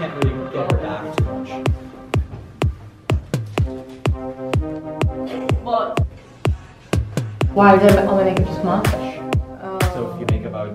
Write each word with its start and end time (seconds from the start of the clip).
can't 0.00 0.24
really 0.24 0.50
get 0.50 0.72
her 0.72 0.78
back 0.78 1.14
too 1.14 1.24
much. 1.24 1.50
Why 7.52 7.76
did 7.76 7.98
all 7.98 8.16
my 8.16 8.24
makeup 8.24 8.46
just 8.46 8.62
come 8.62 8.68
off? 8.68 8.86
So 9.92 10.10
if 10.14 10.20
you 10.20 10.26
make 10.30 10.46
about 10.46 10.74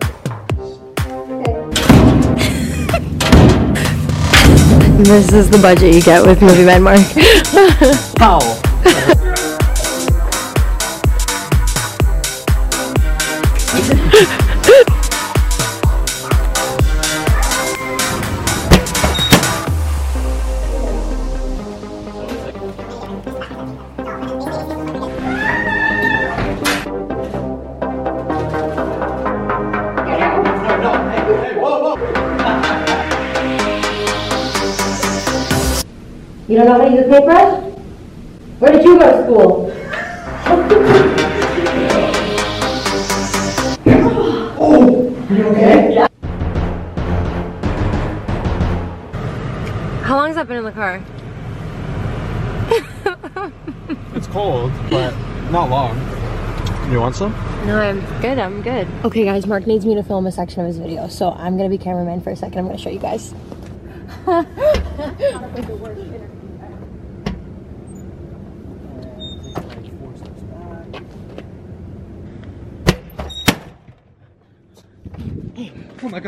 This 5.04 5.34
is 5.34 5.50
the 5.50 5.57
budget 5.60 5.96
you 5.96 6.04
get 6.04 6.23
with 6.23 6.39
Movie 6.44 6.64
Man 6.64 6.84
Mark. 6.84 7.00
Foul. 8.20 9.21
don't 36.66 36.80
know 36.80 36.84
how 36.84 36.90
to 36.90 36.96
use 36.96 37.05
a 37.05 37.10
paintbrush? 37.10 37.64
Where 38.60 38.72
did 38.72 38.84
you 38.84 38.98
go 38.98 39.12
to 39.12 39.24
school? 39.24 39.72
Oh, 44.68 45.10
you 45.30 45.48
okay? 45.50 45.94
Yeah. 45.94 46.08
How 50.02 50.16
long 50.16 50.28
has 50.28 50.36
that 50.38 50.48
been 50.48 50.58
in 50.58 50.64
the 50.64 50.72
car? 50.72 51.04
It's 54.16 54.27
cold, 54.27 54.72
but 54.90 55.13
not 55.52 55.70
long. 55.70 55.96
You 56.91 57.00
want 57.00 57.16
some? 57.16 57.32
No, 57.68 57.79
I'm 57.79 58.00
good. 58.22 58.40
I'm 58.40 58.62
good. 58.62 58.88
Okay, 59.04 59.26
guys, 59.26 59.46
Mark 59.46 59.68
needs 59.68 59.85
me 59.85 59.94
to 59.94 60.04
film 60.04 60.26
a 60.26 60.32
section 60.32 60.62
of 60.62 60.68
his 60.68 60.77
video, 60.77 61.07
so 61.10 61.32
I'm 61.32 61.57
gonna 61.57 61.70
be 61.70 61.77
cameraman 61.77 62.22
for 62.22 62.32
a 62.32 62.35
second. 62.35 62.57
I'm 62.57 62.66
gonna 62.66 62.77
show 62.77 62.90
you 62.90 63.00
guys. 63.00 63.34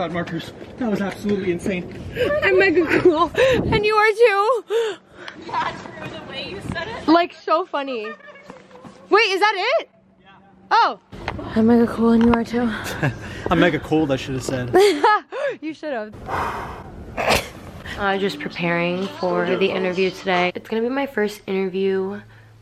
My 0.07 0.13
god, 0.13 0.13
Marcus. 0.13 0.53
That 0.77 0.89
was 0.89 1.01
absolutely 1.01 1.51
insane. 1.51 1.83
I'm 2.41 2.57
mega 2.57 3.01
cool, 3.01 3.29
and 3.35 3.85
you 3.85 3.93
are 3.93 4.11
too. 4.13 4.63
Like 7.11 7.33
so 7.33 7.65
funny. 7.65 8.07
Wait, 9.09 9.31
is 9.31 9.41
that 9.41 9.75
it? 9.81 9.89
Yeah. 10.21 10.29
Oh. 10.71 10.99
I'm 11.55 11.67
mega 11.67 11.87
cool, 11.87 12.11
and 12.11 12.23
you 12.23 12.31
are 12.31 12.45
too. 12.45 12.71
I'm 13.51 13.59
mega 13.59 13.79
cold, 13.79 14.09
I 14.09 14.15
should 14.15 14.35
have 14.35 14.43
said. 14.45 14.73
you 15.61 15.73
should 15.73 15.91
have. 15.91 16.13
Uh, 17.97 18.17
just 18.17 18.39
preparing 18.39 19.07
for 19.19 19.57
the 19.57 19.69
interview 19.69 20.09
today. 20.09 20.53
It's 20.55 20.69
gonna 20.69 20.83
be 20.83 20.89
my 20.89 21.07
first 21.07 21.41
interview 21.47 22.21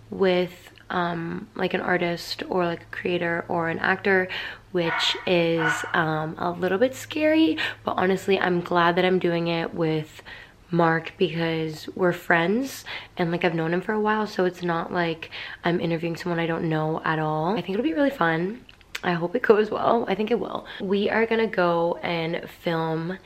with 0.10 0.52
um, 0.90 1.48
like 1.54 1.76
an 1.76 1.82
artist 1.82 2.42
or 2.50 2.66
like 2.66 2.82
a 2.82 2.96
creator 2.96 3.46
or 3.50 3.70
an 3.70 3.78
actor, 3.78 4.30
which 4.76 5.16
is 5.26 5.72
um, 5.94 6.36
a 6.38 6.52
little 6.52 6.78
bit 6.78 6.94
scary, 6.94 7.58
but 7.86 7.94
honestly, 7.94 8.38
I'm 8.38 8.60
glad 8.60 8.98
that 8.98 9.06
I'm 9.06 9.20
doing 9.20 9.48
it 9.48 9.74
with 9.74 10.22
Mark 10.70 11.14
because 11.18 11.88
we're 11.96 12.12
friends 12.12 12.84
and 13.16 13.32
like 13.32 13.46
I've 13.46 13.56
known 13.56 13.74
him 13.74 13.80
for 13.80 13.94
a 13.94 14.02
while, 14.02 14.28
so 14.28 14.44
it's 14.44 14.62
not 14.62 14.92
like 14.92 15.32
I'm 15.64 15.80
interviewing 15.80 16.18
someone 16.18 16.42
I 16.42 16.46
don't 16.46 16.68
know 16.68 17.02
at 17.06 17.20
all. 17.20 17.54
I 17.54 17.62
think 17.62 17.70
it'll 17.70 17.84
be 17.84 17.94
really 17.94 18.10
fun. 18.10 18.66
I 19.02 19.14
hope 19.14 19.34
it 19.34 19.44
goes 19.44 19.72
well. 19.72 20.04
I 20.10 20.16
think 20.16 20.30
it 20.30 20.42
will. 20.42 20.66
We 20.82 21.10
are 21.10 21.26
gonna 21.26 21.48
go 21.48 21.98
and 22.04 22.42
film 22.50 23.18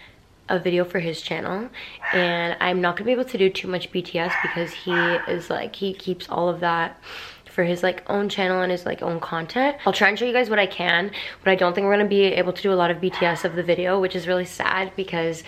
a 0.50 0.59
video 0.59 0.85
for 0.85 1.00
his 1.00 1.19
channel 1.19 1.68
and 2.13 2.57
I'm 2.59 2.79
not 2.79 2.96
gonna 2.96 3.06
be 3.07 3.12
able 3.12 3.25
to 3.25 3.38
do 3.40 3.50
too 3.50 3.68
much 3.68 3.91
BTS 3.91 4.34
because 4.44 4.72
he 4.72 4.94
is 5.31 5.50
like 5.50 5.75
he 5.75 5.94
keeps 5.94 6.29
all 6.29 6.47
of 6.47 6.59
that 6.59 7.02
for 7.49 7.63
his 7.63 7.83
like 7.83 8.03
own 8.09 8.29
channel 8.29 8.61
and 8.61 8.71
his 8.71 8.85
like 8.85 9.01
own 9.01 9.19
content. 9.19 9.77
I'll 9.85 9.93
try 9.93 10.09
and 10.09 10.17
show 10.17 10.25
you 10.25 10.33
guys 10.33 10.49
what 10.49 10.59
I 10.59 10.67
can, 10.67 11.11
but 11.43 11.51
I 11.51 11.55
don't 11.55 11.73
think 11.73 11.85
we're 11.85 11.93
gonna 11.93 12.07
be 12.07 12.23
able 12.23 12.53
to 12.53 12.61
do 12.61 12.71
a 12.71 12.75
lot 12.75 12.91
of 12.91 12.97
BTS 12.97 13.45
of 13.45 13.55
the 13.55 13.63
video, 13.63 13.99
which 13.99 14.15
is 14.15 14.27
really 14.27 14.45
sad 14.45 14.91
because 14.95 15.43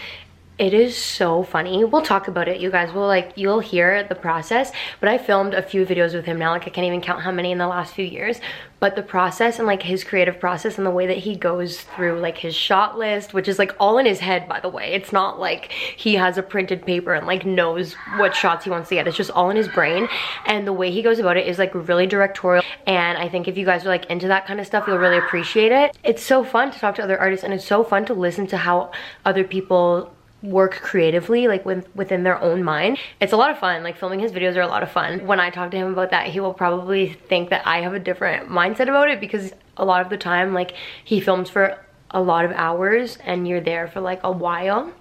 it 0.62 0.76
is 0.76 0.96
so 0.96 1.42
funny. 1.42 1.84
We'll 1.84 2.04
talk 2.04 2.28
about 2.28 2.48
it. 2.48 2.62
You 2.62 2.70
guys 2.70 2.94
will 2.94 3.08
like, 3.08 3.34
you'll 3.36 3.62
hear 3.62 4.04
the 4.04 4.14
process. 4.14 4.72
But 5.00 5.10
I 5.10 5.18
filmed 5.18 5.56
a 5.56 5.64
few 5.64 5.88
videos 5.88 6.14
with 6.14 6.26
him 6.26 6.38
now. 6.38 6.52
Like 6.52 6.68
I 6.68 6.70
can't 6.70 6.86
even 6.86 7.02
count 7.02 7.24
how 7.24 7.32
many 7.32 7.52
in 7.52 7.58
the 7.58 7.68
last 7.68 7.96
few 7.96 8.06
years. 8.06 8.40
But 8.80 8.96
the 8.96 9.02
process 9.02 9.58
and 9.58 9.66
like 9.66 9.82
his 9.82 10.04
creative 10.04 10.40
process 10.40 10.78
and 10.78 10.86
the 10.86 10.92
way 10.92 11.08
that 11.08 11.18
he 11.18 11.36
goes 11.36 11.82
through 11.82 12.20
like 12.20 12.38
his 12.38 12.54
shot 12.54 12.96
list, 12.96 13.34
which 13.34 13.48
is 13.48 13.58
like 13.58 13.76
all 13.80 13.98
in 13.98 14.06
his 14.06 14.20
head, 14.20 14.48
by 14.48 14.60
the 14.60 14.70
way. 14.70 14.94
It's 14.94 15.12
not 15.12 15.40
like 15.40 15.72
he 15.72 16.14
has 16.14 16.38
a 16.38 16.44
printed 16.44 16.86
paper 16.86 17.16
and 17.16 17.26
like 17.26 17.44
knows 17.44 17.96
what 18.18 18.36
shots 18.36 18.64
he 18.64 18.70
wants 18.70 18.90
to 18.90 18.96
get. 18.96 19.08
It's 19.08 19.18
just 19.18 19.32
all 19.32 19.50
in 19.50 19.58
his 19.58 19.68
brain. 19.68 20.08
And 20.46 20.68
the 20.68 20.74
way 20.74 20.92
he 20.92 21.02
goes 21.02 21.18
about 21.18 21.38
it 21.38 21.48
is 21.48 21.58
like 21.58 21.74
really 21.74 22.06
directorial. 22.06 22.64
And 22.86 23.18
I 23.18 23.30
think 23.30 23.48
if 23.48 23.58
you 23.58 23.66
guys 23.66 23.84
are 23.84 23.90
like 23.90 24.06
into 24.12 24.28
that 24.28 24.46
kind 24.46 24.60
of 24.60 24.68
stuff, 24.68 24.84
you'll 24.86 25.00
really 25.00 25.18
appreciate 25.18 25.72
it. 25.72 25.98
It's 26.04 26.22
so 26.22 26.44
fun 26.44 26.70
to 26.70 26.78
talk 26.78 26.94
to 26.96 27.04
other 27.04 27.20
artists 27.20 27.44
and 27.44 27.52
it's 27.52 27.66
so 27.66 27.84
fun 27.84 28.06
to 28.06 28.14
listen 28.14 28.46
to 28.46 28.58
how 28.58 28.92
other 29.26 29.44
people 29.44 30.14
work 30.44 30.74
creatively 30.74 31.48
like 31.48 31.66
with, 31.66 31.88
within 31.96 32.24
their 32.24 32.40
own 32.42 32.64
mind. 32.64 32.98
It's 33.20 33.34
a 33.34 33.38
lot 33.38 33.52
of 33.52 33.60
fun. 33.60 33.84
Like 33.84 33.98
filming 33.98 34.20
his 34.20 34.32
videos 34.32 34.56
are 34.56 34.62
a 34.62 34.68
lot 34.68 34.84
of 34.84 34.92
fun. 34.92 35.26
When 35.28 35.40
i 35.40 35.50
talk 35.50 35.72
to 35.72 35.78
him 35.78 35.92
about 35.92 36.12
that 36.12 36.28
he 36.28 36.40
will 36.40 36.54
probably 36.54 37.14
think 37.14 37.50
that 37.50 37.66
i 37.66 37.82
have 37.82 37.94
a 37.94 38.00
different 38.00 38.50
mindset 38.50 38.84
about 38.84 39.10
it 39.10 39.20
because 39.20 39.54
a 39.78 39.86
lot 39.86 40.02
of 40.02 40.10
the 40.10 40.18
time 40.18 40.54
like 40.54 40.74
he 41.04 41.20
films 41.20 41.50
for 41.50 41.78
a 42.12 42.22
lot 42.22 42.44
of 42.44 42.52
hours 42.52 43.18
and 43.24 43.48
you're 43.48 43.62
there 43.62 43.88
for 43.88 44.02
like 44.02 44.20
a 44.24 44.32
while. 44.32 44.92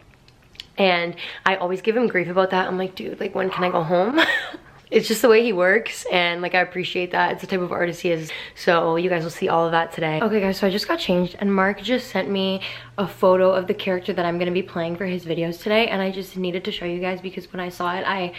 And 0.77 1.17
i 1.45 1.57
always 1.57 1.81
give 1.83 1.97
him 1.97 2.07
grief 2.07 2.29
about 2.29 2.51
that. 2.51 2.69
I'm 2.69 2.79
like 2.79 2.95
dude 2.95 3.21
like 3.21 3.35
when 3.35 3.51
can 3.51 3.65
i 3.65 3.71
go 3.71 3.83
home 3.83 4.21
it's 4.91 5.07
just 5.07 5.23
the 5.23 5.29
way 5.29 5.45
he 5.45 5.53
works 5.53 6.05
and 6.11 6.43
like 6.43 6.55
I 6.55 6.61
appreciate 6.61 7.13
that. 7.13 7.33
It's 7.33 7.41
the 7.43 7.47
type 7.47 7.61
of 7.61 7.71
artist 7.71 8.01
he 8.01 8.11
is. 8.11 8.31
So 8.57 8.97
you 8.97 9.09
guys 9.09 9.23
will 9.23 9.31
see 9.31 9.49
all 9.49 9.65
of 9.65 9.73
that 9.73 9.93
today. 9.93 10.21
Okay 10.21 10.41
guys, 10.41 10.59
so 10.59 10.67
I 10.67 10.71
just 10.71 10.89
got 10.89 10.99
changed 10.99 11.37
and 11.39 11.55
Mark 11.55 11.81
just 11.81 12.09
sent 12.09 12.29
me 12.29 12.61
a 12.99 13.07
photo 13.07 13.53
of 13.53 13.67
the 13.69 13.75
character 13.75 14.13
that 14.13 14.25
I'm 14.25 14.39
gonna 14.39 14.51
be 14.51 14.63
playing 14.63 14.97
for 14.97 15.07
his 15.07 15.25
videos 15.25 15.63
today 15.63 15.87
and 15.89 16.03
I 16.03 16.11
just 16.11 16.37
needed 16.37 16.65
to 16.65 16.73
show 16.73 16.87
you 16.87 17.01
guys 17.01 17.21
because 17.21 17.53
when 17.53 17.61
I 17.61 17.69
saw 17.69 17.95
it, 17.95 18.05
I 18.07 18.33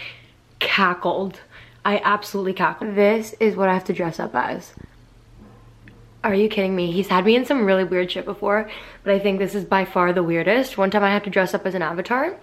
cackled. 0.60 1.40
I 1.86 2.02
absolutely 2.04 2.54
cackled. 2.54 2.96
This 2.96 3.34
is 3.40 3.56
what 3.56 3.70
I 3.70 3.74
have 3.74 3.86
to 3.86 3.94
dress 3.94 4.20
up 4.20 4.36
as. 4.36 4.74
Are 6.24 6.36
you 6.36 6.50
kidding 6.50 6.76
me? 6.76 6.92
He's 6.92 7.08
had 7.08 7.26
me 7.26 7.36
in 7.36 7.46
some 7.46 7.66
really 7.66 7.84
weird 7.84 8.12
shit 8.12 8.26
before, 8.26 8.70
but 9.04 9.14
I 9.14 9.20
think 9.20 9.40
this 9.40 9.56
is 9.56 9.66
by 9.66 9.86
far 9.86 10.14
the 10.14 10.22
weirdest. 10.22 10.78
One 10.78 10.92
time 10.92 11.04
I 11.04 11.10
had 11.10 11.24
to 11.24 11.32
dress 11.32 11.54
up 11.54 11.66
as 11.66 11.74
an 11.74 11.82
avatar. 11.82 12.36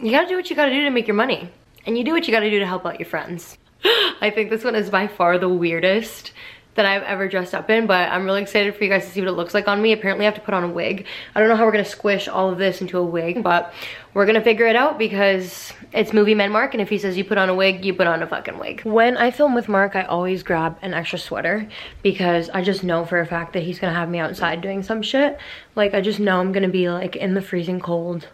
You 0.00 0.10
gotta 0.10 0.26
do 0.26 0.34
what 0.34 0.48
you 0.48 0.56
gotta 0.56 0.72
do 0.72 0.82
to 0.82 0.90
make 0.90 1.06
your 1.06 1.14
money. 1.14 1.50
And 1.86 1.96
you 1.96 2.04
do 2.04 2.12
what 2.12 2.26
you 2.26 2.32
gotta 2.32 2.50
do 2.50 2.58
to 2.58 2.66
help 2.66 2.86
out 2.86 2.98
your 2.98 3.08
friends. 3.08 3.58
I 3.84 4.30
think 4.34 4.50
this 4.50 4.64
one 4.64 4.74
is 4.74 4.90
by 4.90 5.06
far 5.06 5.38
the 5.38 5.48
weirdest 5.48 6.32
that 6.74 6.86
I've 6.86 7.02
ever 7.02 7.28
dressed 7.28 7.54
up 7.54 7.68
in, 7.68 7.86
but 7.86 8.08
I'm 8.10 8.24
really 8.24 8.42
excited 8.42 8.74
for 8.74 8.84
you 8.84 8.90
guys 8.90 9.04
to 9.04 9.10
see 9.10 9.20
what 9.20 9.28
it 9.28 9.32
looks 9.32 9.54
like 9.54 9.66
on 9.66 9.82
me. 9.82 9.92
Apparently 9.92 10.24
I 10.24 10.30
have 10.30 10.36
to 10.36 10.40
put 10.40 10.54
on 10.54 10.62
a 10.62 10.68
wig. 10.68 11.06
I 11.34 11.40
don't 11.40 11.48
know 11.48 11.56
how 11.56 11.64
we're 11.64 11.72
gonna 11.72 11.84
squish 11.84 12.28
all 12.28 12.50
of 12.50 12.58
this 12.58 12.80
into 12.80 12.98
a 12.98 13.04
wig, 13.04 13.42
but 13.42 13.72
we're 14.14 14.26
gonna 14.26 14.42
figure 14.42 14.66
it 14.66 14.76
out 14.76 14.98
because 14.98 15.72
it's 15.92 16.12
movie 16.12 16.34
man 16.34 16.52
Mark, 16.52 16.74
and 16.74 16.80
if 16.80 16.88
he 16.88 16.98
says 16.98 17.16
you 17.16 17.24
put 17.24 17.38
on 17.38 17.48
a 17.48 17.54
wig, 17.54 17.84
you 17.84 17.92
put 17.92 18.06
on 18.06 18.22
a 18.22 18.26
fucking 18.26 18.58
wig. 18.58 18.82
When 18.84 19.16
I 19.16 19.30
film 19.30 19.54
with 19.54 19.68
Mark, 19.68 19.96
I 19.96 20.02
always 20.02 20.42
grab 20.42 20.78
an 20.82 20.94
extra 20.94 21.18
sweater 21.18 21.68
because 22.02 22.48
I 22.50 22.62
just 22.62 22.84
know 22.84 23.04
for 23.04 23.20
a 23.20 23.26
fact 23.26 23.52
that 23.54 23.62
he's 23.62 23.78
gonna 23.78 23.94
have 23.94 24.08
me 24.08 24.18
outside 24.18 24.60
doing 24.60 24.82
some 24.82 25.02
shit. 25.02 25.38
Like, 25.74 25.94
I 25.94 26.00
just 26.00 26.20
know 26.20 26.40
I'm 26.40 26.52
gonna 26.52 26.68
be 26.68 26.88
like 26.88 27.16
in 27.16 27.34
the 27.34 27.42
freezing 27.42 27.80
cold, 27.80 28.28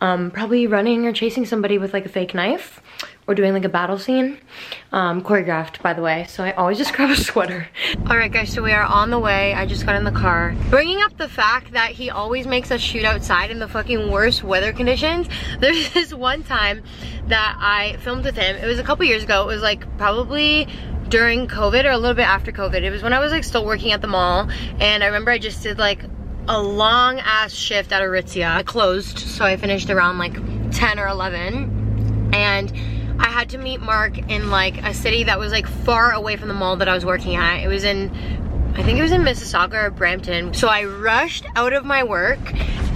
um, 0.00 0.30
probably 0.30 0.66
running 0.66 1.06
or 1.06 1.12
chasing 1.12 1.46
somebody 1.46 1.78
with 1.78 1.92
like 1.92 2.06
a 2.06 2.10
fake 2.10 2.34
knife 2.34 2.80
or 3.26 3.34
doing 3.34 3.52
like 3.52 3.64
a 3.64 3.68
battle 3.68 3.98
scene 3.98 4.38
um 4.92 5.22
choreographed 5.22 5.80
by 5.82 5.92
the 5.92 6.02
way 6.02 6.26
so 6.28 6.42
i 6.42 6.52
always 6.52 6.78
just 6.78 6.92
grab 6.96 7.10
a 7.10 7.16
sweater. 7.16 7.68
All 8.08 8.16
right 8.16 8.32
guys 8.32 8.52
so 8.52 8.62
we 8.62 8.72
are 8.72 8.82
on 8.82 9.10
the 9.10 9.18
way. 9.18 9.54
I 9.54 9.66
just 9.66 9.86
got 9.86 9.94
in 9.96 10.04
the 10.04 10.12
car. 10.12 10.54
Bringing 10.70 11.02
up 11.02 11.16
the 11.16 11.28
fact 11.28 11.72
that 11.72 11.90
he 11.92 12.10
always 12.10 12.46
makes 12.46 12.70
us 12.70 12.80
shoot 12.80 13.04
outside 13.04 13.50
in 13.50 13.58
the 13.58 13.68
fucking 13.68 14.10
worst 14.10 14.42
weather 14.42 14.72
conditions 14.72 15.28
there's 15.60 15.92
this 15.92 16.12
one 16.12 16.42
time 16.42 16.82
that 17.26 17.56
i 17.60 17.96
filmed 18.00 18.24
with 18.24 18.36
him. 18.36 18.56
It 18.56 18.66
was 18.66 18.78
a 18.78 18.82
couple 18.82 19.04
years 19.04 19.22
ago. 19.22 19.42
It 19.42 19.46
was 19.46 19.62
like 19.62 19.96
probably 19.98 20.66
during 21.08 21.46
covid 21.46 21.84
or 21.84 21.90
a 21.90 21.98
little 21.98 22.16
bit 22.16 22.26
after 22.26 22.52
covid. 22.52 22.82
It 22.82 22.90
was 22.90 23.02
when 23.02 23.12
i 23.12 23.20
was 23.20 23.32
like 23.32 23.44
still 23.44 23.64
working 23.64 23.92
at 23.92 24.00
the 24.00 24.08
mall 24.08 24.48
and 24.80 25.02
i 25.02 25.06
remember 25.06 25.30
i 25.30 25.38
just 25.38 25.62
did 25.62 25.78
like 25.78 26.00
a 26.48 26.60
long 26.60 27.20
ass 27.20 27.52
shift 27.52 27.92
at 27.92 28.02
Aritzia. 28.02 28.50
I 28.50 28.62
closed, 28.62 29.18
so 29.18 29.44
I 29.44 29.56
finished 29.56 29.90
around 29.90 30.18
like 30.18 30.34
10 30.72 30.98
or 30.98 31.06
11. 31.06 32.30
And 32.34 32.72
I 33.22 33.28
had 33.28 33.50
to 33.50 33.58
meet 33.58 33.80
Mark 33.80 34.18
in 34.18 34.50
like 34.50 34.84
a 34.84 34.92
city 34.92 35.22
that 35.24 35.38
was 35.38 35.52
like 35.52 35.68
far 35.68 36.10
away 36.10 36.36
from 36.36 36.48
the 36.48 36.54
mall 36.54 36.76
that 36.76 36.88
I 36.88 36.94
was 36.94 37.04
working 37.04 37.36
at. 37.36 37.62
It 37.62 37.68
was 37.68 37.84
in, 37.84 38.10
I 38.74 38.82
think 38.82 38.98
it 38.98 39.02
was 39.02 39.12
in 39.12 39.22
Mississauga 39.22 39.84
or 39.84 39.90
Brampton. 39.90 40.52
So 40.54 40.66
I 40.66 40.84
rushed 40.84 41.46
out 41.54 41.72
of 41.72 41.84
my 41.84 42.02
work 42.02 42.40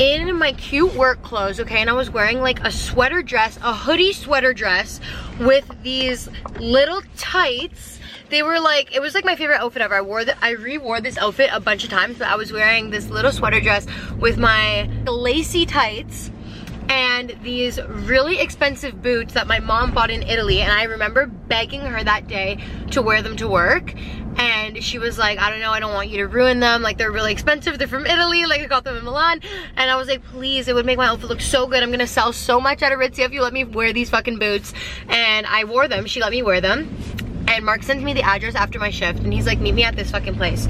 in 0.00 0.37
my 0.37 0.52
cute 0.52 0.94
work 0.96 1.23
clothes, 1.23 1.61
okay? 1.61 1.81
And 1.81 1.88
I 1.88 1.93
was 1.93 2.11
wearing 2.11 2.40
like 2.40 2.58
a 2.64 2.73
sweater 2.73 3.23
dress, 3.23 3.56
a 3.62 3.73
hoodie 3.73 4.12
sweater 4.12 4.52
dress 4.52 5.00
with 5.38 5.70
these 5.84 6.28
little 6.58 7.02
tights. 7.17 8.00
They 8.28 8.43
were 8.43 8.58
like, 8.58 8.96
it 8.96 9.00
was 9.00 9.14
like 9.14 9.25
my 9.25 9.37
favorite 9.37 9.61
outfit 9.61 9.81
ever. 9.81 9.94
I 9.94 10.00
wore 10.00 10.25
the, 10.25 10.37
I 10.44 10.50
re-wore 10.50 11.00
this 11.00 11.17
outfit 11.19 11.50
a 11.52 11.61
bunch 11.61 11.84
of 11.84 11.90
times, 11.90 12.19
but 12.19 12.26
I 12.26 12.34
was 12.34 12.52
wearing 12.52 12.90
this 12.90 13.11
little 13.11 13.31
sweater 13.31 13.61
dress 13.61 13.87
with 14.19 14.38
my 14.38 14.90
lacy 15.06 15.67
tights 15.67 16.32
and 16.88 17.37
these 17.43 17.81
really 17.83 18.38
expensive 18.41 19.03
boots 19.03 19.35
that 19.35 19.47
my 19.47 19.59
mom 19.59 19.93
bought 19.93 20.11
in 20.11 20.23
Italy 20.23 20.61
and 20.61 20.73
I 20.73 20.85
remember 20.85 21.27
begging 21.27 21.81
her 21.81 22.03
that 22.03 22.29
day 22.29 22.59
to 22.93 23.03
wear 23.03 23.23
them 23.23 23.37
to 23.37 23.49
work 23.49 23.94
and 24.38 24.83
she 24.83 24.99
was 24.99 25.19
like 25.19 25.38
I 25.38 25.50
don't 25.50 25.61
know 25.61 25.71
I 25.71 25.81
don't 25.81 25.93
want 25.93 26.11
you 26.11 26.19
to 26.19 26.27
ruin 26.27 26.61
them 26.61 26.83
like 26.83 26.99
they're 26.99 27.11
really 27.11 27.33
expensive 27.33 27.79
they're 27.79 27.88
from 27.88 28.06
Italy 28.06 28.47
like 28.47 28.61
I 28.61 28.67
got 28.67 28.85
them 28.85 28.97
in 28.97 29.05
Milan 29.05 29.41
and 29.77 29.91
I 29.91 29.97
was 29.97 30.09
like 30.09 30.25
please 30.25 30.69
it 30.69 30.75
would 30.75 30.87
make 30.87 30.99
my 30.99 31.06
outfit 31.06 31.29
look 31.29 31.41
so 31.41 31.67
good 31.67 31.83
I'm 31.83 31.91
gonna 31.91 32.06
sell 32.06 32.33
so 32.33 32.61
much 32.61 32.83
at 32.83 32.93
Aritzia 32.93 33.21
if 33.21 33.33
you 33.33 33.43
let 33.43 33.53
me 33.53 33.65
wear 33.65 33.93
these 33.93 34.11
fucking 34.11 34.38
boots 34.38 34.73
and 35.09 35.47
I 35.47 35.65
wore 35.65 35.88
them 35.88 36.06
she 36.06 36.21
let 36.21 36.31
me 36.33 36.43
wear 36.43 36.61
them 36.61 36.97
and 37.49 37.65
Mark 37.65 37.83
sends 37.83 38.05
me 38.05 38.12
the 38.12 38.23
address 38.23 38.55
after 38.55 38.79
my 38.79 38.91
shift 38.91 39.21
and 39.21 39.33
he's 39.33 39.47
like 39.47 39.59
meet 39.59 39.73
me 39.73 39.85
at 39.85 39.97
this 39.97 40.11
fucking 40.11 40.35
place 40.37 40.69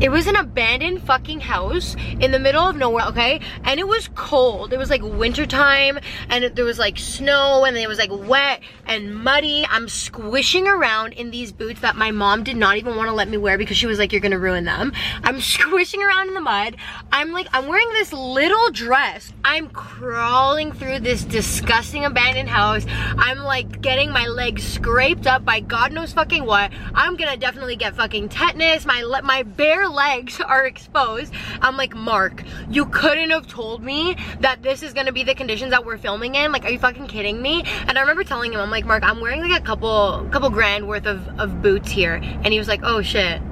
it 0.00 0.10
was 0.10 0.26
an 0.26 0.36
abandoned 0.36 1.02
fucking 1.02 1.40
house 1.40 1.94
in 2.20 2.30
the 2.30 2.38
middle 2.38 2.62
of 2.62 2.74
nowhere, 2.74 3.04
okay? 3.08 3.38
And 3.64 3.78
it 3.78 3.86
was 3.86 4.08
cold. 4.14 4.72
It 4.72 4.78
was 4.78 4.88
like 4.88 5.02
wintertime 5.02 5.98
and 6.30 6.44
there 6.56 6.64
was 6.64 6.78
like 6.78 6.98
snow 6.98 7.64
and 7.66 7.76
it 7.76 7.86
was 7.86 7.98
like 7.98 8.10
wet 8.10 8.62
and 8.86 9.14
muddy. 9.14 9.66
I'm 9.68 9.90
squishing 9.90 10.66
around 10.66 11.12
in 11.12 11.30
these 11.30 11.52
boots 11.52 11.82
that 11.82 11.96
my 11.96 12.12
mom 12.12 12.44
did 12.44 12.56
not 12.56 12.78
even 12.78 12.96
want 12.96 13.08
to 13.08 13.12
let 13.12 13.28
me 13.28 13.36
wear 13.36 13.58
because 13.58 13.76
she 13.76 13.86
was 13.86 13.98
like, 13.98 14.10
you're 14.10 14.22
gonna 14.22 14.38
ruin 14.38 14.64
them. 14.64 14.92
I'm 15.22 15.38
squishing 15.40 16.02
around 16.02 16.28
in 16.28 16.34
the 16.34 16.40
mud. 16.40 16.76
I'm 17.12 17.32
like, 17.32 17.48
I'm 17.52 17.68
wearing 17.68 17.88
this 17.90 18.14
little 18.14 18.70
dress. 18.70 19.34
I'm 19.44 19.68
crawling 19.68 20.72
through 20.72 21.00
this 21.00 21.24
disgusting 21.24 22.06
abandoned 22.06 22.48
house. 22.48 22.86
I'm 22.88 23.40
like 23.40 23.82
getting 23.82 24.12
my 24.12 24.26
legs 24.28 24.64
scraped 24.64 25.26
up 25.26 25.44
by 25.44 25.60
God 25.60 25.92
knows 25.92 26.14
fucking 26.14 26.46
what. 26.46 26.70
I'm 26.94 27.16
gonna 27.16 27.36
definitely 27.36 27.76
get 27.76 27.96
fucking 27.96 28.30
tetanus. 28.30 28.86
My, 28.86 29.02
my 29.22 29.42
bare 29.42 29.89
legs 29.90 30.40
are 30.40 30.64
exposed. 30.66 31.32
I'm 31.60 31.76
like, 31.76 31.94
Mark, 31.94 32.42
you 32.70 32.86
couldn't 32.86 33.30
have 33.30 33.46
told 33.46 33.82
me 33.82 34.16
that 34.40 34.62
this 34.62 34.82
is 34.82 34.92
gonna 34.92 35.12
be 35.12 35.24
the 35.24 35.34
conditions 35.34 35.70
that 35.70 35.84
we're 35.84 35.98
filming 35.98 36.34
in. 36.34 36.52
Like, 36.52 36.64
are 36.64 36.70
you 36.70 36.78
fucking 36.78 37.08
kidding 37.08 37.42
me? 37.42 37.64
And 37.86 37.98
I 37.98 38.00
remember 38.00 38.24
telling 38.24 38.52
him, 38.52 38.60
I'm 38.60 38.70
like, 38.70 38.86
Mark, 38.86 39.02
I'm 39.02 39.20
wearing 39.20 39.40
like 39.40 39.60
a 39.60 39.64
couple, 39.64 40.26
couple 40.30 40.50
grand 40.50 40.88
worth 40.88 41.06
of, 41.06 41.26
of 41.38 41.62
boots 41.62 41.90
here. 41.90 42.14
And 42.14 42.46
he 42.46 42.58
was 42.58 42.68
like, 42.68 42.80
oh 42.82 43.02
shit. 43.02 43.42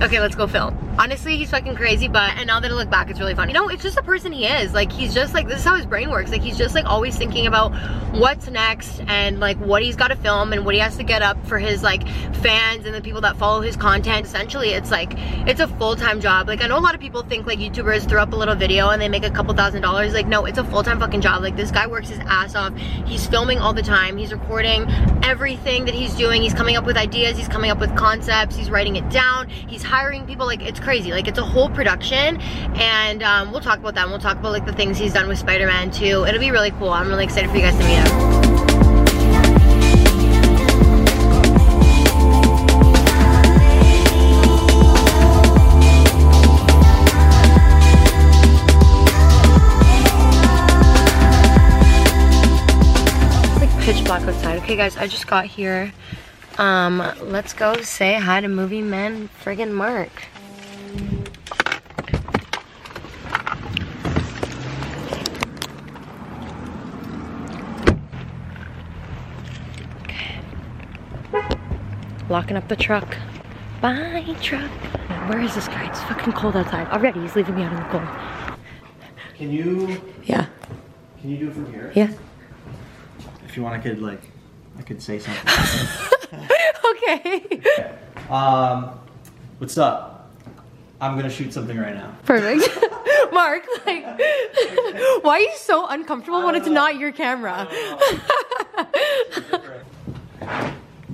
Okay, 0.00 0.20
let's 0.20 0.34
go 0.34 0.46
film. 0.46 0.78
Honestly, 0.98 1.36
he's 1.36 1.50
fucking 1.50 1.76
crazy, 1.76 2.08
but 2.08 2.36
and 2.36 2.46
now 2.46 2.60
that 2.60 2.70
I 2.70 2.74
look 2.74 2.90
back, 2.90 3.08
it's 3.08 3.20
really 3.20 3.34
funny. 3.34 3.52
No, 3.52 3.68
it's 3.68 3.82
just 3.82 3.96
the 3.96 4.02
person 4.02 4.32
he 4.32 4.46
is. 4.46 4.74
Like, 4.74 4.90
he's 4.90 5.14
just 5.14 5.32
like, 5.32 5.46
this 5.48 5.60
is 5.60 5.64
how 5.64 5.74
his 5.76 5.86
brain 5.86 6.10
works. 6.10 6.30
Like, 6.30 6.42
he's 6.42 6.58
just 6.58 6.74
like 6.74 6.84
always 6.86 7.16
thinking 7.16 7.46
about 7.46 7.72
what's 8.12 8.48
next 8.48 9.00
and 9.06 9.40
like 9.40 9.56
what 9.58 9.82
he's 9.82 9.96
got 9.96 10.08
to 10.08 10.16
film 10.16 10.52
and 10.52 10.64
what 10.64 10.74
he 10.74 10.80
has 10.80 10.96
to 10.96 11.02
get 11.02 11.22
up 11.22 11.46
for 11.46 11.58
his 11.58 11.82
like 11.82 12.06
fans 12.36 12.84
and 12.84 12.94
the 12.94 13.00
people 13.00 13.20
that 13.22 13.36
follow 13.36 13.60
his 13.60 13.76
content. 13.76 14.26
Essentially, 14.26 14.70
it's 14.70 14.90
like, 14.90 15.12
it's 15.46 15.60
a 15.60 15.68
full-time 15.68 16.20
job. 16.20 16.48
Like, 16.48 16.62
I 16.62 16.66
know 16.66 16.78
a 16.78 16.80
lot 16.80 16.94
of 16.94 17.00
people 17.00 17.22
think 17.22 17.46
like 17.46 17.58
YouTubers 17.58 18.08
throw 18.08 18.20
up 18.22 18.32
a 18.32 18.36
little 18.36 18.56
video 18.56 18.90
and 18.90 19.00
they 19.00 19.08
make 19.08 19.24
a 19.24 19.30
couple 19.30 19.54
thousand 19.54 19.82
dollars. 19.82 20.12
Like, 20.12 20.26
no, 20.26 20.44
it's 20.46 20.58
a 20.58 20.64
full-time 20.64 20.98
fucking 20.98 21.20
job. 21.20 21.42
Like, 21.42 21.56
this 21.56 21.70
guy 21.70 21.86
works 21.86 22.08
his 22.08 22.18
ass 22.20 22.54
off. 22.54 22.76
He's 22.76 23.26
filming 23.26 23.58
all 23.58 23.72
the 23.72 23.82
time. 23.82 24.16
He's 24.16 24.32
recording 24.32 24.90
everything 25.22 25.86
that 25.86 25.94
he's 25.94 26.14
doing. 26.14 26.42
He's 26.42 26.54
coming 26.54 26.76
up 26.76 26.84
with 26.84 26.96
ideas. 26.96 27.38
He's 27.38 27.48
coming 27.48 27.70
up 27.70 27.78
with 27.78 27.96
concepts. 27.96 28.56
He's 28.56 28.70
writing 28.70 28.96
it 28.96 29.08
down. 29.08 29.48
He's 29.48 29.81
hiring 29.82 30.26
people. 30.26 30.46
Like, 30.46 30.62
it's 30.62 30.80
crazy. 30.80 31.12
Like, 31.12 31.28
it's 31.28 31.38
a 31.38 31.44
whole 31.44 31.68
production. 31.68 32.40
And 32.40 33.22
um, 33.22 33.52
we'll 33.52 33.60
talk 33.60 33.78
about 33.78 33.94
that. 33.94 34.08
We'll 34.08 34.18
talk 34.18 34.38
about 34.38 34.52
like 34.52 34.66
the 34.66 34.72
things 34.72 34.98
he's 34.98 35.12
done 35.12 35.28
with 35.28 35.38
Spider-Man 35.38 35.90
too. 35.90 36.24
It'll 36.26 36.40
be 36.40 36.50
really 36.50 36.70
cool. 36.72 36.90
I'm 36.90 37.08
really 37.08 37.24
excited 37.24 37.50
for 37.50 37.56
you 37.56 37.62
guys 37.62 37.76
to 37.78 37.84
meet 37.84 37.94
him. 37.94 38.42
It's 53.62 53.84
pitch 53.84 54.04
black 54.04 54.22
outside. 54.22 54.58
Okay 54.62 54.76
guys, 54.76 54.96
I 54.96 55.06
just 55.06 55.26
got 55.26 55.46
here. 55.46 55.92
Um, 56.58 56.98
let's 57.22 57.52
go 57.52 57.74
say 57.82 58.14
hi 58.14 58.40
to 58.40 58.48
movie 58.48 58.82
man 58.82 59.28
friggin' 59.42 59.72
Mark. 59.72 60.10
Okay. 70.08 70.40
Locking 72.28 72.56
up 72.56 72.68
the 72.68 72.76
truck. 72.76 73.16
Bye, 73.80 74.36
truck. 74.40 74.70
Where 75.28 75.40
is 75.40 75.54
this 75.54 75.68
guy? 75.68 75.86
It's 75.88 76.00
fucking 76.02 76.32
cold 76.34 76.56
outside. 76.56 76.86
Already, 76.88 77.20
he's 77.20 77.34
leaving 77.36 77.54
me 77.56 77.62
out 77.62 77.72
in 77.72 77.78
the 77.78 77.84
cold. 77.88 78.56
Can 79.36 79.50
you 79.50 80.00
Yeah. 80.24 80.46
can 81.20 81.30
you 81.30 81.36
do 81.38 81.48
it 81.48 81.54
from 81.54 81.72
here? 81.72 81.92
Yeah. 81.94 82.10
If 83.46 83.56
you 83.56 83.62
want, 83.62 83.74
I 83.76 83.78
could 83.78 84.00
like 84.00 84.20
I 84.82 84.84
could 84.84 85.00
say 85.00 85.20
something. 85.20 86.40
okay. 86.90 87.62
um, 88.28 88.98
what's 89.58 89.78
up? 89.78 90.28
I'm 91.00 91.14
gonna 91.14 91.30
shoot 91.30 91.52
something 91.52 91.78
right 91.78 91.94
now. 91.94 92.16
Perfect. 92.26 92.68
Mark, 93.32 93.64
like, 93.86 94.02
why 95.22 95.36
are 95.36 95.38
you 95.38 95.52
so 95.54 95.86
uncomfortable 95.86 96.44
when 96.44 96.56
it's 96.56 96.66
not 96.66 96.96
your 96.96 97.12
camera? 97.12 97.68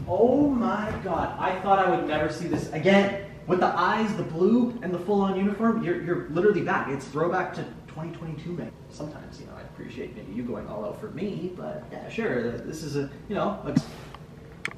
Oh 0.08 0.48
my 0.48 0.90
god, 1.04 1.36
I 1.38 1.60
thought 1.60 1.78
I 1.78 1.94
would 1.94 2.08
never 2.08 2.32
see 2.32 2.48
this 2.48 2.72
again. 2.72 3.26
With 3.46 3.60
the 3.60 3.66
eyes, 3.66 4.16
the 4.16 4.22
blue, 4.22 4.78
and 4.80 4.94
the 4.94 4.98
full-on 4.98 5.36
uniform, 5.36 5.84
you're, 5.84 6.02
you're 6.02 6.28
literally 6.30 6.62
back. 6.62 6.88
It's 6.88 7.06
throwback 7.06 7.52
to 7.56 7.66
2022, 7.88 8.52
man. 8.52 8.70
Sometimes, 8.90 9.40
you 9.40 9.46
know, 9.46 9.52
I 9.56 9.62
appreciate 9.62 10.16
maybe 10.16 10.32
you 10.32 10.42
going 10.42 10.66
all 10.68 10.84
out 10.84 11.00
for 11.00 11.10
me, 11.10 11.52
but 11.56 11.84
yeah, 11.90 12.08
sure. 12.08 12.52
This 12.52 12.82
is 12.82 12.96
a, 12.96 13.10
you 13.28 13.34
know, 13.34 13.58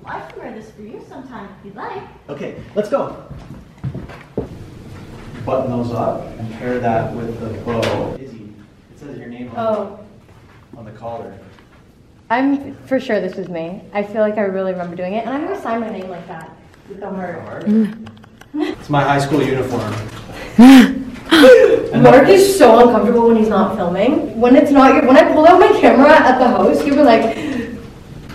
I 0.05 0.21
can 0.21 0.39
wear 0.39 0.53
this 0.53 0.71
for 0.71 0.83
you 0.83 1.05
sometime 1.09 1.49
if 1.59 1.67
you'd 1.67 1.77
like. 1.77 2.03
okay, 2.29 2.63
let's 2.75 2.89
go. 2.89 3.23
Button 5.45 5.71
those 5.71 5.93
up 5.93 6.27
and 6.39 6.53
pair 6.55 6.79
that 6.81 7.15
with 7.15 7.39
the 7.41 7.59
bow. 7.65 8.17
Izzy, 8.21 8.53
it 8.95 8.99
says 8.99 9.19
your 9.19 9.29
name 9.29 9.49
on, 9.51 9.55
Oh, 9.59 10.01
on 10.77 10.85
the 10.85 10.91
collar. 10.93 11.37
I'm 12.29 12.75
for 12.87 13.01
sure 13.01 13.21
this 13.21 13.35
was 13.37 13.49
me. 13.49 13.83
I 13.93 14.03
feel 14.05 14.21
like 14.21 14.39
I 14.39 14.43
really 14.43 14.73
remember 14.73 14.95
doing 14.97 15.15
it, 15.15 15.27
and 15.27 15.31
I'm 15.31 15.45
gonna 15.45 15.61
sign 15.61 15.81
my 15.81 15.91
name 15.91 16.09
like 16.09 16.27
that 16.29 16.55
with 16.89 17.01
the 17.01 17.09
heart. 17.11 17.65
It's 18.55 18.91
my 18.91 19.03
high 19.03 19.19
school 19.19 19.43
uniform. 19.43 19.93
Mark 21.95 22.29
is 22.29 22.57
so 22.59 22.79
uncomfortable 22.87 23.29
when 23.29 23.37
he's 23.37 23.49
not 23.49 23.77
filming. 23.77 24.39
When 24.41 24.55
it's 24.57 24.71
not 24.71 24.95
your, 24.95 25.07
when 25.07 25.17
I 25.17 25.33
pulled 25.33 25.47
out 25.47 25.59
my 25.59 25.69
camera 25.81 26.11
at 26.11 26.39
the 26.39 26.49
house, 26.49 26.85
you 26.87 26.95
were 26.95 27.03
like, 27.03 27.23
"Okay, 27.25 27.77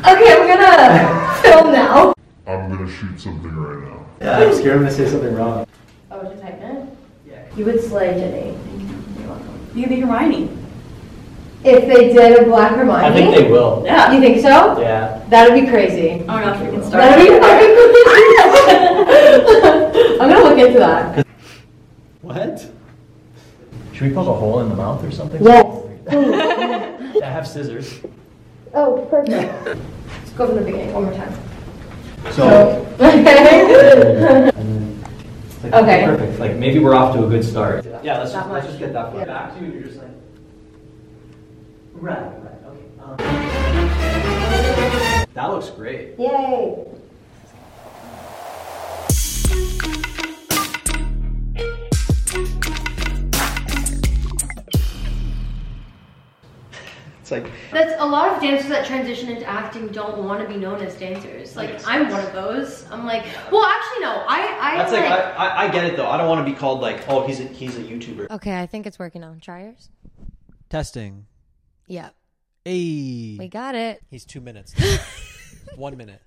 I'm 0.03 0.47
gonna 0.47 1.33
film 1.41 1.71
now." 1.71 2.13
I'm 2.47 2.69
gonna 2.69 2.89
shoot 2.91 3.19
something 3.19 3.55
right 3.55 3.87
now. 3.89 4.05
Yeah, 4.21 4.37
I'm 4.39 4.53
scared 4.53 4.75
I'm 4.77 4.83
gonna 4.83 4.91
say 4.91 5.07
something 5.09 5.33
wrong. 5.35 5.65
Oh, 6.11 6.21
to 6.21 6.35
tighten 6.41 6.77
it. 6.77 6.83
Yeah. 7.27 7.43
You 7.55 7.65
would 7.65 7.81
slay 7.81 8.13
Jenny. 8.13 8.57
You 9.73 9.81
could 9.87 9.89
be 9.89 9.99
Hermione. 10.01 10.49
If 11.63 11.87
they 11.87 12.13
did 12.13 12.39
a 12.39 12.43
Black 12.45 12.75
Hermione. 12.75 13.03
I 13.05 13.11
think 13.13 13.35
they 13.35 13.49
will. 13.49 13.81
Yeah. 13.85 14.11
You 14.13 14.19
think 14.21 14.41
so? 14.41 14.79
Yeah. 14.79 15.23
That'd 15.29 15.59
be 15.59 15.65
crazy. 15.69 16.21
Oh 16.23 16.27
my 16.27 16.43
gosh, 16.43 16.59
we 16.61 16.67
can 16.71 16.83
start. 16.83 17.03
That'd 17.03 17.25
be 17.25 17.39
fucking 17.39 17.75
crazy. 18.05 18.37
I'm 20.21 20.29
gonna 20.29 20.43
look 20.43 20.59
into 20.59 20.79
that. 20.79 21.25
What? 22.21 22.71
Should 23.95 24.09
we 24.09 24.13
poke 24.13 24.27
a 24.27 24.33
hole 24.33 24.59
in 24.59 24.67
the 24.67 24.75
mouth 24.75 25.01
or 25.05 25.09
something? 25.09 25.41
Yes. 25.41 25.83
I 26.11 27.29
have 27.29 27.47
scissors. 27.47 28.01
Oh, 28.73 29.07
perfect. 29.09 29.65
Let's 29.65 30.31
go 30.31 30.47
from 30.47 30.57
the 30.57 30.63
beginning 30.63 30.93
one 30.93 31.05
more 31.05 31.13
time. 31.13 31.33
So. 32.31 32.81
Okay. 35.65 35.71
Like, 35.71 35.73
Okay. 35.73 36.05
Perfect. 36.05 36.39
Like 36.39 36.55
maybe 36.57 36.77
we're 36.77 36.93
off 36.93 37.15
to 37.15 37.25
a 37.25 37.29
good 37.29 37.43
start. 37.43 37.85
Yeah, 38.03 38.19
let's 38.19 38.33
just, 38.33 38.49
let's 38.49 38.67
just 38.67 38.77
get 38.77 38.93
that 38.93 39.11
far. 39.11 39.21
Yeah. 39.21 39.25
Back 39.25 39.57
to 39.57 39.65
you, 39.65 39.71
you're 39.71 39.83
just 39.83 39.97
like. 39.97 40.09
Right, 41.93 42.19
right, 42.19 42.59
okay. 42.67 42.83
Um, 43.01 43.17
that 45.33 45.47
looks 45.47 45.69
great. 45.71 46.19
Yay. 46.19 46.85
It's 57.25 57.31
like. 57.31 57.49
That's 57.71 57.91
a 57.99 58.05
lot 58.05 58.35
of 58.35 58.39
dancers 58.39 58.69
that 58.69 58.85
transition 58.85 59.29
into 59.29 59.47
acting 59.47 59.87
don't 59.87 60.19
want 60.23 60.41
to 60.43 60.47
be 60.47 60.57
known 60.59 60.79
as 60.83 60.93
dancers. 60.95 61.55
Like 61.55 61.71
Makes 61.71 61.87
I'm 61.87 62.07
one 62.11 62.23
of 62.23 62.33
those. 62.33 62.85
I'm 62.91 63.03
like, 63.03 63.25
well, 63.51 63.65
actually 63.65 64.01
no. 64.01 64.11
I 64.27 64.57
I 64.61 64.77
That's 64.77 64.91
like, 64.91 65.09
like. 65.09 65.19
I, 65.19 65.47
I, 65.47 65.63
I 65.63 65.71
get 65.71 65.85
it 65.85 65.97
though. 65.97 66.07
I 66.07 66.17
don't 66.17 66.29
want 66.29 66.45
to 66.45 66.53
be 66.53 66.55
called 66.55 66.81
like, 66.81 67.09
oh, 67.09 67.25
he's 67.25 67.39
a, 67.39 67.45
he's 67.45 67.77
a 67.77 67.81
YouTuber. 67.81 68.29
okay, 68.29 68.61
I 68.61 68.67
think 68.67 68.85
it's 68.85 68.99
working 68.99 69.23
on 69.23 69.39
Try 69.39 69.63
yours. 69.63 69.89
Testing. 70.69 71.25
Yeah, 71.87 72.09
Hey. 72.63 73.37
we 73.39 73.47
got 73.47 73.73
it. 73.73 74.03
He's 74.11 74.23
two 74.23 74.39
minutes. 74.41 74.75
One 75.75 75.97
minute. 75.97 76.21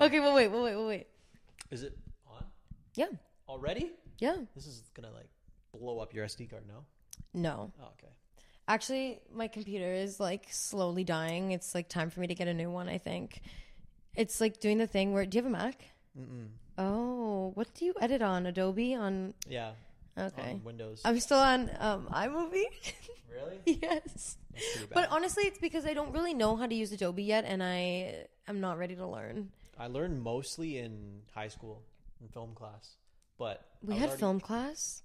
Okay, 0.00 0.18
well, 0.18 0.34
wait, 0.34 0.48
well, 0.48 0.64
wait, 0.64 0.74
well, 0.74 0.86
wait. 0.88 1.06
Is 1.70 1.84
it 1.84 1.96
on 2.26 2.44
Yeah, 2.96 3.06
already? 3.48 3.92
yeah. 4.18 4.34
This 4.56 4.66
is 4.66 4.82
gonna 4.94 5.12
like 5.14 5.28
blow 5.72 6.00
up 6.00 6.12
your 6.14 6.26
SD 6.26 6.50
card. 6.50 6.64
No. 6.66 6.84
No, 7.32 7.70
Oh, 7.80 7.84
okay. 7.98 8.09
Actually, 8.74 9.20
my 9.32 9.48
computer 9.48 9.92
is 9.92 10.18
like 10.20 10.46
slowly 10.50 11.04
dying. 11.04 11.52
It's 11.52 11.74
like 11.74 11.88
time 11.88 12.10
for 12.10 12.20
me 12.20 12.26
to 12.28 12.34
get 12.34 12.48
a 12.48 12.54
new 12.54 12.70
one. 12.70 12.88
I 12.88 12.98
think 12.98 13.40
it's 14.14 14.40
like 14.40 14.60
doing 14.60 14.78
the 14.78 14.86
thing 14.86 15.12
where. 15.12 15.26
Do 15.26 15.36
you 15.38 15.42
have 15.44 15.52
a 15.52 15.56
Mac? 15.56 15.76
Mm-mm. 16.18 16.48
Oh, 16.78 17.52
what 17.54 17.68
do 17.74 17.84
you 17.84 17.94
edit 18.00 18.22
on? 18.22 18.46
Adobe 18.46 18.94
on? 18.94 19.34
Yeah. 19.48 19.72
Okay, 20.18 20.52
On 20.52 20.64
Windows. 20.64 21.00
I'm 21.04 21.20
still 21.20 21.38
on 21.38 21.70
um, 21.78 22.08
iMovie. 22.12 22.64
really? 23.32 23.60
yes. 23.64 24.36
That's 24.52 24.72
pretty 24.72 24.86
bad. 24.86 24.94
But 24.94 25.08
honestly, 25.10 25.44
it's 25.44 25.58
because 25.58 25.86
I 25.86 25.94
don't 25.94 26.12
really 26.12 26.34
know 26.34 26.56
how 26.56 26.66
to 26.66 26.74
use 26.74 26.90
Adobe 26.92 27.22
yet, 27.22 27.44
and 27.46 27.62
I 27.62 28.26
am 28.48 28.60
not 28.60 28.76
ready 28.78 28.96
to 28.96 29.06
learn. 29.06 29.50
I 29.78 29.86
learned 29.86 30.20
mostly 30.22 30.78
in 30.78 31.22
high 31.34 31.48
school 31.48 31.82
in 32.20 32.28
film 32.28 32.54
class, 32.54 32.96
but 33.38 33.64
We 33.82 33.94
I 33.94 33.98
had 33.98 34.08
already- 34.08 34.20
film 34.20 34.40
class. 34.40 35.02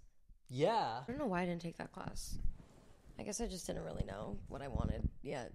Yeah. 0.49 0.99
I 1.01 1.03
don't 1.07 1.19
know 1.19 1.27
why 1.27 1.41
I 1.43 1.45
didn't 1.45 1.61
take 1.61 1.77
that 1.77 1.91
class. 1.91 2.37
I 3.19 3.23
guess 3.23 3.39
I 3.41 3.47
just 3.47 3.65
didn't 3.67 3.83
really 3.83 4.03
know 4.05 4.37
what 4.47 4.61
I 4.61 4.67
wanted 4.67 5.07
yet. 5.21 5.51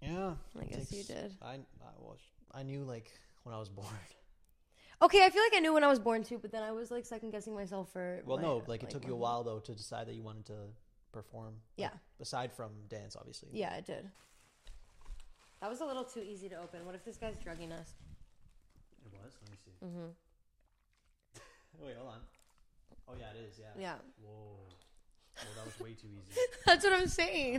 Yeah. 0.00 0.32
I 0.60 0.64
guess 0.64 0.92
you 0.92 1.02
did. 1.04 1.34
I 1.42 1.54
I, 1.54 1.58
was, 1.98 2.18
I 2.52 2.62
knew 2.62 2.82
like 2.82 3.10
when 3.42 3.54
I 3.54 3.58
was 3.58 3.68
born. 3.80 3.86
Okay, 5.02 5.24
I 5.24 5.28
feel 5.30 5.42
like 5.42 5.52
I 5.54 5.60
knew 5.60 5.74
when 5.74 5.84
I 5.84 5.88
was 5.88 5.98
born 5.98 6.22
too, 6.24 6.38
but 6.38 6.50
then 6.52 6.62
I 6.62 6.72
was 6.72 6.90
like 6.90 7.04
second 7.04 7.30
guessing 7.30 7.54
myself 7.54 7.92
for. 7.92 8.22
Well, 8.24 8.38
my- 8.38 8.42
no, 8.42 8.62
like 8.66 8.82
it 8.82 8.90
took 8.90 9.06
you 9.06 9.12
a 9.12 9.16
while 9.16 9.44
though 9.44 9.58
to 9.60 9.72
decide 9.74 10.06
that 10.08 10.14
you 10.14 10.22
wanted 10.22 10.46
to 10.46 10.56
perform. 11.12 11.54
Yeah. 11.76 11.90
Aside 12.20 12.52
from 12.52 12.70
dance, 12.88 13.16
obviously. 13.16 13.50
Yeah, 13.52 13.76
it 13.76 13.84
did. 13.86 14.08
That 15.60 15.70
was 15.70 15.80
a 15.80 15.84
little 15.86 16.04
too 16.04 16.20
easy 16.20 16.48
to 16.50 16.56
open. 16.56 16.84
What 16.84 16.94
if 16.94 17.04
this 17.04 17.16
guy's 17.16 17.36
drugging 17.42 17.72
us? 17.72 17.94
It 19.04 19.12
was. 19.12 19.32
Let 19.42 19.50
me 19.50 19.56
see. 19.64 19.86
Mm-hmm. 19.86 20.08
Wait, 21.86 21.96
hold 21.96 22.08
on. 22.10 22.20
Oh 23.08 23.14
yeah, 23.18 23.30
it 23.38 23.44
is. 23.48 23.58
Yeah. 23.58 23.66
Yeah, 23.78 23.94
Whoa. 24.22 24.56
Whoa, 25.38 25.54
that 25.56 25.64
was 25.66 25.80
way 25.80 25.92
too 25.94 26.08
easy. 26.08 26.40
that's 26.66 26.84
what 26.84 26.92
I'm 26.92 27.08
saying. 27.08 27.58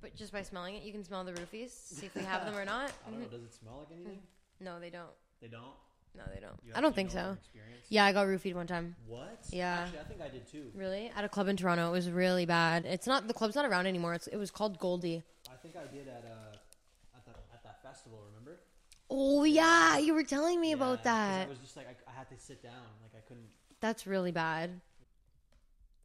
But 0.00 0.16
just 0.16 0.32
by 0.32 0.42
smelling 0.42 0.74
it, 0.76 0.82
you 0.82 0.92
can 0.92 1.04
smell 1.04 1.22
the 1.24 1.32
roofies. 1.32 1.70
See 1.70 2.06
if 2.06 2.14
we 2.16 2.22
have 2.22 2.44
them 2.44 2.56
or 2.56 2.64
not. 2.64 2.92
I 3.06 3.10
don't 3.10 3.20
know. 3.20 3.26
Does 3.28 3.42
it 3.44 3.54
smell 3.54 3.86
like 3.88 3.96
anything? 3.96 4.20
No, 4.60 4.80
they 4.80 4.90
don't. 4.90 5.10
They 5.40 5.48
don't. 5.48 5.74
No, 6.14 6.24
they 6.32 6.40
don't. 6.40 6.52
You 6.64 6.72
I 6.74 6.80
don't 6.80 6.88
actually 6.90 6.94
think 7.04 7.14
know 7.14 7.20
so. 7.20 7.26
from 7.28 7.38
experience? 7.38 7.86
Yeah, 7.88 8.04
I 8.04 8.12
got 8.12 8.26
roofied 8.26 8.54
one 8.54 8.66
time. 8.66 8.96
What? 9.06 9.38
Yeah. 9.50 9.84
Actually, 9.84 10.00
I 10.00 10.04
think 10.04 10.20
I 10.20 10.28
did 10.28 10.46
too. 10.46 10.70
Really? 10.74 11.10
At 11.16 11.24
a 11.24 11.28
club 11.28 11.48
in 11.48 11.56
Toronto. 11.56 11.88
It 11.88 11.92
was 11.92 12.10
really 12.10 12.44
bad. 12.46 12.84
It's 12.84 13.06
not 13.06 13.28
the 13.28 13.34
club's 13.34 13.54
not 13.54 13.64
around 13.64 13.86
anymore. 13.86 14.14
It's, 14.14 14.26
it 14.26 14.36
was 14.36 14.50
called 14.50 14.78
Goldie. 14.78 15.22
I 15.50 15.56
think 15.56 15.74
I 15.76 15.86
did 15.92 16.08
at 16.08 16.24
uh 16.26 17.16
at 17.16 17.24
that 17.26 17.36
at 17.54 17.62
that 17.64 17.82
festival. 17.82 18.18
Remember? 18.28 18.60
Oh 19.08 19.44
yeah, 19.44 19.98
you 19.98 20.14
were 20.14 20.22
telling 20.22 20.60
me 20.60 20.70
Yeah, 20.70 20.76
about 20.76 20.98
'cause 20.98 21.04
that. 21.04 21.46
I 21.46 21.48
was 21.48 21.58
just 21.58 21.76
like 21.76 21.86
I, 21.88 22.10
I 22.10 22.14
had 22.14 22.28
to 22.30 22.38
sit 22.38 22.62
down. 22.62 22.72
Like 23.02 23.12
I 23.16 23.26
couldn't. 23.26 23.48
That's 23.80 24.06
really 24.06 24.32
bad. 24.32 24.80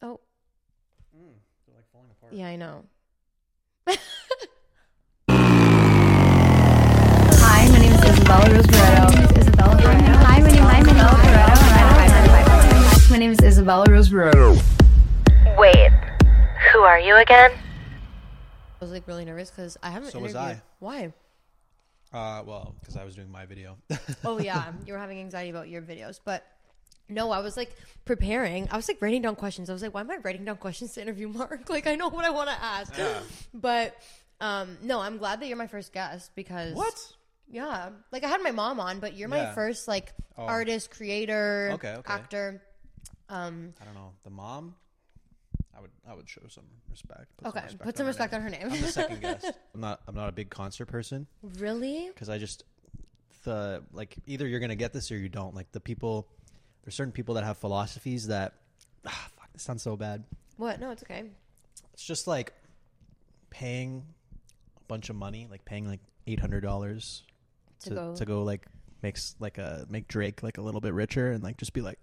Oh 0.02 0.20
Mm, 1.18 1.34
they're 1.68 1.84
like 2.32 2.38
falling 2.38 2.38
apart. 2.38 2.38
yeah, 2.38 2.48
I 2.48 2.56
know. 2.56 2.84
Hi, 7.40 7.70
my 7.70 7.80
name 7.80 7.94
is 7.94 8.04
Isabella 8.04 8.46
Rosberto. 8.46 9.38
Isabella 9.38 9.76
Rosberto. 9.76 10.16
Hi, 10.26 10.40
my 10.42 10.52
name, 10.52 10.64
hi, 10.64 10.82
my 10.82 10.92
name 10.92 10.98
is 10.98 11.14
Isabella 11.62 13.10
My 13.10 13.18
name 13.18 13.32
is 13.32 13.40
Isabella 13.42 13.86
Rosberto. 13.88 14.62
Wait, 15.58 15.92
who 16.72 16.80
are 16.80 17.00
you 17.00 17.16
again? 17.16 17.52
I 17.54 17.60
was 18.80 18.92
like 18.92 19.08
really 19.08 19.26
nervous 19.26 19.50
because 19.50 19.78
I 19.82 19.90
haven't. 19.90 20.12
So 20.12 20.20
was 20.20 20.36
interviewed. 20.36 20.58
I. 20.58 20.62
Why? 20.80 21.14
Uh, 22.14 22.44
well, 22.46 22.76
because 22.80 22.96
I 22.96 23.04
was 23.04 23.16
doing 23.16 23.30
my 23.32 23.46
video. 23.46 23.78
Oh 24.24 24.40
yeah, 24.40 24.72
you 24.86 24.94
were 24.94 25.00
having 25.00 25.20
anxiety 25.20 25.50
about 25.50 25.68
your 25.68 25.82
videos, 25.82 26.20
but 26.24 26.46
no, 27.10 27.32
I 27.32 27.40
was 27.40 27.56
like 27.58 27.76
preparing. 28.06 28.68
I 28.72 28.76
was 28.76 28.88
like 28.88 29.02
writing 29.02 29.22
down 29.22 29.36
questions. 29.36 29.70
I 29.70 29.74
was 29.74 29.82
like, 29.82 29.94
why 29.94 30.02
am 30.02 30.12
I 30.12 30.18
writing 30.18 30.46
down 30.46 30.58
questions 30.58 30.94
to 30.94 31.02
interview 31.02 31.28
Mark? 31.30 31.70
Like 31.70 31.88
I 31.88 31.96
know 31.96 32.10
what 32.10 32.26
I 32.26 32.30
want 32.30 32.50
to 32.50 32.56
ask. 32.64 32.94
But 33.54 33.96
um, 34.42 34.78
no, 34.84 35.00
I'm 35.00 35.18
glad 35.18 35.40
that 35.42 35.48
you're 35.48 35.58
my 35.58 35.68
first 35.68 35.94
guest 35.94 36.32
because 36.36 36.76
what? 36.76 36.96
Yeah, 37.50 37.90
like 38.12 38.24
I 38.24 38.28
had 38.28 38.42
my 38.42 38.52
mom 38.52 38.80
on, 38.80 39.00
but 39.00 39.16
you're 39.16 39.30
my 39.30 39.54
first 39.54 39.88
like 39.88 40.14
Oh. 40.40 40.44
artist, 40.46 40.92
creator, 40.92 41.72
Okay, 41.74 41.94
okay. 41.96 42.14
actor. 42.14 42.62
Um, 43.30 43.74
I 43.82 43.86
don't 43.86 43.96
know. 43.96 44.12
The 44.24 44.30
mom. 44.30 44.76
I 45.76 45.82
would 45.82 45.92
I 46.08 46.14
would 46.14 46.28
show 46.30 46.42
some 46.50 46.66
respect. 46.92 47.26
Put 47.38 47.48
okay, 47.56 47.64
put 47.80 47.98
some 47.98 48.06
respect 48.08 48.34
on 48.34 48.42
her 48.42 48.50
name. 48.50 48.64
I'm 48.70 48.82
the 48.82 48.88
second 48.88 49.22
guest. 49.28 49.52
I'm 49.74 49.82
not 49.82 50.02
I'm 50.08 50.14
not 50.16 50.30
a 50.30 50.32
big 50.32 50.50
concert 50.50 50.86
person 50.88 51.26
really? 51.60 52.08
because 52.14 52.30
I 52.30 52.38
just 52.38 52.64
the 53.44 53.84
like 53.94 54.16
either 54.26 54.48
you're 54.48 54.60
gonna 54.60 54.76
get 54.76 54.94
this 54.94 55.12
or 55.12 55.18
you 55.18 55.30
don't. 55.30 55.56
Like 55.56 55.72
the 55.72 55.80
people, 55.80 56.28
there's 56.88 56.96
certain 56.96 57.12
people 57.12 57.36
that 57.36 57.44
have 57.44 57.58
philosophies 57.58 58.28
that 58.28 58.54
ah, 59.06 59.28
fuck. 59.36 59.52
This 59.52 59.62
sounds 59.62 59.84
so 59.84 59.98
bad. 59.98 60.24
What? 60.56 60.80
No, 60.80 60.90
it's 60.92 61.04
okay. 61.04 61.26
It's 61.94 62.06
just 62.06 62.28
like 62.28 62.54
paying 63.50 64.06
a 64.78 64.80
bunch 64.88 65.10
of 65.10 65.18
money, 65.18 65.48
like 65.52 65.66
paying 65.66 65.86
like 65.86 66.00
eight 66.28 66.40
hundred 66.40 66.62
dollars 66.62 67.24
To 67.82 67.90
to 67.90 67.96
go- 67.96 68.16
to 68.16 68.26
go 68.26 68.44
like 68.44 68.66
makes 69.04 69.36
like 69.42 69.58
a 69.58 69.86
make 69.90 70.08
Drake 70.08 70.44
like 70.44 70.58
a 70.60 70.62
little 70.62 70.80
bit 70.80 70.94
richer 70.94 71.34
and 71.34 71.44
like 71.44 71.58
just 71.58 71.74
be 71.74 71.82
like 71.82 72.00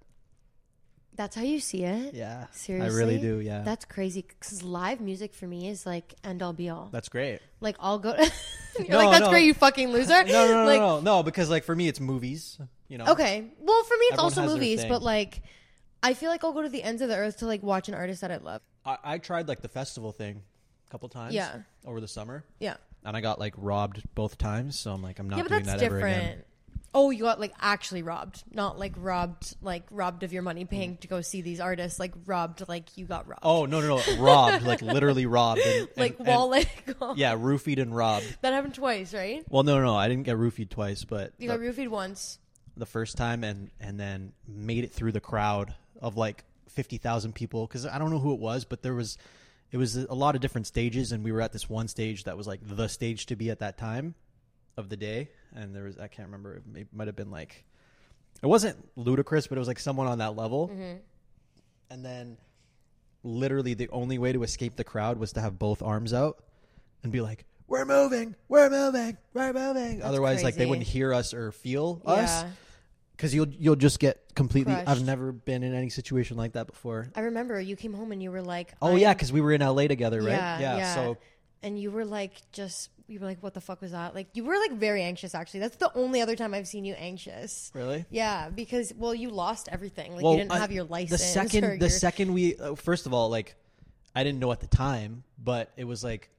That's 1.16 1.36
how 1.36 1.42
you 1.42 1.60
see 1.60 1.84
it. 1.84 2.14
yeah 2.14 2.46
Seriously, 2.50 2.90
I 2.90 2.96
really 2.96 3.18
do 3.18 3.38
yeah 3.40 3.62
That's 3.62 3.84
crazy 3.84 4.22
because 4.28 4.62
live 4.62 5.00
music 5.00 5.32
for 5.34 5.46
me 5.46 5.68
is 5.68 5.86
like 5.86 6.14
end 6.24 6.42
all 6.42 6.52
be 6.52 6.68
all. 6.68 6.88
that's 6.92 7.08
great 7.08 7.40
Like 7.60 7.76
I'll 7.80 7.98
go. 7.98 8.14
You're 8.78 8.88
No, 8.88 8.98
like 8.98 9.10
that's 9.12 9.20
no. 9.26 9.30
great, 9.30 9.44
you 9.44 9.54
fucking 9.54 9.92
loser. 9.92 10.24
no 10.24 10.32
no 10.32 10.54
no, 10.56 10.64
like, 10.64 10.80
no 10.80 11.00
no 11.00 11.22
because 11.22 11.48
like 11.48 11.62
for 11.64 11.74
me 11.76 11.86
it's 11.88 12.00
movies 12.00 12.58
you 12.88 12.98
know 12.98 13.06
Okay, 13.06 13.44
well 13.60 13.82
for 13.84 13.94
me 13.94 14.06
it's 14.06 14.12
Everyone 14.14 14.24
also 14.24 14.46
movies, 14.46 14.84
but 14.84 15.02
like 15.02 15.42
I 16.02 16.14
feel 16.14 16.28
like 16.30 16.42
I'll 16.44 16.52
go 16.52 16.62
to 16.62 16.68
the 16.68 16.82
ends 16.82 17.00
of 17.00 17.08
the 17.08 17.16
earth 17.16 17.38
to 17.38 17.46
like 17.46 17.62
watch 17.62 17.88
an 17.88 17.94
artist 17.94 18.20
that 18.22 18.30
I 18.32 18.36
love. 18.38 18.60
I, 18.84 18.98
I 19.04 19.18
tried 19.18 19.48
like 19.48 19.62
the 19.62 19.68
festival 19.68 20.10
thing 20.12 20.42
a 20.88 20.90
couple 20.90 21.08
times 21.08 21.32
Yeah. 21.34 21.60
over 21.86 22.00
the 22.00 22.08
summer 22.08 22.44
Yeah, 22.58 22.76
and 23.04 23.16
I 23.16 23.20
got 23.20 23.38
like 23.38 23.54
robbed 23.56 24.02
both 24.16 24.36
times 24.36 24.78
so 24.80 24.92
I'm 24.92 25.00
like 25.02 25.18
I'm 25.20 25.28
not 25.30 25.38
yeah, 25.38 25.44
doing 25.44 25.62
that's 25.64 25.80
that 25.80 25.86
ever 25.86 25.98
again 25.98 26.20
different. 26.22 26.46
Oh, 26.96 27.10
you 27.10 27.24
got 27.24 27.40
like 27.40 27.52
actually 27.60 28.02
robbed, 28.02 28.44
not 28.52 28.78
like 28.78 28.92
robbed, 28.96 29.56
like 29.60 29.82
robbed 29.90 30.22
of 30.22 30.32
your 30.32 30.42
money 30.42 30.64
paying 30.64 30.96
mm. 30.96 31.00
to 31.00 31.08
go 31.08 31.20
see 31.20 31.42
these 31.42 31.58
artists. 31.58 31.98
Like 31.98 32.12
robbed, 32.24 32.68
like 32.68 32.96
you 32.96 33.04
got 33.04 33.26
robbed. 33.26 33.40
oh 33.42 33.66
no 33.66 33.80
no 33.80 33.96
no 33.98 34.16
robbed 34.22 34.64
like 34.64 34.80
literally 34.96 35.26
robbed 35.26 35.60
and, 35.60 35.88
like 35.96 36.18
and- 36.18 36.28
and- 36.28 36.36
wallet. 36.36 36.68
gone. 37.00 37.16
yeah 37.18 37.34
roofied 37.34 37.80
and 37.82 37.94
robbed 37.94 38.38
that 38.42 38.52
happened 38.52 38.74
twice, 38.74 39.12
right? 39.12 39.44
well 39.48 39.62
no 39.64 39.80
no 39.82 39.96
I 39.96 40.08
didn't 40.08 40.22
get 40.24 40.36
roofied 40.36 40.70
twice 40.70 41.04
but 41.04 41.32
You 41.38 41.48
the- 41.48 41.56
got 41.58 41.60
roofied 41.64 41.88
once. 41.88 42.38
the 42.76 42.86
first 42.86 43.16
time 43.16 43.42
and 43.44 43.70
and 43.80 43.98
then 43.98 44.32
made 44.46 44.84
it 44.84 44.92
through 44.92 45.12
the 45.12 45.20
crowd 45.20 45.74
of 46.00 46.16
like 46.16 46.44
50,000 46.68 47.34
people 47.34 47.66
cuz 47.66 47.86
I 47.86 47.98
don't 47.98 48.10
know 48.10 48.18
who 48.20 48.32
it 48.34 48.40
was 48.40 48.64
but 48.64 48.82
there 48.82 48.94
was 48.94 49.18
it 49.72 49.76
was 49.78 49.96
a 49.96 50.14
lot 50.14 50.34
of 50.36 50.40
different 50.40 50.66
stages 50.68 51.10
and 51.10 51.24
we 51.24 51.32
were 51.32 51.40
at 51.40 51.52
this 51.52 51.68
one 51.68 51.88
stage 51.88 52.24
that 52.24 52.36
was 52.36 52.46
like 52.46 52.60
the 52.62 52.88
stage 52.88 53.26
to 53.26 53.36
be 53.36 53.50
at 53.50 53.58
that 53.58 53.76
time 53.78 54.14
of 54.76 54.88
the 54.88 54.96
day 54.96 55.28
and 55.54 55.74
there 55.74 55.84
was 55.84 55.98
I 55.98 56.08
can't 56.08 56.28
remember 56.28 56.62
it 56.74 56.86
might 56.92 57.06
have 57.06 57.16
been 57.16 57.30
like 57.30 57.64
it 58.42 58.46
wasn't 58.46 58.76
Ludacris 58.96 59.48
but 59.48 59.56
it 59.56 59.58
was 59.58 59.68
like 59.68 59.78
someone 59.78 60.06
on 60.06 60.18
that 60.18 60.36
level 60.36 60.68
mm-hmm. 60.68 60.96
and 61.90 62.04
then 62.04 62.36
literally 63.22 63.74
the 63.74 63.88
only 63.90 64.18
way 64.18 64.32
to 64.32 64.42
escape 64.42 64.76
the 64.76 64.84
crowd 64.84 65.18
was 65.18 65.32
to 65.34 65.40
have 65.40 65.58
both 65.58 65.82
arms 65.82 66.12
out 66.12 66.42
and 67.02 67.12
be 67.12 67.20
like 67.20 67.44
we're 67.68 67.84
moving 67.84 68.34
we're 68.48 68.68
moving 68.68 69.16
we're 69.32 69.52
moving 69.52 70.02
otherwise 70.02 70.42
like 70.42 70.56
they 70.56 70.66
wouldn't 70.66 70.86
hear 70.86 71.14
us 71.14 71.32
or 71.32 71.52
feel 71.52 72.02
us 72.04 72.44
because 73.16 73.34
you'll 73.34 73.48
you'll 73.48 73.76
just 73.76 73.98
get 74.00 74.34
completely. 74.34 74.74
I've 74.74 75.04
never 75.04 75.32
been 75.32 75.62
in 75.62 75.74
any 75.74 75.88
situation 75.88 76.36
like 76.36 76.54
that 76.54 76.66
before. 76.66 77.08
I 77.14 77.20
remember 77.20 77.60
you 77.60 77.76
came 77.76 77.92
home 77.92 78.12
and 78.12 78.22
you 78.22 78.30
were 78.30 78.42
like, 78.42 78.74
Oh 78.82 78.88
I'm- 78.88 78.98
yeah, 78.98 79.14
because 79.14 79.32
we 79.32 79.40
were 79.40 79.52
in 79.52 79.60
LA 79.60 79.86
together, 79.86 80.20
right? 80.20 80.32
Yeah, 80.32 80.60
yeah. 80.60 80.94
So 80.94 81.18
and 81.62 81.78
you 81.78 81.90
were 81.90 82.04
like, 82.04 82.32
just 82.52 82.90
you 83.06 83.20
were 83.20 83.26
like, 83.26 83.42
what 83.42 83.52
the 83.54 83.60
fuck 83.60 83.80
was 83.82 83.92
that? 83.92 84.14
Like 84.14 84.28
you 84.34 84.44
were 84.44 84.56
like 84.56 84.72
very 84.72 85.02
anxious. 85.02 85.34
Actually, 85.34 85.60
that's 85.60 85.76
the 85.76 85.90
only 85.94 86.20
other 86.22 86.36
time 86.36 86.54
I've 86.54 86.66
seen 86.68 86.84
you 86.84 86.94
anxious. 86.94 87.70
really, 87.74 88.04
Yeah, 88.10 88.48
because 88.48 88.92
well, 88.96 89.14
you 89.14 89.30
lost 89.30 89.68
everything. 89.70 90.14
Like 90.14 90.22
well, 90.24 90.32
you 90.32 90.38
didn't 90.40 90.52
I- 90.52 90.58
have 90.58 90.72
your 90.72 90.84
license. 90.84 91.20
The 91.20 91.26
second, 91.26 91.80
the 91.80 91.86
your- 91.86 91.90
second 91.90 92.32
we, 92.32 92.56
uh, 92.56 92.74
first 92.74 93.06
of 93.06 93.12
all, 93.12 93.28
like, 93.28 93.56
I 94.14 94.24
didn't 94.24 94.38
know 94.38 94.52
at 94.52 94.60
the 94.60 94.66
time, 94.68 95.24
but 95.42 95.70
it 95.76 95.84
was 95.84 96.02
like 96.04 96.30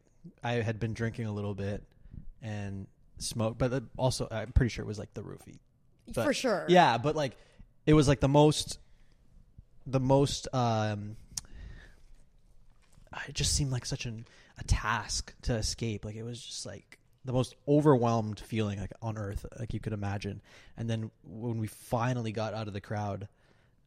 I 0.44 0.54
had 0.54 0.80
been 0.80 0.94
drinking 0.94 1.26
a 1.28 1.32
little 1.32 1.54
bit 1.54 1.84
and 2.42 2.88
smoked, 3.20 3.58
but 3.60 3.72
uh, 3.72 3.80
also 3.98 4.28
I'm 4.32 4.52
pretty 4.52 4.70
sure 4.70 4.84
it 4.84 4.88
was 4.88 4.98
like 5.00 5.14
the 5.14 5.22
roofie. 5.22 5.60
But- 6.14 6.24
for 6.26 6.34
sure. 6.34 6.66
Yeah, 6.68 6.98
but 6.98 7.16
like 7.16 7.36
it 7.86 7.94
was 7.94 8.08
like 8.08 8.20
the 8.22 8.28
most 8.28 8.80
the 9.86 10.00
most 10.00 10.48
um 10.54 11.16
it 13.28 13.34
just 13.36 13.54
seemed 13.56 13.72
like 13.72 13.86
such 13.86 14.06
an 14.06 14.26
a 14.58 14.64
task 14.64 15.34
to 15.44 15.56
escape. 15.56 16.06
Like 16.06 16.16
it 16.16 16.24
was 16.24 16.42
just 16.42 16.66
like 16.66 17.00
the 17.26 17.34
most 17.34 17.56
overwhelmed 17.68 18.40
feeling 18.40 18.80
like 18.80 18.92
on 19.02 19.18
earth 19.18 19.46
like 19.60 19.74
you 19.74 19.80
could 19.80 19.94
imagine. 19.94 20.42
And 20.78 20.90
then 20.90 21.12
when 21.24 21.58
we 21.58 21.68
finally 21.68 22.32
got 22.32 22.54
out 22.54 22.68
of 22.68 22.74
the 22.74 22.82
crowd 22.82 23.28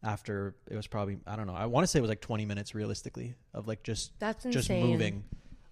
after 0.03 0.55
it 0.71 0.77
was 0.77 0.87
probably 0.87 1.19
I 1.27 1.37
don't 1.37 1.47
know. 1.47 1.55
I 1.55 1.67
want 1.67 1.85
to 1.85 1.89
say 1.89 1.99
it 1.99 2.03
was 2.03 2.09
like 2.09 2.21
20 2.21 2.45
minutes 2.45 2.75
realistically 2.75 3.35
of 3.55 3.67
like 3.67 3.83
just 3.83 4.13
That's 4.19 4.45
just 4.45 4.71
insane. 4.71 4.87
moving 4.87 5.25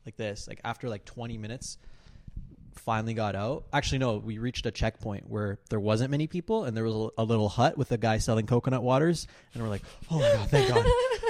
like 0.04 0.16
this. 0.16 0.46
Like 0.48 0.60
after 0.64 0.88
like 0.88 1.04
20 1.04 1.38
minutes 1.38 1.78
finally 2.74 3.14
got 3.14 3.34
out. 3.34 3.64
Actually 3.72 3.98
no, 3.98 4.16
we 4.18 4.38
reached 4.38 4.66
a 4.66 4.70
checkpoint 4.70 5.28
where 5.28 5.58
there 5.70 5.80
wasn't 5.80 6.10
many 6.10 6.26
people 6.26 6.64
and 6.64 6.76
there 6.76 6.84
was 6.84 6.94
a, 7.18 7.22
a 7.22 7.24
little 7.24 7.48
hut 7.48 7.76
with 7.76 7.90
a 7.92 7.98
guy 7.98 8.18
selling 8.18 8.46
coconut 8.46 8.82
waters 8.82 9.26
and 9.54 9.62
we're 9.62 9.68
like, 9.68 9.82
"Oh 10.10 10.18
my 10.20 10.32
god, 10.34 10.50
thank 10.50 10.68
god." 10.68 10.86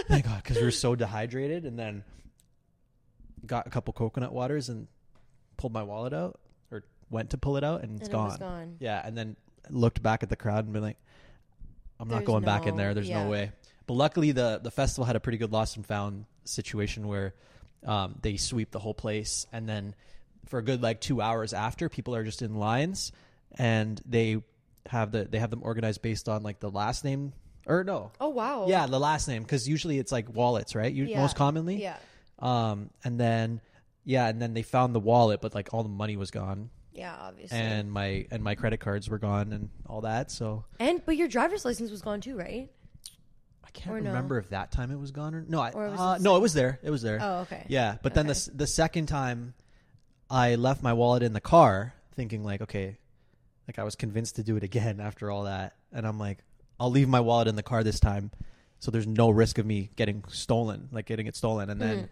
thank 0.09 0.25
god 0.25 0.45
cuz 0.45 0.57
we 0.57 0.63
were 0.65 0.71
so 0.71 0.95
dehydrated 0.95 1.65
and 1.65 1.79
then 1.79 2.05
got 3.47 3.67
a 3.67 3.71
couple 3.71 3.93
coconut 3.93 4.33
waters 4.33 4.69
and 4.69 4.87
pulled 5.57 5.73
my 5.73 5.83
wallet 5.83 6.13
out 6.13 6.39
or 6.71 6.83
went 7.11 7.31
to 7.31 7.39
pull 7.39 7.57
it 7.57 7.65
out 7.65 7.83
and 7.83 7.93
it's 7.99 8.09
And 8.09 8.09
it 8.09 8.13
gone. 8.13 8.29
was 8.29 8.37
gone. 8.39 8.77
Yeah, 8.81 9.01
and 9.05 9.17
then 9.17 9.37
looked 9.71 10.03
back 10.03 10.23
at 10.23 10.29
the 10.29 10.37
crowd 10.37 10.65
and 10.65 10.73
been 10.73 10.83
like, 10.83 10.99
I'm 11.99 12.09
not 12.09 12.19
There's 12.19 12.27
going 12.27 12.45
back 12.45 12.67
in 12.67 12.77
there. 12.77 12.93
There's 12.95 13.09
yeah. 13.09 13.25
no 13.25 13.31
way. 13.31 13.53
But 13.87 13.95
luckily, 13.95 14.33
the 14.33 14.61
the 14.63 14.71
festival 14.71 15.05
had 15.05 15.17
a 15.17 15.21
pretty 15.21 15.39
good 15.39 15.53
lost 15.53 15.77
and 15.77 15.87
found 15.87 16.27
situation 16.45 17.07
where 17.09 17.35
um, 17.87 18.17
they 18.21 18.37
sweep 18.37 18.71
the 18.71 18.79
whole 18.81 18.95
place, 18.95 19.47
and 19.53 19.69
then 19.69 19.95
for 20.47 20.59
a 20.59 20.63
good 20.63 20.83
like 20.83 21.01
two 21.01 21.21
hours 21.23 21.53
after, 21.53 21.89
people 21.89 22.15
are 22.15 22.25
just 22.25 22.43
in 22.43 22.57
lines, 22.57 23.13
and 23.57 24.01
they 24.05 24.43
have 24.87 25.13
the 25.13 25.25
they 25.25 25.39
have 25.39 25.51
them 25.51 25.61
organized 25.63 26.03
based 26.03 26.29
on 26.29 26.43
like 26.43 26.61
the 26.61 26.71
last 26.71 27.05
name 27.05 27.33
or 27.67 27.83
no. 27.85 28.11
Oh 28.21 28.29
wow. 28.29 28.67
Yeah, 28.69 28.87
the 28.87 29.01
last 29.01 29.27
name 29.29 29.43
because 29.43 29.69
usually 29.69 29.99
it's 29.99 30.13
like 30.13 30.29
wallets, 30.35 30.75
right? 30.75 30.93
You, 30.93 31.05
Yeah. 31.05 31.21
Most 31.21 31.37
commonly. 31.37 31.81
Yeah. 31.81 31.97
Um, 32.39 32.91
and 33.05 33.19
then 33.19 33.61
yeah, 34.05 34.29
and 34.29 34.41
then 34.41 34.55
they 34.55 34.63
found 34.63 34.95
the 34.95 35.01
wallet, 35.01 35.41
but 35.41 35.55
like 35.55 35.73
all 35.73 35.83
the 35.83 35.89
money 35.89 36.17
was 36.17 36.31
gone, 36.31 36.71
Yeah, 36.93 37.15
obviously. 37.19 37.59
and 37.59 37.91
my 37.91 38.27
and 38.31 38.43
my 38.45 38.55
credit 38.55 38.79
cards 38.79 39.09
were 39.09 39.19
gone, 39.19 39.53
and 39.53 39.71
all 39.87 40.03
that. 40.03 40.31
So 40.31 40.65
And 40.79 41.05
but 41.05 41.17
your 41.17 41.29
driver's 41.29 41.65
license 41.65 41.91
was 41.91 42.03
gone 42.03 42.21
too, 42.21 42.37
right? 42.37 42.71
I 43.65 43.71
can't 43.71 43.97
Or 43.97 44.01
no? 44.01 44.11
remember 44.11 44.39
if 44.39 44.51
that 44.51 44.71
time 44.71 44.91
it 44.93 44.99
was 44.99 45.11
gone 45.11 45.35
or 45.35 45.45
no. 45.49 45.61
I, 45.61 45.71
Or 45.73 45.89
was 45.91 45.99
uh, 46.01 46.19
no, 46.19 46.37
it 46.37 46.41
was 46.41 46.53
there. 46.55 46.79
It 46.83 46.91
was 46.91 47.03
there. 47.03 47.19
Oh, 47.21 47.39
okay. 47.41 47.65
Yeah, 47.69 47.97
but 48.03 48.15
then 48.15 48.27
the 48.27 48.51
the 48.55 48.67
second 48.67 49.07
time, 49.07 49.55
I 50.31 50.55
left 50.55 50.83
my 50.83 50.93
wallet 50.93 51.23
in 51.23 51.33
the 51.33 51.41
car, 51.41 51.95
thinking 52.15 52.45
like, 52.45 52.61
okay, 52.63 52.99
like 53.67 53.79
I 53.79 53.83
was 53.85 53.95
convinced 53.97 54.37
to 54.37 54.43
do 54.45 54.57
it 54.57 54.63
again 54.63 55.01
after 55.09 55.31
all 55.31 55.45
that, 55.45 55.75
and 55.93 56.07
I'm 56.07 56.19
like, 56.19 56.39
I'll 56.79 56.91
leave 56.91 57.09
my 57.09 57.21
wallet 57.21 57.49
in 57.49 57.57
the 57.57 57.63
car 57.65 57.83
this 57.83 57.99
time, 57.99 58.31
so 58.79 58.91
there's 58.91 59.07
no 59.07 59.31
risk 59.31 59.59
of 59.59 59.67
me 59.67 59.91
getting 59.97 60.23
stolen, 60.29 60.89
like 60.93 61.07
getting 61.07 61.27
it 61.27 61.35
stolen, 61.35 61.71
and 61.71 61.81
then. 61.81 61.97
Mm-hmm. 61.97 62.07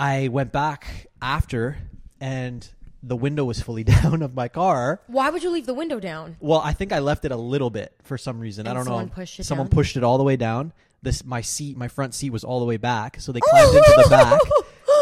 I 0.00 0.28
went 0.28 0.50
back 0.50 1.08
after, 1.20 1.76
and 2.22 2.66
the 3.02 3.16
window 3.16 3.44
was 3.44 3.60
fully 3.60 3.84
down 4.02 4.22
of 4.22 4.34
my 4.34 4.48
car. 4.48 5.02
Why 5.08 5.28
would 5.28 5.42
you 5.42 5.50
leave 5.50 5.66
the 5.66 5.74
window 5.74 6.00
down? 6.00 6.36
Well, 6.40 6.62
I 6.64 6.72
think 6.72 6.92
I 6.92 7.00
left 7.00 7.26
it 7.26 7.32
a 7.32 7.36
little 7.36 7.68
bit 7.68 7.94
for 8.02 8.16
some 8.16 8.40
reason. 8.40 8.66
I 8.66 8.72
don't 8.72 8.84
someone 8.84 9.06
know. 9.06 9.12
pushed 9.12 9.40
it 9.40 9.44
someone 9.44 9.66
down? 9.66 9.72
pushed 9.72 9.96
it 9.98 10.02
all 10.02 10.16
the 10.16 10.24
way 10.24 10.36
down. 10.36 10.72
This 11.02 11.22
my 11.22 11.42
seat, 11.42 11.76
my 11.76 11.88
front 11.88 12.14
seat 12.14 12.30
was 12.30 12.44
all 12.44 12.60
the 12.60 12.66
way 12.66 12.78
back, 12.78 13.20
so 13.20 13.30
they 13.32 13.40
climbed 13.44 13.76
into 13.76 14.02
the 14.04 14.08
back 14.08 14.40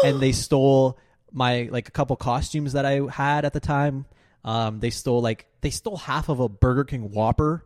and 0.03 0.19
they 0.19 0.33
stole 0.33 0.97
my 1.31 1.69
like 1.71 1.87
a 1.87 1.91
couple 1.91 2.17
costumes 2.17 2.73
that 2.73 2.85
I 2.85 3.01
had 3.09 3.45
at 3.45 3.53
the 3.53 3.59
time. 3.61 4.05
Um, 4.43 4.81
they 4.81 4.89
stole 4.89 5.21
like 5.21 5.45
they 5.61 5.69
stole 5.69 5.97
half 5.97 6.27
of 6.27 6.41
a 6.41 6.49
Burger 6.49 6.83
King 6.83 7.11
Whopper. 7.11 7.65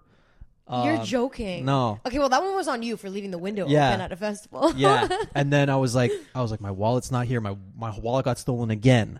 You're 0.69 0.97
Um, 0.99 1.05
joking. 1.05 1.65
no. 1.65 1.99
Okay, 2.05 2.19
well 2.19 2.29
that 2.29 2.41
one 2.41 2.55
was 2.55 2.67
on 2.69 2.83
you 2.83 2.95
for 2.97 3.09
leaving 3.09 3.31
the 3.31 3.37
window 3.37 3.67
Yeah. 3.67 3.89
open 3.89 4.01
at 4.01 4.11
a 4.11 4.15
festival. 4.15 4.73
Yeah, 4.75 5.07
and 5.35 5.51
then 5.51 5.69
I 5.69 5.75
was 5.75 5.93
like, 5.93 6.11
I 6.33 6.41
was 6.41 6.51
like, 6.51 6.61
my 6.61 6.71
wallet's 6.71 7.11
not 7.11 7.27
here. 7.27 7.41
My 7.41 7.57
my 7.77 7.97
wallet 7.99 8.25
got 8.25 8.39
stolen 8.39 8.71
again. 8.71 9.19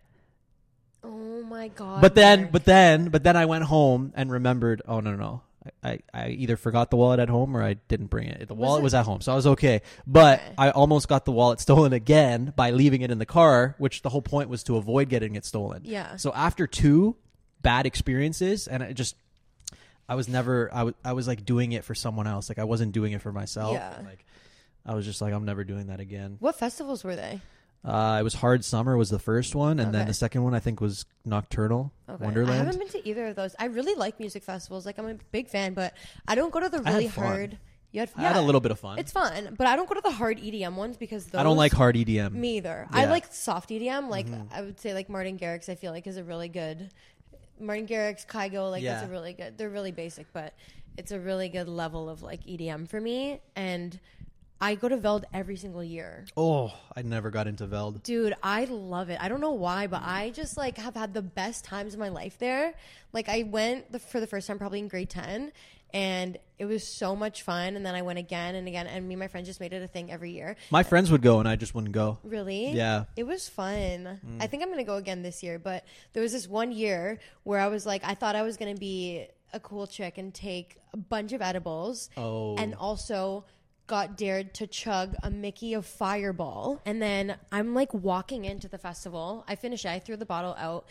oh 1.03 1.43
my 1.43 1.67
god. 1.69 2.01
But 2.01 2.15
then, 2.15 2.41
Mark. 2.41 2.51
but 2.53 2.65
then, 2.65 3.09
but 3.09 3.23
then 3.23 3.35
I 3.35 3.45
went 3.45 3.65
home 3.65 4.13
and 4.15 4.31
remembered. 4.31 4.81
Oh 4.87 4.99
no, 4.99 5.11
no, 5.11 5.17
no. 5.17 5.41
I, 5.83 5.89
I, 5.91 5.99
I 6.13 6.27
either 6.29 6.57
forgot 6.57 6.89
the 6.89 6.97
wallet 6.97 7.19
at 7.19 7.29
home 7.29 7.55
or 7.55 7.63
I 7.63 7.73
didn't 7.73 8.07
bring 8.07 8.27
it. 8.27 8.47
The 8.47 8.53
wallet 8.53 8.81
it- 8.81 8.83
was 8.83 8.93
at 8.93 9.05
home, 9.05 9.21
so 9.21 9.31
I 9.31 9.35
was 9.35 9.47
okay. 9.47 9.81
But 10.07 10.39
Okay. 10.39 10.53
I 10.57 10.69
almost 10.71 11.07
got 11.07 11.25
the 11.25 11.31
wallet 11.31 11.59
stolen 11.59 11.93
again 11.93 12.53
by 12.55 12.71
leaving 12.71 13.01
it 13.01 13.11
in 13.11 13.17
the 13.19 13.25
car, 13.25 13.75
which 13.77 14.01
the 14.01 14.09
whole 14.09 14.21
point 14.21 14.49
was 14.49 14.63
to 14.63 14.77
avoid 14.77 15.09
getting 15.09 15.35
it 15.35 15.45
stolen. 15.45 15.81
Yeah. 15.85 16.15
So 16.17 16.31
after 16.33 16.67
two 16.67 17.15
bad 17.61 17.85
experiences, 17.85 18.67
and 18.67 18.83
it 18.83 18.93
just, 18.95 19.15
I 20.09 20.15
was 20.15 20.27
never, 20.27 20.69
I 20.73 20.83
was, 20.83 20.93
I 21.03 21.13
was 21.13 21.27
like 21.27 21.45
doing 21.45 21.71
it 21.71 21.83
for 21.83 21.95
someone 21.95 22.27
else. 22.27 22.49
Like 22.49 22.59
I 22.59 22.65
wasn't 22.65 22.91
doing 22.91 23.13
it 23.13 23.21
for 23.21 23.31
myself. 23.31 23.73
Yeah. 23.73 23.97
Like 24.05 24.25
I 24.85 24.93
was 24.95 25.05
just 25.05 25.21
like, 25.21 25.33
I'm 25.33 25.45
never 25.45 25.63
doing 25.63 25.87
that 25.87 25.99
again. 25.99 26.37
what 26.39 26.55
festivals 26.55 27.03
were 27.03 27.15
they? 27.15 27.39
Uh, 27.85 28.15
it 28.17 28.23
was 28.23 28.33
Hard 28.33 28.63
Summer 28.63 28.95
was 28.95 29.09
the 29.09 29.19
first 29.19 29.55
one, 29.55 29.77
and 29.77 29.93
then 29.93 30.07
the 30.07 30.13
second 30.13 30.43
one 30.43 30.53
I 30.53 30.59
think 30.59 30.79
was 30.79 31.05
Nocturnal 31.25 31.91
Okay. 32.09 32.23
Wonderland. 32.23 32.53
I 32.53 32.55
haven't 32.63 32.79
been 32.79 32.87
to 32.89 33.05
either 33.07 33.27
of 33.27 33.35
those. 33.35 33.55
I 33.59 33.65
really 33.65 33.93
like 33.95 34.19
music 34.21 34.43
festivals. 34.43 34.85
Like 34.85 34.97
I'm 34.97 35.05
a 35.07 35.15
big 35.33 35.49
fan, 35.49 35.73
but 35.73 35.93
I 36.25 36.35
don't 36.35 36.51
go 36.53 36.61
to 36.61 36.69
the 36.69 36.81
really 36.81 37.07
hard. 37.07 37.57
You 37.91 37.99
had, 37.99 38.09
fun. 38.09 38.23
I 38.23 38.29
had 38.29 38.37
a 38.37 38.41
little 38.41 38.61
bit 38.61 38.71
of 38.71 38.79
fun. 38.79 38.97
It's 38.99 39.11
fun, 39.11 39.53
but 39.57 39.67
I 39.67 39.75
don't 39.75 39.87
go 39.87 39.93
to 39.95 40.01
the 40.01 40.11
hard 40.11 40.39
EDM 40.39 40.75
ones 40.75 40.95
because 40.97 41.25
those 41.25 41.39
I 41.39 41.43
don't 41.43 41.57
like 41.57 41.73
hard 41.73 41.95
EDM. 41.95 42.31
Me 42.31 42.57
either. 42.57 42.87
I 42.89 42.99
Yeah. 42.99 43.03
Mm-hmm. 43.03 43.11
like 43.11 43.33
soft 43.33 43.69
EDM. 43.69 44.09
Like 44.09 44.27
I 44.51 44.61
would 44.61 44.79
say, 44.79 44.93
like 44.93 45.09
Martin 45.09 45.37
Garrix. 45.37 45.67
I 45.69 45.75
feel 45.75 45.91
like 45.91 46.07
is 46.07 46.17
a 46.17 46.23
really 46.23 46.47
good. 46.49 46.89
Martin 47.59 47.87
Garrix, 47.87 48.25
Kygo, 48.25 48.71
like 48.71 48.83
that's 48.83 49.05
a 49.05 49.09
really 49.09 49.33
good. 49.33 49.57
They're 49.57 49.69
really 49.69 49.91
basic, 49.91 50.31
but 50.33 50.53
it's 50.97 51.11
a 51.11 51.19
really 51.19 51.49
good 51.49 51.67
level 51.67 52.09
of 52.09 52.21
like 52.21 52.45
EDM 52.45 52.87
for 52.87 52.99
me. 52.99 53.41
And 53.55 53.99
I 54.61 54.75
go 54.75 54.87
to 54.87 54.95
Veld 54.95 55.25
every 55.33 55.57
single 55.57 55.83
year. 55.83 56.25
Oh, 56.37 56.73
I 56.95 57.01
never 57.01 57.29
got 57.29 57.47
into 57.47 57.65
Veld. 57.65 58.01
Dude, 58.03 58.33
I 58.41 58.63
love 58.65 59.09
it. 59.09 59.17
I 59.21 59.27
don't 59.27 59.41
know 59.41 59.51
why, 59.51 59.87
but 59.87 60.01
I 60.03 60.29
just 60.29 60.55
like 60.55 60.77
have 60.77 60.95
had 60.95 61.13
the 61.13 61.21
best 61.21 61.65
times 61.65 61.93
of 61.93 61.99
my 61.99 62.09
life 62.09 62.37
there. 62.39 62.73
Like 63.11 63.27
I 63.27 63.43
went 63.43 63.91
the, 63.91 63.99
for 63.99 64.19
the 64.19 64.27
first 64.27 64.47
time 64.47 64.57
probably 64.57 64.79
in 64.79 64.87
grade 64.87 65.09
10 65.09 65.51
and 65.93 66.37
it 66.57 66.65
was 66.65 66.85
so 66.87 67.15
much 67.15 67.43
fun 67.43 67.75
and 67.75 67.85
then 67.85 67.93
I 67.95 68.01
went 68.01 68.19
again 68.19 68.55
and 68.55 68.67
again 68.67 68.87
and 68.87 69.07
me 69.07 69.13
and 69.13 69.19
my 69.19 69.27
friends 69.27 69.47
just 69.47 69.59
made 69.59 69.73
it 69.73 69.83
a 69.83 69.87
thing 69.87 70.11
every 70.11 70.31
year. 70.31 70.55
My 70.71 70.83
friends 70.83 71.11
would 71.11 71.21
go 71.21 71.39
and 71.39 71.47
I 71.47 71.55
just 71.55 71.75
wouldn't 71.75 71.93
go. 71.93 72.17
Really? 72.23 72.69
Yeah. 72.71 72.99
Mm. 72.99 73.07
It 73.17 73.23
was 73.27 73.47
fun. 73.49 74.19
I 74.39 74.47
think 74.47 74.63
I'm 74.63 74.69
going 74.69 74.79
to 74.79 74.83
go 74.85 74.95
again 74.95 75.21
this 75.21 75.43
year, 75.43 75.59
but 75.59 75.85
there 76.13 76.23
was 76.23 76.31
this 76.31 76.47
one 76.47 76.71
year 76.71 77.19
where 77.43 77.59
I 77.59 77.67
was 77.67 77.85
like 77.85 78.03
I 78.03 78.13
thought 78.15 78.35
I 78.35 78.41
was 78.41 78.57
going 78.57 78.73
to 78.73 78.79
be 78.79 79.27
a 79.53 79.59
cool 79.59 79.85
chick 79.87 80.17
and 80.17 80.33
take 80.33 80.77
a 80.93 80.97
bunch 80.97 81.31
of 81.33 81.41
edibles 81.41 82.09
Oh. 82.17 82.55
and 82.57 82.73
also 82.75 83.45
got 83.85 84.17
dared 84.17 84.53
to 84.55 84.65
chug 84.65 85.13
a 85.21 85.29
Mickey 85.29 85.73
of 85.73 85.85
Fireball. 85.85 86.81
And 86.85 87.01
then 87.01 87.35
I'm 87.51 87.73
like 87.75 87.93
walking 87.93 88.45
into 88.45 88.67
the 88.67 88.77
festival. 88.77 89.43
I 89.47 89.55
finished 89.55 89.85
it. 89.85 89.89
I 89.89 89.99
threw 89.99 90.15
the 90.15 90.25
bottle 90.25 90.55
out 90.57 90.85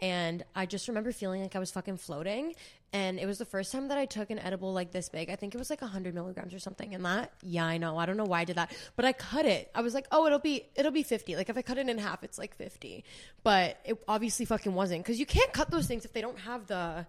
and 0.00 0.44
I 0.54 0.64
just 0.66 0.88
remember 0.88 1.12
feeling 1.12 1.42
like 1.42 1.54
I 1.56 1.58
was 1.58 1.70
fucking 1.70 1.96
floating. 1.98 2.54
And 2.92 3.18
it 3.18 3.26
was 3.26 3.36
the 3.36 3.44
first 3.44 3.70
time 3.70 3.88
that 3.88 3.98
I 3.98 4.06
took 4.06 4.30
an 4.30 4.38
edible 4.38 4.72
like 4.72 4.92
this 4.92 5.10
big. 5.10 5.28
I 5.28 5.36
think 5.36 5.54
it 5.54 5.58
was 5.58 5.68
like 5.68 5.82
100 5.82 6.14
milligrams 6.14 6.54
or 6.54 6.58
something. 6.58 6.94
And 6.94 7.04
that, 7.04 7.32
yeah, 7.42 7.66
I 7.66 7.76
know. 7.76 7.98
I 7.98 8.06
don't 8.06 8.16
know 8.16 8.24
why 8.24 8.40
I 8.40 8.44
did 8.44 8.56
that, 8.56 8.72
but 8.96 9.04
I 9.04 9.12
cut 9.12 9.44
it. 9.44 9.70
I 9.74 9.82
was 9.82 9.92
like, 9.92 10.06
oh, 10.10 10.26
it'll 10.26 10.38
be 10.38 10.64
it'll 10.74 10.92
be 10.92 11.02
50. 11.02 11.36
Like 11.36 11.50
if 11.50 11.58
I 11.58 11.62
cut 11.62 11.76
it 11.76 11.88
in 11.88 11.98
half, 11.98 12.24
it's 12.24 12.38
like 12.38 12.56
50. 12.56 13.04
But 13.42 13.78
it 13.84 14.02
obviously 14.08 14.46
fucking 14.46 14.72
wasn't 14.72 15.02
because 15.04 15.20
you 15.20 15.26
can't 15.26 15.52
cut 15.52 15.70
those 15.70 15.86
things 15.86 16.06
if 16.06 16.14
they 16.14 16.22
don't 16.22 16.38
have 16.38 16.66
the 16.66 17.06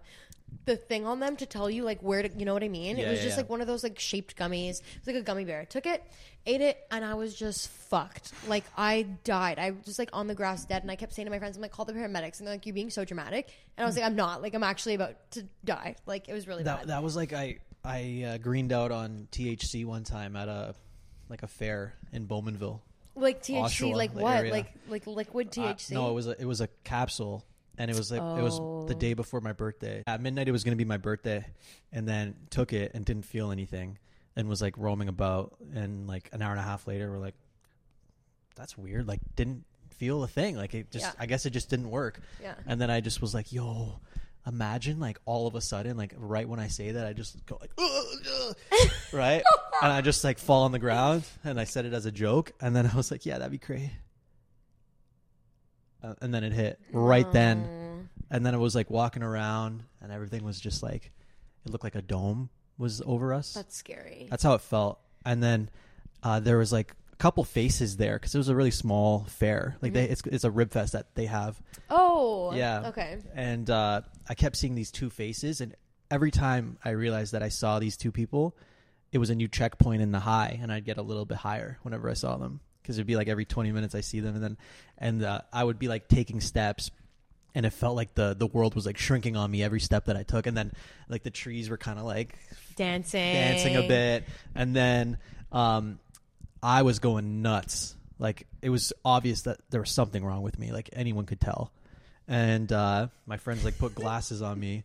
the 0.66 0.76
thing 0.76 1.06
on 1.06 1.20
them 1.20 1.36
to 1.36 1.46
tell 1.46 1.70
you 1.70 1.84
like 1.84 2.00
where 2.02 2.22
to 2.22 2.30
you 2.38 2.44
know 2.44 2.54
what 2.54 2.62
I 2.62 2.68
mean? 2.68 2.96
Yeah, 2.96 3.06
it 3.06 3.10
was 3.10 3.18
yeah, 3.18 3.24
just 3.24 3.36
yeah. 3.36 3.42
like 3.42 3.50
one 3.50 3.60
of 3.60 3.66
those 3.66 3.82
like 3.82 3.98
shaped 3.98 4.36
gummies. 4.36 4.80
It 4.80 4.84
was 5.04 5.06
like 5.06 5.16
a 5.16 5.22
gummy 5.22 5.44
bear. 5.44 5.64
Took 5.64 5.86
it, 5.86 6.02
ate 6.46 6.60
it, 6.60 6.78
and 6.90 7.04
I 7.04 7.14
was 7.14 7.34
just 7.34 7.68
fucked. 7.68 8.32
Like 8.48 8.64
I 8.76 9.02
died. 9.24 9.58
I 9.58 9.70
was 9.70 9.84
just 9.84 9.98
like 9.98 10.10
on 10.12 10.26
the 10.26 10.34
grass 10.34 10.64
dead, 10.64 10.82
and 10.82 10.90
I 10.90 10.96
kept 10.96 11.14
saying 11.14 11.26
to 11.26 11.30
my 11.30 11.38
friends, 11.38 11.56
"I'm 11.56 11.62
like, 11.62 11.72
call 11.72 11.84
the 11.84 11.92
paramedics," 11.92 12.38
and 12.38 12.46
they're 12.46 12.54
like, 12.54 12.66
"You're 12.66 12.74
being 12.74 12.90
so 12.90 13.04
dramatic," 13.04 13.48
and 13.76 13.84
I 13.84 13.86
was 13.86 13.96
like, 13.96 14.04
"I'm 14.04 14.16
not. 14.16 14.42
Like 14.42 14.54
I'm 14.54 14.62
actually 14.62 14.94
about 14.94 15.14
to 15.32 15.44
die. 15.64 15.96
Like 16.06 16.28
it 16.28 16.32
was 16.34 16.46
really 16.46 16.62
That 16.64 16.80
bad." 16.80 16.88
that 16.88 17.02
was 17.02 17.16
like 17.16 17.32
I 17.32 17.58
I 17.84 18.24
uh, 18.34 18.38
greened 18.38 18.72
out 18.72 18.92
on 18.92 19.28
THC 19.32 19.84
one 19.86 20.04
time 20.04 20.36
at 20.36 20.48
a 20.48 20.74
like 21.28 21.42
a 21.42 21.46
fair 21.48 21.94
in 22.12 22.26
Bowmanville. 22.26 22.80
like 23.14 23.42
THC, 23.42 23.56
Offshore, 23.56 23.96
like 23.96 24.14
what? 24.14 24.36
area. 24.36 24.52
Like 24.52 24.72
like 24.88 25.06
liquid 25.06 25.48
Uh, 25.58 25.74
THC? 25.74 25.92
no, 25.92 26.10
it 26.10 26.14
was 26.14 26.26
a, 26.26 26.40
it 26.40 26.44
was 26.44 26.60
a 26.60 26.68
capsule, 26.84 27.44
and 27.78 27.90
it 27.90 27.96
was 27.96 28.10
like 28.12 28.20
it 28.20 28.42
was 28.42 28.56
the 28.88 28.94
Oh. 28.94 28.98
day 28.98 29.14
before 29.14 29.40
my 29.40 29.52
birthday. 29.52 30.02
At 30.06 30.20
midnight, 30.20 30.48
it 30.48 30.52
was 30.52 30.64
going 30.64 30.72
to 30.72 30.82
be 30.82 30.84
my 30.84 30.96
birthday, 30.98 31.44
and 31.92 32.06
then 32.08 32.34
took 32.50 32.72
it 32.72 32.92
and 32.94 33.04
didn't 33.04 33.24
feel 33.24 33.50
anything, 33.50 33.98
and 34.36 34.48
was 34.48 34.60
like 34.62 34.76
roaming 34.78 35.08
about. 35.08 35.56
And 35.74 36.06
like 36.06 36.28
an 36.32 36.42
hour 36.42 36.50
and 36.52 36.60
a 36.60 36.64
half 36.64 36.86
later, 36.86 37.10
we're 37.10 37.18
like, 37.18 37.34
"That's 38.56 38.76
weird." 38.76 39.06
Like 39.06 39.20
didn't 39.36 39.64
feel 39.90 40.22
a 40.22 40.28
thing. 40.28 40.56
Like 40.56 40.74
it 40.74 40.90
just, 40.90 41.04
Yeah. 41.04 41.12
I 41.18 41.26
guess 41.26 41.46
it 41.46 41.50
just 41.50 41.68
didn't 41.70 41.90
work. 41.90 42.20
Yeah. 42.42 42.54
And 42.66 42.80
then 42.80 42.90
I 42.90 43.00
just 43.00 43.20
was 43.20 43.34
like, 43.34 43.52
"Yo." 43.52 44.00
Imagine 44.46 44.98
like 45.00 45.18
all 45.26 45.46
of 45.46 45.54
a 45.54 45.60
sudden, 45.60 45.98
like 45.98 46.14
right 46.16 46.48
when 46.48 46.58
I 46.58 46.68
say 46.68 46.92
that, 46.92 47.06
I 47.06 47.12
just 47.12 47.44
go 47.44 47.58
like, 47.60 47.72
"Ugh, 47.76 48.06
ugh," 48.72 48.90
right, 49.12 49.42
and 49.82 49.92
I 49.92 50.00
just 50.00 50.24
like 50.24 50.38
fall 50.38 50.62
on 50.62 50.72
the 50.72 50.78
ground, 50.78 51.24
and 51.44 51.60
I 51.60 51.64
said 51.64 51.84
it 51.84 51.92
as 51.92 52.06
a 52.06 52.10
joke, 52.10 52.50
and 52.58 52.74
then 52.74 52.86
I 52.86 52.96
was 52.96 53.10
like, 53.10 53.26
"Yeah, 53.26 53.36
that'd 53.36 53.52
be 53.52 53.58
great." 53.58 53.90
Uh, 56.02 56.14
and 56.20 56.32
then 56.32 56.44
it 56.44 56.52
hit 56.52 56.80
right 56.92 57.30
then, 57.32 58.08
and 58.30 58.44
then 58.44 58.54
it 58.54 58.58
was 58.58 58.74
like 58.74 58.90
walking 58.90 59.22
around, 59.22 59.82
and 60.00 60.10
everything 60.12 60.44
was 60.44 60.58
just 60.60 60.82
like, 60.82 61.12
it 61.66 61.70
looked 61.72 61.84
like 61.84 61.94
a 61.94 62.02
dome 62.02 62.48
was 62.78 63.02
over 63.04 63.34
us. 63.34 63.52
That's 63.52 63.76
scary. 63.76 64.26
That's 64.30 64.42
how 64.42 64.54
it 64.54 64.62
felt. 64.62 64.98
And 65.26 65.42
then 65.42 65.68
uh, 66.22 66.40
there 66.40 66.56
was 66.56 66.72
like 66.72 66.94
a 67.12 67.16
couple 67.16 67.44
faces 67.44 67.98
there 67.98 68.14
because 68.14 68.34
it 68.34 68.38
was 68.38 68.48
a 68.48 68.54
really 68.56 68.70
small 68.70 69.24
fair. 69.28 69.76
Like 69.82 69.92
they, 69.92 70.04
it's 70.04 70.22
it's 70.26 70.44
a 70.44 70.50
rib 70.50 70.72
fest 70.72 70.94
that 70.94 71.14
they 71.14 71.26
have. 71.26 71.60
oh, 71.90 72.52
Yeah. 72.54 72.88
Okay. 72.88 73.18
And 73.34 73.68
uh, 73.68 74.00
I 74.28 74.34
kept 74.34 74.56
seeing 74.56 74.74
these 74.74 74.90
two 74.90 75.10
faces, 75.10 75.60
and 75.60 75.74
every 76.10 76.30
time 76.30 76.78
I 76.84 76.90
realized 76.90 77.32
that 77.32 77.42
I 77.42 77.50
saw 77.50 77.78
these 77.78 77.96
two 77.98 78.10
people, 78.10 78.56
it 79.12 79.18
was 79.18 79.28
a 79.28 79.34
new 79.34 79.48
checkpoint 79.48 80.00
in 80.00 80.12
the 80.12 80.20
high, 80.20 80.58
and 80.62 80.72
I'd 80.72 80.84
get 80.86 80.96
a 80.96 81.02
little 81.02 81.26
bit 81.26 81.36
higher 81.36 81.78
whenever 81.82 82.08
I 82.08 82.14
saw 82.14 82.36
them 82.38 82.60
because 82.82 82.98
it'd 82.98 83.06
be 83.06 83.16
like 83.16 83.28
every 83.28 83.44
20 83.44 83.72
minutes 83.72 83.94
I 83.94 84.00
see 84.00 84.20
them, 84.20 84.34
and 84.34 84.42
then 84.42 84.56
and 84.98 85.22
uh, 85.22 85.40
I 85.52 85.64
would 85.64 85.78
be 85.78 85.88
like 85.88 86.08
taking 86.08 86.40
steps. 86.40 86.90
And 87.52 87.66
it 87.66 87.70
felt 87.70 87.96
like 87.96 88.14
the 88.14 88.34
the 88.38 88.46
world 88.46 88.76
was 88.76 88.86
like 88.86 88.96
shrinking 88.96 89.36
on 89.36 89.50
me 89.50 89.62
every 89.64 89.80
step 89.80 90.04
that 90.04 90.16
I 90.16 90.22
took, 90.22 90.46
and 90.46 90.56
then 90.56 90.72
like 91.08 91.24
the 91.24 91.30
trees 91.30 91.68
were 91.68 91.76
kind 91.76 91.98
of 91.98 92.04
like 92.04 92.36
Dancing. 92.76 93.32
dancing 93.34 93.76
a 93.76 93.82
bit, 93.82 94.24
and 94.54 94.74
then 94.74 95.18
um, 95.50 95.98
I 96.62 96.82
was 96.82 97.00
going 97.00 97.42
nuts. 97.42 97.96
Like 98.20 98.46
it 98.62 98.70
was 98.70 98.92
obvious 99.04 99.42
that 99.42 99.58
there 99.70 99.80
was 99.80 99.90
something 99.90 100.24
wrong 100.24 100.42
with 100.42 100.58
me. 100.60 100.70
Like 100.70 100.90
anyone 100.92 101.26
could 101.26 101.40
tell. 101.40 101.72
And 102.28 102.70
uh, 102.70 103.08
my 103.26 103.38
friends 103.38 103.64
like 103.64 103.76
put 103.78 103.96
glasses 103.96 104.42
on 104.42 104.60
me, 104.60 104.84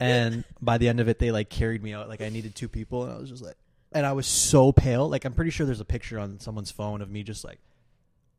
and 0.00 0.44
by 0.62 0.78
the 0.78 0.88
end 0.88 1.00
of 1.00 1.08
it, 1.08 1.18
they 1.18 1.30
like 1.30 1.50
carried 1.50 1.82
me 1.82 1.92
out. 1.92 2.08
Like 2.08 2.22
I 2.22 2.30
needed 2.30 2.54
two 2.54 2.68
people, 2.68 3.04
and 3.04 3.12
I 3.12 3.18
was 3.18 3.28
just 3.28 3.44
like, 3.44 3.56
and 3.92 4.04
I 4.06 4.12
was 4.12 4.26
so 4.26 4.72
pale. 4.72 5.08
Like 5.08 5.24
I'm 5.24 5.34
pretty 5.34 5.50
sure 5.50 5.66
there's 5.66 5.80
a 5.80 5.84
picture 5.84 6.18
on 6.18 6.40
someone's 6.40 6.70
phone 6.70 7.00
of 7.02 7.10
me 7.10 7.22
just 7.22 7.44
like 7.44 7.58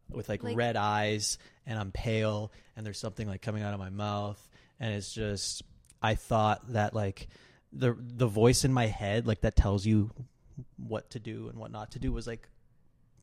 with 0.10 0.30
like, 0.30 0.44
Like- 0.44 0.56
red 0.58 0.76
eyes, 0.76 1.38
and 1.66 1.78
I'm 1.78 1.92
pale, 1.92 2.52
and 2.76 2.86
there's 2.86 2.98
something 3.00 3.28
like 3.28 3.42
coming 3.42 3.64
out 3.64 3.74
of 3.74 3.80
my 3.80 3.90
mouth, 3.90 4.50
and 4.80 4.94
it's 4.94 5.14
just 5.14 5.64
I 6.02 6.16
thought 6.16 6.74
that 6.74 6.94
like 6.94 7.28
the 7.72 7.96
the 8.00 8.28
voice 8.28 8.66
in 8.66 8.74
my 8.74 8.88
head 8.88 9.28
like 9.28 9.42
that 9.42 9.56
tells 9.56 9.86
you 9.86 10.10
what 10.78 11.10
to 11.12 11.20
do 11.20 11.48
and 11.50 11.60
what 11.60 11.72
not 11.72 11.92
to 11.92 12.00
do 12.00 12.12
was 12.12 12.26
like 12.26 12.50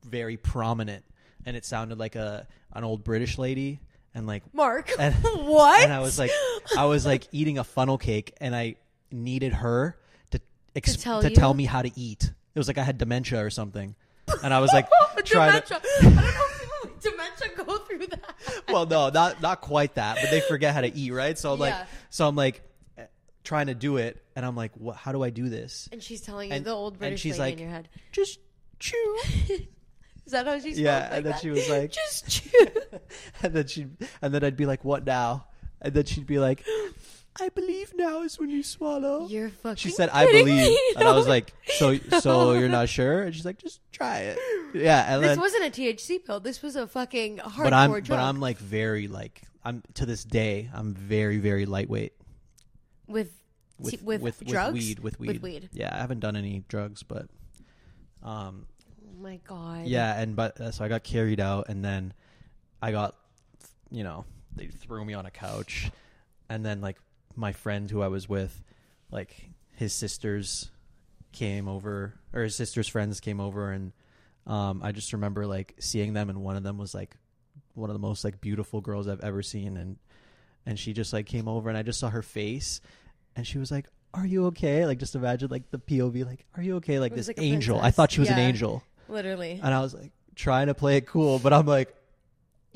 very 0.04 0.36
prominent 0.36 1.04
and 1.44 1.56
it 1.56 1.64
sounded 1.64 1.98
like 1.98 2.14
a 2.14 2.46
an 2.72 2.84
old 2.84 3.02
british 3.02 3.38
lady 3.38 3.80
and 4.14 4.26
like 4.26 4.42
Mark, 4.54 4.92
and, 4.98 5.14
what? 5.24 5.82
and 5.82 5.92
i 5.92 5.98
was 5.98 6.16
like 6.16 6.30
i 6.78 6.84
was 6.84 7.04
like 7.04 7.26
eating 7.32 7.58
a 7.58 7.64
funnel 7.64 7.98
cake 7.98 8.34
and 8.40 8.54
i 8.54 8.76
needed 9.10 9.52
her 9.52 9.98
ex- 10.76 10.92
To 10.96 10.98
tell 11.02 11.22
to 11.22 11.30
tell 11.30 11.54
me 11.54 11.64
how 11.64 11.82
to 11.82 11.90
eat 11.98 12.30
it 12.54 12.58
was 12.58 12.68
like 12.68 12.78
i 12.78 12.82
had 12.84 12.98
dementia 12.98 13.44
or 13.44 13.50
something 13.50 13.94
and 14.42 14.54
i 14.54 14.60
was 14.60 14.72
like 14.72 14.88
trying 15.24 15.60
to 15.60 15.66
dementia. 15.66 15.80
I 16.00 16.02
don't 16.02 16.14
know 16.14 16.22
if 16.22 16.60
people 16.60 16.76
with 16.84 17.00
dementia 17.02 17.64
go 17.64 17.78
through 17.78 18.06
that. 18.06 18.34
well, 18.68 18.86
no, 18.86 19.08
not 19.08 19.40
not 19.42 19.60
quite 19.60 19.94
that, 19.94 20.18
but 20.20 20.30
they 20.30 20.40
forget 20.40 20.74
how 20.74 20.82
to 20.82 20.94
eat, 20.94 21.10
right? 21.12 21.38
So 21.38 21.52
I'm 21.52 21.58
like, 21.58 21.74
so 22.10 22.28
I'm 22.28 22.36
like 22.36 22.62
eh, 22.96 23.04
trying 23.44 23.66
to 23.66 23.74
do 23.74 23.96
it, 23.96 24.22
and 24.34 24.44
I'm 24.44 24.56
like, 24.56 24.72
what? 24.74 24.96
How 24.96 25.12
do 25.12 25.22
I 25.22 25.30
do 25.30 25.48
this? 25.48 25.88
And 25.92 26.02
she's 26.02 26.20
telling 26.20 26.52
you 26.52 26.60
the 26.60 26.70
old 26.70 26.94
and 26.94 27.00
British 27.00 27.20
she's 27.20 27.38
lady 27.38 27.52
like, 27.52 27.60
in 27.60 27.64
your 27.64 27.70
head. 27.70 27.88
Just 28.12 28.38
chew. 28.78 29.18
Is 30.26 30.32
that 30.32 30.46
how 30.46 30.58
she 30.58 30.74
spoke? 30.74 30.84
yeah, 30.84 30.98
like 30.98 31.12
and 31.12 31.24
then 31.26 31.32
that? 31.32 31.40
she 31.40 31.50
was 31.50 31.68
like, 31.70 31.92
just 31.92 32.28
chew. 32.28 32.66
and 33.42 33.54
then 33.54 33.66
she, 33.68 33.86
and 34.20 34.34
then 34.34 34.42
I'd 34.42 34.56
be 34.56 34.66
like, 34.66 34.84
what 34.84 35.04
now? 35.06 35.46
And 35.80 35.94
then 35.94 36.04
she'd 36.04 36.26
be 36.26 36.38
like, 36.38 36.64
I 37.40 37.48
believe 37.50 37.92
now 37.94 38.22
is 38.22 38.38
when 38.38 38.50
you 38.50 38.62
swallow. 38.62 39.26
You're 39.28 39.50
fucking. 39.50 39.76
she 39.76 39.90
said, 39.90 40.08
I 40.10 40.24
believe, 40.26 40.46
me. 40.46 40.78
and 40.96 41.06
I 41.08 41.12
was 41.14 41.26
like, 41.28 41.52
so, 41.76 41.96
so 42.20 42.52
you're 42.54 42.68
not 42.68 42.88
sure? 42.88 43.22
And 43.22 43.34
she's 43.34 43.44
like, 43.44 43.58
just 43.58 43.80
try 43.92 44.20
it. 44.20 44.38
Yeah, 44.74 45.14
and 45.14 45.22
This 45.22 45.30
then, 45.30 45.40
wasn't 45.40 45.64
a 45.64 45.70
THC 45.70 46.24
pill. 46.24 46.40
This 46.40 46.62
was 46.62 46.76
a 46.76 46.86
fucking 46.86 47.38
hardcore 47.38 47.64
but 47.64 47.72
I'm, 47.72 47.90
drug. 47.90 48.08
but 48.08 48.18
I'm 48.18 48.40
like 48.40 48.58
very 48.58 49.06
like, 49.08 49.42
I'm 49.64 49.82
to 49.94 50.06
this 50.06 50.24
day, 50.24 50.68
I'm 50.72 50.94
very, 50.94 51.38
very 51.38 51.66
lightweight. 51.66 52.12
with 53.06 53.32
with 53.78 54.02
with, 54.02 54.22
with, 54.22 54.44
drugs. 54.46 54.72
weed 54.72 54.98
with 55.00 55.20
weed 55.20 55.28
With 55.28 55.42
weed. 55.42 55.68
yeah 55.74 55.94
i 55.94 55.98
haven't 55.98 56.20
done 56.20 56.34
any 56.34 56.64
drugs 56.66 57.02
but 57.02 57.26
um 58.22 58.66
Oh 59.18 59.20
my 59.22 59.38
god. 59.46 59.86
yeah 59.86 60.18
and 60.18 60.34
but 60.34 60.58
uh, 60.58 60.70
so 60.70 60.82
i 60.82 60.88
got 60.88 61.02
carried 61.04 61.40
out 61.40 61.68
and 61.68 61.84
then 61.84 62.14
i 62.80 62.90
got 62.90 63.14
you 63.90 64.02
know 64.02 64.24
they 64.54 64.68
threw 64.68 65.04
me 65.04 65.12
on 65.12 65.26
a 65.26 65.30
couch 65.30 65.90
and 66.48 66.64
then 66.64 66.80
like 66.80 66.96
my 67.36 67.52
friend 67.52 67.90
who 67.90 68.02
i 68.02 68.08
was 68.08 68.28
with 68.28 68.62
like 69.10 69.50
his 69.72 69.92
sisters 69.92 70.70
came 71.32 71.68
over 71.68 72.14
or 72.32 72.42
his 72.42 72.56
sister's 72.56 72.88
friends 72.88 73.20
came 73.20 73.40
over 73.40 73.70
and 73.70 73.92
um 74.46 74.80
i 74.82 74.92
just 74.92 75.12
remember 75.12 75.46
like 75.46 75.74
seeing 75.78 76.12
them 76.12 76.30
and 76.30 76.42
one 76.42 76.56
of 76.56 76.62
them 76.62 76.78
was 76.78 76.94
like 76.94 77.16
one 77.74 77.90
of 77.90 77.94
the 77.94 78.00
most 78.00 78.24
like 78.24 78.40
beautiful 78.40 78.80
girls 78.80 79.06
i've 79.06 79.20
ever 79.20 79.42
seen 79.42 79.76
and 79.76 79.96
and 80.64 80.78
she 80.78 80.92
just 80.92 81.12
like 81.12 81.26
came 81.26 81.46
over 81.46 81.68
and 81.68 81.76
i 81.76 81.82
just 81.82 82.00
saw 82.00 82.08
her 82.08 82.22
face 82.22 82.80
and 83.36 83.46
she 83.46 83.58
was 83.58 83.70
like 83.70 83.86
are 84.14 84.24
you 84.24 84.46
okay? 84.46 84.86
Like 84.86 84.98
just 84.98 85.14
imagine 85.14 85.48
like 85.50 85.70
the 85.70 85.78
pov 85.78 86.24
like 86.24 86.46
are 86.56 86.62
you 86.62 86.76
okay? 86.76 86.98
Like 86.98 87.14
this 87.14 87.26
like 87.28 87.38
angel. 87.38 87.78
I 87.78 87.90
thought 87.90 88.10
she 88.10 88.20
was 88.20 88.30
an 88.30 88.38
angel. 88.38 88.82
Literally. 89.08 89.60
and 89.62 89.72
i 89.72 89.80
was 89.80 89.94
like 89.94 90.10
trying 90.34 90.66
to 90.66 90.74
play 90.74 90.96
it 90.96 91.06
cool 91.06 91.38
but 91.38 91.52
i'm 91.52 91.64
like 91.64 91.94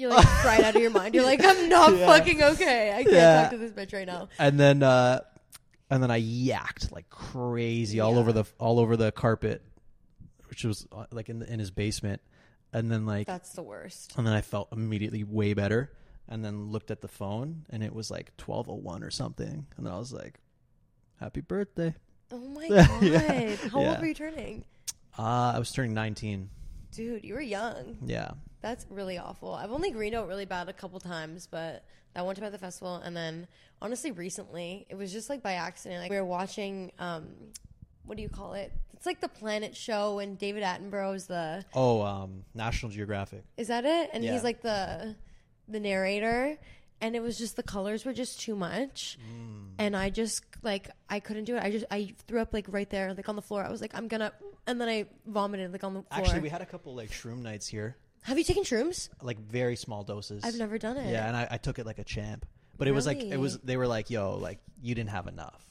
You're 0.00 0.10
like 0.10 0.26
fried 0.42 0.62
out 0.62 0.74
of 0.74 0.80
your 0.82 0.90
mind. 0.90 1.14
You're 1.14 1.24
like, 1.24 1.44
I'm 1.44 1.68
not 1.68 1.96
Yeah. 1.96 2.06
fucking 2.06 2.42
okay. 2.42 2.90
I 2.96 3.02
can't 3.04 3.14
Yeah. 3.14 3.42
talk 3.42 3.50
to 3.52 3.58
this 3.58 3.72
bitch 3.72 3.92
right 3.92 4.06
now. 4.06 4.28
and 4.38 4.58
then 4.58 4.82
uh 4.82 5.20
and 5.90 6.02
then 6.02 6.10
i 6.10 6.20
yacked 6.20 6.92
like 6.92 7.10
crazy 7.10 7.98
all 8.00 8.16
over 8.18 8.32
the 8.32 8.44
all 8.58 8.78
over 8.78 8.96
the 8.96 9.10
carpet 9.10 9.60
which 10.48 10.64
was 10.64 10.86
uh, 10.92 11.04
like 11.10 11.28
in 11.28 11.40
the, 11.40 11.52
in 11.52 11.58
his 11.58 11.70
basement 11.72 12.20
and 12.72 12.90
then 12.92 13.06
like 13.06 13.26
That's 13.26 13.50
the 13.54 13.62
worst. 13.62 14.14
and 14.16 14.24
then 14.26 14.32
i 14.32 14.40
felt 14.40 14.68
immediately 14.72 15.24
way 15.24 15.52
better 15.52 15.92
and 16.28 16.44
then 16.44 16.70
looked 16.70 16.92
at 16.92 17.00
the 17.00 17.08
phone 17.08 17.66
and 17.70 17.82
it 17.82 17.92
was 17.92 18.08
like 18.08 18.30
1201 18.44 19.02
or 19.02 19.10
something 19.10 19.66
and 19.76 19.84
then 19.86 19.92
i 19.92 19.98
was 19.98 20.12
like 20.12 20.38
happy 21.18 21.40
birthday 21.40 21.92
Oh 22.32 22.38
my 22.54 22.66
Yeah. 22.70 22.86
god. 22.86 23.70
How 23.72 23.80
Yeah. 23.80 23.88
old 23.90 23.98
were 24.00 24.06
you 24.06 24.14
turning? 24.14 24.64
uh 25.18 25.52
i 25.56 25.58
was 25.58 25.72
turning 25.72 25.92
19 25.94 26.50
Dude, 26.92 27.24
you 27.24 27.34
were 27.34 27.40
young. 27.40 27.98
yeah 28.06 28.30
That's 28.62 28.86
really 28.90 29.16
awful. 29.18 29.54
I've 29.54 29.70
only 29.72 29.90
greened 29.90 30.14
out 30.14 30.28
really 30.28 30.44
bad 30.44 30.68
a 30.68 30.72
couple 30.72 31.00
times, 31.00 31.46
but 31.50 31.84
that 32.14 32.24
one 32.26 32.34
time 32.34 32.44
at 32.44 32.52
the 32.52 32.58
festival, 32.58 32.96
and 32.96 33.16
then 33.16 33.46
honestly, 33.80 34.10
recently, 34.10 34.86
it 34.90 34.96
was 34.96 35.12
just 35.12 35.30
like 35.30 35.42
by 35.42 35.52
accident. 35.54 36.02
Like 36.02 36.10
we 36.10 36.16
were 36.16 36.24
watching, 36.24 36.92
um, 36.98 37.28
what 38.04 38.16
do 38.16 38.22
you 38.22 38.28
call 38.28 38.54
it? 38.54 38.72
It's 38.94 39.06
like 39.06 39.20
the 39.20 39.28
Planet 39.28 39.74
Show, 39.74 40.18
and 40.18 40.36
David 40.38 40.62
Attenborough 40.62 41.14
is 41.14 41.26
the 41.26 41.64
oh 41.74 42.02
um 42.02 42.44
national 42.54 42.92
geographic 42.92 43.44
is 43.56 43.68
that 43.68 43.84
it? 43.86 44.10
And 44.12 44.22
Yeah. 44.22 44.32
he's 44.32 44.44
like 44.44 44.60
the 44.60 45.16
the 45.68 45.80
narrator, 45.80 46.58
and 47.00 47.16
it 47.16 47.20
was 47.20 47.38
just 47.38 47.56
the 47.56 47.62
colors 47.62 48.04
were 48.04 48.12
just 48.12 48.40
too 48.40 48.54
much, 48.56 49.16
Mm. 49.32 49.68
and 49.78 49.96
I 49.96 50.10
just 50.10 50.44
like 50.62 50.90
I 51.08 51.20
couldn't 51.20 51.44
do 51.44 51.56
it. 51.56 51.62
I 51.62 51.70
just 51.70 51.86
I 51.90 52.12
threw 52.28 52.40
up 52.40 52.52
like 52.52 52.66
right 52.68 52.90
there, 52.90 53.14
like 53.14 53.28
on 53.30 53.36
the 53.36 53.42
floor. 53.42 53.64
I 53.64 53.70
was 53.70 53.80
like, 53.80 53.94
I'm 53.94 54.06
gonna, 54.08 54.32
and 54.66 54.78
then 54.78 54.88
I 54.90 55.06
vomited 55.24 55.72
like 55.72 55.82
on 55.84 55.94
the 55.94 56.02
floor. 56.02 56.20
actually 56.20 56.40
we 56.40 56.50
had 56.50 56.60
a 56.60 56.66
couple 56.66 56.94
like 56.94 57.10
shroom 57.10 57.38
nights 57.38 57.66
here 57.68 57.96
Have 58.22 58.38
you 58.38 58.44
taken 58.44 58.64
shrooms? 58.64 59.08
like 59.22 59.38
very 59.38 59.76
small 59.76 60.04
doses 60.04 60.44
I've 60.44 60.56
never 60.56 60.78
done 60.78 60.96
it. 60.96 61.10
Yeah, 61.10 61.26
and 61.26 61.36
I, 61.36 61.48
I 61.52 61.56
took 61.56 61.78
it 61.78 61.86
like 61.86 61.98
a 61.98 62.04
champ. 62.04 62.46
But 62.76 62.88
it 62.88 62.92
was 62.92 63.06
like 63.06 63.20
it 63.22 63.36
was 63.38 63.54
Really? 63.54 63.62
they 63.64 63.76
were 63.76 63.86
like, 63.86 64.10
"Yo, 64.10 64.36
like 64.36 64.58
you 64.82 64.94
didn't 64.94 65.10
have 65.10 65.26
enough." 65.26 65.64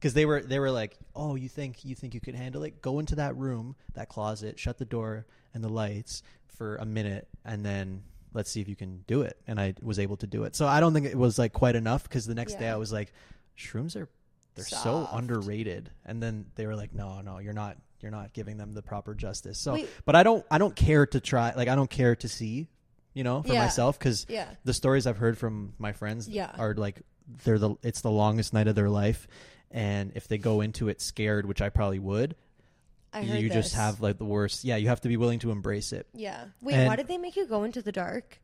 Cuz 0.00 0.14
they 0.14 0.26
were 0.26 0.40
they 0.42 0.58
were 0.58 0.70
like, 0.70 0.96
"Oh, 1.14 1.34
you 1.34 1.48
think 1.48 1.84
you 1.84 1.94
think 1.94 2.14
you 2.14 2.20
could 2.20 2.34
handle 2.34 2.62
it? 2.64 2.80
Go 2.82 2.98
into 2.98 3.14
that 3.16 3.36
room, 3.36 3.76
that 3.94 4.08
closet, 4.08 4.58
shut 4.58 4.78
the 4.78 4.84
door 4.84 5.26
and 5.54 5.64
the 5.64 5.68
lights 5.68 6.22
for 6.46 6.76
a 6.76 6.84
minute 6.84 7.28
and 7.44 7.64
then 7.64 8.02
let's 8.34 8.50
see 8.50 8.60
if 8.60 8.68
you 8.68 8.76
can 8.76 9.04
do 9.06 9.22
it." 9.22 9.38
And 9.46 9.58
I 9.60 9.74
was 9.82 9.98
able 9.98 10.16
to 10.18 10.26
do 10.26 10.44
it. 10.44 10.54
So 10.54 10.66
I 10.66 10.80
don't 10.80 10.92
think 10.92 11.06
it 11.06 11.16
was 11.16 11.38
like 11.38 11.52
quite 11.52 11.76
enough 11.76 12.08
cuz 12.08 12.26
the 12.26 12.34
next 12.34 12.54
day 12.58 12.66
Yeah. 12.66 12.74
I 12.74 12.76
was 12.76 12.92
like, 12.92 13.12
"Shrooms 13.56 13.96
are 13.96 14.08
they're 14.54 14.64
so 14.66 14.76
Soft. 15.04 15.14
underrated." 15.14 15.90
And 16.04 16.22
then 16.22 16.46
they 16.56 16.66
were 16.66 16.76
like, 16.76 16.92
"No, 16.94 17.20
no, 17.22 17.38
you're 17.38 17.52
not 17.54 17.78
you're 18.00 18.10
not 18.10 18.32
giving 18.32 18.56
them 18.56 18.74
the 18.74 18.82
proper 18.82 19.14
justice." 19.14 19.58
So, 19.58 19.74
Wait. 19.74 19.88
but 20.04 20.14
I 20.16 20.22
don't 20.22 20.44
I 20.50 20.58
don't 20.58 20.74
care 20.76 21.06
to 21.06 21.20
try 21.20 21.52
like 21.54 21.68
I 21.68 21.74
don't 21.74 21.90
care 21.90 22.16
to 22.16 22.28
see, 22.28 22.68
you 23.14 23.24
know, 23.24 23.42
for 23.42 23.52
Yeah. 23.52 23.62
myself 23.64 23.98
cuz 23.98 24.26
Yeah. 24.28 24.48
the 24.64 24.74
stories 24.74 25.06
I've 25.06 25.18
heard 25.18 25.36
from 25.38 25.74
my 25.78 25.92
friends 25.92 26.28
Yeah. 26.28 26.50
are 26.58 26.74
like 26.74 27.02
they're 27.44 27.58
the 27.58 27.74
it's 27.82 28.00
the 28.00 28.10
longest 28.10 28.52
night 28.54 28.68
of 28.68 28.74
their 28.74 28.88
life, 28.88 29.28
and 29.70 30.12
if 30.14 30.28
they 30.28 30.38
go 30.38 30.60
into 30.60 30.88
it 30.88 31.00
scared, 31.00 31.44
which 31.46 31.60
I 31.60 31.68
probably 31.68 31.98
would, 31.98 32.36
I 33.12 33.22
heard 33.24 33.40
you 33.40 33.50
just 33.50 33.74
have 33.74 34.00
like 34.00 34.16
the 34.18 34.24
worst. 34.24 34.64
Yeah, 34.64 34.76
you 34.76 34.88
have 34.88 35.00
to 35.02 35.08
be 35.08 35.16
willing 35.18 35.38
to 35.40 35.50
embrace 35.50 35.92
it. 35.92 36.06
Yeah. 36.14 36.46
Wait, 36.62 36.74
And- 36.74 36.86
why 36.86 36.96
did 36.96 37.06
they 37.08 37.18
make 37.18 37.36
you 37.36 37.46
go 37.46 37.64
into 37.64 37.82
the 37.82 37.92
dark? 37.92 38.40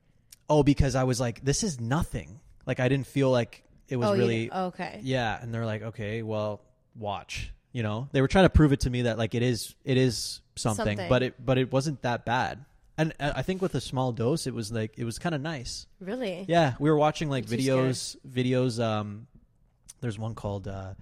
Oh, 0.51 0.62
because 0.62 0.95
I 0.95 1.05
was 1.05 1.19
like, 1.21 1.43
this 1.43 1.62
is 1.62 1.81
nothing. 1.81 2.40
Like 2.67 2.79
I 2.81 2.88
didn't 2.88 3.07
feel 3.07 3.31
like 3.31 3.62
it 3.88 3.97
was 3.97 4.09
oh, 4.11 4.17
really. 4.17 4.45
didn't- 4.49 4.59
okay. 4.59 5.01
Yeah, 5.03 5.38
and 5.40 5.53
they're 5.55 5.64
like, 5.64 5.81
okay, 5.83 6.23
well, 6.23 6.61
watch. 6.95 7.54
You 7.75 7.83
know, 7.83 8.09
they 8.13 8.21
were 8.23 8.29
trying 8.29 8.45
to 8.45 8.51
prove 8.51 8.73
it 8.73 8.81
to 8.81 8.91
me 8.91 9.03
that 9.03 9.19
like 9.19 9.35
it 9.35 9.43
is 9.43 9.75
it 9.85 9.97
is 9.97 10.41
something, 10.55 10.87
Something. 10.97 11.09
but 11.09 11.23
it 11.25 11.45
but 11.45 11.59
it 11.59 11.71
wasn't 11.73 12.01
that 12.03 12.25
bad. 12.25 12.65
And 12.97 13.13
uh, 13.19 13.33
I 13.35 13.43
think 13.43 13.61
with 13.61 13.75
a 13.75 13.81
small 13.81 14.13
dose, 14.13 14.47
it 14.47 14.55
was 14.55 14.71
like 14.71 14.97
it 14.97 15.03
was 15.05 15.19
kind 15.19 15.35
of 15.35 15.41
nice. 15.41 15.87
Really? 15.99 16.45
Yeah, 16.49 16.75
we 16.79 16.89
were 16.89 16.97
watching 16.97 17.29
like 17.29 17.49
too 17.49 17.57
videos. 17.57 18.17
Videos. 18.27 18.81
Um, 18.81 19.27
there's 20.01 20.17
one 20.17 20.37
called 20.37 20.69
uh, 20.69 20.95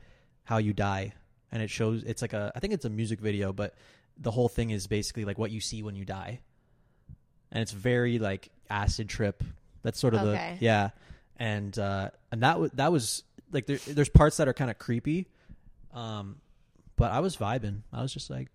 "How 0.44 0.56
You 0.56 0.72
Die," 0.72 1.12
and 1.52 1.62
it 1.62 1.68
shows. 1.68 2.04
It's 2.04 2.22
like 2.22 2.32
a. 2.32 2.50
I 2.56 2.60
think 2.60 2.72
it's 2.72 2.86
a 2.86 2.90
music 2.90 3.20
video, 3.20 3.52
but 3.52 3.74
the 4.16 4.30
whole 4.30 4.48
thing 4.48 4.70
is 4.70 4.86
basically 4.86 5.26
like 5.26 5.36
what 5.36 5.50
you 5.50 5.60
see 5.60 5.82
when 5.82 5.94
you 5.94 6.06
die, 6.06 6.40
and 7.50 7.60
it's 7.60 7.72
very 7.72 8.18
like 8.18 8.48
acid 8.70 9.10
trip. 9.10 9.44
That's 9.82 9.98
sort 10.00 10.14
of 10.14 10.22
Okay. 10.22 10.56
the 10.58 10.64
yeah, 10.64 10.90
and 11.36 11.78
uh, 11.78 12.08
and 12.30 12.42
that 12.42 12.58
was 12.58 12.70
that 12.72 12.90
was 12.90 13.24
like 13.50 13.66
there, 13.66 13.78
there's 13.86 14.08
parts 14.08 14.38
that 14.38 14.48
are 14.48 14.54
kind 14.54 14.70
of 14.70 14.78
creepy, 14.78 15.26
um, 15.92 16.36
but 17.02 17.10
I 17.10 17.18
was 17.18 17.36
vibing. 17.36 17.80
I 17.92 18.00
was 18.00 18.12
just 18.14 18.30
like, 18.30 18.46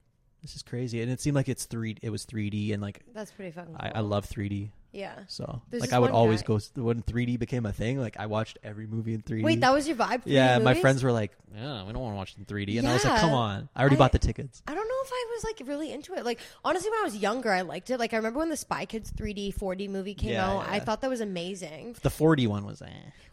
this 0.42 0.56
is 0.56 0.64
crazy, 0.64 1.02
and 1.02 1.12
it 1.12 1.20
seemed 1.20 1.36
like 1.36 1.50
it's 1.50 1.66
three. 1.66 1.98
It 2.02 2.10
was 2.12 2.26
3D, 2.26 2.72
and 2.74 2.82
like 2.82 3.02
That's 3.14 3.32
pretty 3.32 3.52
fucking 3.52 3.74
cool. 3.76 3.82
I, 3.94 3.98
I 3.98 4.00
love 4.00 4.26
3D. 4.26 4.70
Yeah. 4.94 5.14
So 5.28 5.62
There's 5.70 5.82
like 5.82 5.92
I 5.94 6.00
would 6.00 6.12
always 6.12 6.42
guy- 6.44 6.58
go 6.76 6.84
when 6.84 7.04
3D 7.04 7.38
became 7.38 7.66
a 7.66 7.74
thing. 7.74 8.00
Like 8.00 8.16
I 8.18 8.28
watched 8.28 8.58
every 8.64 8.88
movie 8.88 9.14
in 9.14 9.22
3D. 9.22 9.44
Wait, 9.44 9.60
that 9.60 9.74
was 9.74 9.86
your 9.88 9.98
vibe? 9.98 10.20
3D 10.24 10.28
yeah. 10.28 10.60
My 10.60 10.76
friends 10.76 11.04
were 11.04 11.12
like, 11.12 11.32
"Yeah, 11.54 11.84
we 11.86 11.92
don't 11.92 12.02
want 12.02 12.14
to 12.14 12.18
watch 12.18 12.36
in 12.38 12.46
3D," 12.46 12.80
and 12.80 12.88
I 12.88 12.94
was 12.94 13.04
like, 13.04 13.20
"Come 13.20 13.34
on, 13.34 13.68
I 13.76 13.82
already 13.82 13.98
I- 13.98 14.00
bought 14.00 14.12
the 14.14 14.20
tickets." 14.20 14.64
I 14.68 14.74
don't 14.74 14.88
know 14.88 14.96
if 15.04 15.12
I 15.12 15.26
was 15.36 15.44
like 15.44 15.68
really 15.68 15.92
into 15.92 16.14
it. 16.14 16.24
Like 16.24 16.40
honestly, 16.64 16.90
when 16.90 17.00
I 17.02 17.04
was 17.04 17.18
younger, 17.18 17.52
I 17.52 17.62
liked 17.62 17.90
it. 17.90 18.00
Like 18.00 18.14
I 18.14 18.18
remember 18.18 18.40
when 18.40 18.50
the 18.50 18.58
Spy 18.58 18.86
Kids 18.86 19.12
3D 19.12 19.54
4D 19.56 19.90
movie 19.90 20.14
came 20.14 20.32
Yeah, 20.32 20.50
out. 20.50 20.68
I 20.70 20.80
thought 20.80 21.02
that 21.02 21.10
was 21.10 21.22
amazing. 21.22 21.96
The 22.02 22.10
4D 22.10 22.48
one 22.48 22.66
was. 22.66 22.82
Eh. 22.82 22.88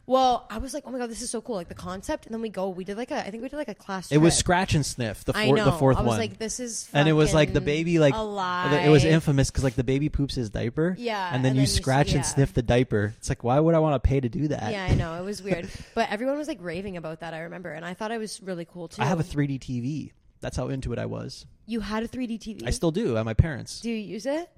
Well, 0.07 0.47
I 0.51 0.59
was 0.59 0.75
like, 0.75 0.85
oh 0.87 0.91
my 0.91 0.99
god, 0.99 1.09
this 1.11 1.23
is 1.23 1.31
so 1.31 1.41
cool, 1.41 1.57
like 1.57 1.69
the 1.69 1.75
concept. 1.75 2.27
And 2.27 2.35
then 2.35 2.43
we 2.43 2.51
go, 2.51 2.69
we 2.69 2.85
did 2.85 2.97
like 2.97 3.11
a, 3.11 3.27
I 3.27 3.31
think 3.31 3.43
we 3.43 3.49
did 3.49 3.57
like 3.57 3.69
a 3.69 3.75
class. 3.75 4.13
It 4.13 4.19
was 4.19 4.37
scratch 4.37 4.75
and 4.75 4.85
sniff. 4.85 5.25
The 5.25 5.37
I 5.37 5.47
four, 5.47 5.57
know. 5.57 5.65
the 5.65 5.73
fourth 5.73 5.97
I 5.97 6.01
was 6.03 6.09
one. 6.09 6.19
like, 6.19 6.39
this 6.39 6.61
is. 6.61 6.89
and 6.93 7.09
it 7.09 7.13
was 7.15 7.33
like 7.33 7.53
the 7.55 7.61
baby 7.61 7.99
like 7.99 8.15
a 8.15 8.85
it 8.85 8.91
was 8.91 9.05
infamous 9.05 9.51
because 9.51 9.65
like 9.65 9.75
the 9.77 9.85
baby 9.85 10.09
poops 10.11 10.35
his 10.35 10.51
diaper 10.51 10.95
Yeah, 10.99 11.29
and 11.35 11.45
then 11.45 11.51
and 11.53 11.57
you 11.57 11.61
then 11.67 11.75
you- 11.75 11.83
scratch 11.83 12.13
and 12.13 12.25
sniff 12.27 12.53
the 12.53 12.63
diaper 12.63 13.15
it's 13.17 13.29
like 13.29 13.43
why 13.43 13.59
would 13.59 13.75
i 13.75 13.79
want 13.79 14.03
to 14.03 14.07
pay 14.07 14.21
to 14.21 14.29
do 14.29 14.49
that 14.49 14.73
Yeah, 14.73 14.85
I 14.85 14.95
know 14.95 15.15
it 15.15 15.25
was 15.25 15.43
weird, 15.43 15.69
but 15.95 16.11
everyone 16.11 16.37
was 16.39 16.49
like 16.49 16.59
raving 16.61 16.97
about 16.97 17.21
that. 17.21 17.33
I 17.35 17.41
remember, 17.41 17.73
and 17.73 17.85
I 17.85 17.95
thought 17.95 18.11
it 18.13 18.19
was 18.19 18.43
really 18.43 18.65
cool 18.67 18.89
too. 18.89 19.01
i 19.03 19.07
have 19.07 19.21
a 19.21 19.25
3d 19.25 19.59
tv 19.61 20.13
that's 20.41 20.57
how 20.57 20.69
into 20.69 20.93
it 20.93 20.99
i 20.99 21.07
was 21.07 21.47
You 21.67 21.81
had 21.81 22.03
a 22.03 22.09
3D 22.09 22.39
TV. 22.39 22.67
i 22.67 22.71
still 22.71 22.91
do 22.91 23.17
at 23.17 23.25
my 23.25 23.33
parents 23.35 23.81
do. 23.81 23.89
You 23.91 23.97
use 23.97 24.27
it? 24.27 24.51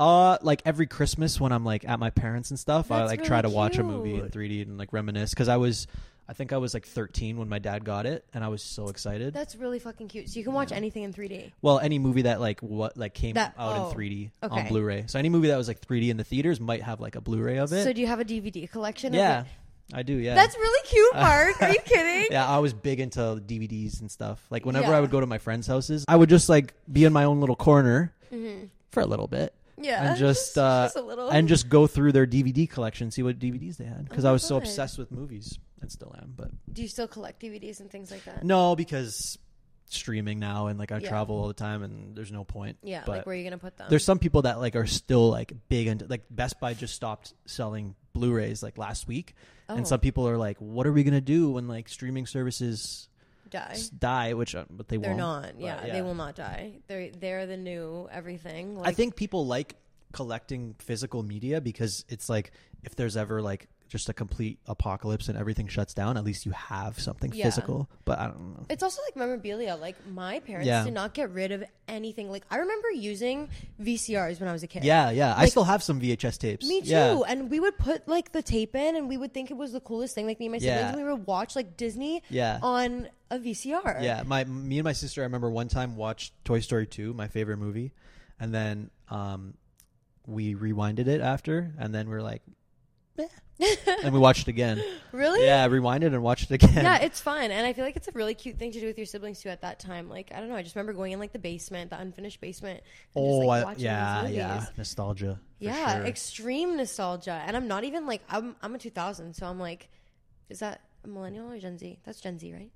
Uh 0.00 0.36
like 0.42 0.60
every 0.64 0.86
christmas 0.86 1.40
when 1.40 1.52
i'm 1.52 1.64
like 1.64 1.88
at 1.88 1.98
my 2.00 2.10
parents 2.10 2.50
and 2.50 2.58
stuff 2.58 2.90
i 2.90 2.98
That's 3.00 3.10
like 3.10 3.24
try 3.24 3.40
to 3.42 3.48
really 3.48 3.56
watch 3.56 3.78
a 3.78 3.84
movie 3.84 4.14
in 4.16 4.28
3d 4.28 4.62
and 4.62 4.76
like 4.78 4.92
reminisce 4.92 5.30
because 5.30 5.48
i 5.48 5.56
was 5.56 5.86
i 6.28 6.32
think 6.32 6.52
i 6.52 6.56
was 6.56 6.74
like 6.74 6.84
13 6.86 7.36
when 7.36 7.48
my 7.48 7.60
dad 7.60 7.84
got 7.84 8.04
it 8.04 8.24
and 8.34 8.42
i 8.42 8.48
was 8.48 8.60
so 8.62 8.88
excited 8.88 9.32
That's 9.32 9.54
really 9.54 9.78
fucking 9.78 10.08
cute. 10.08 10.28
So 10.28 10.38
you 10.38 10.44
can 10.44 10.52
watch 10.52 10.72
anything 10.72 11.04
in 11.04 11.12
3D. 11.12 11.52
well 11.62 11.78
any 11.78 11.98
movie 12.00 12.22
that 12.22 12.40
like 12.40 12.58
what 12.60 12.96
like 12.96 13.14
came 13.14 13.34
That- 13.34 13.54
out 13.56 13.76
oh, 13.76 13.90
in 13.90 13.96
3d 13.96 14.30
okay. 14.42 14.60
on 14.62 14.66
blu-ray 14.68 15.04
so 15.06 15.18
any 15.18 15.28
movie 15.28 15.48
that 15.48 15.56
was 15.56 15.68
like 15.68 15.80
3d 15.80 16.08
in 16.10 16.16
the 16.16 16.24
theaters 16.24 16.58
might 16.60 16.82
have 16.82 17.00
like 17.00 17.14
a 17.14 17.20
blu-ray 17.20 17.58
of 17.58 17.72
it 17.72 17.84
So 17.84 17.92
do 17.92 18.00
you 18.00 18.08
have 18.08 18.18
a 18.20 18.24
DVD 18.24 18.68
collection? 18.68 19.12
yeah 19.14 19.40
Of 19.40 19.46
it? 19.46 19.52
i 19.92 20.02
do 20.02 20.14
yeah 20.14 20.34
That's 20.34 20.56
really 20.56 20.88
cute, 20.88 21.14
Mark. 21.22 21.62
Are 21.62 21.68
you 21.70 21.78
kidding? 21.84 22.28
Yeah, 22.32 22.48
I 22.48 22.58
was 22.58 22.72
big 22.72 23.00
into 23.00 23.20
DVDs 23.20 24.00
and 24.00 24.10
stuff. 24.10 24.42
Like 24.50 24.64
whenever 24.64 24.88
Yeah. 24.88 24.96
I 24.96 25.00
would 25.00 25.10
go 25.10 25.20
to 25.20 25.26
my 25.26 25.36
friends' 25.36 25.66
houses, 25.66 26.06
I 26.08 26.16
would 26.16 26.30
just 26.30 26.48
like 26.48 26.72
be 26.90 27.04
in 27.04 27.12
my 27.12 27.24
own 27.24 27.38
little 27.40 27.54
corner 27.54 28.12
for 28.90 29.00
a 29.00 29.06
little 29.06 29.26
bit. 29.28 29.52
Yeah, 29.76 30.10
and 30.10 30.18
just, 30.18 30.56
uh, 30.58 30.84
just 30.86 30.96
little. 30.96 31.28
and 31.30 31.48
just 31.48 31.68
go 31.68 31.86
through 31.86 32.12
their 32.12 32.26
DVD 32.26 32.68
collection, 32.68 33.10
see 33.10 33.22
what 33.22 33.38
DVDs 33.38 33.76
they 33.76 33.84
had, 33.84 34.08
because 34.08 34.24
Oh 34.24 34.30
I 34.30 34.32
was 34.32 34.42
so 34.42 34.56
obsessed 34.56 34.98
with 34.98 35.10
movies 35.10 35.58
and 35.80 35.90
still 35.90 36.14
am. 36.16 36.34
But 36.36 36.50
Do 36.72 36.82
you 36.82 36.88
still 36.88 37.08
collect 37.08 37.42
DVDs 37.42 37.80
and 37.80 37.90
things 37.90 38.10
like 38.10 38.24
that? 38.24 38.44
no, 38.44 38.76
because 38.76 39.38
streaming 39.86 40.38
now 40.38 40.68
and 40.68 40.78
like 40.78 40.90
I 40.92 40.98
Yeah. 40.98 41.08
travel 41.08 41.36
all 41.36 41.46
the 41.48 41.52
time 41.54 41.82
and 41.82 42.16
there's 42.16 42.32
no 42.32 42.42
point. 42.44 42.78
Yeah, 42.82 43.02
but 43.04 43.16
like 43.18 43.26
where 43.26 43.34
are 43.34 43.38
you 43.38 43.44
gonna 43.44 43.58
put 43.58 43.76
them? 43.76 43.86
there's 43.90 44.02
some 44.04 44.18
people 44.18 44.42
that 44.42 44.58
like 44.58 44.76
are 44.76 44.86
still 44.86 45.28
like 45.30 45.52
big 45.68 45.86
and 45.88 46.08
like 46.08 46.22
Best 46.30 46.58
Buy 46.58 46.72
just 46.74 46.94
stopped 46.94 47.34
selling 47.46 47.94
Blu-rays 48.14 48.62
like 48.62 48.78
last 48.78 49.06
week, 49.08 49.34
Oh. 49.68 49.74
and 49.76 49.86
some 49.88 49.98
people 50.00 50.28
are 50.28 50.36
like, 50.38 50.56
"What 50.58 50.86
are 50.86 50.92
we 50.92 51.02
gonna 51.04 51.20
do 51.20 51.50
when 51.52 51.66
like 51.68 51.88
streaming 51.88 52.26
services?" 52.26 53.08
Die. 53.54 53.78
die, 53.98 54.34
which 54.34 54.54
uh, 54.54 54.64
but 54.70 54.88
they 54.88 54.98
They're 54.98 55.10
won't. 55.10 55.18
not. 55.18 55.42
But, 55.54 55.60
Yeah, 55.60 55.92
they 55.92 56.02
will 56.02 56.14
not 56.14 56.34
die. 56.34 56.80
They're 56.86 57.10
they're 57.10 57.46
the 57.46 57.56
new 57.56 58.08
everything. 58.10 58.76
Like, 58.76 58.88
I 58.88 58.92
think 58.92 59.16
people 59.16 59.46
like 59.46 59.76
collecting 60.12 60.74
physical 60.78 61.22
media 61.22 61.60
because 61.60 62.04
it's 62.08 62.28
like 62.28 62.52
if 62.82 62.94
there's 62.96 63.16
ever 63.16 63.42
like 63.42 63.68
just 63.88 64.08
a 64.08 64.12
complete 64.12 64.58
apocalypse 64.66 65.28
and 65.28 65.38
everything 65.38 65.68
shuts 65.68 65.94
down, 65.94 66.16
at 66.16 66.24
least 66.24 66.44
you 66.46 66.52
have 66.52 66.98
something 66.98 67.32
Yeah. 67.32 67.44
physical. 67.44 67.88
But 68.04 68.18
I 68.18 68.26
don't 68.26 68.54
know. 68.54 68.66
It's 68.68 68.82
also 68.82 69.00
like 69.06 69.14
memorabilia. 69.14 69.76
Like 69.76 69.94
my 70.08 70.40
parents 70.40 70.66
Yeah. 70.66 70.82
did 70.84 70.94
not 70.94 71.14
get 71.14 71.30
rid 71.30 71.52
of 71.52 71.62
anything. 71.86 72.30
Like 72.30 72.44
I 72.50 72.56
remember 72.56 72.90
using 72.90 73.48
VCRs 73.80 74.40
when 74.40 74.48
I 74.48 74.52
was 74.52 74.62
a 74.62 74.66
kid. 74.66 74.84
Yeah, 74.84 75.10
yeah. 75.10 75.34
I 75.34 75.42
Like- 75.42 75.50
still 75.50 75.64
have 75.64 75.82
some 75.82 76.00
VHS 76.00 76.38
tapes. 76.38 76.66
Me 76.66 76.80
too. 76.80 76.88
Yeah. 76.88 77.20
And 77.28 77.50
we 77.50 77.60
would 77.60 77.78
put 77.78 78.08
like 78.08 78.32
the 78.32 78.42
tape 78.42 78.74
in 78.74 78.96
and 78.96 79.08
we 79.08 79.16
would 79.16 79.32
think 79.32 79.50
it 79.50 79.56
was 79.56 79.72
the 79.72 79.80
coolest 79.80 80.14
thing. 80.14 80.26
Like 80.26 80.40
me 80.40 80.46
and 80.46 80.52
my 80.52 80.58
siblings, 80.58 80.80
Yeah. 80.80 80.88
and 80.88 80.96
we 80.96 81.04
would 81.04 81.26
watch 81.26 81.54
like 81.54 81.76
Disney 81.76 82.22
Yeah. 82.30 82.58
on 82.62 83.08
a 83.30 83.38
VCR. 83.38 83.98
Yeah, 84.02 84.22
my 84.26 84.44
me 84.44 84.78
and 84.78 84.84
my 84.84 84.92
sister. 84.92 85.20
I 85.20 85.24
remember 85.24 85.50
one 85.50 85.68
time 85.68 85.96
watched 85.96 86.32
Toy 86.44 86.60
Story 86.60 86.86
two, 86.86 87.12
my 87.14 87.28
favorite 87.28 87.58
movie, 87.58 87.92
and 88.40 88.52
then 88.54 88.90
um, 89.10 89.54
we 90.26 90.54
rewinded 90.54 91.06
it 91.06 91.20
after, 91.20 91.74
and 91.78 91.94
then 91.94 92.08
we 92.08 92.16
are 92.16 92.22
like. 92.22 92.42
And 94.02 94.12
we 94.12 94.18
watched 94.18 94.42
it 94.42 94.48
again. 94.48 94.82
Really? 95.12 95.46
Yeah, 95.46 95.68
rewinded 95.68 96.06
and 96.06 96.24
watched 96.24 96.50
it 96.50 96.54
again. 96.54 96.84
Yeah, 96.84 96.98
it's 96.98 97.20
fun, 97.30 97.52
and 97.52 97.64
I 97.64 97.72
feel 97.72 97.84
like 97.84 97.94
it's 97.94 98.08
a 98.08 98.10
really 98.10 98.34
cute 98.34 98.58
thing 98.58 98.72
to 98.72 98.80
do 98.80 98.86
with 98.88 98.96
your 98.98 99.06
siblings 99.06 99.40
too. 99.40 99.48
At 99.48 99.60
that 99.60 99.78
time, 99.78 100.08
like 100.10 100.32
I 100.34 100.40
don't 100.40 100.48
know, 100.48 100.56
I 100.56 100.62
just 100.62 100.74
remember 100.74 100.92
going 100.92 101.12
in 101.12 101.20
like 101.20 101.32
the 101.32 101.38
basement, 101.38 101.90
the 101.90 102.00
unfinished 102.00 102.40
basement. 102.40 102.82
And 103.14 103.24
oh, 103.24 103.38
just, 103.38 103.46
like, 103.46 103.62
I- 103.62 103.64
watching 103.64 103.84
yeah, 103.84 104.24
these 104.26 104.36
yeah, 104.36 104.66
nostalgia. 104.76 105.40
yeah, 105.60 105.98
sure. 105.98 106.06
extreme 106.06 106.76
nostalgia, 106.76 107.40
and 107.46 107.56
I'm 107.56 107.68
not 107.68 107.84
even 107.84 108.06
like 108.08 108.22
I'm 108.28 108.56
I'm 108.60 108.74
a 108.74 108.78
2000, 108.78 109.34
so 109.34 109.46
I'm 109.46 109.60
like, 109.60 109.88
is 110.48 110.58
that 110.58 110.80
a 111.04 111.06
millennial 111.06 111.52
or 111.52 111.58
Gen 111.60 111.78
Z? 111.78 112.00
That's 112.02 112.20
Gen 112.20 112.40
Z, 112.40 112.52
right? 112.52 112.72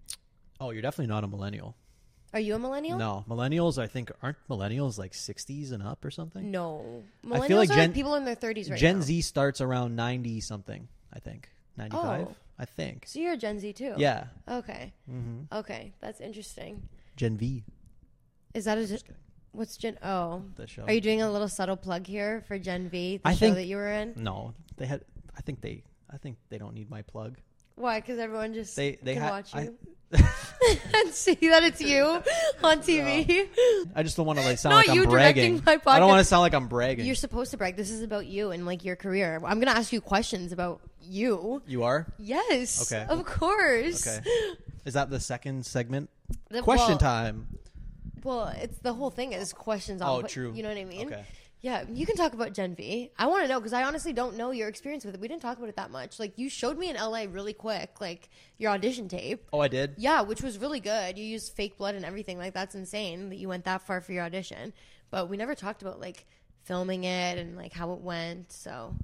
oh, 0.60 0.70
you're 0.70 0.82
definitely 0.82 1.08
not 1.12 1.24
a 1.24 1.26
millennial. 1.26 1.74
Are 2.34 2.40
you 2.40 2.54
a 2.54 2.58
millennial? 2.58 2.98
No, 2.98 3.24
millennials. 3.28 3.78
I 3.78 3.86
think 3.86 4.10
aren't 4.22 4.36
millennials 4.48 4.98
like 4.98 5.12
60s 5.12 5.72
and 5.72 5.82
up 5.82 6.04
or 6.04 6.10
something. 6.10 6.50
No. 6.50 7.02
Millennials 7.24 7.40
I 7.40 7.48
feel 7.48 7.56
like 7.56 7.70
are 7.70 7.74
Gen- 7.74 7.92
people 7.94 8.14
in 8.16 8.24
their 8.24 8.36
30s 8.36 8.64
right 8.64 8.70
now. 8.70 8.76
Gen 8.76 8.96
now. 8.96 9.02
Z 9.04 9.20
starts 9.22 9.60
around 9.60 9.96
90 9.96 10.40
something. 10.40 10.88
I 11.12 11.20
think 11.20 11.48
95. 11.78 12.28
Oh. 12.28 12.34
I 12.58 12.64
think. 12.64 13.04
So 13.06 13.20
you're 13.20 13.32
a 13.34 13.36
Gen 13.36 13.58
Z 13.60 13.72
too. 13.74 13.94
Yeah, 13.96 14.24
Okay. 14.48 14.92
hmm 15.08 15.42
Okay, 15.52 15.92
that's 16.00 16.20
interesting. 16.20 16.82
Gen 17.16 17.36
V. 17.38 17.64
Is 18.52 18.64
that 18.66 18.76
a 18.78 18.86
Just 18.86 19.06
kidding. 19.06 19.20
what's 19.52 19.76
Gen? 19.76 19.96
Oh, 20.02 20.42
The 20.56 20.66
show. 20.66 20.82
are 20.82 20.92
you 20.92 21.00
doing 21.00 21.22
a 21.22 21.30
little 21.30 21.48
subtle 21.48 21.76
plug 21.76 22.06
here 22.06 22.42
for 22.48 22.58
Gen 22.58 22.88
V, 22.90 23.18
the 23.18 23.28
I 23.28 23.32
show 23.32 23.38
think- 23.38 23.54
that 23.56 23.64
you 23.66 23.76
were 23.76 23.90
in? 23.90 24.14
No, 24.16 24.54
they 24.76 24.86
had. 24.86 25.02
I 25.36 25.40
think 25.40 25.60
they. 25.60 25.84
I 26.10 26.16
think 26.18 26.36
they 26.48 26.58
don't 26.58 26.74
need 26.74 26.90
my 26.90 27.02
plug. 27.02 27.36
Why? 27.78 28.00
Because 28.00 28.18
everyone 28.18 28.54
just 28.54 28.76
They 28.76 28.98
they 29.02 29.14
can 29.14 29.22
ha- 29.22 29.30
watch 29.30 29.54
I- 29.54 29.62
you 29.62 29.76
and 30.12 31.12
see 31.12 31.34
that 31.34 31.62
it's 31.64 31.80
you 31.82 32.02
on 32.64 32.78
TV. 32.80 33.48
I 33.94 34.02
just 34.02 34.16
don't 34.16 34.24
want 34.26 34.38
to 34.38 34.44
like 34.44 34.58
sound 34.58 34.74
Not 34.74 34.86
like 34.86 34.94
you 34.96 35.02
I'm 35.04 35.10
directing 35.10 35.58
bragging. 35.58 35.84
my 35.84 35.92
I 35.92 35.98
don't 35.98 36.08
want 36.08 36.20
to 36.20 36.24
sound 36.24 36.40
like 36.40 36.54
I'm 36.54 36.66
bragging. 36.68 37.04
You're 37.04 37.14
supposed 37.14 37.50
to 37.50 37.56
brag. 37.58 37.76
This 37.76 37.90
is 37.90 38.02
about 38.02 38.26
you 38.26 38.50
and 38.50 38.64
like 38.64 38.84
your 38.84 38.96
career. 38.96 39.40
I'm 39.44 39.60
gonna 39.60 39.72
ask 39.78 39.92
you 39.92 40.00
questions 40.00 40.50
about 40.52 40.80
you. 41.02 41.62
you 41.66 41.82
are 41.84 42.06
Yes. 42.18 42.90
Okay. 42.90 43.04
Of 43.08 43.24
course. 43.26 44.06
okay. 44.06 44.26
Is 44.86 44.94
that 44.94 45.10
the 45.10 45.20
second 45.20 45.66
segment? 45.66 46.08
The- 46.48 46.62
Question 46.62 46.88
well, 46.92 46.98
time. 46.98 47.46
Well, 48.24 48.46
it's 48.56 48.78
the 48.78 48.94
whole 48.94 49.10
thing 49.10 49.32
is 49.34 49.52
questions. 49.52 50.00
Oh, 50.02 50.16
on 50.16 50.20
que- 50.22 50.28
true. 50.28 50.52
You 50.54 50.62
know 50.62 50.70
what 50.70 50.78
I 50.78 50.84
mean? 50.84 51.06
Okay. 51.08 51.24
Yeah, 51.60 51.84
you 51.92 52.06
can 52.06 52.14
talk 52.14 52.34
about 52.34 52.52
Gen 52.52 52.76
V. 52.76 53.10
I 53.18 53.26
want 53.26 53.42
to 53.42 53.48
know 53.48 53.58
because 53.58 53.72
I 53.72 53.82
honestly 53.82 54.12
don't 54.12 54.36
know 54.36 54.52
your 54.52 54.68
experience 54.68 55.04
with 55.04 55.16
it. 55.16 55.20
We 55.20 55.26
didn't 55.26 55.42
talk 55.42 55.58
about 55.58 55.68
it 55.68 55.76
that 55.76 55.90
much. 55.90 56.20
Like 56.20 56.38
you 56.38 56.48
showed 56.48 56.78
me 56.78 56.88
in 56.88 56.94
LA 56.94 57.24
really 57.28 57.52
quick, 57.52 58.00
like 58.00 58.28
your 58.58 58.70
audition 58.70 59.08
tape. 59.08 59.48
Oh, 59.52 59.58
I 59.58 59.66
did. 59.66 59.94
Yeah, 59.98 60.20
which 60.20 60.40
was 60.40 60.58
really 60.58 60.78
good. 60.78 61.18
You 61.18 61.24
used 61.24 61.52
fake 61.54 61.76
blood 61.76 61.96
and 61.96 62.04
everything. 62.04 62.38
Like 62.38 62.54
that's 62.54 62.76
insane 62.76 63.30
that 63.30 63.36
you 63.36 63.48
went 63.48 63.64
that 63.64 63.82
far 63.82 64.00
for 64.00 64.12
your 64.12 64.22
audition. 64.22 64.72
But 65.10 65.28
we 65.28 65.36
never 65.36 65.56
talked 65.56 65.82
about 65.82 65.98
like 65.98 66.26
filming 66.62 67.02
it 67.04 67.38
and 67.38 67.56
like 67.56 67.72
how 67.72 67.92
it 67.92 68.00
went. 68.00 68.52
So 68.52 68.94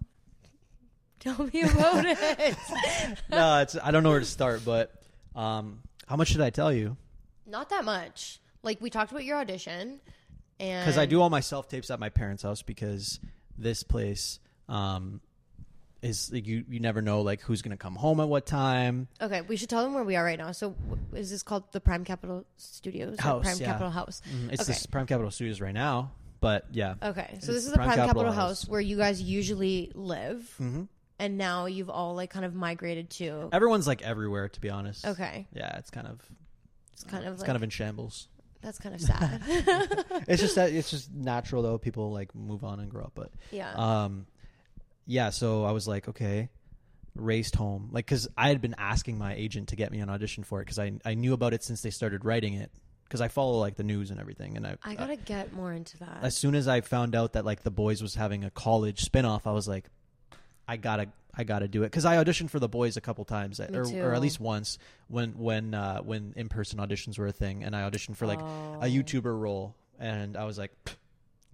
tell 1.19 1.51
me 1.53 1.63
about 1.63 2.05
it. 2.07 2.57
no, 3.31 3.63
it's. 3.63 3.77
I 3.83 3.91
don't 3.91 4.05
know 4.05 4.11
where 4.11 4.21
to 4.21 4.25
start, 4.27 4.65
but 4.65 4.93
um, 5.35 5.81
how 6.07 6.15
much 6.15 6.29
should 6.29 6.41
I 6.41 6.51
tell 6.51 6.73
you? 6.73 6.97
Not 7.47 7.69
that 7.71 7.85
much. 7.85 8.41
Like 8.63 8.81
we 8.81 8.91
talked 8.91 9.11
about 9.11 9.25
your 9.25 9.39
audition, 9.39 10.01
and 10.61 10.85
Because 10.85 10.99
I 10.99 11.07
do 11.07 11.21
all 11.21 11.31
my 11.31 11.41
self 11.41 11.69
tapes 11.69 11.91
at 11.91 11.99
my 12.01 12.09
parents' 12.09 12.43
house 12.43 12.63
because 12.63 13.21
this 13.59 13.83
place 13.83 14.39
um, 14.69 15.21
is 16.03 16.33
like 16.33 16.47
you. 16.47 16.65
You 16.69 16.81
never 16.81 17.03
know 17.03 17.23
like 17.23 17.41
who's 17.41 17.63
gonna 17.63 17.77
come 17.77 17.95
home 17.97 18.21
at 18.21 18.29
what 18.29 18.47
time. 18.47 19.09
Okay, 19.21 19.41
we 19.43 19.57
should 19.57 19.69
tell 19.71 19.83
them 19.83 19.95
where 19.95 20.05
we 20.05 20.17
are 20.17 20.25
right 20.25 20.39
now. 20.39 20.53
So, 20.53 20.75
is 21.13 21.31
this 21.31 21.43
called 21.43 21.71
the 21.73 21.81
Prime 21.81 22.05
Capital 22.05 22.45
Studios? 22.57 23.19
or 23.19 23.23
House, 23.23 23.43
Prime 23.43 23.59
yeah. 23.59 23.67
Capital 23.67 23.91
House. 23.91 24.23
Mm, 24.31 24.53
It's 24.53 24.67
this 24.67 24.87
Prime 24.87 25.07
Capital 25.07 25.31
Studios 25.31 25.61
right 25.61 25.75
now, 25.75 26.13
but 26.41 26.67
yeah. 26.73 26.95
Okay, 27.03 27.29
so 27.31 27.37
It's 27.37 27.47
this 27.47 27.67
is 27.67 27.71
the 27.71 27.77
Prime 27.79 27.95
Capital 27.97 28.33
House. 28.33 28.69
Where 28.69 28.81
you 28.81 28.97
guys 28.97 29.21
usually 29.23 29.91
live, 29.95 30.49
hmm 30.59 30.85
and 31.19 31.39
now 31.39 31.67
you've 31.67 31.91
all 31.91 32.15
like 32.15 32.31
kind 32.31 32.45
of 32.45 32.55
migrated 32.55 33.09
to. 33.09 33.49
Everyone's 33.53 33.87
like 33.87 34.03
everywhere, 34.03 34.49
to 34.49 34.61
be 34.61 34.71
honest. 34.71 35.07
Okay, 35.07 35.47
Yeah, 35.55 35.79
it's 35.79 35.91
kind 35.91 36.07
of 36.07 36.21
it's 36.93 37.05
kind 37.05 37.25
of 37.25 37.35
it's 37.35 37.43
like 37.43 37.47
kind 37.47 37.57
of 37.57 37.63
in 37.63 37.71
shambles. 37.71 38.29
That's 38.65 38.79
kind 38.79 38.95
of 38.95 39.01
sad. 39.01 39.43
it's 40.27 40.41
just 40.41 40.55
that 40.57 40.73
it's 40.73 40.91
just 40.91 41.13
natural 41.13 41.63
though. 41.63 41.79
People 41.79 42.11
like 42.13 42.35
move 42.35 42.65
on 42.65 42.81
and 42.81 42.91
grow 42.91 43.05
up, 43.05 43.13
but 43.15 43.31
yeah. 43.51 43.73
um, 43.75 44.27
yeah. 45.07 45.31
So 45.31 45.65
I 45.65 45.73
was 45.73 45.87
like, 45.87 46.09
okay, 46.09 46.49
raced 47.15 47.55
home, 47.55 47.91
like 47.93 48.07
because 48.07 48.27
I 48.37 48.49
had 48.49 48.61
been 48.61 48.75
asking 48.79 49.19
my 49.19 49.35
agent 49.35 49.69
to 49.69 49.77
get 49.77 49.93
me 49.93 50.01
an 50.01 50.09
audition 50.09 50.45
for 50.45 50.61
it 50.61 50.65
because 50.65 50.79
I 50.79 50.93
I 51.05 51.15
knew 51.15 51.35
about 51.35 51.55
it 51.55 51.63
since 51.63 51.83
they 51.83 51.91
started 51.91 52.25
writing 52.25 52.55
it 52.55 52.71
because 53.05 53.21
I 53.21 53.29
follow 53.29 53.59
like 53.59 53.77
the 53.77 53.85
news 53.85 54.11
and 54.11 54.19
everything, 54.19 54.57
and 54.57 54.67
I 54.67 54.77
I 54.83 54.95
gotta 54.95 55.17
get 55.17 55.53
more 55.53 55.73
into 55.73 55.99
that. 55.99 56.19
as 56.23 56.37
soon 56.37 56.55
as 56.55 56.67
I 56.67 56.81
found 56.81 57.15
out 57.15 57.35
that 57.35 57.45
like 57.45 57.63
the 57.63 57.71
boys 57.71 58.03
was 58.03 58.15
having 58.15 58.45
a 58.45 58.51
college 58.51 59.05
spinoff, 59.05 59.43
I 59.47 59.53
was 59.53 59.69
like, 59.69 59.85
I 60.67 60.77
gotta, 60.79 61.09
I 61.37 61.45
gotta 61.45 61.69
do 61.69 61.83
it 61.83 61.87
because 61.87 62.05
I 62.05 62.23
auditioned 62.23 62.51
for 62.51 62.59
the 62.61 62.69
boys 62.69 62.97
a 62.97 63.01
couple 63.01 63.25
times, 63.25 63.59
Me 63.61 63.67
or, 63.77 63.85
or 64.11 64.15
at 64.15 64.21
least 64.21 64.39
once 64.41 64.79
when 65.09 65.31
when 65.39 65.75
uh, 65.75 66.01
when 66.01 66.33
in 66.37 66.49
person 66.49 66.79
auditions 66.79 67.19
were 67.19 67.27
a 67.27 67.33
thing, 67.33 67.65
and 67.65 67.75
I 67.75 67.89
auditioned 67.91 68.17
for 68.17 68.27
like 68.27 68.41
Oh. 68.41 68.79
a 68.81 68.87
YouTuber 68.87 69.39
role, 69.39 69.75
and 69.99 70.37
I 70.37 70.45
was 70.45 70.59
like, 70.59 70.71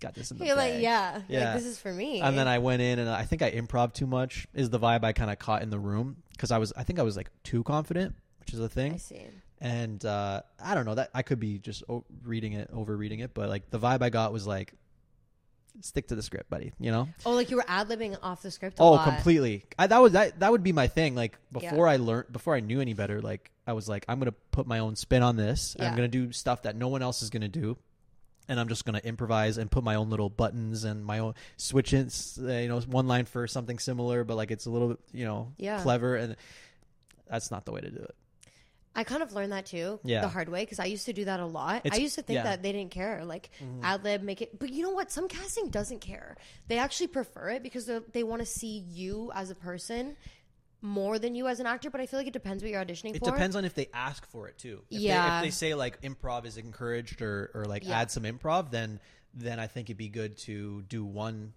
got 0.00 0.14
this 0.14 0.30
in 0.30 0.38
the 0.38 0.46
You're 0.46 0.56
like, 0.56 0.74
bag. 0.74 0.82
yeah, 0.82 1.20
Yeah. 1.28 1.44
Like, 1.46 1.54
this 1.58 1.66
is 1.66 1.78
for 1.78 1.92
me. 1.92 2.20
And 2.20 2.36
then 2.36 2.48
I 2.48 2.58
went 2.58 2.80
in 2.82 2.98
and 2.98 3.08
I 3.08 3.24
think 3.24 3.42
I 3.42 3.50
improv 3.52 3.92
too 3.92 4.06
much 4.06 4.46
is 4.54 4.70
the 4.70 4.78
vibe 4.78 5.04
I 5.04 5.12
kind 5.12 5.30
of 5.30 5.38
caught 5.38 5.62
in 5.62 5.70
the 5.70 5.78
room 5.78 6.22
because 6.32 6.50
I 6.50 6.58
was 6.58 6.72
I 6.76 6.84
think 6.84 6.98
I 6.98 7.02
was 7.02 7.16
like 7.16 7.30
too 7.44 7.62
confident, 7.64 8.14
which 8.40 8.54
is 8.54 8.60
a 8.60 8.68
thing. 8.68 8.94
I 8.94 8.96
see. 8.96 9.26
And 9.62 10.02
uh, 10.06 10.40
I 10.62 10.74
don't 10.74 10.86
know 10.86 10.94
that 10.94 11.10
I 11.14 11.20
could 11.20 11.38
be 11.38 11.58
just 11.58 11.82
o- 11.86 12.04
reading 12.24 12.54
it, 12.54 12.70
over 12.72 12.96
reading 12.96 13.18
it, 13.20 13.34
but 13.34 13.50
like 13.50 13.68
the 13.70 13.78
vibe 13.78 14.00
I 14.00 14.08
got 14.08 14.32
was 14.32 14.46
like, 14.46 14.72
stick 15.80 16.08
to 16.08 16.14
the 16.14 16.22
script, 16.22 16.50
buddy. 16.50 16.72
You 16.78 16.90
know? 16.90 17.08
Oh, 17.24 17.32
like 17.32 17.50
you 17.50 17.56
were 17.56 17.64
ad 17.66 17.88
libbing 17.88 18.16
off 18.22 18.42
the 18.42 18.50
script. 18.50 18.76
Oh, 18.80 18.92
lot. 18.92 19.04
completely. 19.08 19.64
I, 19.78 19.86
that 19.86 19.98
was 20.02 20.12
that. 20.12 20.40
That 20.40 20.52
would 20.52 20.62
be 20.62 20.72
my 20.72 20.86
thing. 20.88 21.14
Like 21.14 21.38
Yeah. 21.54 21.70
before 21.70 21.88
I 21.88 21.96
learned, 21.96 22.32
before 22.32 22.54
I 22.54 22.60
knew 22.60 22.80
any 22.80 22.94
better, 22.94 23.20
like 23.20 23.50
I 23.66 23.72
was 23.72 23.88
like, 23.88 24.04
I'm 24.08 24.18
gonna 24.18 24.32
put 24.52 24.66
my 24.66 24.80
own 24.80 24.96
spin 24.96 25.22
on 25.22 25.36
this. 25.36 25.74
and 25.78 25.86
I'm 25.88 25.94
gonna 25.96 26.08
do 26.08 26.32
stuff 26.32 26.62
that 26.62 26.76
no 26.76 26.88
one 26.88 27.02
else 27.02 27.22
is 27.22 27.30
gonna 27.30 27.48
do, 27.48 27.76
and 28.48 28.58
I'm 28.58 28.68
just 28.68 28.84
gonna 28.84 29.00
improvise 29.04 29.58
and 29.58 29.70
put 29.70 29.84
my 29.84 29.94
own 29.94 30.10
little 30.10 30.28
buttons 30.28 30.84
and 30.84 31.04
my 31.04 31.20
own 31.20 31.34
switch 31.56 31.92
ins. 31.92 32.38
Uh, 32.42 32.48
you 32.52 32.68
know, 32.68 32.80
one 32.80 33.06
line 33.06 33.26
for 33.26 33.46
something 33.46 33.78
similar, 33.78 34.24
but 34.24 34.36
like 34.36 34.50
it's 34.50 34.66
a 34.66 34.70
little 34.70 34.88
bit, 34.88 34.98
you 35.12 35.24
know, 35.24 35.52
Yeah. 35.56 35.80
clever, 35.82 36.16
and 36.16 36.36
that's 37.28 37.50
not 37.50 37.64
the 37.64 37.72
way 37.72 37.80
to 37.80 37.90
do 37.90 38.02
it. 38.02 38.14
I 39.00 39.04
kind 39.04 39.22
of 39.22 39.32
learned 39.32 39.52
that 39.52 39.66
too, 39.66 39.98
Yeah. 40.04 40.20
the 40.20 40.28
hard 40.28 40.48
way, 40.48 40.62
because 40.62 40.78
I 40.78 40.84
used 40.84 41.06
to 41.06 41.12
do 41.12 41.24
that 41.24 41.40
a 41.40 41.46
lot. 41.46 41.82
It's- 41.84 41.98
I 41.98 42.02
used 42.02 42.14
to 42.16 42.22
think 42.22 42.36
yeah. 42.36 42.42
Mm-hmm. 42.42 42.50
that 42.50 42.62
they 42.62 42.72
didn't 42.72 42.90
care, 42.92 43.24
like 43.24 43.50
ad 43.82 44.04
lib, 44.04 44.22
make 44.22 44.42
it. 44.42 44.58
But 44.58 44.70
you 44.70 44.82
know 44.82 44.90
what? 44.90 45.10
Some 45.10 45.26
casting 45.28 45.70
doesn't 45.70 46.00
care. 46.00 46.36
They 46.68 46.78
actually 46.78 47.08
prefer 47.08 47.50
it 47.50 47.62
because 47.62 47.86
they're- 47.86 48.04
want 48.26 48.40
to 48.40 48.46
see 48.46 48.78
you 48.88 49.32
as 49.34 49.50
a 49.50 49.54
person 49.54 50.16
more 50.82 51.18
than 51.18 51.34
you 51.34 51.46
as 51.48 51.60
an 51.60 51.66
actor. 51.66 51.90
But 51.90 52.00
I 52.00 52.06
feel 52.06 52.20
like 52.20 52.26
it 52.26 52.32
depends 52.32 52.62
what 52.62 52.70
you're 52.70 52.82
auditioning 52.84 53.14
It 53.16 53.20
for. 53.20 53.28
It 53.28 53.32
depends 53.32 53.56
on 53.56 53.64
if 53.64 53.74
they 53.74 53.88
ask 53.92 54.24
for 54.30 54.48
it 54.48 54.56
too. 54.58 54.82
If 54.90 55.00
Yeah. 55.00 55.40
They, 55.40 55.46
if 55.48 55.52
they 55.52 55.56
say 55.56 55.74
like 55.74 56.00
improv 56.02 56.44
is 56.46 56.56
encouraged 56.56 57.22
or, 57.22 57.50
or 57.54 57.64
like 57.64 57.84
Yeah. 57.86 57.98
add 58.00 58.10
some 58.10 58.22
improv, 58.24 58.70
then 58.70 59.00
then 59.32 59.60
I 59.60 59.66
think 59.68 59.88
it'd 59.88 59.96
be 59.96 60.08
good 60.08 60.36
to 60.38 60.82
do 60.82 61.04
one 61.04 61.52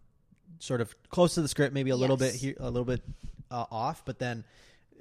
sort 0.60 0.80
of 0.82 0.94
close 1.10 1.34
to 1.36 1.42
the 1.42 1.48
script, 1.48 1.74
maybe 1.74 1.90
a 1.90 1.96
little 1.96 2.18
bit 2.18 2.36
here, 2.36 2.56
a 2.60 2.70
little 2.70 2.86
bit 2.86 3.02
uh, 3.50 3.66
off, 3.72 4.04
but 4.06 4.20
then 4.20 4.44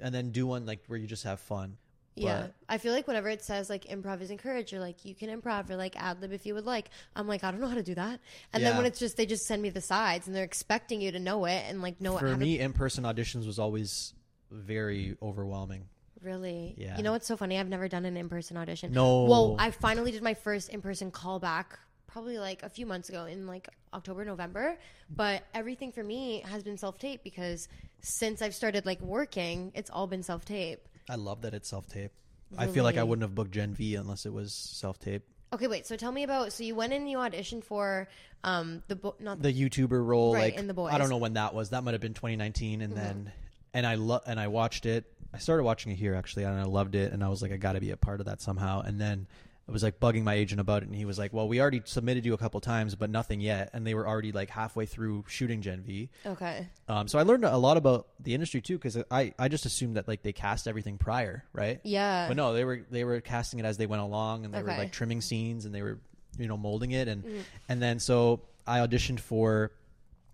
and 0.01 0.13
then 0.13 0.31
do 0.31 0.47
one 0.47 0.65
like 0.65 0.83
where 0.87 0.97
you 0.97 1.05
just 1.07 1.23
have 1.23 1.39
fun. 1.39 1.77
Yeah, 2.15 2.41
But- 2.41 2.53
I 2.69 2.77
feel 2.77 2.93
like 2.93 3.07
whenever 3.07 3.27
it 3.29 3.43
says 3.43 3.69
like 3.69 3.85
improv 3.85 4.21
is 4.21 4.29
encouraged, 4.29 4.71
or 4.73 4.79
like 4.79 5.03
you 5.03 5.15
can 5.15 5.29
improv 5.29 5.69
or 5.69 5.75
like 5.75 5.95
ad 5.95 6.21
lib 6.21 6.31
if 6.31 6.45
you 6.45 6.53
would 6.53 6.65
like, 6.65 6.89
I'm 7.15 7.27
like 7.27 7.43
I 7.43 7.49
don't 7.51 7.59
know 7.59 7.67
how 7.67 7.75
to 7.75 7.83
do 7.83 7.95
that. 7.95 8.19
And 8.53 8.63
then 8.63 8.73
Yeah. 8.73 8.77
when 8.77 8.85
it's 8.85 8.99
just 8.99 9.17
they 9.17 9.25
just 9.25 9.45
send 9.47 9.61
me 9.61 9.69
the 9.69 9.81
sides 9.81 10.27
and 10.27 10.35
they're 10.35 10.43
expecting 10.43 11.01
you 11.01 11.11
to 11.11 11.19
know 11.19 11.45
it 11.45 11.63
and 11.67 11.81
like 11.81 11.99
know 11.99 12.17
For 12.17 12.29
how 12.29 12.35
me, 12.35 12.59
in 12.59 12.73
person 12.73 13.03
auditions 13.03 13.45
was 13.47 13.57
always 13.59 14.13
very 14.51 15.17
overwhelming. 15.21 15.87
really. 16.21 16.73
Yeah. 16.77 16.95
You 16.95 17.03
know 17.03 17.11
what's 17.11 17.27
so 17.27 17.35
funny? 17.35 17.59
I've 17.59 17.67
never 17.67 17.87
done 17.89 18.05
an 18.05 18.15
in 18.15 18.29
person 18.29 18.55
audition. 18.55 18.93
No. 18.93 19.23
Well, 19.25 19.55
I 19.59 19.71
finally 19.71 20.11
did 20.11 20.21
my 20.23 20.33
first 20.35 20.69
in 20.69 20.81
person 20.81 21.11
callback 21.11 21.65
probably 22.07 22.37
like 22.37 22.63
a 22.63 22.69
few 22.69 22.85
months 22.85 23.09
ago 23.09 23.25
in 23.25 23.45
like 23.47 23.67
October, 23.93 24.23
November. 24.23 24.77
But 25.09 25.43
everything 25.53 25.91
for 25.91 26.01
me 26.03 26.41
has 26.47 26.63
been 26.63 26.77
self 26.77 26.97
tape 26.97 27.23
because 27.25 27.67
since 27.99 28.41
I've 28.41 28.55
started 28.55 28.85
like 28.85 29.01
working, 29.01 29.71
it's 29.75 29.89
all 29.89 30.07
been 30.07 30.23
self 30.23 30.45
tape. 30.45 30.87
I 31.09 31.15
love 31.15 31.41
that 31.41 31.53
it's 31.53 31.69
self 31.69 31.87
tape. 31.87 32.11
I 32.57 32.67
feel 32.67 32.83
like 32.83 32.97
I 32.97 33.03
wouldn't 33.03 33.23
have 33.23 33.33
booked 33.35 33.51
Gen 33.51 33.73
V 33.73 33.95
unless 33.95 34.25
it 34.25 34.33
was 34.33 34.53
self 34.53 34.99
tape. 34.99 35.23
Okay, 35.53 35.67
wait. 35.67 35.85
So 35.85 35.95
tell 35.95 36.11
me 36.11 36.23
about. 36.23 36.51
So 36.53 36.63
you 36.63 36.75
went 36.75 36.93
in 36.93 37.01
and 37.03 37.11
you 37.11 37.17
auditioned 37.17 37.63
for 37.63 38.07
um 38.43 38.83
the 38.87 38.95
bo- 38.95 39.15
not 39.19 39.41
the 39.41 39.53
YouTuber 39.53 40.03
role, 40.05 40.33
Right, 40.33 40.53
like 40.53 40.57
in 40.57 40.67
The 40.67 40.73
Boys. 40.73 40.93
I 40.93 40.97
don't 40.97 41.09
know 41.09 41.17
when 41.17 41.33
that 41.33 41.53
was. 41.53 41.71
That 41.71 41.83
might 41.83 41.93
have 41.93 42.01
been 42.01 42.13
2019, 42.13 42.81
and 42.81 42.95
then 42.95 43.31
and 43.73 43.85
I 43.85 43.95
lo- 43.95 44.21
and 44.25 44.39
I 44.39 44.47
watched 44.47 44.85
it. 44.85 45.05
I 45.33 45.39
started 45.39 45.63
watching 45.63 45.91
it 45.91 45.95
here 45.95 46.13
actually, 46.15 46.43
and 46.43 46.59
I 46.59 46.63
loved 46.63 46.95
it, 46.95 47.11
and 47.11 47.23
I 47.23 47.29
was 47.29 47.41
like, 47.41 47.51
I 47.51 47.57
got 47.57 47.73
to 47.73 47.79
be 47.79 47.91
a 47.91 47.97
part 47.97 48.19
of 48.19 48.27
that 48.27 48.41
somehow. 48.41 48.81
And 48.81 48.99
then 49.01 49.27
I 49.67 49.71
was 49.71 49.81
like 49.81 49.99
bugging 49.99 50.23
my 50.23 50.33
agent 50.33 50.59
about 50.59 50.83
it, 50.83 50.87
and 50.87 50.95
he 50.95 51.05
was 51.05 51.17
like, 51.17 51.31
Well, 51.31 51.47
we 51.47 51.61
already 51.61 51.81
submitted 51.85 52.25
you 52.25 52.33
a 52.33 52.37
couple 52.37 52.59
times, 52.59 52.95
but 52.95 53.09
nothing 53.09 53.39
yet, 53.39 53.69
and 53.73 53.87
they 53.87 53.93
were 53.93 54.05
already 54.07 54.31
like 54.33 54.49
halfway 54.49 54.85
through 54.85 55.23
shooting 55.27 55.61
Gen 55.61 55.83
V. 55.83 56.09
Okay. 56.25 56.67
Um, 56.89 57.07
so 57.07 57.17
I 57.17 57.23
learned 57.23 57.45
a 57.45 57.57
lot 57.57 57.77
about 57.77 58.07
the 58.19 58.33
industry 58.33 58.59
too, 58.59 58.77
because 58.77 58.97
I 59.09 59.33
I 59.39 59.47
just 59.47 59.65
assumed 59.65 59.95
that 59.95 60.07
like 60.07 60.21
they 60.21 60.33
cast 60.33 60.67
everything 60.67 60.97
prior, 60.97 61.45
right? 61.53 61.79
Yeah. 61.83 62.27
But 62.27 62.35
no, 62.35 62.53
they 62.53 62.65
were 62.65 62.81
they 62.91 63.05
were 63.05 63.21
casting 63.21 63.59
it 63.59 63.65
as 63.65 63.77
they 63.77 63.85
went 63.85 64.01
along, 64.01 64.43
and 64.45 64.53
they 64.53 64.61
were 64.61 64.69
like 64.69 64.91
trimming 64.91 65.21
scenes, 65.21 65.65
and 65.65 65.73
they 65.73 65.81
were 65.81 65.99
you 66.37 66.47
know 66.47 66.57
molding 66.57 66.91
it, 66.91 67.07
and 67.07 67.23
and 67.69 67.81
then 67.81 67.99
so 67.99 68.41
I 68.67 68.79
auditioned 68.79 69.19
for, 69.19 69.71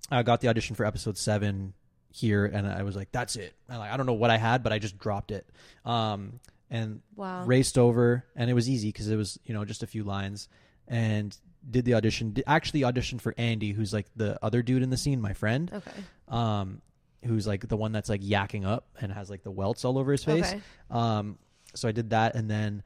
I 0.09 0.23
got 0.23 0.41
the 0.41 0.47
audition 0.47 0.75
for 0.75 0.85
episode 0.85 1.17
seven 1.17 1.73
here, 2.11 2.45
and 2.45 2.67
I 2.67 2.81
was 2.83 2.95
like, 2.95 3.11
that's 3.11 3.35
it. 3.35 3.53
And 3.67 3.77
like 3.77 3.91
I 3.91 3.97
don't 3.97 4.07
know 4.07 4.13
what 4.13 4.31
I 4.31 4.37
had, 4.37 4.63
but 4.63 4.73
I 4.73 4.79
just 4.79 4.97
dropped 4.97 5.29
it, 5.31 5.47
um, 5.85 6.39
and 6.71 7.01
Wow. 7.15 7.45
raced 7.45 7.77
over, 7.77 8.25
and 8.35 8.49
it 8.49 8.53
was 8.53 8.69
easy 8.69 8.89
because 8.89 9.09
it 9.09 9.15
was 9.15 9.39
you 9.45 9.53
know 9.53 9.65
just 9.65 9.83
a 9.83 9.87
few 9.87 10.03
lines, 10.03 10.47
and 10.87 11.35
did 11.69 11.85
the 11.85 11.93
audition. 11.95 12.33
Did, 12.33 12.43
actually 12.47 12.81
auditioned 12.81 13.21
for 13.21 13.33
Andy, 13.37 13.71
who's 13.71 13.91
like 13.93 14.07
the 14.15 14.37
other 14.43 14.61
dude 14.61 14.81
in 14.83 14.89
the 14.89 14.97
scene, 14.97 15.19
my 15.21 15.33
friend 15.33 15.71
Okay. 15.73 15.91
um, 16.29 16.81
who's 17.25 17.45
like 17.45 17.67
the 17.67 17.75
one 17.77 17.91
that's 17.91 18.07
like 18.09 18.21
yakking 18.21 18.65
up 18.65 18.87
and 19.01 19.11
has 19.11 19.29
like 19.29 19.43
the 19.43 19.51
welts 19.51 19.83
all 19.83 19.97
over 19.97 20.11
his 20.11 20.23
face. 20.23 20.47
Okay. 20.53 20.61
Um, 20.89 21.37
so 21.75 21.87
I 21.89 21.91
did 21.91 22.11
that, 22.11 22.35
and 22.35 22.49
then 22.49 22.81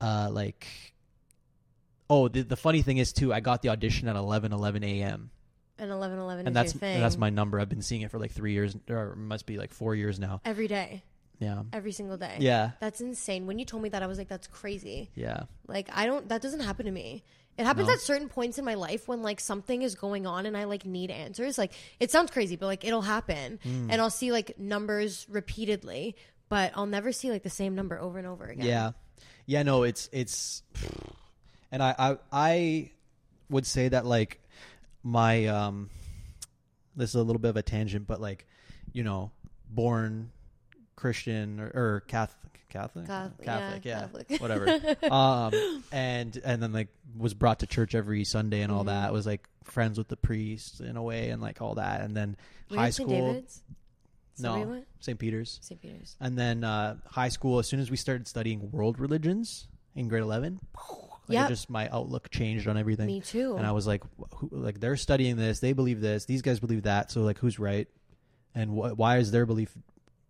uh, 0.00 0.28
like, 0.32 0.66
oh, 2.10 2.28
the, 2.28 2.42
the 2.42 2.56
funny 2.56 2.82
thing 2.82 2.98
is 2.98 3.12
too, 3.12 3.32
I 3.32 3.40
got 3.40 3.62
the 3.62 3.68
audition 3.70 4.08
at 4.08 4.16
11, 4.16 4.52
11 4.52 4.84
a.m. 4.84 5.30
And 5.78 5.90
eleven 5.90 6.18
eleven 6.18 6.46
and 6.46 6.56
that's 6.56 6.72
and 6.72 7.02
that's 7.02 7.18
my 7.18 7.28
number. 7.28 7.60
I've 7.60 7.68
been 7.68 7.82
seeing 7.82 8.00
it 8.00 8.10
for 8.10 8.18
like 8.18 8.30
three 8.30 8.52
years, 8.54 8.74
or 8.88 9.12
it 9.12 9.16
must 9.16 9.44
be 9.44 9.58
like 9.58 9.74
four 9.74 9.94
years 9.94 10.18
now. 10.18 10.40
every 10.42 10.68
day, 10.68 11.02
Yeah, 11.38 11.64
every 11.72 11.92
single 11.92 12.16
day. 12.16 12.36
yeah, 12.40 12.70
That's 12.80 13.00
insane. 13.02 13.46
When 13.46 13.58
you 13.58 13.64
told 13.66 13.82
me 13.82 13.90
that, 13.90 14.02
I 14.02 14.06
was 14.06 14.16
like, 14.16 14.28
that's 14.28 14.46
crazy. 14.46 15.10
yeah. 15.14 15.44
Like 15.66 15.88
I 15.92 16.06
don't. 16.06 16.28
That 16.30 16.40
doesn't 16.42 16.60
happen 16.60 16.86
to 16.86 16.92
me. 16.92 17.24
It 17.58 17.64
happens 17.64 17.88
No. 17.88 17.94
at 17.94 18.00
certain 18.00 18.28
points 18.28 18.58
in 18.58 18.64
my 18.64 18.74
life 18.74 19.08
when 19.08 19.22
like 19.22 19.40
something 19.40 19.80
is 19.82 19.94
going 19.94 20.26
on 20.26 20.44
and 20.46 20.56
I 20.56 20.64
like 20.64 20.84
need 20.86 21.10
answers. 21.10 21.56
Like 21.58 21.72
it 22.00 22.10
sounds 22.10 22.30
crazy, 22.30 22.56
but 22.56 22.66
like 22.66 22.84
it'll 22.84 23.02
happen, 23.02 23.58
Hmm. 23.62 23.90
and 23.90 24.00
I'll 24.00 24.10
see 24.10 24.30
like 24.32 24.58
numbers 24.58 25.26
repeatedly, 25.28 26.16
but 26.48 26.72
I'll 26.74 26.86
never 26.86 27.12
see 27.12 27.30
like 27.30 27.42
the 27.42 27.50
same 27.50 27.74
number 27.74 27.98
over 28.00 28.18
and 28.18 28.26
over 28.26 28.44
again. 28.46 28.66
Yeah, 28.66 28.92
yeah. 29.46 29.62
No, 29.62 29.82
it's 29.84 30.08
it's, 30.12 30.62
and 31.72 31.82
I 31.82 31.94
I 31.98 32.16
I 32.32 32.90
would 33.50 33.66
say 33.66 33.88
that 33.88 34.06
like 34.06 34.40
my 35.02 35.46
um, 35.46 35.90
this 36.94 37.10
is 37.10 37.14
a 37.16 37.22
little 37.22 37.40
bit 37.40 37.48
of 37.50 37.56
a 37.56 37.62
tangent, 37.62 38.06
but 38.06 38.20
like 38.20 38.46
you 38.92 39.02
know, 39.02 39.30
born 39.70 40.30
Christian 40.96 41.60
or, 41.60 41.66
or 41.74 42.00
Catholic, 42.08 42.60
Catholic, 42.68 43.06
Catholic, 43.06 43.84
yeah, 43.84 44.00
Catholic. 44.00 44.40
whatever. 44.40 44.68
um, 45.14 45.82
and 45.92 46.36
and 46.44 46.62
then 46.62 46.72
like 46.72 46.88
was 47.16 47.34
brought 47.34 47.60
to 47.60 47.66
church 47.66 47.94
every 47.94 48.24
Sunday 48.24 48.62
and 48.62 48.72
all 48.72 48.80
Mm-hmm. 48.80 48.88
that. 48.88 49.12
Was 49.12 49.26
like 49.26 49.46
friends 49.64 49.98
with 49.98 50.08
the 50.08 50.16
priest 50.16 50.80
in 50.80 50.96
a 50.96 51.02
way 51.02 51.30
and 51.30 51.40
like 51.40 51.60
all 51.62 51.74
that. 51.76 52.00
And 52.02 52.16
then 52.16 52.36
Were 52.70 52.76
high 52.78 52.90
St. 52.90 53.08
school, 53.08 53.28
David's? 53.32 53.62
Is 54.36 54.42
that 54.42 54.50
where 54.50 54.58
you 54.60 54.66
no. 54.66 54.82
St. 55.00 55.18
Peter's. 55.18 55.58
St. 55.62 55.80
Peter's. 55.80 56.16
And 56.20 56.36
then 56.38 56.62
uh, 56.64 56.96
high 57.06 57.30
school, 57.30 57.58
as 57.58 57.66
soon 57.68 57.80
as 57.80 57.90
we 57.90 57.96
started 57.96 58.28
studying 58.28 58.70
world 58.70 58.98
religions 59.00 59.66
in 59.94 60.08
grade 60.08 60.22
eleven, 60.22 60.60
like 61.28 61.46
it 61.46 61.48
just 61.48 61.70
my 61.70 61.88
outlook 61.88 62.30
changed 62.30 62.68
on 62.68 62.76
everything. 62.76 63.06
Me 63.06 63.20
too. 63.22 63.56
And 63.56 63.66
I 63.66 63.72
was 63.72 63.86
like, 63.86 64.02
who, 64.34 64.48
like 64.52 64.78
they're 64.78 64.96
studying 64.98 65.36
this, 65.36 65.60
they 65.60 65.72
believe 65.72 66.00
this, 66.02 66.26
these 66.26 66.42
guys 66.42 66.60
believe 66.60 66.82
that. 66.82 67.10
So 67.10 67.22
like, 67.22 67.38
who's 67.38 67.58
right? 67.58 67.88
And 68.54 68.70
wh- 68.70 68.98
why 68.98 69.18
is 69.18 69.30
their 69.30 69.46
belief 69.46 69.72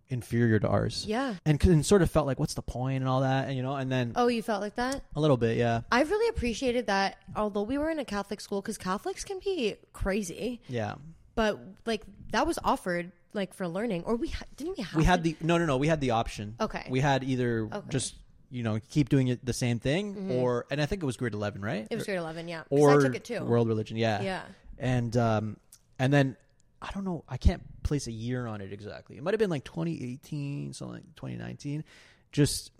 inferior 0.08 0.58
to 0.60 0.68
ours? 0.68 1.04
Yeah. 1.06 1.34
And, 1.44 1.62
and 1.64 1.84
sort 1.84 2.02
of 2.02 2.10
felt 2.10 2.26
like, 2.26 2.38
what's 2.38 2.54
the 2.54 2.62
point 2.62 2.98
and 3.02 3.08
all 3.08 3.20
that, 3.22 3.48
and 3.48 3.56
you 3.56 3.62
know. 3.62 3.74
And 3.74 3.90
then 3.90 4.12
Oh, 4.16 4.28
you 4.28 4.42
felt 4.42 4.60
like 4.60 4.76
that? 4.76 5.02
a 5.14 5.20
little 5.20 5.36
bit, 5.36 5.56
yeah, 5.56 5.82
I've 5.90 6.10
really 6.10 6.28
appreciated 6.28 6.86
that. 6.86 7.16
Although 7.34 7.62
we 7.62 7.78
were 7.78 7.90
in 7.90 7.98
a 7.98 8.04
Catholic 8.04 8.40
school, 8.40 8.60
because 8.62 8.78
Catholics 8.78 9.24
can 9.24 9.38
be 9.44 9.76
crazy, 9.92 10.60
yeah. 10.68 10.94
but 11.34 11.58
like 11.86 12.02
that 12.30 12.46
was 12.46 12.58
offered 12.64 13.12
like 13.32 13.52
for 13.54 13.68
learning, 13.68 14.04
or 14.04 14.16
we 14.16 14.28
ha- 14.28 14.44
didn't 14.56 14.78
we 14.78 14.82
have 14.84 14.94
We 14.96 15.04
had 15.04 15.22
to- 15.24 15.30
the 15.30 15.36
no, 15.40 15.58
no, 15.58 15.66
no. 15.66 15.76
We 15.76 15.88
had 15.88 16.00
the 16.00 16.12
option. 16.12 16.54
Okay. 16.60 16.86
We 16.88 17.00
had 17.00 17.22
either 17.24 17.64
Okay. 17.66 17.76
Mm-hmm. 17.78 17.90
just 17.90 18.14
you 18.50 18.62
know 18.62 18.78
keep 18.90 19.08
doing 19.08 19.28
it 19.28 19.44
the 19.44 19.52
same 19.52 19.78
thing, 19.80 20.30
or 20.30 20.66
and 20.70 20.80
I 20.80 20.86
think 20.86 21.02
it 21.02 21.06
was 21.06 21.16
grade 21.16 21.34
eleven, 21.34 21.60
right? 21.60 21.86
It 21.90 21.96
was 21.96 22.04
grade 22.04 22.18
eleven, 22.18 22.48
yeah. 22.48 22.62
or 22.70 22.98
I 22.98 23.02
took 23.02 23.14
it 23.16 23.24
too. 23.24 23.42
world 23.44 23.66
religion 23.68 23.96
yeah 23.96 24.22
Yeah. 24.22 24.42
and 24.78 25.14
um 25.16 25.56
and 25.98 26.12
then 26.12 26.36
i 26.82 26.90
don't 26.92 27.04
know. 27.04 27.24
I 27.28 27.36
can't 27.38 27.62
place 27.82 28.06
a 28.06 28.12
year 28.12 28.46
on 28.46 28.60
it 28.60 28.72
exactly. 28.72 29.16
It 29.16 29.22
might 29.22 29.32
have 29.34 29.38
been 29.38 29.50
like 29.50 29.64
2018 29.64 30.72
something 30.74 30.94
like 30.94 31.14
2019 31.16 31.84
just 32.32 32.70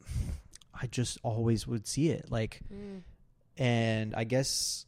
i 0.75 0.87
just 0.87 1.19
always 1.23 1.67
would 1.67 1.87
see 1.87 2.11
it 2.11 2.31
like 2.31 2.61
Mm. 2.73 3.01
and 3.57 4.15
i 4.15 4.25
guess 4.25 4.85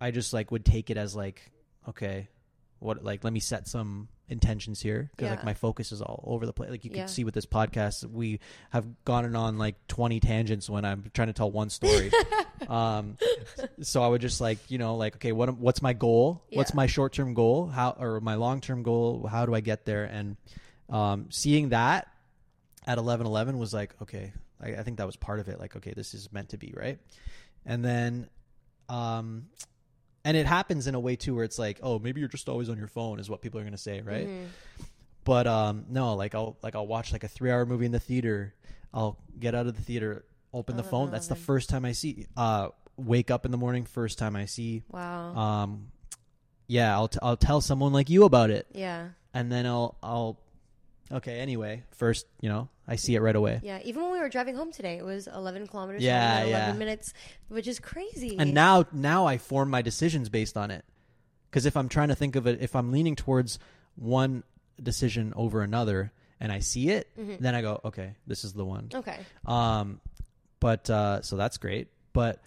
i 0.00 0.10
just 0.12 0.32
like 0.32 0.50
would 0.52 0.64
take 0.64 0.90
it 0.90 0.96
as 0.96 1.16
like 1.16 1.50
okay 1.88 2.28
what 2.78 3.02
like 3.02 3.24
let 3.24 3.32
me 3.32 3.40
set 3.40 3.66
some 3.66 4.08
intentions 4.32 4.80
here 4.80 5.10
because 5.14 5.30
like 5.30 5.44
my 5.44 5.54
focus 5.54 5.92
is 5.92 6.02
all 6.02 6.24
over 6.26 6.46
the 6.46 6.52
place 6.52 6.70
like 6.70 6.84
you 6.84 6.90
can 6.90 7.00
Yeah. 7.00 7.06
see 7.06 7.22
with 7.22 7.34
this 7.34 7.46
podcast 7.46 8.04
we 8.10 8.40
have 8.70 8.86
gone 9.04 9.36
on 9.36 9.58
like 9.58 9.76
20 9.88 10.18
tangents 10.20 10.68
when 10.68 10.84
i'm 10.84 11.10
trying 11.14 11.28
to 11.28 11.32
tell 11.34 11.50
one 11.50 11.70
story. 11.70 12.10
Um 12.68 13.16
so 13.80 14.02
i 14.04 14.06
would 14.06 14.20
just 14.20 14.40
like 14.40 14.70
you 14.70 14.78
know 14.78 14.94
like 14.96 15.16
okay 15.16 15.32
what 15.32 15.56
what's 15.58 15.82
my 15.82 15.92
goal? 15.92 16.44
What's 16.52 16.72
my 16.74 16.86
short-term 16.86 17.34
goal? 17.34 17.66
How 17.66 17.96
or 17.98 18.20
my 18.20 18.36
long-term 18.36 18.82
goal? 18.84 19.26
How 19.28 19.46
do 19.46 19.54
i 19.54 19.60
get 19.60 19.84
there? 19.84 20.04
And 20.04 20.36
um 20.88 21.26
seeing 21.30 21.70
that 21.70 22.06
at 22.86 22.98
11 22.98 23.26
11 23.26 23.58
was 23.58 23.74
like 23.74 23.94
okay 24.00 24.32
I, 24.60 24.74
I 24.76 24.82
think 24.84 24.98
that 24.98 25.06
was 25.06 25.16
part 25.16 25.40
of 25.40 25.48
it 25.48 25.58
like 25.58 25.74
okay 25.76 25.92
this 25.94 26.14
is 26.14 26.32
meant 26.32 26.50
to 26.50 26.56
be 26.56 26.72
right? 26.76 26.98
And 27.66 27.84
then 27.84 28.28
um 28.88 29.46
and 30.24 30.36
it 30.36 30.46
happens 30.46 30.86
in 30.86 30.94
a 30.94 31.00
way 31.00 31.16
too 31.16 31.34
where 31.34 31.44
it's 31.44 31.58
like, 31.58 31.80
oh, 31.82 31.98
maybe 31.98 32.20
you're 32.20 32.28
just 32.28 32.48
always 32.48 32.68
on 32.68 32.78
your 32.78 32.88
phone, 32.88 33.18
is 33.18 33.28
what 33.28 33.40
people 33.40 33.60
are 33.60 33.64
gonna 33.64 33.78
say, 33.78 34.00
right? 34.00 34.26
Mm-hmm. 34.26 34.44
But 35.24 35.46
um, 35.46 35.84
no, 35.88 36.14
like 36.14 36.34
I'll 36.34 36.56
like 36.62 36.74
I'll 36.74 36.86
watch 36.86 37.12
like 37.12 37.24
a 37.24 37.28
three 37.28 37.50
hour 37.50 37.64
movie 37.66 37.86
in 37.86 37.92
the 37.92 38.00
theater. 38.00 38.54
I'll 38.92 39.18
get 39.38 39.54
out 39.54 39.66
of 39.66 39.76
the 39.76 39.82
theater, 39.82 40.24
open 40.52 40.76
the 40.76 40.82
phone. 40.82 41.10
That's 41.10 41.28
the 41.28 41.36
first 41.36 41.68
time 41.68 41.84
I 41.84 41.92
see. 41.92 42.26
Uh, 42.36 42.68
wake 42.96 43.30
up 43.30 43.44
in 43.44 43.50
the 43.50 43.58
morning, 43.58 43.84
first 43.84 44.18
time 44.18 44.36
I 44.36 44.46
see. 44.46 44.82
Wow. 44.90 45.34
Um, 45.34 45.88
yeah, 46.66 46.94
I'll 46.94 47.08
t- 47.08 47.18
I'll 47.22 47.36
tell 47.36 47.60
someone 47.60 47.92
like 47.92 48.10
you 48.10 48.24
about 48.24 48.50
it, 48.50 48.66
yeah. 48.72 49.08
and 49.34 49.50
then 49.50 49.66
I'll 49.66 49.96
I'll. 50.02 50.38
Okay. 51.10 51.38
Anyway, 51.38 51.82
first, 51.92 52.26
you 52.40 52.48
know, 52.48 52.68
I 52.88 52.96
see 52.96 53.14
it 53.14 53.20
right 53.20 53.36
away. 53.36 53.60
Yeah. 53.62 53.78
Even 53.84 54.02
when 54.02 54.12
we 54.12 54.18
were 54.18 54.28
driving 54.28 54.56
home 54.56 54.72
today, 54.72 54.96
it 54.98 55.04
was 55.04 55.28
11 55.28 55.68
kilometers. 55.68 56.02
Yeah, 56.02 56.38
home 56.38 56.42
in 56.42 56.48
11 56.54 56.74
yeah. 56.74 56.78
minutes, 56.78 57.14
which 57.48 57.68
is 57.68 57.78
crazy. 57.78 58.36
And 58.38 58.54
now 58.54 58.86
now 58.92 59.26
I 59.26 59.38
form 59.38 59.70
my 59.70 59.82
decisions 59.82 60.28
based 60.28 60.56
on 60.56 60.70
it. 60.70 60.84
Because 61.50 61.66
if 61.66 61.76
I'm 61.76 61.88
trying 61.88 62.08
to 62.08 62.14
think 62.14 62.34
of 62.36 62.46
it, 62.46 62.60
if 62.60 62.74
I'm 62.74 62.90
leaning 62.92 63.14
towards 63.14 63.58
one 63.94 64.42
decision 64.82 65.32
over 65.36 65.62
another, 65.62 66.10
and 66.40 66.50
I 66.50 66.58
see 66.58 66.88
it, 66.88 67.08
Mm-hmm. 67.16 67.36
then 67.40 67.54
I 67.54 67.60
go, 67.62 67.80
okay, 67.84 68.16
this 68.26 68.42
is 68.42 68.52
the 68.52 68.64
one. 68.64 68.88
okay. 68.92 69.18
Um, 69.46 70.00
but 70.58 70.88
uh, 70.90 71.22
so 71.22 71.36
that's 71.36 71.58
great. 71.58 71.88
But 72.12 72.40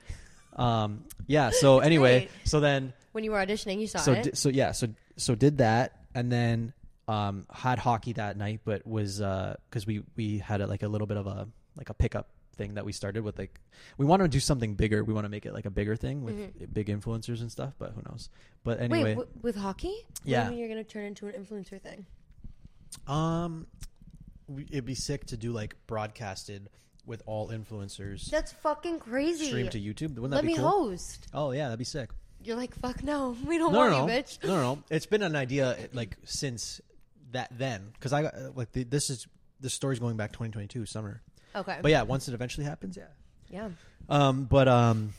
um, 0.57 1.03
yeah. 1.27 1.51
So 1.51 1.79
anyway, 1.79 2.19
great. 2.19 2.31
so 2.43 2.59
then 2.59 2.93
When 3.13 3.23
you 3.23 3.31
were 3.31 3.37
auditioning, 3.37 3.79
you 3.79 3.87
saw 3.87 3.99
so 3.99 4.13
it. 4.13 4.23
di- 4.23 4.31
so 4.35 4.49
yeah. 4.49 4.71
So 4.73 4.87
so 5.17 5.35
did 5.35 5.59
that, 5.59 5.97
and 6.13 6.31
then 6.31 6.73
um, 7.07 7.45
had 7.53 7.79
hockey 7.79 8.13
that 8.13 8.37
night, 8.37 8.61
but 8.65 8.85
was 8.87 9.17
because 9.19 9.85
we 9.85 10.03
we 10.15 10.39
had 10.39 10.61
a, 10.61 10.67
like 10.67 10.83
a 10.83 10.87
little 10.87 11.07
bit 11.07 11.17
of 11.17 11.27
a 11.27 11.47
like 11.77 11.89
a 11.89 11.93
pickup 11.93 12.29
thing 12.55 12.75
that 12.75 12.85
we 12.85 12.93
started 12.93 13.21
with 13.21 13.37
like 13.37 13.59
we 13.97 14.05
want 14.05 14.21
to 14.21 14.29
do 14.29 14.39
something 14.39 14.75
bigger 14.75 15.03
we 15.03 15.13
want 15.13 15.25
to 15.25 15.29
make 15.29 15.45
it 15.45 15.53
like 15.53 15.65
a 15.65 15.69
bigger 15.69 15.93
thing 15.97 16.23
with 16.23 16.73
big 16.73 16.87
influencers 16.87 17.41
and 17.41 17.51
stuff 17.51 17.73
but 17.77 17.91
who 17.91 18.01
knows 18.09 18.29
but 18.63 18.79
Mm-hmm. 18.79 18.91
Wait, 18.93 18.95
anyway 18.99 19.09
w- 19.15 19.29
with 19.41 19.57
hockey? 19.57 19.89
What 19.89 20.23
do 20.23 20.31
Yeah. 20.31 20.43
you 20.45 20.49
mean 20.51 20.59
you're 20.59 20.69
going 20.69 20.81
to 20.81 20.89
turn 20.89 21.03
into 21.03 21.27
an 21.27 21.33
influencer 21.33 21.81
thing? 21.81 22.05
um 23.07 23.67
we- 24.47 24.67
it'd 24.71 24.85
be 24.85 24.95
sick 24.95 25.25
to 25.27 25.37
do 25.37 25.51
like 25.51 25.75
broadcasted 25.87 26.69
with 27.05 27.21
all 27.25 27.49
influencers 27.49 28.29
That's 28.29 28.51
fucking 28.53 28.99
crazy. 28.99 29.47
stream 29.47 29.69
to 29.69 29.79
youtube 29.79 30.15
wouldn't 30.15 30.29
that 30.31 30.35
Let 30.37 30.41
be 30.43 30.47
me 30.53 30.55
cool 30.55 30.69
host. 30.89 31.27
oh 31.33 31.51
yeah 31.51 31.65
that'd 31.65 31.77
be 31.79 31.83
sick 31.85 32.09
You're 32.43 32.55
like, 32.57 32.73
fuck 32.75 33.03
no. 33.03 33.35
We 33.45 33.57
don't 33.57 33.73
no, 33.73 33.79
want 33.79 33.91
no, 33.91 34.01
you, 34.03 34.07
no. 34.07 34.13
bitch. 34.13 34.43
No, 34.43 34.49
no, 34.55 34.61
no. 34.75 34.83
It's 34.89 35.07
been 35.07 35.23
an 35.23 35.35
idea 35.35 35.77
like 35.93 36.15
since 36.25 36.79
that 37.35 37.49
then 37.51 37.91
because 37.93 38.13
I 38.13 38.23
got 38.23 38.33
like 38.55 38.71
the, 38.71 38.83
this 38.83 39.09
is 39.09 39.27
the 39.59 39.69
story's 39.69 39.99
going 39.99 40.17
back 40.17 40.31
2022 40.31 40.85
summer. 40.85 41.21
Okay. 41.55 41.77
But 41.81 41.91
yeah, 41.91 42.01
once 42.01 42.27
it 42.27 42.33
eventually 42.33 42.65
happens, 42.65 42.97
yeah. 42.97 43.03
yeah. 43.49 43.69
Um, 44.09 44.45
but 44.45 44.67
um, 44.67 45.13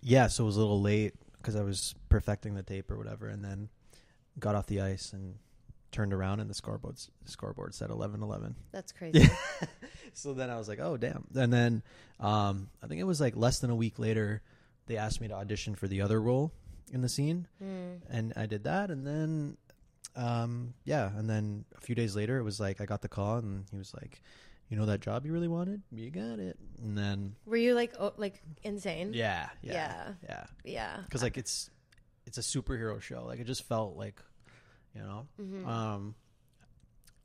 yeah. 0.00 0.28
So 0.28 0.44
it 0.44 0.46
was 0.46 0.56
a 0.56 0.60
little 0.60 0.80
late 0.80 1.14
because 1.36 1.56
I 1.56 1.62
was 1.62 1.94
perfecting 2.08 2.54
the 2.54 2.62
tape 2.62 2.90
or 2.90 2.96
whatever, 2.96 3.28
and 3.28 3.44
then 3.44 3.68
got 4.38 4.54
off 4.54 4.66
the 4.66 4.80
ice 4.80 5.12
and 5.12 5.34
turned 5.90 6.14
around 6.14 6.40
and 6.40 6.48
the 6.48 6.54
scoreboard 6.54 6.96
scoreboard 7.26 7.74
said 7.74 7.90
11-11. 7.90 8.54
That's 8.72 8.92
crazy. 8.92 9.28
So 10.14 10.34
then 10.34 10.50
I 10.50 10.56
was 10.56 10.68
like, 10.68 10.78
oh 10.78 10.96
damn. 10.96 11.26
And 11.34 11.50
then 11.52 11.82
um, 12.20 12.68
I 12.82 12.86
think 12.86 13.00
it 13.00 13.04
was 13.04 13.20
like 13.20 13.34
less 13.34 13.60
than 13.60 13.70
a 13.70 13.74
week 13.74 13.98
later, 13.98 14.42
they 14.86 14.96
asked 14.98 15.20
me 15.20 15.28
to 15.28 15.34
audition 15.34 15.74
for 15.74 15.88
the 15.88 16.02
other 16.02 16.20
role 16.20 16.52
in 16.92 17.00
the 17.00 17.08
scene, 17.08 17.48
and 18.10 18.32
I 18.36 18.44
did 18.46 18.64
that. 18.64 18.90
And 18.90 19.06
then 19.06 19.56
um, 20.16 20.74
yeah, 20.84 21.10
and 21.16 21.28
then 21.28 21.64
a 21.76 21.80
few 21.80 21.94
days 21.94 22.14
later, 22.16 22.38
it 22.38 22.42
was 22.42 22.60
like 22.60 22.80
I 22.80 22.84
got 22.86 23.02
the 23.02 23.08
call, 23.08 23.38
and 23.38 23.64
he 23.70 23.76
was 23.78 23.94
like, 23.94 24.22
you 24.68 24.76
know 24.76 24.86
that 24.86 25.00
job 25.00 25.26
you 25.26 25.32
really 25.32 25.48
wanted, 25.48 25.82
you 25.90 26.10
got 26.10 26.38
it. 26.38 26.56
And 26.82 26.96
then 26.96 27.34
Were 27.46 27.56
you 27.56 27.74
like, 27.74 27.92
oh, 27.98 28.12
like 28.16 28.42
insane? 28.62 29.10
yeah, 29.14 29.48
yeah, 29.62 29.72
Yeah. 29.72 30.12
yeah, 30.28 30.44
Yeah. 30.64 30.96
because 31.04 31.22
like 31.22 31.36
it's 31.36 31.68
it's 32.26 32.38
a 32.38 32.40
superhero 32.40 33.00
show. 33.02 33.24
Like 33.26 33.40
it 33.40 33.46
just 33.46 33.64
felt 33.64 33.96
like, 33.96 34.20
you 34.94 35.02
know, 35.02 35.26
Mm-hmm. 35.40 35.68
um, 35.68 36.14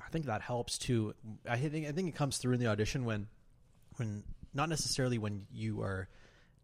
I 0.05 0.09
think 0.09 0.25
that 0.25 0.41
helps 0.41 0.77
too. 0.77 1.13
I 1.49 1.57
think 1.57 1.87
I 1.87 1.91
think 1.91 2.09
it 2.09 2.15
comes 2.15 2.37
through 2.37 2.53
in 2.53 2.59
the 2.59 2.67
audition 2.67 3.05
when, 3.05 3.27
when 3.97 4.23
not 4.53 4.69
necessarily 4.69 5.17
when 5.17 5.45
you 5.51 5.81
are 5.81 6.07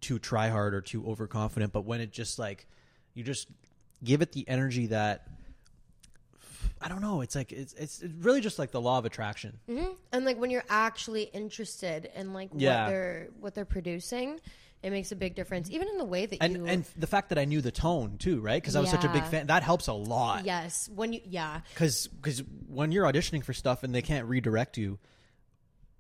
too 0.02 0.20
try 0.20 0.50
hard 0.50 0.74
or 0.74 0.82
too 0.82 1.06
overconfident, 1.06 1.72
but 1.74 1.82
when 1.86 2.00
it 2.02 2.12
just 2.12 2.40
like 2.40 2.68
you 3.14 3.24
just 3.24 3.48
give 4.04 4.22
it 4.22 4.32
the 4.32 4.48
energy 4.48 4.88
that. 4.88 5.28
I 6.84 6.90
don't 6.90 7.02
know. 7.02 7.22
It's 7.22 7.36
like 7.36 7.52
it's 7.52 7.74
it's 7.74 8.02
it's 8.02 8.14
really 8.20 8.42
just 8.42 8.60
like 8.60 8.72
the 8.72 8.82
law 8.82 8.98
of 8.98 9.06
attraction. 9.06 9.60
hmm 9.68 9.86
And 10.12 10.26
like 10.26 10.38
when 10.38 10.50
you're 10.52 10.66
actually 10.70 11.24
interested 11.24 12.10
in 12.16 12.34
like 12.34 12.50
Yeah. 12.54 12.84
what 12.86 12.90
they're 12.90 13.28
what 13.40 13.56
they're 13.56 13.66
producing, 13.66 14.40
it 14.82 14.90
makes 14.92 15.12
a 15.12 15.16
big 15.16 15.34
difference. 15.36 15.72
Even 15.72 15.88
in 15.88 15.98
the 15.98 16.04
way 16.06 16.26
that 16.26 16.38
And 16.42 16.54
you 16.54 16.66
and 16.68 16.86
the 16.98 17.08
fact 17.08 17.30
that 17.30 17.38
I 17.38 17.46
knew 17.46 17.62
the 17.62 17.72
tone 17.72 18.18
too, 18.18 18.42
right? 18.42 18.62
Because 18.62 18.76
I 18.76 18.82
was 18.82 18.90
such 18.90 19.06
a 19.06 19.10
big 19.10 19.24
Yeah. 19.24 19.30
fan. 19.30 19.48
That 19.48 19.64
helps 19.64 19.88
a 19.88 19.94
lot. 19.94 20.46
yes, 20.46 20.90
when 20.94 21.14
you 21.14 21.22
yeah, 21.26 21.62
because 21.74 22.10
when 22.68 22.92
you're 22.92 23.06
auditioning 23.06 23.44
for 23.44 23.54
stuff 23.54 23.84
and 23.84 23.96
they 23.96 24.02
can't 24.02 24.28
redirect 24.28 24.78
you 24.78 25.00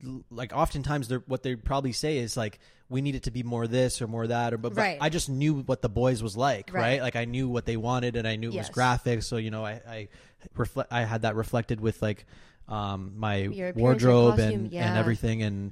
l- 0.05 0.23
like 0.29 0.51
oftentimes 0.53 1.07
they're 1.07 1.23
what 1.27 1.43
they 1.43 1.55
probably 1.55 1.93
say 1.93 2.17
is 2.17 2.35
like 2.35 2.59
we 2.89 3.01
need 3.01 3.15
it 3.15 3.23
to 3.23 3.31
be 3.31 3.41
more 3.41 3.65
this 3.67 4.01
or 4.01 4.07
more 4.07 4.27
that 4.27 4.53
or 4.53 4.57
but, 4.57 4.73
but 4.75 4.81
Right. 4.81 4.97
i 5.01 5.09
just 5.09 5.29
knew 5.29 5.61
what 5.61 5.81
the 5.81 5.89
boys 5.89 6.21
was 6.21 6.35
like 6.35 6.71
right, 6.73 6.81
Right. 6.81 7.01
like 7.01 7.15
i 7.15 7.25
knew 7.25 7.47
what 7.47 7.65
they 7.65 7.77
wanted 7.77 8.15
and 8.17 8.27
i 8.27 8.35
knew 8.35 8.49
it 8.49 8.53
Yes. 8.55 8.67
was 8.67 8.73
graphic 8.73 9.23
so 9.23 9.37
you 9.37 9.49
know 9.49 9.65
i 9.65 9.81
i 9.87 10.07
reflect 10.55 10.91
i 10.91 11.01
had 11.03 11.21
that 11.23 11.35
reflected 11.35 11.79
with 11.81 12.01
like 12.01 12.25
um 12.67 13.13
my 13.17 13.47
wardrobe 13.75 14.35
costume, 14.37 14.65
and 14.65 14.73
and 14.73 14.97
everything 14.97 15.41
and 15.43 15.71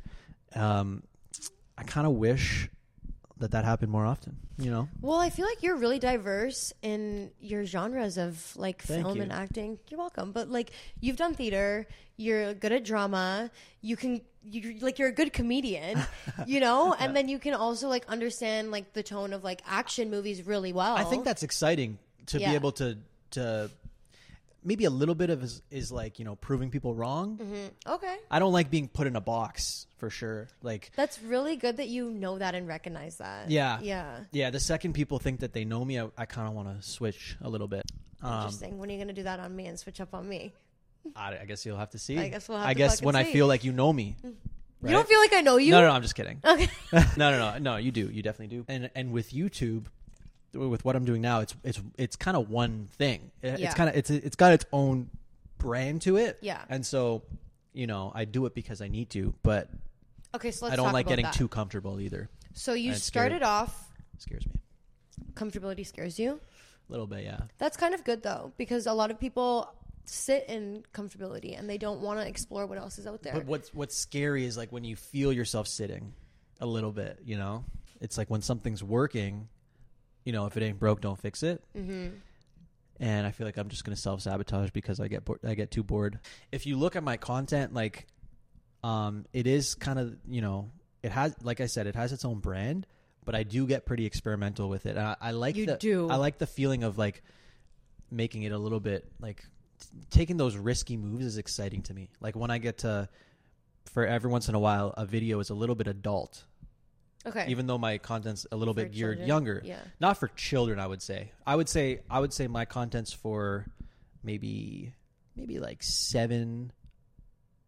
um 0.56 1.04
i 1.78 1.84
kind 1.84 2.06
of 2.08 2.14
wish 2.14 2.70
that 3.38 3.52
that 3.52 3.66
happened 3.66 3.92
more 3.92 4.06
often 4.06 4.36
you 4.58 4.70
know 4.70 4.88
Well, 5.02 5.20
I 5.20 5.32
feel 5.32 5.48
like 5.48 5.64
you're 5.64 5.78
really 5.78 5.98
diverse 5.98 6.72
in 6.84 7.32
your 7.40 7.66
genres 7.66 8.18
of 8.20 8.56
like 8.56 8.84
Thank 8.84 9.06
film 9.08 9.18
you. 9.18 9.24
and 9.24 9.32
acting. 9.32 9.80
You're 9.90 9.98
welcome. 10.00 10.32
But 10.34 10.50
like 10.52 10.70
you've 11.00 11.16
done 11.18 11.34
theater, 11.34 11.88
you're 12.18 12.54
good 12.54 12.72
at 12.72 12.84
drama. 12.84 13.50
You 13.82 13.96
can 13.98 14.22
you 14.44 14.78
like 14.82 15.00
you're 15.00 15.08
a 15.10 15.12
good 15.14 15.34
comedian, 15.34 16.04
you 16.46 16.60
know, 16.60 16.94
and 16.94 17.16
then 17.16 17.28
you 17.28 17.40
can 17.40 17.56
also 17.56 17.88
like 17.88 18.06
understand 18.08 18.70
like 18.70 18.94
the 18.94 19.02
tone 19.02 19.34
of 19.34 19.44
like 19.44 19.64
action 19.66 20.12
movies 20.12 20.46
really 20.46 20.74
well. 20.74 20.96
I 20.96 21.06
think 21.06 21.26
that's 21.26 21.42
exciting 21.42 21.98
to 22.28 22.40
Yeah. 22.40 22.50
be 22.50 22.56
able 22.56 22.74
to 22.74 22.98
to 23.32 23.72
maybe 24.64 24.86
a 24.86 24.90
little 24.90 25.16
bit 25.16 25.30
of 25.30 25.44
is, 25.44 25.62
is 25.72 25.92
like 25.92 26.20
you 26.20 26.26
know 26.26 26.36
proving 26.36 26.70
people 26.70 26.94
wrong. 26.96 27.40
okay. 27.88 28.18
I 28.30 28.40
don't 28.40 28.54
like 28.54 28.70
being 28.70 28.88
put 28.88 29.08
in 29.08 29.16
a 29.16 29.22
box 29.22 29.88
for 29.98 30.10
sure. 30.10 30.48
Like 30.62 30.92
That's 30.96 31.22
really 31.22 31.56
good 31.56 31.78
that 31.78 31.88
you 31.88 32.10
know 32.12 32.38
that 32.38 32.56
and 32.56 32.68
recognize 32.68 33.18
that. 33.18 33.50
yeah, 33.50 33.80
Yeah. 33.82 34.20
yeah. 34.32 34.50
The 34.50 34.60
second 34.60 34.94
people 34.94 35.20
think 35.20 35.40
that 35.42 35.54
they 35.54 35.66
know 35.66 35.84
me, 35.86 36.00
I, 36.00 36.10
I 36.18 36.26
kind 36.26 36.48
of 36.48 36.54
want 36.54 36.68
to 36.82 36.88
switch 36.88 37.38
a 37.42 37.50
little 37.50 37.68
bit. 37.68 37.84
Um, 38.22 38.34
Interesting. 38.34 38.78
when 38.78 38.90
are 38.90 38.94
you 38.94 39.00
gonna 39.00 39.14
do 39.14 39.24
that 39.24 39.40
on 39.40 39.56
me 39.56 39.66
and 39.68 39.80
switch 39.80 40.00
up 40.00 40.14
on 40.14 40.28
me? 40.28 40.54
I, 41.16 41.40
I 41.40 41.46
guess 41.46 41.66
you'll 41.66 41.78
have 41.78 41.90
to 41.92 41.98
see. 41.98 42.18
I 42.20 42.28
guess 42.30 42.48
we'll 42.48 42.60
have 42.60 42.68
to 42.68 42.70
see. 42.70 42.72
I 42.72 42.88
guess 42.88 43.02
when 43.02 43.16
I 43.16 43.24
feel 43.24 43.48
like 43.48 43.64
you 43.64 43.72
know 43.72 43.92
me. 43.92 44.16
You 44.84 44.90
don't 44.90 45.08
feel 45.08 45.20
like 45.20 45.34
I 45.34 45.42
know 45.42 45.58
you? 45.58 45.72
No, 45.72 45.82
no, 45.82 45.88
no. 45.90 45.94
I'm 45.94 46.02
just 46.02 46.16
kidding. 46.16 46.40
Okay. 46.44 46.68
no, 46.94 47.04
no, 47.18 47.38
no, 47.38 47.58
no. 47.60 47.78
You 47.78 47.92
do. 47.92 48.10
You 48.10 48.24
definitely 48.24 48.56
do. 48.58 48.66
And 48.68 48.90
and 48.96 49.12
with 49.12 49.32
YouTube, 49.32 49.86
with 50.54 50.84
what 50.86 50.96
I'm 50.96 51.06
doing 51.06 51.22
now, 51.22 51.40
it's 51.42 51.56
it's 51.64 51.82
it's 51.98 52.16
kind 52.16 52.36
of 52.38 52.50
one 52.50 52.88
thing. 52.98 53.32
It- 53.42 53.60
Yeah. 53.60 53.68
It's 53.68 53.76
kind 53.76 53.90
of 53.90 53.96
it's 53.96 54.10
it's 54.10 54.36
got 54.36 54.54
its 54.54 54.66
own 54.74 55.10
brand 55.58 56.02
to 56.04 56.18
it. 56.18 56.38
Yeah. 56.42 56.62
And 56.70 56.86
so, 56.86 57.22
you 57.74 57.88
know, 57.88 58.12
I 58.14 58.26
do 58.26 58.46
it 58.46 58.54
because 58.56 58.82
I 58.82 58.88
need 58.88 59.10
to, 59.12 59.34
but 59.44 59.70
Okay, 60.34 60.52
so 60.52 60.66
let's 60.66 60.74
I 60.74 60.76
don't 60.78 60.94
like 60.94 61.08
getting 61.08 61.26
that. 61.26 61.34
too 61.34 61.48
comfortable 61.48 62.00
either. 62.00 62.30
So 62.54 62.74
you 62.74 62.90
and 62.90 62.96
it's 62.98 63.06
scary. 63.06 63.28
started 63.30 63.44
off 63.46 63.90
scares 64.18 64.46
me 64.48 64.54
comfortability 65.34 65.86
scares 65.86 66.20
you. 66.20 66.40
a 66.90 66.92
little 66.92 67.08
bit. 67.08 67.24
Yeah. 67.24 67.42
That's 67.58 67.78
kind 67.78 67.94
of 67.94 68.04
good 68.04 68.22
though, 68.24 68.52
because 68.58 68.86
a 68.88 68.94
lot 68.94 69.12
of 69.12 69.20
people 69.20 69.72
sit 70.06 70.46
in 70.50 70.84
comfortability 70.94 71.58
and 71.58 71.70
they 71.70 71.78
don't 71.78 72.02
want 72.02 72.20
to 72.20 72.28
explore 72.28 72.66
what 72.66 72.78
else 72.78 72.98
is 72.98 73.08
out 73.08 73.22
there. 73.24 73.34
But 73.34 73.46
what's 73.46 73.74
what's 73.74 73.96
scary 73.96 74.46
is 74.46 74.58
like 74.58 74.72
when 74.72 74.84
you 74.84 74.96
feel 74.96 75.32
yourself 75.32 75.68
sitting 75.68 76.14
a 76.60 76.66
little 76.66 76.92
bit. 76.92 77.20
You 77.26 77.38
know, 77.38 77.64
it's 78.02 78.18
like 78.18 78.30
when 78.30 78.42
something's 78.42 78.84
working. 78.84 79.48
You 80.24 80.34
know, 80.34 80.46
if 80.46 80.56
it 80.58 80.64
ain't 80.64 80.80
broke, 80.80 81.02
don't 81.02 81.20
fix 81.20 81.44
it. 81.44 81.64
mm-hmm. 81.76 82.10
and 83.00 83.26
I 83.26 83.32
feel 83.32 83.48
like 83.48 83.58
I'm 83.58 83.70
just 83.70 83.84
gonna 83.84 83.96
self 83.96 84.22
sabotage 84.22 84.70
because 84.72 85.00
I 85.00 85.08
get 85.08 85.26
bored, 85.26 85.40
I 85.46 85.56
get 85.56 85.72
too 85.72 85.84
bored. 85.84 86.20
If 86.52 86.66
you 86.66 86.78
look 86.78 86.96
at 86.96 87.04
my 87.04 87.18
content, 87.18 87.74
like, 87.74 88.08
um, 88.84 89.26
it 89.34 89.48
is 89.48 89.76
kind 89.76 90.00
of 90.00 90.16
you 90.28 90.42
know 90.42 90.72
it 91.04 91.12
has 91.12 91.36
like 91.44 91.62
I 91.62 91.66
said, 91.66 91.88
it 91.88 91.96
has 91.96 92.12
its 92.14 92.26
own 92.26 92.40
brand, 92.40 92.86
but 93.26 93.36
I 93.36 93.44
do 93.44 93.66
get 93.66 93.86
pretty 93.86 94.06
experimental 94.06 94.70
with 94.70 94.86
it. 94.86 94.98
And 94.98 95.08
I, 95.08 95.16
I 95.20 95.32
like 95.32 95.56
You 95.56 95.66
the, 95.66 95.78
do. 95.78 96.10
I 96.10 96.16
like 96.16 96.38
the 96.38 96.48
feeling 96.48 96.84
of 96.84 96.98
like 96.98 97.24
making 98.12 98.44
it 98.44 98.52
a 98.52 98.58
little 98.58 98.80
bit 98.80 99.08
like 99.20 99.44
t- 99.80 99.88
taking 100.10 100.38
those 100.38 100.58
risky 100.58 100.98
moves 100.98 101.26
is 101.26 101.38
exciting 101.38 101.82
to 101.84 101.94
me. 101.94 102.10
Like 102.20 102.36
when 102.36 102.52
I 102.52 102.58
get 102.60 102.80
to 102.80 103.10
for 103.86 104.06
every 104.06 104.30
once 104.30 104.48
in 104.48 104.54
a 104.56 104.60
while 104.60 104.94
a 104.96 105.06
video 105.06 105.40
is 105.40 105.50
a 105.50 105.56
little 105.56 105.76
bit 105.76 105.88
adult 105.88 106.44
Okay. 107.26 107.46
even 107.50 107.68
though 107.68 107.78
my 107.78 107.98
content's 108.00 108.48
a 108.52 108.56
little 108.56 108.74
For 108.74 108.82
bit 108.84 108.92
geared 108.94 109.18
children? 109.18 109.28
younger. 109.28 109.62
Yeah. 109.64 109.80
Not 110.00 110.18
for 110.18 110.28
children, 110.30 110.80
I 110.80 110.88
would 110.88 111.02
say. 111.02 111.32
I 111.46 111.56
would 111.56 111.70
say 111.70 112.02
I 112.10 112.20
would 112.20 112.34
say 112.34 112.48
my 112.48 112.66
content's 112.66 113.14
for 113.14 113.66
maybe 114.24 114.94
maybe 115.36 115.60
like 115.60 115.84
seven. 115.84 116.72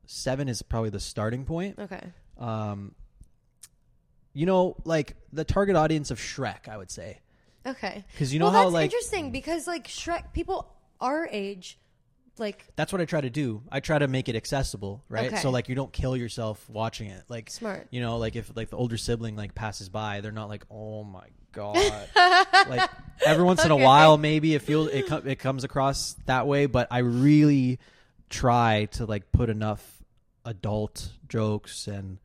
Seven 0.06 0.50
is 0.50 0.62
probably 0.62 0.90
the 0.90 1.00
starting 1.00 1.46
point. 1.46 1.80
okay. 1.80 2.02
Um, 2.38 2.94
you 4.34 4.46
know, 4.46 4.76
like 4.84 5.16
the 5.32 5.44
target 5.46 5.76
audience 5.76 6.10
of 6.12 6.20
Shrek, 6.20 6.68
I 6.68 6.76
would 6.78 6.90
say, 6.92 7.20
Okay. 7.66 8.04
Because 8.12 8.34
you 8.34 8.40
know 8.40 8.46
well, 8.46 8.54
how, 8.54 8.64
that's 8.64 8.74
like- 8.74 8.84
interesting 8.86 9.32
because 9.32 9.68
like 9.68 9.88
Shrek, 9.88 10.34
people 10.34 10.74
our 11.00 11.28
age, 11.32 11.78
like 12.38 12.66
That's 12.76 12.92
what 12.92 13.02
I 13.02 13.06
try 13.06 13.22
to 13.22 13.30
do. 13.30 13.62
I 13.72 13.80
try 13.80 14.00
to 14.00 14.08
make 14.08 14.28
it 14.30 14.36
accessible, 14.36 15.04
right? 15.10 15.28
Okay. 15.28 15.38
So 15.42 15.50
like 15.50 15.70
you 15.70 15.76
don't 15.76 15.92
kill 15.94 16.18
yourself 16.18 16.68
watching 16.70 17.10
it. 17.10 17.24
Like 17.30 17.50
Smart. 17.50 17.88
You 17.92 18.02
know, 18.02 18.18
like 18.18 18.36
if 18.36 18.56
like 18.56 18.70
the 18.70 18.78
older 18.78 18.98
sibling 18.98 19.36
like 19.36 19.54
passes 19.56 19.90
by, 19.90 20.22
they're 20.22 20.32
not 20.32 20.50
like, 20.50 20.64
"Oh 20.72 21.04
my 21.04 21.28
god." 21.52 22.08
like 22.70 22.90
every 23.26 23.44
once 23.44 23.64
in 23.64 23.72
a 23.72 23.78
while 23.78 24.18
maybe 24.18 24.56
it 24.56 24.62
feels 24.64 24.88
it 24.90 25.08
co- 25.08 25.22
it 25.26 25.40
comes 25.40 25.64
across 25.64 26.14
that 26.26 26.48
way, 26.48 26.66
but 26.66 26.88
I 26.92 27.00
really 27.00 27.80
try 28.30 28.86
to 28.94 29.06
like 29.06 29.32
put 29.32 29.50
enough 29.50 29.84
adult 30.46 31.10
jokes 31.30 31.88
and 31.88 32.18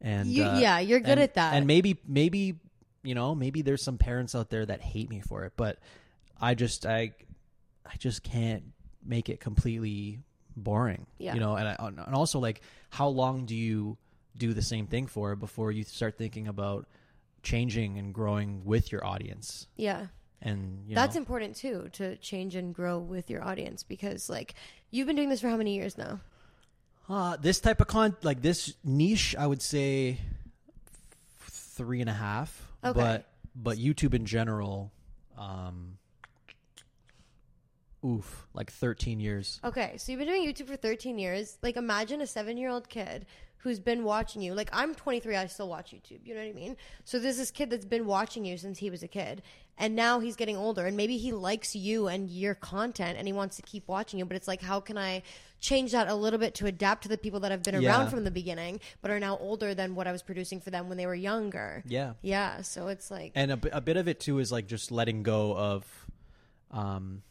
and 0.00 0.28
You- 0.28 0.44
uh, 0.44 0.58
yeah, 0.58 0.78
you're 0.80 1.00
good 1.00 1.10
and- 1.10 1.20
at 1.20 1.34
that. 1.34 1.54
And 1.54 1.66
maybe 1.66 1.98
maybe 2.06 2.56
you 3.04 3.14
know, 3.14 3.34
maybe 3.34 3.62
there's 3.62 3.82
some 3.82 3.98
parents 3.98 4.34
out 4.34 4.48
there 4.48 4.64
that 4.64 4.80
hate 4.80 5.10
me 5.10 5.20
for 5.20 5.44
it, 5.44 5.52
but 5.56 5.78
I 6.40 6.54
just 6.54 6.86
I 6.86 7.12
I 7.84 7.96
just 7.98 8.22
can't 8.22 8.62
make 9.04 9.28
it 9.28 9.40
completely 9.40 10.20
boring. 10.56 11.06
Yeah. 11.18 11.34
You 11.34 11.40
know, 11.40 11.56
and 11.56 11.68
I, 11.68 11.76
and 11.78 12.14
also 12.14 12.38
like 12.38 12.62
how 12.90 13.08
long 13.08 13.46
do 13.46 13.54
you 13.56 13.96
do 14.36 14.54
the 14.54 14.62
same 14.62 14.86
thing 14.86 15.06
for 15.06 15.36
before 15.36 15.72
you 15.72 15.84
start 15.84 16.16
thinking 16.16 16.48
about 16.48 16.86
changing 17.42 17.98
and 17.98 18.14
growing 18.14 18.64
with 18.64 18.92
your 18.92 19.04
audience? 19.04 19.66
yeah. 19.76 20.06
And 20.44 20.88
you 20.88 20.96
That's 20.96 21.14
know, 21.14 21.20
important 21.20 21.54
too 21.54 21.88
to 21.92 22.16
change 22.16 22.56
and 22.56 22.74
grow 22.74 22.98
with 22.98 23.30
your 23.30 23.44
audience 23.44 23.84
because 23.84 24.28
like 24.28 24.54
you've 24.90 25.06
been 25.06 25.14
doing 25.14 25.28
this 25.28 25.40
for 25.40 25.48
how 25.48 25.56
many 25.56 25.76
years 25.76 25.96
now? 25.96 26.18
uh, 27.08 27.36
this 27.36 27.60
type 27.60 27.80
of 27.80 27.86
con 27.86 28.16
like 28.22 28.42
this 28.42 28.74
niche, 28.84 29.34
I 29.38 29.46
would 29.46 29.62
say 29.62 30.18
three 31.40 32.00
and 32.00 32.10
a 32.10 32.14
half. 32.14 32.68
Okay. 32.84 32.98
But 32.98 33.26
but 33.54 33.78
YouTube 33.78 34.14
in 34.14 34.24
general, 34.26 34.92
um, 35.38 35.91
oof, 38.04 38.46
like 38.54 38.70
thirteen 38.72 39.20
years. 39.20 39.60
Okay, 39.64 39.96
so 39.96 40.12
you've 40.12 40.18
been 40.18 40.28
doing 40.28 40.46
YouTube 40.46 40.66
for 40.68 40.76
13 40.76 41.18
years. 41.18 41.58
Like, 41.62 41.76
imagine 41.76 42.20
a 42.20 42.26
seven 42.26 42.56
year 42.56 42.70
old 42.70 42.88
kid 42.88 43.26
who's 43.58 43.78
been 43.78 44.02
watching 44.02 44.42
you. 44.42 44.54
Like, 44.54 44.68
I'm 44.72 44.92
23, 44.92 45.36
I 45.36 45.46
still 45.46 45.68
watch 45.68 45.92
YouTube. 45.92 46.26
You 46.26 46.34
know 46.34 46.40
what 46.40 46.48
I 46.48 46.52
mean? 46.52 46.76
So 47.04 47.20
there's 47.20 47.36
this 47.36 47.52
kid 47.52 47.70
that's 47.70 47.84
been 47.84 48.06
watching 48.06 48.44
you 48.44 48.56
since 48.58 48.78
he 48.78 48.90
was 48.90 49.04
a 49.04 49.08
kid, 49.08 49.40
and 49.78 49.94
now 49.94 50.18
he's 50.18 50.34
getting 50.34 50.56
older, 50.56 50.84
and 50.84 50.96
maybe 50.96 51.16
he 51.16 51.30
likes 51.30 51.76
you 51.76 52.08
and 52.08 52.28
your 52.28 52.56
content, 52.56 53.18
and 53.18 53.26
he 53.28 53.32
wants 53.32 53.54
to 53.56 53.62
keep 53.62 53.86
watching 53.86 54.18
you. 54.18 54.24
But 54.24 54.36
it's 54.36 54.48
like, 54.48 54.60
how 54.62 54.80
can 54.80 54.98
I 54.98 55.22
change 55.60 55.92
that 55.92 56.08
a 56.08 56.14
little 56.16 56.40
bit 56.40 56.56
to 56.56 56.66
adapt 56.66 57.04
to 57.04 57.08
the 57.08 57.16
people 57.16 57.38
that 57.38 57.52
have 57.52 57.62
been 57.62 57.80
Yeah. 57.80 57.90
around 57.90 58.10
from 58.10 58.24
the 58.24 58.32
beginning, 58.32 58.80
but 59.00 59.12
are 59.12 59.20
now 59.20 59.36
older 59.38 59.76
than 59.76 59.94
what 59.94 60.08
I 60.08 60.12
was 60.12 60.22
producing 60.24 60.60
for 60.60 60.70
them 60.70 60.88
when 60.88 60.98
they 60.98 61.06
were 61.06 61.14
younger? 61.14 61.84
Yeah. 61.86 62.14
Yeah, 62.20 62.62
so 62.62 62.88
it's 62.88 63.12
like, 63.12 63.30
and 63.36 63.52
a, 63.52 63.76
a 63.76 63.80
bit 63.80 63.96
of 63.96 64.08
it 64.08 64.18
too 64.18 64.40
is 64.40 64.50
like 64.50 64.66
just 64.66 64.90
letting 64.90 65.22
go 65.22 65.56
of 65.56 65.86
um 66.72 67.22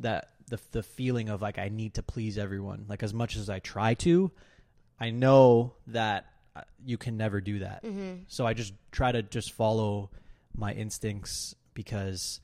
that 0.00 0.30
the 0.48 0.58
the 0.72 0.82
feeling 0.82 1.28
of 1.28 1.40
like 1.40 1.58
I 1.58 1.68
need 1.68 1.94
to 1.94 2.02
please 2.02 2.36
everyone 2.38 2.86
like 2.88 3.02
as 3.02 3.14
much 3.14 3.36
as 3.36 3.48
I 3.48 3.60
try 3.60 3.94
to 3.94 4.30
I 4.98 5.10
know 5.10 5.74
that 5.86 6.26
uh, 6.56 6.62
you 6.84 6.98
can 6.98 7.16
never 7.16 7.40
do 7.40 7.60
that 7.60 7.84
so 8.28 8.46
I 8.46 8.54
just 8.54 8.74
try 8.90 9.12
to 9.12 9.22
just 9.22 9.52
follow 9.52 10.10
my 10.56 10.72
instincts 10.72 11.54
because 11.74 12.40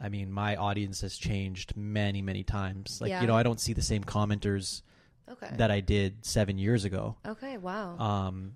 I 0.00 0.08
mean 0.08 0.30
my 0.30 0.56
audience 0.56 1.00
has 1.00 1.16
changed 1.18 1.76
many 1.76 2.22
many 2.22 2.44
times 2.44 3.00
like 3.00 3.10
Yeah. 3.10 3.20
you 3.22 3.26
know 3.26 3.34
I 3.36 3.42
don't 3.42 3.60
see 3.60 3.72
the 3.72 3.82
same 3.82 4.04
commenters 4.04 4.82
okay. 5.28 5.50
that 5.56 5.70
I 5.72 5.80
did 5.80 6.24
7 6.24 6.56
years 6.58 6.84
ago 6.84 7.16
okay, 7.26 7.58
wow. 7.58 7.98
um 7.98 8.52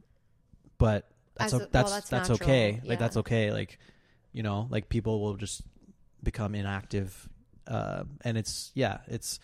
but 0.79 1.09
that's 1.37 1.53
o- 1.53 1.57
a- 1.57 1.61
well, 1.61 1.69
that's 1.73 1.91
that's 1.93 2.11
that's, 2.11 2.31
okay 2.31 2.81
yeah. 2.83 2.89
like 2.91 2.99
that's 3.01 3.17
okay 3.19 3.51
like 3.51 3.79
you 4.33 4.43
know 4.45 4.69
like 4.71 4.89
people 4.89 5.21
will 5.21 5.35
just 5.37 5.63
become 6.23 6.55
inactive 6.55 7.29
uh 7.67 8.05
and 8.23 8.37
it's 8.39 8.71
yeah 8.75 8.99
it's 9.09 9.41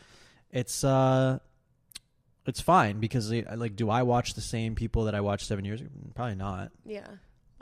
it's 0.50 0.84
uh 0.84 1.38
it's 2.46 2.60
fine 2.60 2.98
because 3.00 3.30
like 3.32 3.76
do 3.76 3.88
i 3.90 4.02
watch 4.02 4.34
the 4.34 4.40
same 4.40 4.74
people 4.74 5.04
that 5.04 5.14
i 5.14 5.20
watched 5.20 5.46
seven 5.46 5.64
years 5.64 5.80
ago 5.80 5.90
probably 6.14 6.34
not 6.34 6.70
yeah. 6.84 7.06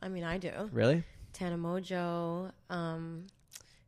I 0.00 0.08
mean, 0.08 0.22
I 0.24 0.38
do. 0.38 0.52
really 0.72 1.02
Tana 1.32 1.58
Mongeau. 1.58 2.52
Um, 2.70 3.26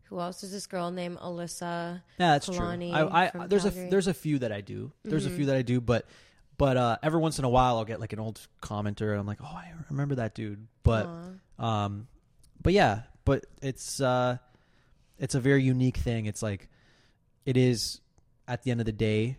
who 0.04 0.18
else 0.18 0.42
is 0.42 0.50
this 0.50 0.66
girl 0.66 0.90
named 0.90 1.18
Alyssa? 1.18 2.02
yeah 2.18 2.32
that's 2.32 2.48
Kalani 2.48 2.90
true 2.92 3.08
i, 3.08 3.26
I 3.42 3.46
there's 3.46 3.62
Calgary. 3.62 3.86
a 3.86 3.90
there's 3.90 4.06
a 4.08 4.14
few 4.14 4.38
that 4.40 4.50
i 4.52 4.60
do 4.60 4.92
there's 5.04 5.24
Mm-hmm. 5.24 5.32
a 5.34 5.36
few 5.36 5.46
that 5.46 5.56
i 5.56 5.62
do 5.62 5.80
but 5.80 6.06
but 6.58 6.76
uh 6.76 6.96
every 7.02 7.20
once 7.20 7.38
in 7.38 7.44
a 7.44 7.48
while 7.48 7.78
i'll 7.78 7.84
get 7.84 8.00
like 8.00 8.12
an 8.12 8.18
old 8.20 8.40
commenter 8.60 9.10
and 9.12 9.20
i'm 9.20 9.26
like 9.26 9.38
oh 9.42 9.46
i 9.46 9.72
remember 9.90 10.16
that 10.16 10.34
dude 10.34 10.66
but. 10.82 11.08
Um, 11.58 12.08
but 12.62 12.72
yeah, 12.72 13.02
but 13.24 13.44
it's 13.62 14.00
uh, 14.00 14.36
it's 15.20 15.36
a 15.36 15.40
very 15.40 15.62
unique 15.62 15.98
thing. 15.98 16.26
It's 16.26 16.42
like 16.42 16.68
it 17.46 17.56
is 17.56 18.00
at 18.48 18.64
the 18.64 18.72
end 18.72 18.80
of 18.80 18.86
the 18.86 18.92
day 18.92 19.36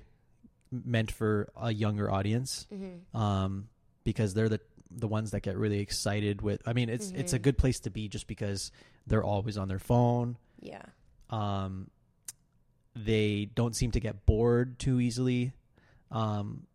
meant 0.72 1.12
for 1.12 1.50
a 1.60 1.74
younger 1.74 2.10
audience, 2.10 2.66
Mm-hmm. 2.74 3.18
um, 3.18 3.68
because 4.06 4.34
they're 4.34 4.48
the 4.50 4.62
the 4.90 5.08
ones 5.08 5.32
that 5.32 5.42
get 5.42 5.58
really 5.58 5.80
excited 5.80 6.42
with. 6.42 6.62
I 6.66 6.72
mean, 6.74 6.88
it's 6.90 7.12
it's 7.12 7.34
a 7.34 7.36
Mm-hmm. 7.36 7.44
good 7.44 7.58
place 7.58 7.80
to 7.82 7.90
be 7.90 8.08
just 8.08 8.28
because 8.28 8.72
they're 9.08 9.24
always 9.24 9.58
on 9.58 9.68
their 9.68 9.80
phone. 9.80 10.38
yeah. 10.62 10.84
Um, 11.30 11.90
they 12.96 13.46
don't 13.56 13.74
seem 13.76 13.92
to 13.92 14.00
get 14.02 14.26
bored 14.26 14.78
too 14.80 15.00
easily. 15.00 15.54
Um, 16.12 16.68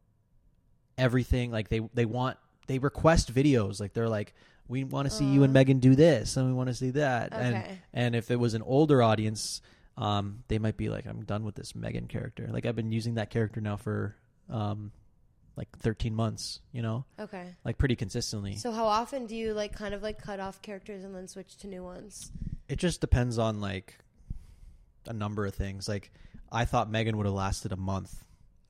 everything 0.96 1.50
like 1.50 1.68
they 1.68 1.80
they 1.94 2.06
want 2.06 2.38
they 2.68 2.78
request 2.78 3.32
videos 3.34 3.80
like 3.80 3.92
they're 3.92 4.08
like 4.08 4.34
we 4.68 4.84
want 4.84 5.08
to 5.08 5.14
see 5.14 5.24
you 5.24 5.42
and 5.44 5.52
Megan 5.52 5.78
do 5.78 5.94
this 5.94 6.36
and 6.36 6.46
we 6.46 6.52
want 6.52 6.68
to 6.68 6.74
see 6.74 6.90
that 6.90 7.32
and 7.32 7.56
Okay. 7.56 7.78
and 7.94 8.14
if 8.16 8.30
it 8.30 8.36
was 8.36 8.54
an 8.54 8.62
older 8.62 9.02
audience 9.02 9.60
um 9.96 10.42
they 10.48 10.58
might 10.58 10.76
be 10.76 10.88
like 10.88 11.06
I'm 11.06 11.24
done 11.24 11.44
with 11.44 11.54
this 11.54 11.74
Megan 11.74 12.06
character 12.08 12.48
like 12.50 12.66
I've 12.66 12.76
been 12.76 12.92
using 12.92 13.14
that 13.14 13.30
character 13.30 13.60
now 13.60 13.76
for 13.76 14.16
um 14.50 14.92
like 15.56 15.68
13 15.78 16.14
months 16.14 16.60
you 16.72 16.82
know 16.82 17.04
Okay. 17.18 17.54
like 17.64 17.78
pretty 17.78 17.96
consistently 17.96 18.56
So 18.56 18.72
how 18.72 18.86
often 18.86 19.26
do 19.26 19.34
you 19.36 19.54
like 19.54 19.72
kind 19.74 19.94
of 19.94 20.02
like 20.02 20.20
cut 20.20 20.40
off 20.40 20.60
characters 20.62 21.02
and 21.04 21.14
then 21.14 21.28
switch 21.28 21.56
to 21.58 21.66
new 21.66 21.82
ones? 21.82 22.30
it 22.68 22.76
just 22.76 23.00
depends 23.00 23.38
on 23.38 23.60
like 23.60 23.98
a 25.06 25.12
number 25.12 25.46
of 25.46 25.54
things 25.54 25.88
like 25.88 26.10
I 26.50 26.64
thought 26.64 26.90
Megan 26.90 27.16
would 27.16 27.26
have 27.26 27.34
lasted 27.34 27.72
a 27.72 27.76
month 27.76 28.24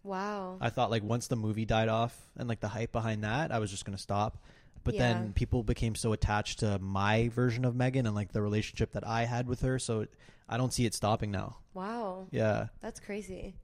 Wow. 0.04 0.58
I 0.60 0.70
thought 0.70 0.90
like 0.92 1.02
once 1.02 1.26
the 1.26 1.34
movie 1.34 1.64
died 1.64 1.88
off 1.88 2.16
and 2.36 2.48
like 2.48 2.60
the 2.60 2.68
hype 2.68 2.92
behind 2.92 3.24
that, 3.24 3.50
I 3.50 3.58
was 3.58 3.72
just 3.72 3.84
gonna 3.84 3.98
stop. 3.98 4.38
But 4.86 4.94
Yeah. 4.94 5.12
then 5.12 5.32
people 5.32 5.62
became 5.64 5.94
so 5.96 6.12
attached 6.12 6.60
to 6.60 6.78
my 6.78 7.28
version 7.28 7.64
of 7.64 7.74
Megan 7.74 8.06
and 8.06 8.14
like 8.14 8.32
the 8.32 8.40
relationship 8.40 8.92
that 8.92 9.04
I 9.06 9.24
had 9.24 9.48
with 9.48 9.60
her, 9.62 9.78
so 9.80 10.06
I 10.48 10.56
don't 10.56 10.72
see 10.72 10.86
it 10.86 10.94
stopping 10.94 11.32
now. 11.32 11.58
Wow. 11.74 12.28
Yeah. 12.30 12.68
That's 12.80 13.00
crazy. 13.00 13.56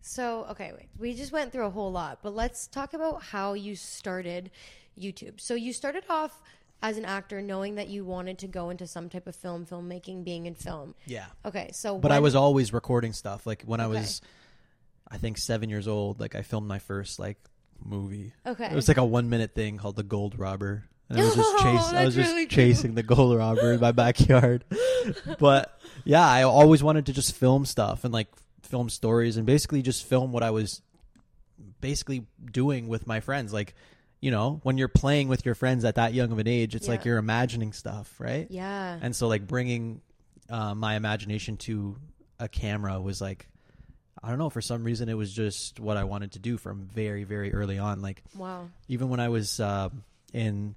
So, 0.00 0.46
okay, 0.52 0.72
wait. 0.74 0.88
We 0.98 1.14
just 1.14 1.30
went 1.30 1.52
through 1.52 1.66
a 1.66 1.70
whole 1.70 1.92
lot, 1.92 2.20
but 2.22 2.34
let's 2.34 2.66
talk 2.66 2.94
about 2.94 3.22
how 3.22 3.52
you 3.52 3.76
started 3.76 4.50
YouTube. 4.98 5.38
So, 5.40 5.54
you 5.54 5.74
started 5.74 6.04
off 6.08 6.40
as 6.82 6.96
an 6.96 7.04
actor 7.04 7.42
knowing 7.42 7.74
that 7.74 7.88
you 7.88 8.02
wanted 8.06 8.38
to 8.38 8.46
go 8.48 8.70
into 8.70 8.86
some 8.86 9.10
type 9.10 9.26
of 9.26 9.36
film, 9.36 9.66
filmmaking, 9.66 10.24
being 10.24 10.46
in 10.46 10.54
film. 10.54 10.94
Yeah. 11.04 11.26
Okay, 11.44 11.70
so 11.74 11.98
But 11.98 12.12
I 12.12 12.20
was 12.20 12.34
always 12.34 12.72
recording 12.72 13.12
stuff. 13.12 13.46
Like 13.46 13.62
when 13.64 13.80
I 13.80 13.86
was, 13.88 14.22
I 15.06 15.18
think 15.18 15.36
seven 15.36 15.68
years 15.68 15.86
old, 15.86 16.18
like 16.18 16.34
I 16.34 16.40
filmed 16.40 16.66
my 16.66 16.78
first 16.78 17.18
like 17.18 17.36
movie. 17.84 18.32
Okay. 18.46 18.66
It 18.66 18.74
was 18.74 18.88
like 18.88 18.96
a 18.96 19.04
one 19.04 19.28
minute 19.28 19.54
thing 19.54 19.78
called 19.78 19.96
The 19.96 20.02
Gold 20.02 20.38
Robber. 20.38 20.84
And 21.08 21.20
I 21.20 21.24
was 21.24 21.34
just 21.34 21.54
Oh, 21.58 21.92
I 21.94 22.04
was 22.04 22.14
just 22.14 22.30
really 22.30 22.46
chasing 22.46 22.94
the 22.94 23.02
gold 23.02 23.36
robber 23.36 23.72
in 23.72 23.80
my 23.80 23.92
backyard. 23.92 24.64
but 25.38 25.78
yeah, 26.04 26.26
I 26.26 26.44
always 26.44 26.82
wanted 26.82 27.06
to 27.06 27.12
just 27.12 27.34
film 27.34 27.66
stuff 27.66 28.04
and 28.04 28.12
like 28.12 28.28
film 28.62 28.88
stories 28.88 29.36
and 29.36 29.44
basically 29.44 29.82
just 29.82 30.04
film 30.04 30.32
what 30.32 30.42
I 30.42 30.50
was 30.50 30.82
basically 31.80 32.26
doing 32.50 32.88
with 32.88 33.06
my 33.06 33.20
friends. 33.20 33.52
Like, 33.52 33.74
you 34.20 34.30
know, 34.30 34.60
when 34.62 34.78
you're 34.78 34.88
playing 34.88 35.28
with 35.28 35.44
your 35.44 35.54
friends 35.54 35.84
at 35.84 35.96
that 35.96 36.14
young 36.14 36.30
of 36.30 36.38
an 36.38 36.46
age, 36.46 36.74
it's 36.74 36.86
like 36.86 37.04
you're 37.04 37.18
imagining 37.18 37.72
stuff, 37.72 38.14
right? 38.18 38.46
Yeah. 38.50 38.98
And 39.00 39.16
so 39.16 39.26
like 39.28 39.46
bringing 39.46 40.02
uh, 40.48 40.74
my 40.74 40.94
imagination 40.94 41.56
to 41.58 41.96
a 42.38 42.48
camera 42.48 43.00
was 43.00 43.20
like 43.20 43.48
I 44.22 44.28
don't 44.28 44.38
know 44.38 44.50
for 44.50 44.60
some 44.60 44.84
reason 44.84 45.08
it 45.08 45.14
was 45.14 45.32
just 45.32 45.80
what 45.80 45.96
I 45.96 46.04
wanted 46.04 46.32
to 46.32 46.38
do 46.38 46.56
from 46.56 46.86
very 46.86 47.24
very 47.24 47.52
early 47.52 47.78
on. 47.78 48.02
Like 48.02 48.22
wow. 48.36 48.68
even 48.88 49.08
when 49.08 49.20
I 49.20 49.28
was 49.28 49.60
uh, 49.60 49.88
in 50.32 50.74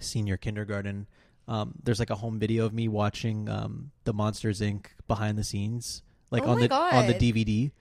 senior 0.00 0.36
kindergarten 0.36 1.06
um, 1.48 1.74
there's 1.82 1.98
like 1.98 2.10
a 2.10 2.14
home 2.14 2.38
video 2.38 2.66
of 2.66 2.74
me 2.74 2.88
watching 2.88 3.48
um, 3.48 3.90
the 4.04 4.12
Monsters 4.12 4.60
Inc. 4.60 4.86
behind 5.06 5.38
the 5.38 5.44
scenes 5.44 6.02
like 6.30 6.42
Oh 6.44 6.50
on 6.50 6.60
the 6.60 6.72
on 6.72 7.06
the 7.06 7.14
DVD 7.14 7.72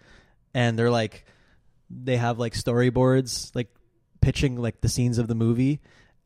and 0.53 0.79
they're 0.79 0.89
like 0.89 1.25
they 1.89 2.17
have 2.17 2.39
like 2.39 2.53
storyboards 2.53 3.53
like 3.55 3.73
pitching 4.21 4.55
like 4.55 4.81
the 4.81 4.89
scenes 4.89 5.17
of 5.17 5.27
the 5.27 5.35
movie. 5.35 5.79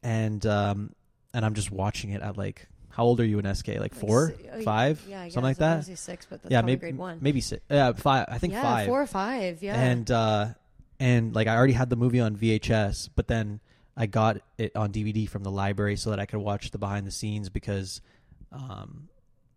And 0.03 0.45
um 0.45 0.93
and 1.34 1.45
I'm 1.45 1.53
just 1.53 1.71
watching 1.71 2.11
it 2.11 2.21
at 2.21 2.38
like 2.38 2.67
how 2.91 3.03
old 3.05 3.19
are 3.19 3.25
you 3.25 3.39
in 3.39 3.55
SK 3.55 3.69
like 3.79 3.93
four 3.95 4.33
oh, 4.53 4.61
five 4.61 5.03
Yeah, 5.07 5.23
something 5.23 5.43
like 5.43 5.57
that 5.57 5.77
was 5.77 5.85
gonna 5.87 5.97
say 5.97 6.11
six, 6.11 6.27
but 6.29 6.41
yeah 6.49 6.61
maybe 6.61 6.79
grade 6.79 6.97
one. 6.97 7.19
maybe 7.21 7.41
six 7.41 7.63
yeah 7.69 7.93
five 7.93 8.25
I 8.29 8.37
think 8.37 8.53
yeah, 8.53 8.61
five 8.61 8.87
four 8.87 9.01
or 9.01 9.07
five. 9.07 9.63
Yeah. 9.63 9.81
and 9.81 10.09
uh 10.11 10.47
and 10.99 11.33
like 11.33 11.47
I 11.47 11.55
already 11.55 11.73
had 11.73 11.89
the 11.89 11.95
movie 11.95 12.19
on 12.19 12.35
VHS 12.35 13.09
but 13.15 13.27
then 13.27 13.59
I 13.95 14.05
got 14.05 14.37
it 14.57 14.75
on 14.75 14.91
DVD 14.91 15.27
from 15.27 15.43
the 15.43 15.51
library 15.51 15.95
so 15.95 16.11
that 16.11 16.19
I 16.19 16.25
could 16.25 16.39
watch 16.39 16.71
the 16.71 16.77
behind 16.77 17.07
the 17.07 17.11
scenes 17.11 17.49
because 17.49 18.01
um 18.51 19.09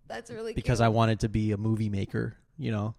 That's 0.08 0.30
really 0.30 0.54
because 0.54 0.78
cute. 0.78 0.86
I 0.86 0.88
wanted 0.88 1.20
to 1.20 1.28
be 1.28 1.52
a 1.52 1.56
movie 1.56 1.88
maker. 1.90 2.36
You 2.56 2.70
know. 2.70 2.94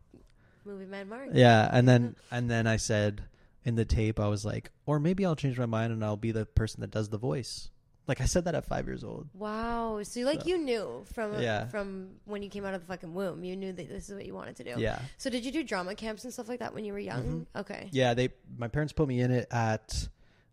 movie 0.65 0.85
man 0.85 1.07
Mark. 1.07 1.29
Yeah, 1.33 1.69
and 1.71 1.87
then 1.87 2.15
and 2.31 2.49
then 2.49 2.67
I 2.67 2.77
said 2.77 3.23
in 3.63 3.75
the 3.75 3.85
tape 3.85 4.19
I 4.19 4.27
was 4.27 4.45
like, 4.45 4.71
or 4.85 4.99
maybe 4.99 5.25
I'll 5.25 5.35
change 5.35 5.57
my 5.57 5.65
mind 5.65 5.91
and 5.91 6.03
I'll 6.03 6.17
be 6.17 6.31
the 6.31 6.45
person 6.45 6.81
that 6.81 6.91
does 6.91 7.09
the 7.09 7.17
voice. 7.17 7.69
Like 8.07 8.21
I 8.21 8.25
said 8.25 8.45
that 8.45 8.53
at 8.55 8.65
five 8.65 8.85
years 8.85 9.03
old. 9.03 9.27
Wow. 9.33 10.01
So 10.03 10.21
like 10.21 10.45
you 10.45 10.57
knew 10.59 11.03
from 11.13 11.39
Yeah. 11.41 11.67
from 11.67 12.09
when 12.25 12.43
you 12.43 12.49
came 12.49 12.63
out 12.65 12.73
of 12.75 12.81
the 12.81 12.87
fucking 12.87 13.13
womb, 13.13 13.43
you 13.43 13.55
knew 13.55 13.73
that 13.73 13.89
this 13.89 14.09
is 14.09 14.15
what 14.15 14.25
you 14.25 14.33
wanted 14.33 14.55
to 14.57 14.63
do. 14.63 14.75
Yeah. 14.77 14.99
So 15.17 15.29
did 15.29 15.43
you 15.45 15.51
do 15.51 15.63
drama 15.63 15.95
camps 15.95 16.23
and 16.23 16.31
stuff 16.31 16.47
like 16.47 16.59
that 16.59 16.73
when 16.75 16.85
you 16.85 16.93
were 16.93 16.99
young? 16.99 17.47
Okay. 17.55 17.89
Yeah, 17.91 18.13
they 18.13 18.29
my 18.57 18.67
parents 18.67 18.93
put 18.93 19.07
me 19.07 19.21
in 19.21 19.31
it 19.31 19.47
at 19.51 20.07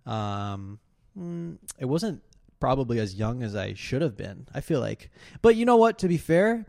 um 0.07 0.78
mm, 1.18 1.59
it 1.78 1.84
wasn't 1.84 2.22
probably 2.59 2.98
as 3.00 3.14
young 3.14 3.42
as 3.42 3.55
I 3.55 3.74
should 3.74 4.03
have 4.03 4.16
been. 4.16 4.46
I 4.55 4.61
feel 4.61 4.80
like. 4.80 5.11
But 5.42 5.57
you 5.57 5.64
know 5.66 5.76
what, 5.76 5.98
to 5.98 6.09
be 6.09 6.16
fair, 6.16 6.64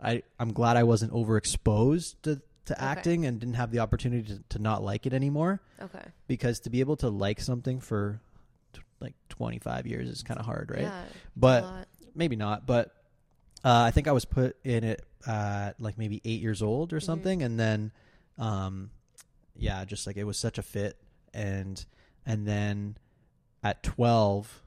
I 0.00 0.22
I'm 0.40 0.52
glad 0.52 0.76
I 0.76 0.84
wasn't 0.84 1.12
overexposed 1.12 2.16
to 2.22 2.40
to 2.64 2.80
acting 2.80 3.26
and 3.26 3.40
didn't 3.40 3.56
have 3.56 3.72
the 3.72 3.80
opportunity 3.80 4.22
to, 4.34 4.42
to 4.50 4.58
not 4.60 4.84
like 4.84 5.04
it 5.04 5.12
anymore 5.12 5.60
Okay. 5.80 6.04
because 6.28 6.60
to 6.60 6.70
be 6.70 6.78
able 6.78 6.94
to 6.98 7.08
like 7.08 7.40
something 7.40 7.80
for 7.80 8.20
like 9.02 9.14
25 9.28 9.86
years 9.86 10.08
is 10.08 10.22
kind 10.22 10.40
of 10.40 10.46
hard, 10.46 10.70
right? 10.70 10.82
Yeah. 10.82 11.02
But 11.36 11.86
maybe 12.14 12.36
not, 12.36 12.66
but 12.66 12.94
uh, 13.64 13.82
I 13.86 13.90
think 13.90 14.08
I 14.08 14.12
was 14.12 14.24
put 14.24 14.56
in 14.64 14.84
it 14.84 15.04
at 15.26 15.80
like 15.80 15.98
maybe 15.98 16.20
eight 16.24 16.40
years 16.40 16.62
old 16.62 16.92
or 16.92 16.96
Mm-hmm. 16.96 17.04
something, 17.06 17.42
and 17.42 17.58
then, 17.60 17.92
um, 18.38 18.90
yeah, 19.56 19.84
just 19.84 20.06
like 20.06 20.16
it 20.16 20.24
was 20.24 20.38
such 20.38 20.58
a 20.58 20.62
fit, 20.62 20.96
and 21.34 21.84
and 22.26 22.46
then 22.46 22.96
at 23.62 23.82
twelve, 23.82 24.62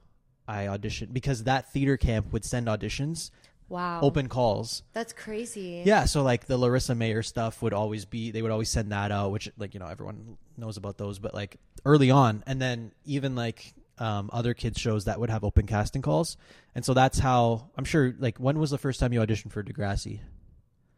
I 0.47 0.65
auditioned 0.65 1.11
because 1.13 1.43
that 1.43 1.71
theater 1.73 1.97
camp 1.97 2.31
would 2.31 2.45
send 2.45 2.67
auditions, 2.67 3.31
wow. 3.67 3.99
open 4.01 4.29
calls. 4.29 4.83
That's 4.93 5.11
crazy. 5.11 5.83
Yeah, 5.85 6.05
so 6.05 6.23
like 6.23 6.45
the 6.45 6.57
Larissa 6.57 6.95
Mayer 6.95 7.23
stuff 7.23 7.61
would 7.61 7.73
always 7.73 8.05
be 8.05 8.31
they 8.31 8.41
would 8.41 8.51
always 8.51 8.69
send 8.69 8.91
that 8.91 9.11
out, 9.11 9.31
which 9.31 9.49
like 9.57 9.73
you 9.73 9.79
know 9.81 9.87
everyone 9.87 10.37
knows 10.57 10.77
about 10.77 10.97
those, 10.97 11.19
but 11.19 11.33
like 11.33 11.57
early 11.83 12.11
on, 12.11 12.43
and 12.47 12.61
then 12.61 12.91
even 13.05 13.35
like 13.35 13.73
um, 13.97 14.29
other 14.33 14.53
kids 14.53 14.79
shows 14.79 15.05
that 15.05 15.19
would 15.19 15.29
have 15.29 15.43
open 15.43 15.67
casting 15.67 16.01
calls, 16.01 16.37
and 16.73 16.83
so 16.83 16.93
that's 16.93 17.19
how 17.19 17.69
I'm 17.77 17.85
sure. 17.85 18.13
Like, 18.19 18.37
when 18.37 18.59
was 18.59 18.69
the 18.71 18.77
first 18.77 18.99
time 18.99 19.13
you 19.13 19.19
auditioned 19.19 19.51
for 19.51 19.63
Degrassi? 19.63 20.19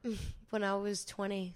When 0.50 0.64
I 0.64 0.76
was 0.76 1.04
20. 1.04 1.54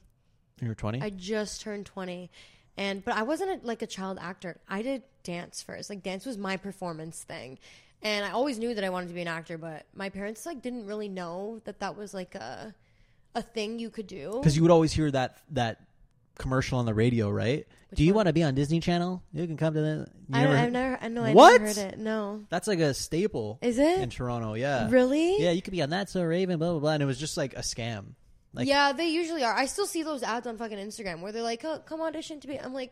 You 0.61 0.67
were 0.67 0.75
20. 0.75 1.01
I 1.01 1.11
just 1.11 1.61
turned 1.61 1.85
20. 1.85 2.29
And 2.77 3.03
but 3.03 3.15
I 3.15 3.23
wasn't 3.23 3.63
a, 3.63 3.65
like 3.65 3.81
a 3.81 3.87
child 3.87 4.17
actor. 4.21 4.59
I 4.67 4.81
did 4.81 5.03
dance 5.23 5.61
first. 5.61 5.89
Like 5.89 6.03
dance 6.03 6.25
was 6.25 6.37
my 6.37 6.57
performance 6.57 7.23
thing. 7.23 7.59
And 8.01 8.25
I 8.25 8.31
always 8.31 8.57
knew 8.57 8.73
that 8.73 8.83
I 8.83 8.89
wanted 8.89 9.09
to 9.09 9.13
be 9.13 9.21
an 9.21 9.27
actor, 9.27 9.57
but 9.57 9.85
my 9.93 10.09
parents 10.09 10.45
like 10.45 10.61
didn't 10.61 10.87
really 10.87 11.09
know 11.09 11.61
that 11.65 11.79
that 11.79 11.97
was 11.97 12.13
like 12.13 12.35
a 12.35 12.73
a 13.35 13.41
thing 13.41 13.79
you 13.79 13.89
could 13.89 14.07
do. 14.07 14.33
Because 14.39 14.55
you 14.55 14.61
would 14.61 14.71
always 14.71 14.91
hear 14.91 15.09
that 15.11 15.37
that 15.51 15.79
commercial 16.41 16.79
on 16.79 16.85
the 16.85 16.93
radio, 16.93 17.29
right? 17.29 17.65
Do 17.93 18.03
you 18.03 18.13
want 18.13 18.27
to 18.27 18.33
be 18.33 18.41
on 18.43 18.55
Disney 18.55 18.79
Channel? 18.79 19.21
You 19.33 19.45
can 19.47 19.57
come 19.57 19.73
to 19.73 19.81
the. 19.81 20.07
I, 20.31 20.41
never- 20.41 20.55
I've 20.55 20.71
never 20.71 20.99
I 21.01 21.07
know 21.09 21.23
I 21.23 21.33
What? 21.33 21.61
never 21.61 21.73
heard 21.73 21.93
it. 21.93 21.99
No. 21.99 22.43
That's 22.49 22.67
like 22.67 22.79
a 22.79 22.93
staple. 22.93 23.59
Is 23.61 23.77
it? 23.77 23.99
in 23.99 24.09
Toronto? 24.09 24.53
Yeah. 24.53 24.89
Really? 24.89 25.41
Yeah, 25.41 25.51
you 25.51 25.61
could 25.61 25.71
be 25.71 25.81
on 25.81 25.89
that 25.91 26.09
so 26.09 26.23
Raven, 26.23 26.57
blah 26.57 26.71
blah 26.71 26.79
blah, 26.79 26.91
and 26.91 27.03
it 27.03 27.05
was 27.05 27.17
just 27.19 27.35
like 27.37 27.53
a 27.53 27.61
scam. 27.61 28.13
Like, 28.53 28.67
yeah, 28.67 28.91
they 28.91 29.07
usually 29.07 29.43
are. 29.43 29.53
I 29.53 29.65
still 29.65 29.85
see 29.85 30.03
those 30.03 30.23
ads 30.23 30.45
on 30.45 30.57
fucking 30.57 30.77
Instagram 30.77 31.21
where 31.21 31.31
they're 31.31 31.41
like, 31.41 31.63
oh, 31.63 31.79
"Come 31.85 32.01
audition 32.01 32.39
to 32.41 32.47
be." 32.47 32.59
I'm 32.59 32.73
like, 32.73 32.91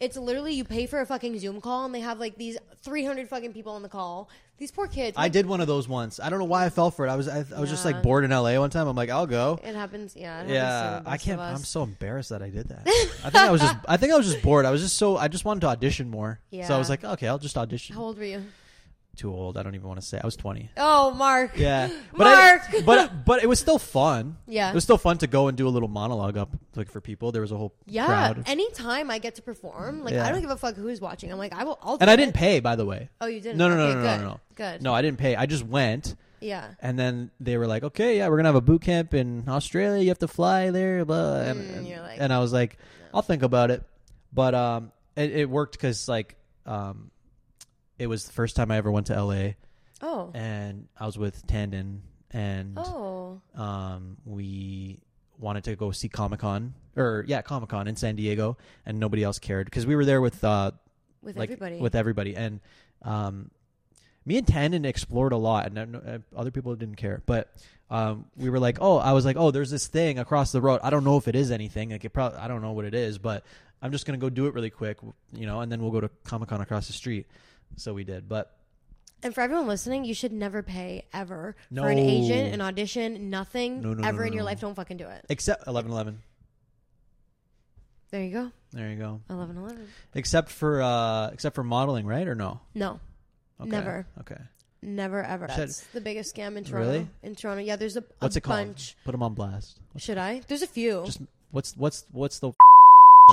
it's 0.00 0.16
literally 0.16 0.54
you 0.54 0.64
pay 0.64 0.86
for 0.86 1.00
a 1.00 1.06
fucking 1.06 1.38
Zoom 1.38 1.60
call 1.60 1.84
and 1.84 1.94
they 1.94 2.00
have 2.00 2.18
like 2.18 2.36
these 2.36 2.56
300 2.82 3.28
fucking 3.28 3.52
people 3.52 3.72
on 3.72 3.82
the 3.82 3.88
call. 3.88 4.28
These 4.58 4.70
poor 4.72 4.86
kids. 4.88 5.14
I 5.18 5.28
did 5.28 5.46
one 5.46 5.60
of 5.62 5.66
those 5.66 5.88
once. 5.88 6.20
I 6.20 6.28
don't 6.28 6.38
know 6.38 6.44
why 6.44 6.66
I 6.66 6.70
fell 6.70 6.90
for 6.90 7.06
it. 7.06 7.10
I 7.10 7.16
was 7.16 7.28
I, 7.28 7.44
I 7.56 7.60
was 7.60 7.70
just 7.70 7.84
Yeah. 7.84 7.92
like 7.92 8.02
bored 8.02 8.24
in 8.24 8.30
LA 8.30 8.58
one 8.58 8.68
time. 8.70 8.86
I'm 8.88 8.96
like, 8.96 9.08
I'll 9.08 9.26
go. 9.26 9.58
It 9.62 9.74
happens. 9.74 10.14
Yeah. 10.16 10.42
It 10.42 10.48
happens 10.48 10.48
to 10.50 10.54
Yeah, 10.54 11.00
the 11.02 11.08
I 11.08 11.12
best 11.12 11.24
can't. 11.24 11.40
of 11.40 11.46
us. 11.46 11.58
I'm 11.58 11.64
so 11.64 11.82
embarrassed 11.82 12.28
that 12.30 12.42
I 12.42 12.50
did 12.50 12.68
that. 12.68 12.82
I 13.24 13.30
think 13.30 13.36
I 13.36 13.50
was 13.50 13.60
just. 13.62 13.76
I 13.88 13.96
think 13.96 14.12
I 14.12 14.16
was 14.16 14.26
just 14.30 14.42
bored. 14.42 14.66
I 14.66 14.70
was 14.70 14.82
just 14.82 14.96
so. 14.98 15.16
I 15.16 15.28
just 15.28 15.44
wanted 15.46 15.60
to 15.60 15.68
audition 15.68 16.10
more. 16.10 16.40
Yeah. 16.50 16.66
So 16.66 16.74
I 16.74 16.76
Yeah. 16.76 16.78
was 16.78 16.90
like, 16.90 17.04
okay, 17.04 17.28
I'll 17.28 17.38
just 17.38 17.56
audition. 17.56 17.96
How 17.96 18.02
old 18.02 18.18
were 18.18 18.24
you? 18.24 18.42
Too 19.20 19.30
old. 19.34 19.58
I 19.58 19.62
don't 19.62 19.74
even 19.74 19.86
want 19.86 20.00
to 20.00 20.06
say. 20.06 20.18
I 20.18 20.24
was 20.26 20.34
20. 20.36 20.70
Oh, 20.78 21.10
Mark. 21.12 21.58
Yeah, 21.58 21.90
but 22.16 22.26
I- 22.26 22.34
Mark! 22.56 22.62
but 22.86 23.24
but 23.26 23.42
it 23.42 23.48
was 23.48 23.58
still 23.60 23.78
fun. 23.78 24.38
Yeah. 24.46 24.70
it 24.70 24.74
was 24.74 24.82
still 24.82 24.96
fun 24.96 25.18
to 25.18 25.26
go 25.26 25.48
and 25.48 25.58
do 25.58 25.68
a 25.68 25.72
little 25.76 25.88
monologue 25.90 26.38
up 26.38 26.48
like 26.74 26.90
for 26.90 27.02
people. 27.02 27.30
There 27.30 27.42
was 27.42 27.52
a 27.52 27.56
whole 27.58 27.74
Yeah. 27.86 28.06
crowd, 28.06 28.44
Anytime 28.48 29.10
I 29.10 29.18
get 29.18 29.34
to 29.34 29.42
perform, 29.42 30.04
like 30.04 30.14
Yeah. 30.14 30.26
I 30.26 30.32
don't 30.32 30.40
give 30.40 30.48
a 30.50 30.56
fuck 30.56 30.74
who's 30.74 31.02
watching. 31.02 31.30
I'm 31.30 31.36
like, 31.36 31.52
I 31.52 31.64
will. 31.64 31.78
I'll 31.82 31.98
and 32.00 32.08
I 32.08 32.14
it. 32.14 32.16
didn't 32.16 32.34
pay. 32.34 32.60
By 32.60 32.76
the 32.76 32.86
way, 32.86 33.10
Oh, 33.20 33.26
you 33.26 33.40
didn't. 33.40 33.58
no, 33.58 33.68
no, 33.68 33.76
no, 33.76 33.84
Okay, 33.88 33.94
no, 33.94 34.00
no, 34.00 34.06
good. 34.16 34.22
no, 34.22 34.28
no, 34.30 34.40
Good. 34.72 34.82
no. 34.82 34.94
I 34.94 35.02
didn't 35.02 35.18
pay. 35.18 35.36
I 35.36 35.44
just 35.46 35.66
went. 35.66 36.16
Yeah. 36.40 36.68
And 36.80 36.98
then 36.98 37.30
they 37.40 37.58
were 37.58 37.66
like, 37.66 37.82
"Okay, 37.82 38.16
yeah, 38.16 38.28
we're 38.28 38.36
gonna 38.38 38.48
have 38.48 38.54
a 38.54 38.62
boot 38.62 38.80
camp 38.80 39.12
in 39.12 39.44
Australia. 39.48 40.02
You 40.02 40.08
have 40.08 40.20
to 40.20 40.28
fly 40.28 40.70
there." 40.70 41.04
Blah. 41.04 41.40
And, 41.42 41.60
Mm, 41.60 41.76
and, 41.76 41.86
you're 41.86 42.00
like, 42.00 42.18
and 42.18 42.32
I 42.32 42.38
was 42.38 42.50
like, 42.54 42.78
"I'll 43.12 43.20
think 43.20 43.42
about 43.42 43.70
it." 43.70 43.82
But 44.32 44.54
um, 44.54 44.92
it, 45.16 45.30
it 45.32 45.50
worked 45.50 45.72
because 45.72 46.08
like 46.08 46.36
um, 46.64 47.09
it 48.00 48.06
was 48.08 48.24
the 48.24 48.32
first 48.32 48.56
time 48.56 48.70
I 48.70 48.76
ever 48.78 48.90
went 48.90 49.06
to 49.08 49.14
LA, 49.14 49.54
Oh. 50.02 50.30
and 50.34 50.88
I 50.98 51.06
was 51.06 51.18
with 51.18 51.46
Tandon, 51.46 52.00
and 52.30 52.76
Oh. 52.78 53.40
um, 53.54 54.16
we 54.24 55.00
wanted 55.38 55.64
to 55.64 55.76
go 55.76 55.90
see 55.92 56.08
Comic 56.08 56.40
Con 56.40 56.74
or 56.96 57.24
yeah, 57.28 57.42
Comic 57.42 57.68
Con 57.68 57.86
in 57.88 57.96
San 57.96 58.16
Diego, 58.16 58.56
and 58.86 58.98
nobody 58.98 59.22
else 59.22 59.38
cared 59.38 59.66
because 59.66 59.86
we 59.86 59.94
were 59.94 60.04
there 60.04 60.20
with 60.20 60.42
uh, 60.42 60.72
With 61.22 61.36
like 61.36 61.50
everybody. 61.50 61.78
with 61.80 61.94
everybody, 61.94 62.34
and 62.36 62.60
um, 63.02 63.50
me 64.24 64.38
and 64.38 64.46
Tandon 64.46 64.84
explored 64.86 65.32
a 65.32 65.36
lot, 65.36 65.66
and 65.76 65.96
uh, 65.96 65.98
uh, 65.98 66.18
other 66.36 66.50
people 66.50 66.74
didn't 66.74 66.96
care, 66.96 67.22
but. 67.26 67.52
Um, 67.92 68.26
we 68.36 68.50
were 68.50 68.60
like, 68.60 68.78
oh, 68.80 68.98
I 68.98 69.14
was 69.14 69.24
like, 69.24 69.36
oh, 69.36 69.50
there's 69.50 69.68
this 69.72 69.88
thing 69.88 70.20
across 70.20 70.52
the 70.52 70.60
road. 70.60 70.78
I 70.84 70.90
don't 70.90 71.02
know 71.02 71.16
if 71.16 71.26
it 71.26 71.34
is 71.34 71.50
anything. 71.50 71.90
Like, 71.90 72.04
it 72.04 72.10
probably, 72.10 72.38
I 72.38 72.46
don't 72.46 72.62
know 72.62 72.70
what 72.70 72.84
it 72.84 72.94
is, 72.94 73.18
but 73.18 73.42
I'm 73.82 73.90
just 73.90 74.06
gonna 74.06 74.16
go 74.16 74.30
do 74.30 74.46
it 74.46 74.54
really 74.54 74.70
quick, 74.70 74.98
you 75.32 75.44
know, 75.44 75.58
and 75.60 75.72
then 75.72 75.82
we'll 75.82 75.90
go 75.90 76.00
to 76.00 76.08
Comic 76.22 76.50
Con 76.50 76.60
across 76.60 76.86
the 76.86 76.92
street. 76.92 77.26
So 77.76 77.94
we 77.94 78.04
did, 78.04 78.28
but 78.28 78.54
And 79.22 79.34
for 79.34 79.40
everyone 79.42 79.66
listening, 79.66 80.04
you 80.04 80.14
should 80.14 80.32
never 80.32 80.62
pay 80.62 81.06
ever 81.12 81.56
No. 81.70 81.82
for 81.82 81.88
an 81.90 81.98
agent, 81.98 82.54
an 82.54 82.60
audition, 82.60 83.30
nothing 83.30 83.80
No, 83.82 83.92
no, 83.94 84.02
no, 84.02 84.08
ever 84.08 84.20
no, 84.22 84.26
in 84.26 84.32
your 84.32 84.42
no. 84.42 84.46
life. 84.46 84.60
Don't 84.60 84.74
fucking 84.74 84.96
do 84.96 85.06
it. 85.06 85.24
except 85.28 85.66
eleven 85.66 85.90
eleven. 85.92 86.22
There 88.10 88.22
you 88.24 88.32
go. 88.32 88.50
There 88.72 88.90
you 88.90 88.96
go. 88.96 89.20
Eleven 89.30 89.56
eleven. 89.56 89.88
Except 90.14 90.50
for 90.50 90.82
uh, 90.82 91.28
except 91.32 91.54
for 91.54 91.62
modeling, 91.64 92.06
right 92.06 92.26
or 92.26 92.34
no? 92.34 92.60
No, 92.74 92.98
Okay. 93.60 93.70
Never. 93.70 94.06
Okay. 94.20 94.38
never 94.82 95.22
ever. 95.22 95.46
Should- 95.48 95.56
That's 95.58 95.80
the 95.92 96.00
biggest 96.00 96.34
scam 96.34 96.56
in 96.56 96.64
Toronto. 96.64 96.90
Really? 96.90 97.08
In 97.22 97.34
Toronto, 97.36 97.62
yeah. 97.62 97.76
There's 97.76 97.96
a, 97.96 98.00
a 98.00 98.04
What's 98.20 98.36
it 98.36 98.40
called? 98.40 98.66
bunch. 98.68 98.96
Put 99.04 99.12
them 99.12 99.22
on 99.22 99.34
blast. 99.34 99.78
Should 99.96 100.18
I? 100.18 100.40
There's 100.48 100.62
a 100.62 100.66
few. 100.66 101.02
Just 101.06 101.20
what's 101.50 101.76
what's 101.76 102.04
what's 102.10 102.38
the? 102.40 102.52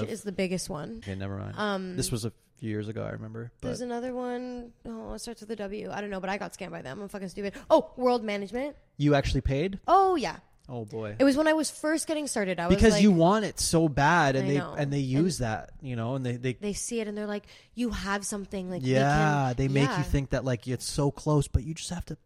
is 0.07 0.21
the 0.21 0.31
biggest 0.31 0.69
one. 0.69 0.97
Okay, 0.97 1.15
never 1.15 1.38
mind. 1.38 1.55
Um, 1.57 1.95
this 1.97 2.11
was 2.11 2.23
a 2.25 2.31
few 2.57 2.69
years 2.69 2.87
ago. 2.87 3.03
I 3.03 3.11
remember. 3.11 3.51
But 3.61 3.67
There's 3.69 3.81
another 3.81 4.13
one. 4.13 4.71
Oh, 4.85 5.13
it 5.13 5.19
starts 5.19 5.41
with 5.41 5.49
a 5.51 5.55
W. 5.55 5.89
I 5.91 6.01
don't 6.01 6.09
know, 6.09 6.19
but 6.19 6.29
I 6.29 6.37
got 6.37 6.53
scammed 6.53 6.71
by 6.71 6.81
them. 6.81 7.01
I'm 7.01 7.07
fucking 7.09 7.29
stupid. 7.29 7.53
Oh, 7.69 7.91
World 7.97 8.23
Management. 8.23 8.75
you 8.97 9.15
actually 9.15 9.41
paid? 9.41 9.79
Oh 9.87 10.15
yeah. 10.15 10.37
Oh 10.69 10.83
boy. 10.83 11.15
It 11.17 11.23
was 11.23 11.37
when 11.37 11.47
I 11.47 11.53
was 11.53 11.71
first 11.71 12.07
getting 12.07 12.27
started. 12.27 12.59
I 12.59 12.67
was 12.67 12.75
because 12.75 12.93
like, 12.93 13.01
you 13.01 13.11
want 13.11 13.45
it 13.45 13.57
so 13.59 13.87
bad, 13.87 14.35
and 14.35 14.45
I 14.45 14.49
they 14.49 14.57
know. 14.57 14.75
and 14.77 14.91
they 14.91 14.99
use 14.99 15.37
that, 15.37 15.69
you 15.81 15.95
know, 15.95 16.15
and 16.15 16.25
they 16.25 16.35
they. 16.35 16.53
they 16.53 16.73
see 16.73 16.99
it 16.99 17.07
and 17.07 17.17
they're 17.17 17.25
like, 17.25 17.45
"You 17.73 17.91
have 17.91 18.25
something." 18.25 18.69
Like, 18.69 18.81
we 18.81 18.89
yeah, 18.91 19.47
can- 19.47 19.55
they 19.55 19.67
make 19.69 19.87
yeah. 19.87 19.97
you 19.99 20.03
think 20.03 20.31
that 20.31 20.43
like 20.43 20.67
it's 20.67 20.85
so 20.85 21.09
close, 21.09 21.47
but 21.47 21.63
you 21.63 21.73
just 21.73 21.91
have 21.91 22.05
to 22.07 22.17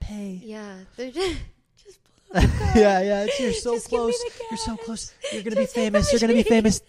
pay. 0.00 0.40
Yeah, 0.44 0.74
they're 0.96 1.10
just. 1.10 1.36
just 2.34 2.76
yeah, 2.76 3.00
yeah. 3.00 3.24
It's, 3.24 3.40
you're 3.40 3.52
so 3.52 3.74
Just 3.74 3.88
close. 3.88 4.14
You're 4.50 4.58
so 4.58 4.76
close. 4.76 5.14
You're 5.32 5.42
gonna 5.42 5.56
be 5.56 5.66
famous. 5.66 6.12
You're 6.12 6.20
gonna 6.20 6.32
be 6.34 6.42
famous. 6.42 6.80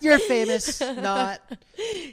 You're 0.00 0.18
famous. 0.18 0.80
Not. 0.80 1.40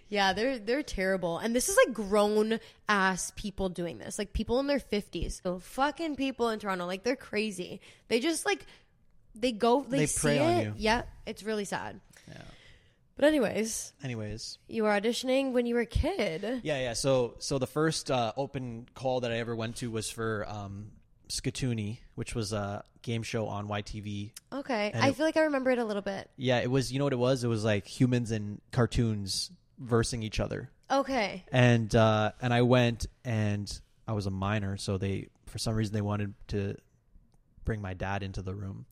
Yeah, 0.09 0.33
they're 0.33 0.59
they're 0.59 0.83
terrible, 0.83 1.37
and 1.37 1.55
this 1.55 1.69
is 1.69 1.77
like 1.85 1.93
grown 1.93 2.59
ass 2.89 3.31
people 3.35 3.69
doing 3.69 3.97
this, 3.99 4.17
like 4.19 4.33
people 4.33 4.59
in 4.59 4.67
their 4.67 4.79
fifties. 4.79 5.39
So 5.43 5.59
fucking 5.59 6.15
people 6.15 6.49
in 6.49 6.59
Toronto, 6.59 6.85
like 6.85 7.03
they're 7.03 7.15
crazy. 7.15 7.79
They 8.07 8.19
just 8.19 8.45
like 8.45 8.65
they 9.35 9.51
go, 9.51 9.83
they, 9.87 9.99
They 9.99 10.05
see 10.05 10.39
on 10.39 10.51
it. 10.51 10.63
you. 10.65 10.73
Yeah, 10.77 11.03
it's 11.25 11.43
really 11.43 11.65
sad. 11.65 11.99
Yeah. 12.27 12.37
But 13.15 13.25
anyways, 13.25 13.93
Anyways. 14.03 14.57
you 14.67 14.83
were 14.83 14.89
auditioning 14.89 15.51
when 15.51 15.65
you 15.67 15.75
were 15.75 15.81
a 15.81 15.85
kid. 15.85 16.61
Yeah, 16.63 16.79
yeah. 16.79 16.93
So, 16.93 17.35
so 17.37 17.59
the 17.59 17.67
first 17.67 18.09
uh, 18.09 18.33
open 18.35 18.87
call 18.95 19.19
that 19.21 19.31
I 19.31 19.37
ever 19.37 19.55
went 19.55 19.75
to 19.77 19.91
was 19.91 20.09
for 20.09 20.45
um, 20.49 20.87
Skatoony, 21.33 21.97
which 22.15 22.35
was 22.35 22.53
a 22.53 22.83
game 23.01 23.23
show 23.23 23.47
on 23.47 23.67
YTV. 23.67 24.31
Okay, 24.53 24.91
And 24.93 25.03
I 25.03 25.09
it- 25.09 25.15
feel 25.15 25.25
like 25.25 25.35
I 25.37 25.41
remember 25.41 25.71
it 25.71 25.79
a 25.79 25.83
little 25.85 26.01
bit. 26.03 26.29
Yeah, 26.37 26.59
it 26.59 26.69
was. 26.69 26.91
You 26.93 26.99
know 26.99 27.05
what 27.05 27.13
it 27.13 27.17
was? 27.19 27.43
It 27.43 27.47
was 27.47 27.63
like 27.65 27.87
humans 27.87 28.31
and 28.31 28.61
cartoons 28.71 29.51
versing 29.79 30.21
each 30.23 30.39
other. 30.39 30.69
Okay, 30.91 31.43
And 31.51 31.93
uh, 31.95 32.33
and 32.41 32.53
I 32.53 32.61
went, 32.61 33.07
and 33.25 33.67
I 34.07 34.11
was 34.13 34.27
a 34.27 34.31
minor, 34.31 34.77
so 34.77 34.97
they 34.99 35.29
for 35.47 35.57
some 35.57 35.73
reason 35.75 35.93
they 35.93 36.01
wanted 36.01 36.33
to 36.49 36.75
bring 37.65 37.81
my 37.81 37.93
dad 37.95 38.21
into 38.21 38.41
the 38.43 38.53
room, 38.53 38.85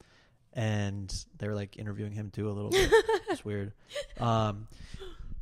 and 0.54 1.14
they 1.38 1.48
were 1.48 1.54
like 1.54 1.78
interviewing 1.78 2.14
him 2.14 2.32
too 2.32 2.50
a 2.50 2.54
little 2.54 2.72
bit. 2.72 2.90
it's 3.30 3.46
weird. 3.46 3.74
Um, 4.20 4.68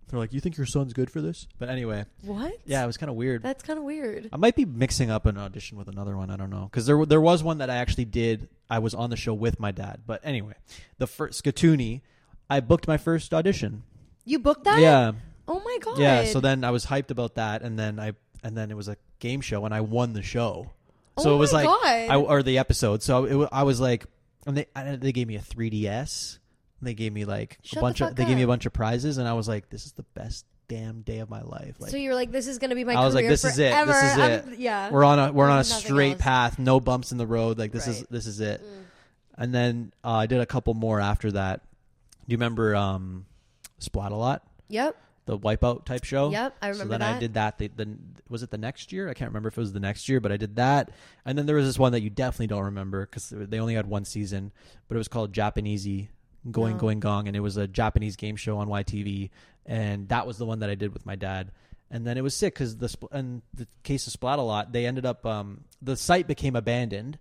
They're 0.09 0.19
like, 0.19 0.33
"You 0.33 0.39
think 0.39 0.57
your 0.57 0.65
son's 0.65 0.93
good 0.93 1.09
for 1.11 1.21
this?" 1.21 1.47
But 1.59 1.69
anyway, 1.69 2.05
What? 2.23 2.53
yeah, 2.65 2.83
it 2.83 2.87
was 2.87 2.97
kind 2.97 3.09
of 3.09 3.15
weird. 3.15 3.43
That's 3.43 3.63
kind 3.63 3.77
of 3.79 3.85
weird. 3.85 4.29
I 4.33 4.37
might 4.37 4.55
be 4.55 4.65
mixing 4.65 5.09
up 5.11 5.25
an 5.25 5.37
audition 5.37 5.77
with 5.77 5.87
another 5.87 6.17
one. 6.17 6.29
I 6.29 6.35
don't 6.35 6.49
know 6.49 6.63
because 6.71 6.85
there 6.85 6.95
w- 6.95 7.05
there 7.07 7.21
was 7.21 7.43
one 7.43 7.59
that 7.59 7.69
I 7.69 7.75
actually 7.77 8.05
did. 8.05 8.49
I 8.69 8.79
was 8.79 8.93
on 8.93 9.09
the 9.09 9.15
show 9.17 9.33
with 9.33 9.59
my 9.59 9.71
dad. 9.71 10.01
But 10.05 10.21
anyway, 10.23 10.53
the 10.97 11.07
first 11.07 11.43
Skatoony, 11.43 12.01
I 12.49 12.59
booked 12.59 12.87
my 12.87 12.97
first 12.97 13.33
audition. 13.33 13.83
You 14.25 14.39
booked 14.39 14.63
that? 14.65 14.79
Yeah, 14.79 15.11
Oh 15.47 15.59
my 15.63 15.77
god. 15.81 15.97
yeah. 15.99 16.25
So 16.25 16.39
then 16.39 16.63
I 16.63 16.71
was 16.71 16.85
hyped 16.85 17.11
about 17.11 17.35
that, 17.35 17.61
and 17.61 17.77
then 17.79 17.99
I 17.99 18.13
and 18.43 18.55
then 18.57 18.71
it 18.71 18.77
was 18.77 18.87
a 18.87 18.97
game 19.19 19.41
show, 19.41 19.65
and 19.65 19.73
I 19.73 19.81
won 19.81 20.13
the 20.13 20.21
show. 20.23 20.71
So 21.19 21.31
Oh 21.31 21.35
it 21.35 21.37
was 21.39 21.51
my 21.53 21.63
like, 21.63 21.67
God. 21.81 21.85
I, 22.11 22.15
or 22.15 22.43
the 22.43 22.57
episode. 22.59 23.03
So 23.03 23.25
it, 23.25 23.35
wa- 23.35 23.49
I 23.51 23.63
was 23.63 23.79
like, 23.81 24.05
and 24.47 24.55
they 24.57 24.67
I, 24.75 24.95
they 24.95 25.11
gave 25.11 25.27
me 25.27 25.35
a 25.35 25.41
3ds. 25.41 26.37
They 26.81 26.93
gave 26.93 27.11
me 27.13 27.25
like 27.25 27.57
Shut 27.63 27.73
a 27.73 27.75
the 27.75 27.81
bunch 27.81 28.01
of 28.01 28.07
fuck 28.09 28.15
they 28.17 28.25
gave 28.25 28.35
me 28.37 28.43
a 28.43 28.45
up. 28.45 28.49
bunch 28.49 28.65
of 28.65 28.73
prizes, 28.73 29.17
and 29.17 29.27
I 29.27 29.33
was 29.33 29.47
like, 29.47 29.69
this 29.69 29.85
is 29.85 29.91
the 29.93 30.03
best 30.13 30.45
damn 30.67 31.01
day 31.01 31.17
of 31.19 31.29
my 31.29 31.41
life. 31.41 31.75
Like 31.79 31.91
so 31.91 31.97
you're 31.97 32.13
like, 32.15 32.31
this 32.31 32.47
is 32.47 32.57
gonna 32.59 32.75
be 32.75 32.83
my. 32.83 32.93
I 32.93 33.03
was 33.05 33.15
like, 33.15 33.23
career 33.23 33.31
this 33.31 33.43
is 33.43 33.57
it. 33.59 33.71
forever. 33.71 33.91
This 33.91 34.03
is 34.13 34.17
I'm- 34.19 34.31
it. 34.53 34.59
yeah. 34.59 34.89
we're 34.91 35.03
on 35.03 35.19
a 35.19 35.31
we're 35.33 35.45
on 35.45 35.51
a 35.51 35.55
nothing 35.57 35.77
straight 35.85 36.11
else. 36.13 36.21
path, 36.21 36.59
no 36.59 36.79
bumps 36.79 37.11
in 37.11 37.17
the 37.17 37.27
road. 37.27 37.57
Like 37.57 37.71
this 37.71 37.87
is 37.87 37.97
Right. 37.97 38.05
Mm. 38.05 38.09
this 38.09 38.25
is 38.27 38.39
it. 38.39 38.61
And 39.37 39.53
then 39.53 39.93
uh, 40.03 40.11
I 40.11 40.25
did 40.25 40.39
a 40.41 40.45
couple 40.45 40.73
more 40.73 40.99
after 40.99 41.31
that. 41.31 41.61
Do 42.27 42.33
you 42.33 42.37
remember 42.37 42.75
um, 42.75 43.25
Splatalot, 43.81 44.41
Yep. 44.67 44.95
the 45.25 45.37
Wipeout 45.39 45.85
type 45.85 46.03
show? 46.03 46.29
Yep, 46.29 46.55
I 46.61 46.67
remember 46.69 46.97
that. 46.97 46.99
So 46.99 47.05
then 47.05 47.15
I 47.15 47.19
did 47.19 47.33
that. 47.35 47.57
The, 47.57 47.67
the 47.69 47.97
was 48.27 48.43
it 48.43 48.51
the 48.51 48.57
next 48.57 48.91
year? 48.91 49.09
I 49.09 49.13
can't 49.13 49.29
remember 49.29 49.47
if 49.49 49.57
it 49.57 49.61
was 49.61 49.73
the 49.73 49.79
next 49.79 50.07
year, 50.09 50.19
but 50.19 50.31
I 50.31 50.37
did 50.37 50.57
that. 50.57 50.91
And 51.25 51.37
then 51.37 51.45
there 51.45 51.55
was 51.55 51.65
this 51.65 51.79
one 51.79 51.91
that 51.93 52.01
you 52.01 52.09
definitely 52.09 52.47
don't 52.47 52.65
remember 52.65 53.05
because 53.05 53.29
they 53.35 53.59
only 53.59 53.75
had 53.75 53.87
one 53.87 54.05
season, 54.05 54.51
but 54.87 54.95
it 54.95 54.97
was 54.97 55.07
called 55.07 55.31
Japanizi 55.33 56.09
Going 56.49 56.73
No. 56.73 56.79
Going 56.79 56.99
Gong, 56.99 57.27
and 57.27 57.35
it 57.35 57.41
was 57.41 57.57
a 57.57 57.67
Japanese 57.67 58.15
game 58.15 58.35
show 58.35 58.57
on 58.57 58.67
YTV, 58.67 59.29
and 59.65 60.07
that 60.09 60.25
was 60.25 60.37
the 60.37 60.45
one 60.45 60.59
that 60.59 60.69
I 60.69 60.75
did 60.75 60.93
with 60.93 61.05
my 61.05 61.15
dad. 61.15 61.51
And 61.91 62.05
then 62.05 62.17
it 62.17 62.21
was 62.21 62.35
sick 62.35 62.53
because 62.53 62.77
the 62.77 62.87
spl- 62.87 63.13
in 63.13 63.41
the 63.53 63.67
case 63.83 64.05
of 64.07 64.13
Splatalot, 64.13 64.71
they 64.71 64.85
ended 64.85 65.05
up 65.05 65.25
um, 65.25 65.63
the 65.81 65.95
site 65.97 66.27
became 66.27 66.55
abandoned, 66.55 67.17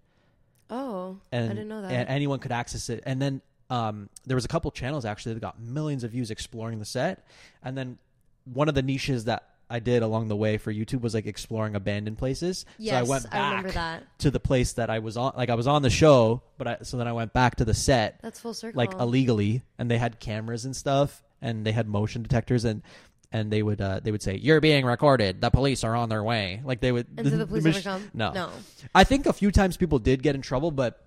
Oh, 0.70 1.18
and 1.32 1.44
I 1.46 1.48
didn't 1.48 1.68
know 1.68 1.82
that. 1.82 1.90
and 1.90 2.08
anyone 2.08 2.38
could 2.38 2.52
access 2.52 2.90
it. 2.90 3.02
And 3.06 3.20
then 3.20 3.40
um, 3.70 4.08
there 4.26 4.34
was 4.34 4.44
a 4.44 4.48
couple 4.48 4.70
channels 4.70 5.04
actually 5.06 5.34
that 5.34 5.40
got 5.40 5.58
millions 5.60 6.04
of 6.04 6.10
views 6.10 6.30
exploring 6.30 6.78
the 6.78 6.84
set. 6.84 7.26
And 7.62 7.76
then 7.76 7.98
one 8.44 8.68
of 8.68 8.74
the 8.74 8.82
niches 8.82 9.24
that 9.24 9.48
I 9.70 9.80
did 9.80 10.02
along 10.02 10.28
the 10.28 10.36
way 10.36 10.56
for 10.58 10.72
YouTube 10.72 11.02
was 11.02 11.12
like 11.14 11.26
exploring 11.26 11.74
abandoned 11.74 12.16
places. 12.18 12.64
yes, 12.78 12.92
so 12.94 12.98
I 12.98 13.02
went 13.02 13.26
I 13.32 13.48
remember 13.50 13.68
back 13.68 13.74
that. 13.74 14.18
to 14.20 14.30
the 14.30 14.40
place 14.40 14.72
that 14.74 14.88
I 14.90 14.98
was 15.00 15.16
on. 15.16 15.34
Like 15.36 15.50
I 15.50 15.54
was 15.54 15.66
on 15.66 15.82
the 15.82 15.90
show, 15.90 16.42
but 16.56 16.66
I 16.66 16.76
so 16.82 16.96
then 16.96 17.06
I 17.08 17.12
went 17.12 17.32
back 17.32 17.56
to 17.56 17.64
the 17.64 17.74
set 17.74 18.20
That's 18.22 18.40
full 18.40 18.54
circle. 18.54 18.78
like 18.78 18.92
illegally, 18.94 19.62
and 19.78 19.90
they 19.90 19.98
had 19.98 20.20
cameras 20.20 20.64
and 20.64 20.74
stuff, 20.74 21.22
and 21.42 21.66
they 21.66 21.72
had 21.72 21.88
motion 21.88 22.22
detectors 22.22 22.64
and. 22.64 22.82
And 23.30 23.52
they 23.52 23.62
would 23.62 23.78
uh, 23.78 24.00
they 24.02 24.10
would 24.10 24.22
say 24.22 24.36
you're 24.36 24.58
being 24.62 24.86
recorded. 24.86 25.42
The 25.42 25.50
police 25.50 25.84
are 25.84 25.94
on 25.94 26.08
their 26.08 26.24
way. 26.24 26.62
Like 26.64 26.80
they 26.80 26.90
would. 26.90 27.08
And 27.14 27.28
so 27.28 27.36
the 27.36 27.46
police 27.46 27.62
mach- 27.62 27.74
ever 27.76 27.82
come? 27.82 28.10
No, 28.14 28.32
No. 28.32 28.50
I 28.94 29.04
think 29.04 29.26
a 29.26 29.34
few 29.34 29.50
times 29.50 29.76
people 29.76 29.98
did 29.98 30.22
get 30.22 30.34
in 30.34 30.40
trouble, 30.40 30.70
but 30.70 31.04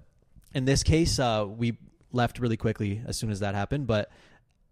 in 0.53 0.65
this 0.65 0.83
case, 0.83 1.17
uh, 1.17 1.47
we 1.49 1.79
left 2.11 2.37
really 2.37 2.57
quickly 2.57 3.01
as 3.07 3.17
soon 3.17 3.31
as 3.31 3.39
that 3.39 3.55
happened. 3.55 3.87
But 3.87 4.11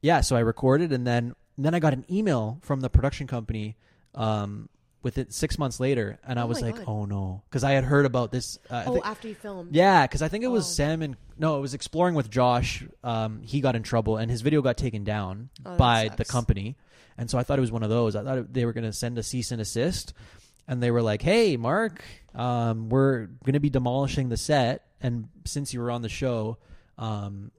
yeah, 0.04 0.22
so 0.22 0.36
I 0.36 0.42
recorded, 0.42 0.92
and 0.94 1.08
then 1.08 1.34
then 1.66 1.74
I 1.76 1.80
got 1.80 1.94
an 1.94 2.06
email 2.10 2.60
from 2.62 2.80
the 2.82 2.90
production 2.90 3.28
company 3.28 3.76
um, 4.16 4.70
with 5.02 5.18
it 5.18 5.32
six 5.34 5.58
months 5.58 5.80
later, 5.80 6.20
and 6.28 6.40
I 6.40 6.44
Oh 6.44 6.48
was 6.48 6.62
like, 6.62 6.76
God. 6.76 6.86
"Oh 6.88 7.06
no," 7.06 7.42
because 7.50 7.64
I 7.64 7.72
had 7.72 7.84
heard 7.84 8.06
about 8.06 8.32
this. 8.32 8.58
Uh, 8.70 8.84
Oh, 8.88 8.94
think- 8.94 9.06
after 9.06 9.28
you 9.30 9.36
filmed. 9.36 9.74
yeah, 9.76 10.06
because 10.06 10.22
I 10.22 10.28
think 10.28 10.44
it 10.44 10.48
was 10.50 10.66
Oh. 10.66 10.70
Sam 10.70 11.02
and 11.02 11.16
no, 11.38 11.58
it 11.58 11.62
was 11.62 11.74
exploring 11.74 12.16
with 12.16 12.30
Josh. 12.30 12.84
Um, 13.04 13.42
he 13.42 13.62
got 13.62 13.76
in 13.76 13.84
trouble, 13.84 14.18
and 14.18 14.30
his 14.30 14.42
video 14.42 14.62
got 14.62 14.76
taken 14.78 15.04
down 15.04 15.50
Oh, 15.66 15.78
by 15.78 16.10
the 16.10 16.26
company. 16.26 16.76
And 17.18 17.30
so 17.30 17.38
I 17.38 17.44
thought 17.44 17.58
it 17.58 17.62
was 17.62 17.72
one 17.72 17.84
of 17.84 17.90
those. 17.90 18.16
I 18.16 18.24
thought 18.24 18.54
they 18.54 18.66
were 18.66 18.74
going 18.74 18.86
to 18.86 18.94
send 18.94 19.18
a 19.18 19.24
cease 19.24 19.52
and 19.52 19.62
assist, 19.62 20.14
and 20.68 20.82
they 20.84 20.92
were 20.92 21.02
like, 21.02 21.22
"Hey, 21.22 21.56
Mark, 21.58 22.04
um, 22.36 22.90
we're 22.90 23.26
going 23.44 23.54
to 23.54 23.60
be 23.60 23.70
demolishing 23.70 24.30
the 24.30 24.38
set, 24.38 24.86
and 25.02 25.28
since 25.46 25.74
you 25.74 25.82
were 25.82 25.92
on 25.92 26.02
the 26.02 26.10
show, 26.10 26.58
um, 26.98 27.52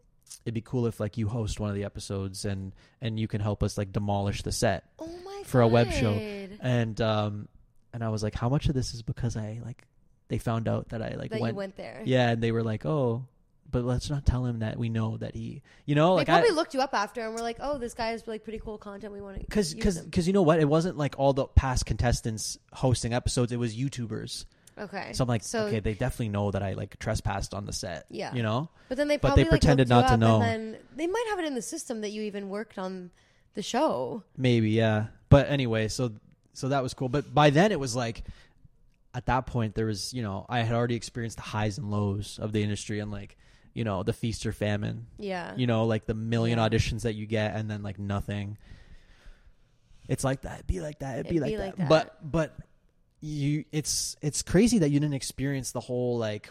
it'd 0.45 0.55
be 0.55 0.61
cool 0.61 0.87
if 0.87 1.01
like 1.01 1.19
you 1.19 1.29
host 1.29 1.61
one 1.61 1.69
of 1.69 1.75
the 1.77 1.85
episodes 1.85 2.45
and 2.45 2.73
and 3.01 3.19
you 3.19 3.29
can 3.29 3.41
help 3.41 3.63
us 3.63 3.77
like 3.77 3.93
demolish 3.93 4.43
the 4.43 4.53
set 4.53 4.85
Oh 4.99 5.07
my 5.25 5.43
for 5.45 5.61
a 5.61 5.69
web 5.69 5.93
show." 5.93 6.13
And 6.13 7.01
um, 7.01 7.49
and 7.93 8.05
I 8.05 8.09
was 8.09 8.23
like, 8.23 8.35
"How 8.35 8.49
much 8.49 8.69
of 8.69 8.75
this 8.75 8.95
is 8.95 9.03
because 9.03 9.37
I 9.37 9.61
like?" 9.65 9.87
They 10.29 10.39
found 10.39 10.69
out 10.69 10.91
that 10.91 11.03
I 11.03 11.17
like 11.17 11.31
That 11.33 11.41
went 11.41 11.55
you 11.55 11.59
went 11.59 11.77
there. 11.77 12.03
yeah, 12.05 12.31
and 12.31 12.43
they 12.43 12.53
were 12.53 12.63
like, 12.63 12.87
"Oh, 12.87 13.27
but 13.69 13.85
let's 13.85 14.09
not 14.11 14.25
tell 14.25 14.47
him 14.47 14.61
that 14.61 14.79
we 14.79 14.89
know 14.89 15.17
that 15.17 15.35
he, 15.35 15.63
you 15.87 15.95
know, 15.97 16.11
They 16.11 16.19
like 16.21 16.27
probably 16.29 16.51
I, 16.51 16.53
looked 16.53 16.75
you 16.75 16.81
up 16.81 16.95
after 16.95 17.21
and 17.25 17.35
we're 17.35 17.43
like, 17.43 17.57
"Oh, 17.61 17.79
this 17.79 17.95
guy 17.95 18.09
has 18.11 18.27
like 18.29 18.45
pretty 18.45 18.61
cool 18.61 18.79
content. 18.79 19.13
We 19.13 19.21
want 19.21 19.39
to 19.41 19.45
because 19.45 19.75
because 19.75 19.99
because 19.99 20.27
you 20.29 20.33
know 20.33 20.43
what? 20.43 20.61
It 20.61 20.69
wasn't 20.69 20.97
like 20.97 21.17
all 21.19 21.33
the 21.33 21.47
past 21.47 21.85
contestants 21.87 22.59
hosting 22.73 23.13
episodes. 23.13 23.51
It 23.53 23.59
was 23.59 23.77
YouTubers. 23.77 24.45
Okay. 24.81 25.13
So 25.13 25.23
I'm 25.25 25.29
like, 25.29 25.43
So- 25.43 25.67
okay, 25.67 25.81
they 25.81 25.95
definitely 25.95 26.31
know 26.31 26.51
that 26.51 26.63
I 26.63 26.73
like 26.73 26.99
trespassed 26.99 27.53
on 27.55 27.67
the 27.67 27.73
set. 27.73 28.07
Yeah. 28.11 28.35
you 28.35 28.43
know. 28.43 28.69
But 28.89 28.97
then 28.99 29.09
they 29.09 29.17
but 29.17 29.29
probably 29.29 29.45
they 29.45 29.51
like, 29.51 29.61
pretended 29.61 29.89
not 29.89 30.09
to 30.09 30.17
know. 30.17 30.41
And 30.43 30.75
then 30.75 30.81
they 30.97 31.07
might 31.07 31.27
have 31.31 31.39
it 31.39 31.45
in 31.45 31.55
the 31.55 31.63
system 31.63 32.01
that 32.01 32.11
you 32.11 32.23
even 32.23 32.49
worked 32.49 32.79
on 32.79 33.11
the 33.55 33.63
show. 33.63 34.23
Maybe, 34.37 34.71
yeah. 34.71 35.07
But 35.29 35.49
anyway, 35.49 35.89
so 35.89 36.13
so 36.55 36.69
that 36.69 36.83
was 36.83 36.95
cool. 36.95 37.09
But 37.09 37.33
by 37.35 37.51
then 37.51 37.71
it 37.73 37.79
was 37.79 37.95
like 37.95 38.25
at 39.15 39.27
that 39.27 39.47
point 39.47 39.75
there 39.75 39.87
was, 39.87 40.13
you 40.15 40.23
know, 40.23 40.47
I 40.49 40.61
had 40.61 40.75
already 40.75 40.95
experienced 40.95 41.37
the 41.37 41.43
highs 41.43 41.79
and 41.79 41.91
lows 41.91 42.39
of 42.41 42.53
the 42.53 42.63
industry 42.63 43.01
and 43.01 43.11
like, 43.11 43.37
you 43.75 43.85
know, 43.85 44.03
the 44.03 44.13
feast 44.13 44.47
or 44.47 44.53
famine. 44.53 45.07
Yeah. 45.19 45.53
You 45.57 45.67
know, 45.67 45.85
like 45.85 46.07
the 46.07 46.15
million 46.15 46.59
Yeah. 46.59 46.69
auditions 46.69 47.03
that 47.03 47.15
you 47.15 47.27
get 47.27 47.55
and 47.55 47.71
then 47.71 47.83
like 47.83 47.99
nothing. 47.99 48.57
It's 50.09 50.25
like 50.25 50.43
that, 50.43 50.55
it'd 50.55 50.67
be 50.67 50.81
like 50.81 50.99
that, 51.01 51.21
it'd, 51.21 51.29
be, 51.31 51.37
It'd 51.37 51.43
like, 51.43 51.51
be 51.53 51.57
that. 51.57 51.67
like 51.67 51.77
that. 51.77 51.89
But 51.89 52.33
but 52.33 52.57
you 53.21 53.65
it's 53.73 54.17
it's 54.23 54.43
crazy 54.43 54.79
that 54.79 54.91
you 54.91 54.99
didn't 55.01 55.15
experience 55.15 55.73
the 55.73 55.81
whole 55.81 56.19
like 56.19 56.49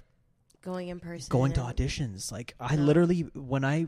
Going 0.62 0.90
in 0.90 1.00
person. 1.00 1.30
going 1.32 1.54
to 1.54 1.62
auditions. 1.62 2.32
Like 2.32 2.54
I 2.60 2.76
No. 2.76 2.84
literally 2.84 3.22
when 3.34 3.64
I 3.66 3.88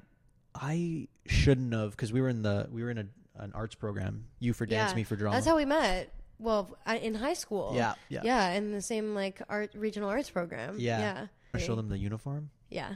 I 0.55 1.07
shouldn't 1.25 1.73
have 1.73 1.91
because 1.91 2.11
we 2.11 2.21
were 2.21 2.29
in 2.29 2.41
the 2.41 2.67
we 2.71 2.84
were 2.84 2.89
in 2.91 2.97
a, 2.97 3.05
an 3.38 3.51
arts 3.53 3.75
program. 3.75 4.25
You 4.39 4.53
for 4.53 4.65
dance, 4.65 4.91
Yeah. 4.91 4.95
me 4.95 5.03
for 5.03 5.15
drama. 5.15 5.36
That's 5.36 5.47
how 5.47 5.55
we 5.57 5.65
met. 5.65 6.13
Well, 6.39 6.75
I, 6.88 6.97
in 6.97 7.13
high 7.13 7.36
school. 7.36 7.73
Yeah, 7.75 7.93
yeah. 8.09 8.21
Yeah, 8.23 8.49
in 8.53 8.71
the 8.71 8.82
same 8.82 9.13
like 9.13 9.41
art 9.47 9.71
regional 9.75 10.09
arts 10.09 10.29
program. 10.29 10.75
Yeah. 10.79 10.99
Yeah. 10.99 11.27
I 11.53 11.59
show 11.59 11.75
them 11.75 11.89
the 11.89 11.97
uniform. 11.99 12.49
Yeah. 12.69 12.95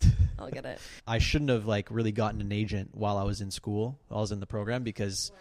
I'll 0.38 0.50
get 0.50 0.64
it. 0.64 0.78
I 1.06 1.18
shouldn't 1.18 1.50
have 1.50 1.66
like 1.66 1.88
really 1.90 2.12
gotten 2.12 2.40
an 2.40 2.52
agent 2.52 2.90
while 2.94 3.16
I 3.18 3.24
was 3.24 3.40
in 3.40 3.50
school. 3.50 3.98
While 4.08 4.18
I 4.18 4.20
was 4.20 4.30
in 4.32 4.38
the 4.40 4.46
program 4.46 4.82
because, 4.84 5.32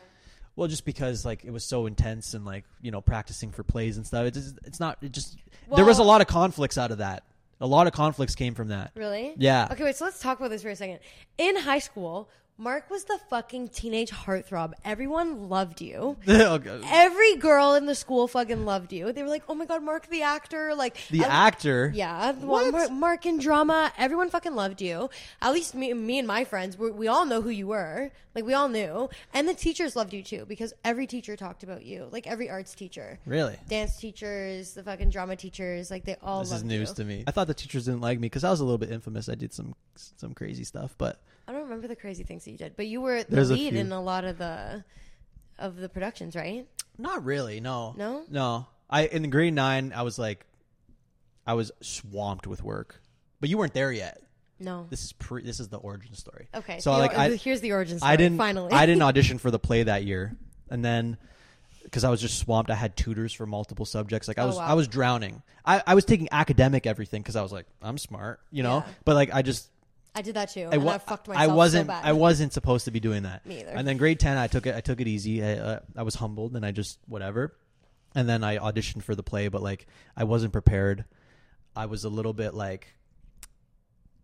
well, 0.56 0.68
just 0.68 0.86
because 0.86 1.26
like 1.26 1.44
it 1.44 1.52
was 1.52 1.64
so 1.64 1.86
intense 1.86 2.34
and 2.34 2.46
like 2.46 2.66
you 2.82 2.92
know 2.92 3.02
practicing 3.02 3.52
for 3.52 3.64
plays 3.64 3.98
and 3.98 4.06
stuff. 4.06 4.26
It's 4.28 4.38
just, 4.38 4.60
it's 4.66 4.80
not. 4.80 4.98
It 5.02 5.12
just 5.12 5.38
there 5.76 5.86
was 5.86 6.00
a 6.00 6.04
lot 6.04 6.22
of 6.22 6.28
conflicts 6.28 6.78
out 6.78 6.92
of 6.92 7.00
that. 7.00 7.24
A 7.62 7.68
lot 7.68 7.88
of 7.88 7.94
conflicts 7.94 8.36
came 8.36 8.56
from 8.56 8.70
that. 8.70 8.92
Really? 8.96 9.34
Yeah. 9.38 9.70
Okay, 9.72 9.84
wait, 9.86 9.96
so 9.96 10.06
let's 10.06 10.20
talk 10.20 10.38
about 10.38 10.50
this 10.50 10.64
for 10.64 10.70
a 10.70 10.76
second. 10.76 11.00
In 11.38 11.56
high 11.56 11.80
school, 11.80 12.30
Mark 12.64 12.90
was 12.90 13.04
the 13.04 13.20
fucking 13.30 13.68
teenage 13.70 14.10
heartthrob. 14.10 14.72
Everyone 14.86 15.50
loved 15.50 15.82
you. 15.82 16.16
Every 16.28 17.36
girl 17.36 17.74
in 17.76 17.86
the 17.88 17.94
school 17.96 18.28
fucking 18.30 18.64
loved 18.64 18.94
you. 18.94 19.12
They 19.12 19.22
were 19.22 19.28
like, 19.30 19.44
"Oh 19.50 19.54
my 19.56 19.66
god, 19.66 19.84
Mark 19.84 20.08
the 20.08 20.22
actor!" 20.22 20.74
Like 20.74 20.98
the 21.12 21.26
I- 21.26 21.48
actor. 21.48 21.92
Yeah, 21.94 22.32
one- 22.32 22.72
Mark, 22.72 22.92
Mark 22.92 23.26
in 23.26 23.38
drama. 23.40 23.92
Everyone 23.98 24.30
fucking 24.30 24.56
loved 24.56 24.82
you. 24.82 25.10
At 25.42 25.52
least 25.52 25.76
me, 25.76 25.94
me 25.94 26.20
and 26.20 26.28
my 26.28 26.46
friends, 26.46 26.78
we 26.78 26.90
we 26.90 27.08
all 27.10 27.26
know 27.26 27.42
who 27.42 27.50
you 27.50 27.68
were. 27.68 28.12
Like 28.34 28.46
we 28.46 28.54
all 28.54 28.70
knew, 28.70 29.10
and 29.34 29.48
the 29.48 29.54
teachers 29.54 29.96
loved 29.96 30.14
you 30.14 30.24
too 30.24 30.46
because 30.48 30.74
every 30.86 31.06
teacher 31.06 31.36
talked 31.36 31.64
about 31.64 31.84
you. 31.86 32.08
Like 32.12 32.26
every 32.26 32.50
arts 32.50 32.74
teacher, 32.74 33.20
Really. 33.26 33.58
dance 33.68 33.98
teachers, 33.98 34.74
the 34.74 34.84
fucking 34.84 35.10
drama 35.12 35.36
teachers. 35.36 35.92
Like 35.92 36.06
they 36.06 36.16
all. 36.24 36.40
This 36.44 36.54
is 36.54 36.64
news 36.64 36.90
you. 36.90 36.96
to 36.96 37.04
me. 37.04 37.24
I 37.28 37.32
thought 37.32 37.48
the 37.48 37.54
teachers 37.54 37.86
didn't 37.86 38.02
like 38.02 38.20
me 38.20 38.28
because 38.28 38.44
I 38.46 38.50
was 38.50 38.60
a 38.62 38.64
little 38.64 38.78
bit 38.80 38.90
infamous. 38.92 39.28
I 39.28 39.36
did 39.36 39.54
some 39.54 39.76
some 39.96 40.34
crazy 40.34 40.64
stuff, 40.64 40.96
but 40.98 41.20
I 41.48 41.52
don't 41.52 41.64
remember 41.64 41.88
the 41.88 41.96
crazy 41.96 42.24
things 42.24 42.46
that 42.46 42.52
you 42.52 42.58
did, 42.58 42.76
but 42.78 42.88
you 42.88 43.02
were 43.02 43.24
the 43.24 43.36
There's 43.36 43.50
a 43.50 43.54
lead 43.54 43.72
few. 43.72 43.80
in 43.82 43.92
a 43.92 44.02
lot 44.02 44.24
of 44.26 44.38
the 44.38 44.84
of 45.60 45.76
the 45.78 45.90
productions, 45.90 46.36
right? 46.36 46.68
not 46.98 47.24
really. 47.26 47.60
No. 47.60 47.94
No? 47.98 48.24
No. 48.30 48.68
I 48.90 49.06
in 49.08 49.24
the 49.24 49.28
grade 49.28 49.54
nine, 49.54 49.92
I 49.96 50.04
was 50.04 50.20
like, 50.20 50.46
I 51.46 51.54
was 51.54 51.72
swamped 51.82 52.48
with 52.48 52.64
work, 52.64 53.02
but 53.40 53.50
you 53.50 53.58
weren't 53.58 53.74
there 53.74 53.92
yet. 53.92 54.22
No. 54.60 54.86
This 54.90 55.04
is 55.04 55.14
pre. 55.14 55.42
This 55.44 55.60
is 55.60 55.68
the 55.70 55.78
origin 55.78 56.14
story. 56.14 56.48
Okay. 56.56 56.80
So 56.80 56.94
the 56.94 57.00
like, 57.00 57.14
or- 57.14 57.18
I, 57.20 57.30
here's 57.36 57.60
the 57.62 57.74
origin 57.74 57.98
story. 57.98 58.14
I 58.14 58.16
didn't. 58.16 58.38
finally. 58.38 58.72
I 58.72 58.86
didn't 58.86 59.02
audition 59.10 59.38
for 59.40 59.52
the 59.52 59.60
play 59.60 59.84
that 59.84 60.04
year, 60.06 60.38
and 60.70 60.86
then 60.86 61.18
because 61.84 62.04
I 62.06 62.10
was 62.10 62.22
just 62.22 62.40
swamped, 62.40 62.70
I 62.72 62.76
had 62.76 62.96
tutors 62.96 63.34
for 63.34 63.46
multiple 63.46 63.86
subjects. 63.86 64.28
Like 64.28 64.38
I 64.40 64.44
Oh, 64.44 64.48
was, 64.48 64.56
wow. 64.58 64.66
I 64.68 64.74
was 64.76 64.88
drowning. 64.88 65.42
I, 65.66 65.82
I 65.86 65.96
was 65.96 66.06
taking 66.06 66.30
academic 66.32 66.86
everything 66.88 67.22
because 67.22 67.36
I 67.36 67.42
was 67.42 67.52
like, 67.52 67.66
I'm 67.82 67.98
smart, 67.98 68.40
you 68.52 68.64
know. 68.64 68.78
Yeah. 68.86 68.94
But 69.06 69.16
like, 69.16 69.34
I 69.34 69.42
just 69.42 69.70
I 70.16 70.22
did 70.22 70.36
that 70.36 70.52
too. 70.52 70.68
I, 70.72 70.76
and 70.76 70.84
wa- 70.84 70.94
I 70.94 70.98
fucked 71.00 71.30
I 71.30 71.48
wasn't. 71.48 71.86
so 71.86 71.94
bad. 71.94 72.06
I 72.06 72.14
wasn't 72.14 72.54
supposed 72.54 72.86
to 72.86 72.92
be 72.92 73.00
doing 73.00 73.24
that. 73.24 73.46
Me 73.46 73.62
either. 73.62 73.72
And 73.72 73.88
then 73.88 73.98
grade 73.98 74.20
ten, 74.20 74.38
I 74.38 74.48
took 74.48 74.68
it. 74.68 74.76
I 74.76 74.82
took 74.82 75.02
it 75.02 75.08
easy. 75.08 75.44
I, 75.44 75.54
uh, 75.54 75.80
I 75.96 76.04
was 76.04 76.16
humbled, 76.16 76.56
and 76.56 76.66
I 76.66 76.72
just 76.72 77.00
whatever. 77.08 77.56
And 78.16 78.30
then 78.30 78.44
I 78.44 78.58
auditioned 78.58 79.04
for 79.04 79.16
the 79.16 79.24
play, 79.24 79.48
but 79.48 79.64
like 79.64 79.88
I 80.16 80.26
wasn't 80.26 80.54
prepared. 80.54 81.06
I 81.76 81.88
was 81.88 82.04
a 82.04 82.10
little 82.10 82.34
bit 82.34 82.54
like, 82.54 82.88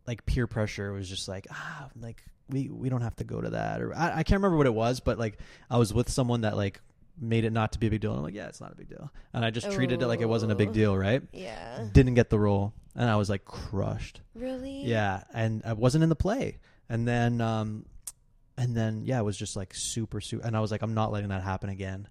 like 0.06 0.26
peer 0.26 0.46
pressure 0.48 0.92
was 0.92 1.10
just 1.10 1.28
like 1.28 1.48
ah 1.52 1.90
like 2.00 2.24
we 2.50 2.70
we 2.70 2.90
don't 2.90 3.02
have 3.02 3.16
to 3.18 3.24
go 3.24 3.42
to 3.42 3.52
that 3.52 3.82
or 3.82 3.96
I, 3.96 4.18
I 4.18 4.24
can't 4.24 4.42
remember 4.42 4.58
what 4.58 4.68
it 4.68 4.74
was, 4.74 5.00
but 5.00 5.18
like 5.18 5.40
I 5.70 5.78
was 5.78 5.94
with 5.94 6.10
someone 6.10 6.42
that 6.42 6.56
like 6.56 6.82
made 7.20 7.46
it 7.46 7.52
not 7.52 7.74
to 7.74 7.80
be 7.80 7.88
a 7.88 7.90
big 7.90 8.02
deal. 8.02 8.12
And 8.12 8.20
I'm 8.20 8.24
like, 8.24 8.34
yeah, 8.34 8.48
it's 8.48 8.62
not 8.62 8.72
a 8.72 8.76
big 8.76 8.90
deal, 8.90 9.12
and 9.34 9.44
I 9.44 9.50
just 9.50 9.72
treated 9.72 10.02
it 10.02 10.08
like 10.08 10.22
it 10.22 10.30
wasn't 10.30 10.52
a 10.52 10.56
big 10.56 10.72
deal, 10.72 10.96
right? 10.96 11.22
Yeah. 11.34 11.86
Didn't 11.92 12.14
get 12.14 12.30
the 12.30 12.40
role, 12.40 12.74
and 13.00 13.10
I 13.10 13.16
was 13.16 13.30
like 13.30 13.46
crushed. 13.46 14.22
Really? 14.36 14.84
Yeah, 14.84 15.24
and 15.34 15.64
I 15.66 15.74
wasn't 15.74 16.04
in 16.04 16.10
the 16.10 16.16
play, 16.16 16.60
and 16.88 17.08
then 17.08 17.42
um, 17.42 17.86
and 18.58 18.76
then 18.76 19.02
yeah, 19.06 19.20
it 19.20 19.24
was 19.24 19.38
just 19.38 19.56
like 19.56 19.74
super 19.74 20.22
super, 20.22 20.46
and 20.46 20.56
I 20.56 20.60
was 20.60 20.70
like, 20.70 20.84
I'm 20.84 20.94
not 20.94 21.12
letting 21.12 21.30
that 21.30 21.42
happen 21.42 21.70
again. 21.70 22.08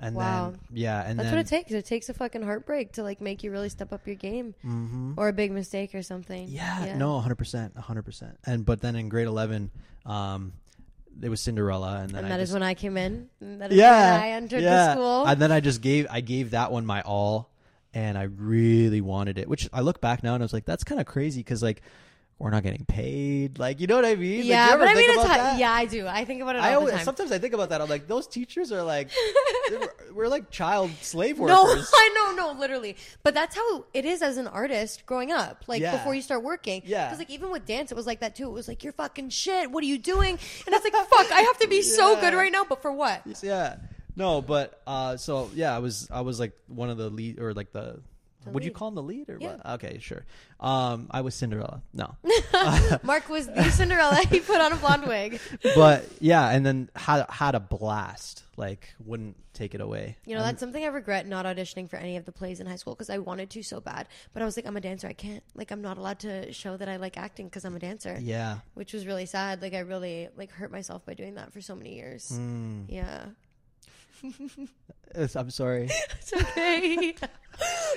And 0.00 0.14
Wow. 0.14 0.50
then 0.52 0.60
yeah, 0.72 1.02
and 1.04 1.18
That's 1.18 1.30
then 1.30 1.38
what 1.38 1.46
it 1.46 1.48
takes. 1.48 1.72
It 1.72 1.84
takes 1.84 2.08
a 2.08 2.14
fucking 2.14 2.42
heartbreak 2.42 2.92
to 2.92 3.02
like 3.02 3.20
make 3.20 3.42
you 3.42 3.50
really 3.50 3.68
step 3.68 3.92
up 3.92 4.06
your 4.06 4.14
game, 4.14 4.54
Mhm. 4.64 5.14
or 5.18 5.26
a 5.28 5.32
big 5.32 5.50
mistake 5.50 5.92
or 5.92 6.02
something. 6.02 6.46
Yeah, 6.48 6.94
no, 6.96 7.18
hundred 7.18 7.34
percent, 7.34 7.76
hundred 7.76 8.04
percent. 8.04 8.38
And 8.46 8.64
but 8.64 8.80
then 8.80 8.94
in 8.94 9.08
grade 9.08 9.26
eleven, 9.26 9.72
um, 10.06 10.52
it 11.20 11.28
was 11.28 11.40
Cinderella, 11.40 11.98
and 12.02 12.10
then 12.10 12.18
And 12.18 12.26
I 12.26 12.36
that 12.36 12.40
is 12.40 12.50
just, 12.50 12.52
when 12.54 12.62
I 12.62 12.74
came 12.74 12.96
in. 12.96 13.28
And 13.40 13.60
that 13.60 13.72
is 13.72 13.78
yeah, 13.78 14.12
when 14.12 14.22
I 14.22 14.28
entered 14.30 14.62
yeah. 14.62 14.86
the 14.86 14.92
school. 14.92 15.26
And 15.26 15.42
then 15.42 15.50
I 15.50 15.58
just 15.58 15.80
gave 15.80 16.06
I 16.08 16.20
gave 16.20 16.50
that 16.52 16.70
one 16.70 16.86
my 16.86 17.02
all, 17.02 17.50
and 17.94 18.16
I 18.18 18.24
really 18.24 19.00
wanted 19.00 19.38
it. 19.38 19.48
Which 19.48 19.68
I 19.72 19.80
look 19.80 20.00
back 20.00 20.22
now 20.22 20.34
and 20.34 20.42
I 20.42 20.44
was 20.44 20.52
like, 20.52 20.64
that's 20.64 20.84
kind 20.84 21.00
of 21.00 21.06
crazy 21.06 21.40
because 21.40 21.62
like 21.62 21.82
we're 22.38 22.50
not 22.50 22.62
getting 22.62 22.84
paid. 22.84 23.58
Like 23.58 23.80
you 23.80 23.88
know 23.88 23.96
what 23.96 24.04
I 24.04 24.14
mean? 24.14 24.44
Yeah, 24.44 24.68
ever 24.70 24.78
but 24.84 24.88
I 24.88 24.94
mean, 24.94 25.10
it's 25.10 25.22
that? 25.24 25.58
yeah, 25.58 25.72
I 25.72 25.86
do. 25.86 26.06
I 26.06 26.24
think 26.24 26.40
about 26.40 26.54
it 26.54 26.60
all 26.60 26.64
I 26.64 26.74
always, 26.74 26.94
time. 26.94 27.04
sometimes 27.04 27.32
I 27.32 27.38
think 27.38 27.52
about 27.52 27.70
that. 27.70 27.80
I'm 27.80 27.88
like, 27.88 28.06
those 28.06 28.28
teachers 28.28 28.70
are 28.70 28.82
like, 28.84 29.10
we're, 29.70 29.88
we're 30.14 30.28
like 30.28 30.48
child 30.50 30.92
slave 31.00 31.38
workers. 31.40 31.56
No, 31.56 31.64
I 31.66 32.10
know, 32.14 32.52
no, 32.52 32.58
literally. 32.60 32.96
But 33.24 33.34
that's 33.34 33.56
how 33.56 33.86
it 33.92 34.04
is 34.04 34.22
as 34.22 34.36
an 34.36 34.46
artist 34.46 35.04
growing 35.04 35.32
up. 35.32 35.64
Like 35.66 35.80
Yeah. 35.82 35.96
before 35.96 36.14
you 36.14 36.22
start 36.22 36.44
working. 36.44 36.82
Yeah. 36.84 37.06
Because 37.06 37.18
like 37.18 37.30
even 37.30 37.50
with 37.50 37.66
dance, 37.66 37.90
it 37.90 37.96
was 37.96 38.06
like 38.06 38.20
that 38.20 38.36
too. 38.36 38.46
It 38.48 38.52
was 38.52 38.68
like 38.68 38.84
you're 38.84 38.92
fucking 38.92 39.30
shit. 39.30 39.72
What 39.72 39.82
are 39.82 39.88
you 39.88 39.98
doing? 39.98 40.38
And 40.66 40.74
it's 40.74 40.84
like 40.84 40.92
fuck. 40.94 41.32
I 41.32 41.40
have 41.40 41.58
to 41.58 41.66
be 41.68 41.82
so 41.82 42.14
good 42.20 42.34
right 42.34 42.52
now. 42.52 42.64
But 42.68 42.82
for 42.82 42.92
what? 42.92 43.22
yeah 43.42 43.76
no 44.18 44.42
but 44.42 44.82
uh 44.86 45.16
so 45.16 45.50
yeah 45.54 45.74
i 45.74 45.78
was 45.78 46.06
i 46.10 46.20
was 46.20 46.38
like 46.38 46.52
one 46.66 46.90
of 46.90 46.98
the 46.98 47.08
lead 47.08 47.38
or 47.40 47.54
like 47.54 47.72
the, 47.72 47.98
would 48.46 48.64
you 48.64 48.70
call 48.70 48.88
him 48.88 48.94
the 48.94 49.02
lead 49.02 49.28
or 49.28 49.36
Yeah. 49.40 49.56
what 49.56 49.66
okay 49.80 49.98
sure 50.00 50.24
um 50.60 51.06
i 51.10 51.20
was 51.22 51.34
cinderella 51.34 51.82
no 51.92 52.14
Mark 53.02 53.28
was 53.28 53.46
the 53.46 53.70
Cinderella. 53.78 54.16
he 54.30 54.40
put 54.40 54.60
on 54.60 54.72
a 54.72 54.76
blonde 54.76 55.06
wig. 55.06 55.40
but 55.74 56.04
yeah 56.20 56.48
and 56.50 56.64
then 56.64 56.88
had 56.96 57.26
had 57.28 57.54
a 57.54 57.60
blast 57.60 58.42
like 58.56 58.94
wouldn't 59.04 59.36
take 59.52 59.74
it 59.74 59.80
away 59.80 60.16
You 60.24 60.36
know, 60.36 60.42
that's 60.42 60.60
something 60.60 60.82
I 60.84 60.86
regret 60.86 61.26
not 61.26 61.44
auditioning 61.44 61.90
for 61.90 61.96
any 61.96 62.16
of 62.16 62.24
the 62.24 62.30
plays 62.32 62.60
in 62.60 62.66
high 62.68 62.76
school 62.76 62.94
because 62.94 63.10
I 63.10 63.18
wanted 63.18 63.50
to 63.50 63.62
so 63.64 63.80
bad. 63.80 64.06
But 64.32 64.40
I 64.42 64.44
was 64.46 64.56
like, 64.56 64.66
I'm 64.66 64.76
a 64.76 64.80
dancer. 64.80 65.08
I 65.08 65.14
can't. 65.14 65.42
Like, 65.56 65.72
I'm 65.72 65.82
not 65.82 65.98
allowed 65.98 66.20
to 66.20 66.52
show 66.52 66.76
that 66.76 66.88
I 66.88 66.96
like 66.96 67.16
acting 67.16 67.46
because 67.48 67.64
I'm 67.64 67.74
a 67.74 67.80
dancer. 67.80 68.16
yeah 68.22 68.58
Which 68.74 68.92
was 68.92 69.04
really 69.04 69.26
sad. 69.26 69.60
Like, 69.60 69.74
I 69.74 69.80
really 69.80 70.28
like 70.36 70.52
hurt 70.52 70.70
myself 70.70 71.04
by 71.04 71.14
doing 71.14 71.34
that 71.34 71.52
for 71.52 71.60
so 71.60 71.74
many 71.74 71.96
years. 71.96 72.30
Mm. 72.32 72.84
Yeah. 72.88 73.24
It's- 75.14 75.36
i'm 75.36 75.50
sorry 75.50 75.88
It's 76.20 76.32
okay. 76.34 77.14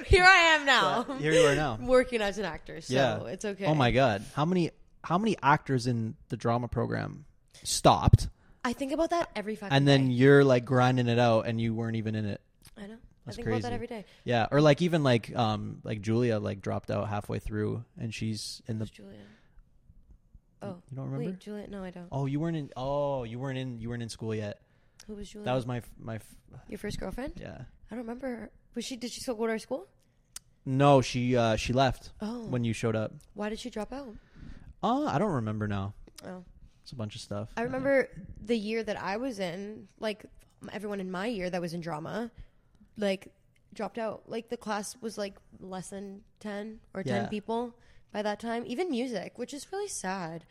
Here 0.08 0.24
I 0.24 0.38
am 0.56 0.66
now. 0.66 1.04
Here 1.20 1.34
you 1.34 1.46
are 1.46 1.54
now 1.56 1.78
Working 1.82 2.22
as 2.22 2.38
an 2.40 2.46
actor. 2.46 2.80
So 2.82 2.94
yeah 2.94 3.24
it's 3.26 3.44
okay. 3.46 3.66
oh 3.66 3.76
my 3.76 3.92
god 3.92 4.24
how 4.34 4.46
many 4.46 4.72
how 5.04 5.18
many 5.18 5.36
actors 5.44 5.86
in 5.88 6.16
the 6.30 6.38
drama 6.38 6.68
program 6.68 7.26
stopped 7.64 8.28
I 8.64 8.74
think 8.74 8.92
about 8.92 9.10
that 9.10 9.30
every 9.36 9.56
fucking 9.56 9.76
and 9.76 9.88
then 9.88 10.08
day. 10.08 10.14
you're 10.14 10.44
like 10.44 10.66
grinding 10.66 11.08
it 11.08 11.20
out 11.20 11.46
and 11.48 11.60
you 11.60 11.74
weren't 11.74 11.96
even 11.98 12.16
in 12.16 12.26
it 12.26 12.42
I 12.78 12.88
know. 12.88 12.96
That's 13.26 13.38
I 13.38 13.44
think 13.44 13.48
about 13.50 13.62
that 13.64 13.68
crazy. 13.68 13.76
every 13.76 13.88
day. 13.88 14.06
Yeah, 14.24 14.48
or 14.50 14.62
like 14.62 14.82
even 14.82 15.04
like 15.04 15.36
um 15.36 15.80
like 15.84 16.02
Julia 16.02 16.40
like 16.40 16.62
dropped 16.62 16.90
out 16.90 17.08
halfway 17.10 17.38
through 17.40 17.84
and 18.00 18.12
she's 18.14 18.62
in 18.68 18.80
the 18.80 18.86
Who's 18.86 18.92
Julia? 18.92 19.18
Oh. 20.64 20.78
you 20.90 20.96
don't 20.96 21.06
remember? 21.06 21.26
Wait, 21.26 21.40
Julia? 21.40 21.68
No, 21.68 21.84
I 21.84 21.90
don't. 21.92 22.08
Oh, 22.12 22.26
you 22.26 22.40
weren't 22.40 22.58
in 22.58 22.72
oh, 22.76 23.24
you 23.24 23.38
weren't 23.40 23.58
in 23.60 23.80
you 23.80 23.90
weren't 23.90 24.02
in 24.04 24.10
school 24.10 24.34
yet. 24.34 24.60
Who 25.08 25.16
was 25.16 25.30
Julia? 25.30 25.46
That 25.46 25.54
was 25.56 25.66
my 25.66 25.82
my 26.00 26.16
f- 26.16 26.36
your 26.70 26.78
first 26.78 27.00
girlfriend. 27.00 27.34
yeah. 27.40 27.64
I 27.90 27.96
don't 27.96 28.00
remember. 28.00 28.28
her. 28.28 28.52
Was 28.76 28.86
she? 28.86 28.96
Did 28.96 29.12
she 29.12 29.20
still 29.22 29.36
go 29.36 29.46
to 29.48 29.52
our 29.54 29.60
school? 29.60 29.88
No, 30.66 31.02
she 31.02 31.36
uh 31.36 31.56
she 31.56 31.74
left 31.74 32.12
Oh. 32.22 32.46
when 32.46 32.64
you 32.64 32.74
showed 32.74 32.96
up. 32.96 33.12
Why 33.34 33.50
did 33.50 33.60
she 33.60 33.70
drop 33.70 33.92
out? 33.92 34.16
Uh, 34.84 35.06
I 35.06 35.18
don't 35.20 35.32
remember 35.34 35.68
now. 35.68 35.94
Oh. 36.26 36.44
It's 36.84 36.92
a 36.92 36.96
bunch 36.96 37.16
of 37.16 37.22
stuff. 37.22 37.50
I 37.58 37.62
remember 37.64 38.10
the 38.44 38.58
year 38.58 38.84
that 38.84 39.00
I 39.02 39.18
was 39.18 39.40
in, 39.40 39.88
like 40.00 40.26
everyone 40.72 41.00
in 41.00 41.12
my 41.12 41.28
year 41.28 41.50
that 41.50 41.62
was 41.62 41.74
in 41.74 41.82
drama, 41.82 42.32
like 42.98 43.28
dropped 43.74 43.98
out. 43.98 44.24
Like 44.28 44.50
the 44.50 44.58
class 44.58 44.96
was 45.02 45.18
like 45.18 45.36
less 45.60 45.90
than 45.90 46.22
10 46.40 46.80
or 46.94 47.04
10 47.04 47.14
Yeah. 47.24 47.28
people 47.28 47.76
by 48.12 48.22
that 48.24 48.40
time. 48.40 48.64
Even 48.66 48.90
music, 48.90 49.38
which 49.38 49.54
is 49.54 49.72
really 49.72 49.88
sad 49.88 50.46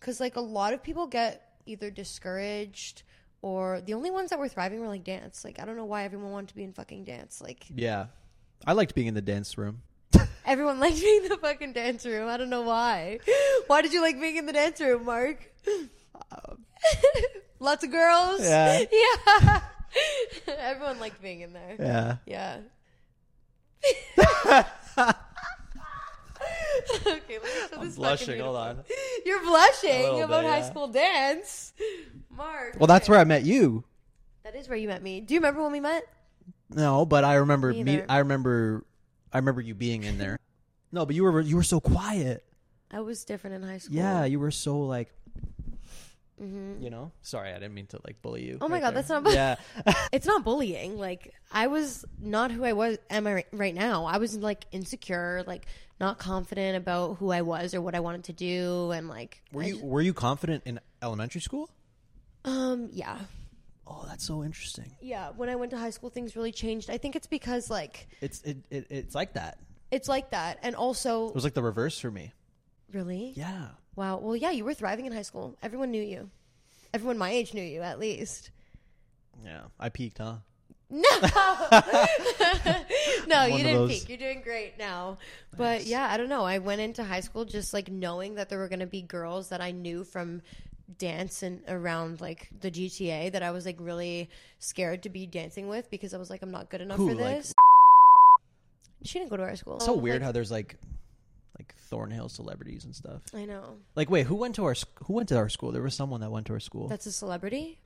cuz 0.00 0.20
like 0.20 0.36
a 0.36 0.40
lot 0.40 0.72
of 0.74 0.82
people 0.82 1.06
get 1.06 1.58
either 1.66 1.90
discouraged 1.90 3.02
or 3.42 3.80
the 3.80 3.94
only 3.94 4.10
ones 4.10 4.30
that 4.30 4.38
were 4.38 4.48
thriving 4.48 4.80
were 4.80 4.88
like 4.88 5.04
dance. 5.04 5.44
Like 5.44 5.58
I 5.60 5.64
don't 5.64 5.76
know 5.76 5.84
why 5.84 6.04
everyone 6.04 6.32
wanted 6.32 6.48
to 6.48 6.54
be 6.56 6.64
in 6.64 6.72
fucking 6.72 7.04
dance. 7.04 7.40
Like 7.40 7.64
Yeah. 7.74 8.06
I 8.66 8.72
liked 8.72 8.94
being 8.94 9.06
in 9.06 9.14
the 9.14 9.22
dance 9.22 9.56
room. 9.58 9.82
everyone 10.46 10.80
liked 10.80 11.00
being 11.00 11.24
in 11.24 11.28
the 11.28 11.36
fucking 11.36 11.72
dance 11.74 12.06
room. 12.06 12.28
I 12.28 12.36
don't 12.36 12.50
know 12.50 12.62
why. 12.62 13.18
Why 13.66 13.82
did 13.82 13.92
you 13.92 14.00
like 14.00 14.20
being 14.20 14.36
in 14.36 14.46
the 14.46 14.52
dance 14.52 14.80
room, 14.80 15.04
Mark? 15.04 15.52
Lots 17.60 17.84
of 17.84 17.90
girls. 17.90 18.40
Yeah. 18.42 18.84
Yeah. 18.90 19.60
Everyone 20.58 21.00
liked 21.00 21.20
being 21.22 21.40
in 21.40 21.52
there. 21.52 21.76
Yeah. 22.26 22.60
Yeah. 24.16 24.64
okay, 27.06 27.38
let 27.38 27.42
me 27.42 27.48
show 27.70 27.76
I'm 27.80 27.86
this 27.86 27.96
blushing. 27.96 28.40
Hold 28.40 28.56
on. 28.56 28.84
You're 29.26 29.42
blushing 29.42 30.22
about 30.22 30.42
bit, 30.42 30.50
high 30.50 30.58
yeah. 30.58 30.70
school 30.70 30.88
dance. 30.88 31.72
Mark. 32.30 32.76
Well, 32.78 32.86
that's 32.86 33.08
where 33.08 33.18
I 33.18 33.24
met 33.24 33.44
you. 33.44 33.84
That 34.44 34.54
is 34.54 34.68
where 34.68 34.78
you 34.78 34.88
met 34.88 35.02
me. 35.02 35.20
Do 35.20 35.34
you 35.34 35.40
remember 35.40 35.62
when 35.62 35.72
we 35.72 35.80
met? 35.80 36.06
No, 36.70 37.04
but 37.06 37.24
I 37.24 37.34
remember 37.36 37.72
Me 37.72 37.82
me. 37.84 38.02
I 38.08 38.18
remember. 38.18 38.84
I 39.32 39.38
remember 39.38 39.60
you 39.60 39.74
being 39.74 40.04
in 40.04 40.18
there. 40.18 40.38
No, 40.92 41.04
but 41.04 41.14
you 41.16 41.24
were 41.24 41.40
you 41.40 41.56
were 41.56 41.64
so 41.64 41.80
quiet. 41.80 42.44
I 42.92 43.00
was 43.00 43.24
different 43.24 43.56
in 43.56 43.68
high 43.68 43.78
school. 43.78 43.96
Yeah, 43.96 44.24
you 44.24 44.38
were 44.38 44.52
so 44.52 44.78
like. 44.80 45.12
Mm-hmm. 46.40 46.82
You 46.82 46.90
know. 46.90 47.12
Sorry, 47.22 47.50
I 47.50 47.54
didn't 47.54 47.74
mean 47.74 47.86
to 47.88 48.00
like 48.06 48.20
bully 48.22 48.44
you. 48.44 48.58
Oh 48.60 48.68
my 48.68 48.76
right 48.76 48.82
God, 48.82 48.90
there. 48.94 49.02
that's 49.02 49.08
not 49.08 49.24
bu- 49.24 49.32
Yeah. 49.32 49.56
it's 50.12 50.26
not 50.26 50.44
bullying. 50.44 50.96
Like 50.96 51.34
I 51.50 51.66
was 51.66 52.04
not 52.20 52.50
who 52.50 52.62
I 52.64 52.72
was 52.72 52.98
am 53.10 53.26
I 53.26 53.34
right- 53.34 53.46
right 53.52 53.74
now. 53.74 54.04
I 54.04 54.18
was 54.18 54.36
like 54.36 54.64
insecure, 54.70 55.42
like 55.46 55.66
not 56.00 56.18
confident 56.18 56.76
about 56.76 57.14
who 57.18 57.30
I 57.30 57.42
was 57.42 57.74
or 57.74 57.80
what 57.80 57.94
I 57.94 58.00
wanted 58.00 58.24
to 58.24 58.32
do 58.32 58.90
and 58.90 59.08
like 59.08 59.42
Were 59.52 59.62
I 59.62 59.66
you 59.66 59.72
just- 59.74 59.84
were 59.84 60.00
you 60.02 60.12
confident 60.14 60.62
in 60.66 60.80
elementary 61.02 61.40
school? 61.40 61.70
um 62.44 62.88
yeah. 62.92 63.18
Oh, 63.88 64.04
that's 64.08 64.24
so 64.26 64.42
interesting. 64.42 64.96
Yeah, 65.00 65.30
when 65.36 65.48
I 65.48 65.54
went 65.56 65.70
to 65.70 65.78
high 65.78 65.90
school 65.90 66.10
things 66.10 66.34
really 66.36 66.50
changed. 66.52 66.90
I 66.90 66.98
think 66.98 67.14
it's 67.16 67.26
because 67.28 67.70
like 67.70 68.08
It's 68.20 68.42
it, 68.42 68.58
it 68.70 68.86
it's 68.90 69.14
like 69.14 69.34
that. 69.34 69.58
it's 69.90 70.08
like 70.08 70.30
that 70.30 70.58
and 70.62 70.74
also 70.74 71.28
It 71.28 71.34
was 71.34 71.44
like 71.44 71.54
the 71.54 71.62
reverse 71.62 71.98
for 71.98 72.10
me. 72.10 72.32
really? 72.92 73.32
Yeah. 73.36 73.68
Wow. 73.94 74.18
Well, 74.18 74.36
yeah, 74.36 74.50
you 74.50 74.64
were 74.64 74.74
thriving 74.74 75.06
in 75.06 75.12
high 75.12 75.22
school. 75.22 75.56
Everyone 75.62 75.90
knew 75.90 76.02
you. 76.02 76.30
Everyone 76.92 77.16
my 77.16 77.30
age 77.30 77.54
knew 77.54 77.62
you 77.62 77.80
at 77.80 77.98
least. 77.98 78.50
Yeah. 79.44 79.62
I 79.80 79.88
peaked, 79.88 80.18
huh? 80.18 80.36
No, 80.88 81.00
no, 83.26 83.40
One 83.40 83.52
you 83.52 83.58
didn't 83.58 83.74
those. 83.74 83.90
peak. 84.00 84.08
You're 84.08 84.18
doing 84.18 84.40
great 84.42 84.78
now. 84.78 85.18
But 85.56 85.84
yeah, 85.86 86.08
I 86.10 86.16
don't 86.16 86.28
know. 86.28 86.44
I 86.44 86.58
went 86.58 86.80
into 86.80 87.02
high 87.02 87.20
school 87.20 87.44
just 87.44 87.74
like 87.74 87.90
knowing 87.90 88.36
that 88.36 88.48
there 88.48 88.58
were 88.58 88.68
going 88.68 88.80
to 88.80 88.86
be 88.86 89.02
girls 89.02 89.48
that 89.48 89.60
I 89.60 89.72
knew 89.72 90.04
from 90.04 90.42
dance 90.98 91.42
and 91.42 91.62
around 91.68 92.20
like 92.20 92.48
the 92.60 92.70
GTA 92.70 93.32
that 93.32 93.42
I 93.42 93.50
was 93.50 93.66
like 93.66 93.76
really 93.80 94.30
scared 94.60 95.02
to 95.02 95.08
be 95.08 95.26
dancing 95.26 95.68
with 95.68 95.90
because 95.90 96.14
I 96.14 96.18
was 96.18 96.30
like, 96.30 96.42
I'm 96.42 96.52
not 96.52 96.70
good 96.70 96.80
enough 96.80 96.98
Who, 96.98 97.08
for 97.08 97.14
like- 97.16 97.36
this. 97.38 97.54
she 99.02 99.18
didn't 99.18 99.30
go 99.30 99.36
to 99.38 99.42
our 99.42 99.56
school. 99.56 99.80
so 99.80 99.94
weird 99.94 100.20
Like, 100.20 100.26
how 100.26 100.32
there's 100.32 100.50
like 100.52 100.76
like 101.58 101.74
Thornhill 101.88 102.28
celebrities 102.28 102.84
and 102.84 102.94
stuff. 102.94 103.22
I 103.34 103.44
know. 103.46 103.78
Like 103.96 104.08
wait, 104.10 104.26
who 104.26 104.36
went 104.36 104.54
to 104.56 104.64
our 104.66 104.74
sc- 104.76 104.88
who 105.06 105.14
went 105.14 105.28
to 105.30 105.36
our 105.36 105.48
school? 105.48 105.72
There 105.72 105.82
was 105.82 105.94
someone 105.94 106.20
that 106.20 106.30
went 106.30 106.46
to 106.46 106.52
our 106.52 106.60
school. 106.60 106.86
That's 106.86 107.06
a 107.06 107.12
celebrity? 107.12 107.80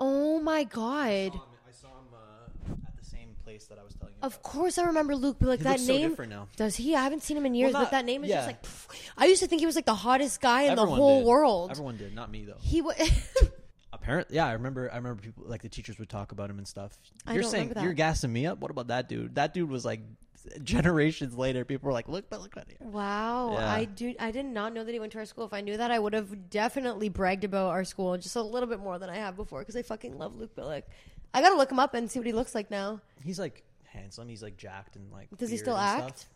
Oh 0.00 0.40
my 0.40 0.64
god. 0.64 1.32
I 1.34 1.70
saw 1.74 1.88
him 1.88 2.08
uh, 2.12 2.72
at 2.88 2.96
the 2.98 3.04
same 3.04 3.34
place 3.52 3.66
that 3.66 3.78
I 3.78 3.84
was 3.84 3.94
telling 3.94 4.14
you. 4.14 4.20
Of 4.22 4.42
course 4.42 4.78
I 4.78 4.84
remember 4.84 5.14
Luke, 5.16 5.36
but 5.38 5.48
like 5.48 5.58
He 5.60 5.64
that 5.64 5.70
looks 5.72 5.86
so 5.86 5.92
name 5.92 6.10
different 6.10 6.32
now. 6.32 6.48
Does 6.56 6.76
he? 6.76 6.94
I 6.96 7.02
haven't 7.02 7.22
seen 7.22 7.36
him 7.36 7.46
in 7.46 7.54
years, 7.54 7.72
not- 7.72 7.84
but 7.84 7.90
that 7.92 8.04
name 8.04 8.24
is 8.24 8.30
yeah. 8.30 8.36
just 8.36 8.46
like 8.48 8.62
pff. 8.62 9.10
I 9.16 9.26
used 9.26 9.42
to 9.42 9.48
think 9.48 9.60
he 9.60 9.66
was 9.66 9.76
like 9.76 9.86
the 9.86 9.94
hottest 9.94 10.40
guy 10.40 10.62
in 10.62 10.74
the 10.76 10.82
Everyone 10.82 10.98
whole 10.98 11.18
did. 11.20 11.26
world. 11.28 11.70
Everyone 11.70 11.96
did, 11.96 12.14
not 12.14 12.30
me 12.30 12.44
though. 12.44 12.58
He 12.60 12.82
was 12.82 12.96
Apparently, 13.94 14.36
yeah, 14.36 14.46
I 14.46 14.52
remember. 14.52 14.90
I 14.90 14.96
remember 14.96 15.20
people 15.22 15.44
like 15.46 15.62
the 15.62 15.68
teachers 15.68 15.98
would 15.98 16.08
talk 16.08 16.32
about 16.32 16.48
him 16.50 16.58
and 16.58 16.66
stuff. 16.66 16.98
I 17.26 17.34
You're 17.34 17.42
don't 17.42 17.50
saying 17.50 17.62
remember 17.64 17.74
that. 17.80 17.84
you're 17.84 17.92
gassing 17.92 18.32
me 18.32 18.46
up. 18.46 18.58
What 18.58 18.70
about 18.70 18.88
that 18.88 19.08
dude? 19.08 19.34
That 19.36 19.52
dude 19.54 19.68
was 19.68 19.84
like 19.84 20.00
generations 20.62 21.36
later. 21.36 21.64
People 21.64 21.86
were 21.86 21.92
like, 21.92 22.08
"Look, 22.08 22.28
but 22.30 22.40
look 22.40 22.56
at 22.56 22.68
him." 22.68 22.90
Wow, 22.90 23.52
Yeah. 23.52 23.70
I 23.72 23.84
do. 23.84 24.14
I 24.18 24.30
did 24.30 24.46
not 24.46 24.72
know 24.72 24.82
that 24.82 24.90
he 24.92 24.98
went 24.98 25.12
to 25.12 25.18
our 25.18 25.26
school. 25.26 25.44
If 25.44 25.52
I 25.52 25.60
knew 25.60 25.76
that, 25.76 25.90
I 25.90 25.98
would 25.98 26.14
have 26.14 26.50
definitely 26.50 27.10
bragged 27.10 27.44
about 27.44 27.68
our 27.70 27.84
school 27.84 28.16
just 28.16 28.34
a 28.34 28.42
little 28.42 28.68
bit 28.68 28.80
more 28.80 28.98
than 28.98 29.10
I 29.10 29.16
have 29.16 29.36
before 29.36 29.60
because 29.60 29.76
I 29.76 29.82
fucking 29.82 30.16
love 30.18 30.34
Luke 30.36 30.56
Bilyk. 30.56 30.82
I 31.34 31.40
gotta 31.40 31.56
look 31.56 31.70
him 31.70 31.78
up 31.78 31.94
and 31.94 32.10
see 32.10 32.18
what 32.18 32.26
he 32.26 32.32
looks 32.32 32.54
like 32.54 32.70
now. 32.70 33.00
He's 33.22 33.38
like 33.38 33.64
handsome. 33.84 34.28
He's 34.28 34.42
like 34.42 34.56
jacked 34.56 34.96
and 34.96 35.10
like. 35.10 35.28
Does 35.36 35.50
he 35.50 35.56
still 35.56 35.76
act? 35.76 36.20
stuff. 36.20 36.28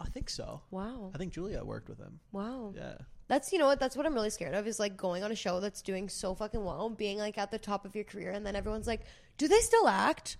I 0.00 0.08
think 0.08 0.30
so. 0.30 0.62
Wow. 0.70 1.10
I 1.14 1.18
think 1.18 1.32
Julia 1.32 1.64
worked 1.64 1.88
with 1.88 1.98
him. 1.98 2.20
Wow. 2.32 2.72
Yeah. 2.76 2.94
That's 3.26 3.52
you 3.52 3.58
know 3.58 3.66
what 3.66 3.78
that's 3.78 3.96
what 3.96 4.06
I'm 4.06 4.14
really 4.14 4.30
scared 4.30 4.54
of 4.54 4.66
is 4.66 4.78
like 4.78 4.96
going 4.96 5.22
on 5.22 5.30
a 5.30 5.36
show 5.36 5.60
that's 5.60 5.82
doing 5.82 6.08
so 6.08 6.34
fucking 6.34 6.64
well, 6.64 6.88
being 6.88 7.18
like 7.18 7.36
at 7.36 7.50
the 7.50 7.58
top 7.58 7.84
of 7.84 7.94
your 7.94 8.04
career, 8.04 8.30
and 8.30 8.44
then 8.46 8.56
everyone's 8.56 8.86
like, 8.86 9.02
"Do 9.36 9.48
they 9.48 9.58
still 9.60 9.86
act?" 9.86 10.38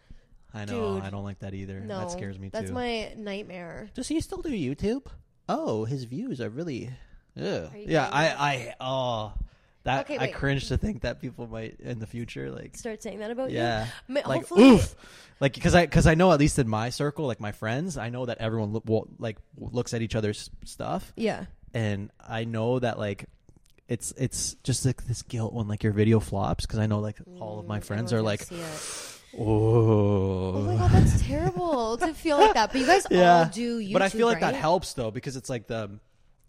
I 0.55 0.64
know. 0.64 0.94
Dude. 0.94 1.05
I 1.05 1.11
don't 1.11 1.24
like 1.24 1.40
that 1.40 1.53
either. 1.53 1.80
No, 1.80 1.99
that 1.99 2.11
scares 2.11 2.38
me 2.38 2.49
That's 2.49 2.68
too. 2.68 2.74
my 2.74 3.12
nightmare. 3.14 3.90
Does 3.94 4.09
he 4.09 4.20
still 4.20 4.40
do 4.40 4.49
YouTube? 4.49 5.07
Oh, 5.49 5.84
his 5.84 6.05
views 6.05 6.40
are 6.40 6.49
really. 6.49 6.90
Are 7.36 7.70
Yeah, 7.74 8.09
I. 8.11 8.28
I, 8.28 8.74
oh, 8.80 9.34
that 9.89 10.05
Okay, 10.07 10.16
I 10.18 10.22
wait. 10.26 10.34
cringe 10.34 10.68
to 10.68 10.76
think 10.78 11.03
that 11.03 11.20
people 11.20 11.47
might 11.47 11.80
in 11.80 11.99
the 11.99 12.07
future 12.07 12.51
like, 12.51 12.76
Start 12.76 13.03
saying 13.03 13.18
that 13.18 13.30
about 13.30 13.51
yeah, 13.51 13.86
you. 14.09 14.14
Ma- 14.14 14.20
like 14.26 14.41
hopefully, 14.41 14.70
oof, 14.76 14.95
like 15.41 15.55
because 15.55 15.74
I 15.74 15.84
because 15.86 16.07
I 16.07 16.14
know 16.14 16.30
at 16.32 16.39
least 16.39 16.59
in 16.59 16.68
my 16.68 16.91
circle, 16.91 17.26
like 17.26 17.41
my 17.41 17.53
friends, 17.53 17.97
I 17.99 18.09
know 18.11 18.26
that 18.26 18.39
everyone 18.39 18.72
look, 18.72 18.84
will, 18.86 19.09
like 19.18 19.36
looks 19.57 19.93
at 19.95 20.03
each 20.03 20.14
other's 20.14 20.51
stuff, 20.64 21.12
yeah. 21.16 21.47
and 21.74 22.11
I 22.20 22.45
know 22.45 22.78
that 22.78 22.99
like. 22.99 23.26
It's 23.89 24.12
it's 24.18 24.55
just 24.64 24.84
like 24.84 25.07
this 25.07 25.22
guilt 25.22 25.55
when 25.55 25.66
like 25.66 25.82
your 25.82 25.95
video 25.95 26.20
flops 26.20 26.66
because 26.66 26.78
I 26.78 26.84
know 26.84 26.99
like 26.99 27.16
all 27.41 27.59
of 27.59 27.66
my 27.66 27.80
Mm, 27.80 27.84
friends 27.84 28.12
are 28.12 28.20
like, 28.20 28.41
can 28.47 28.49
see 28.59 28.61
it. 29.36 29.41
oh, 29.41 30.53
Oh 30.57 30.62
my 30.62 30.76
god, 30.76 30.91
that's 30.91 31.22
terrible 31.22 31.97
to 31.97 32.12
feel 32.12 32.36
like 32.36 32.53
that. 32.53 32.70
But 32.70 32.80
you 32.82 32.86
guys 32.86 33.07
all 33.11 33.47
do 33.47 33.80
YouTube, 33.80 33.93
but 33.95 34.03
I 34.03 34.11
feel 34.11 34.26
like 34.26 34.41
that 34.41 34.55
helps 34.55 34.93
though 34.93 35.11
because 35.11 35.36
it's 35.36 35.49
like 35.49 35.68
the 35.68 35.99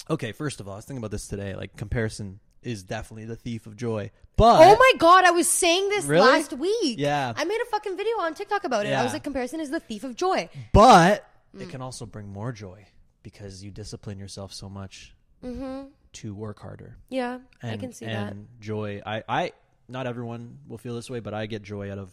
okay. 0.09 0.33
First 0.33 0.59
of 0.59 0.67
all, 0.67 0.73
I 0.73 0.77
was 0.77 0.85
thinking 0.85 0.97
about 0.99 1.11
this 1.11 1.27
today. 1.29 1.55
Like 1.55 1.77
comparison 1.77 2.41
is 2.61 2.83
definitely 2.83 3.25
the 3.25 3.35
thief 3.35 3.65
of 3.67 3.75
joy. 3.77 4.11
But 4.35 4.61
Oh 4.61 4.75
my 4.77 4.91
god, 4.97 5.25
I 5.25 5.31
was 5.31 5.47
saying 5.47 5.89
this 5.89 6.05
Really? 6.05 6.25
last 6.27 6.53
week. 6.53 6.97
Yeah. 6.99 7.33
I 7.35 7.43
made 7.45 7.59
a 7.61 7.65
fucking 7.65 7.95
video 7.97 8.17
on 8.19 8.33
TikTok 8.33 8.63
about 8.63 8.85
it. 8.85 8.93
I 8.93 9.03
was 9.03 9.13
like, 9.13 9.23
comparison 9.23 9.59
is 9.59 9.69
the 9.69 9.79
thief 9.79 10.03
of 10.03 10.15
joy. 10.15 10.49
but 10.73 11.25
Mm. 11.55 11.61
it 11.61 11.69
can 11.69 11.81
also 11.81 12.05
bring 12.05 12.27
more 12.27 12.51
joy 12.51 12.85
because 13.23 13.63
you 13.63 13.71
discipline 13.71 14.19
yourself 14.19 14.53
so 14.53 14.69
much 14.69 15.15
to 16.13 16.33
work 16.35 16.59
harder. 16.59 16.97
Yeah, 17.09 17.33
And, 17.35 17.43
Mm-hmm. 17.61 17.67
I 17.73 17.77
can 17.77 17.93
see 17.93 18.05
and 18.05 18.29
that. 18.29 18.59
joy. 18.59 19.01
I 19.05 19.23
I 19.27 19.51
not 19.87 20.05
everyone 20.07 20.59
will 20.67 20.77
feel 20.77 20.95
this 20.95 21.09
way, 21.09 21.19
but 21.19 21.33
I 21.33 21.45
get 21.47 21.63
joy 21.63 21.91
out 21.91 21.97
of 21.97 22.11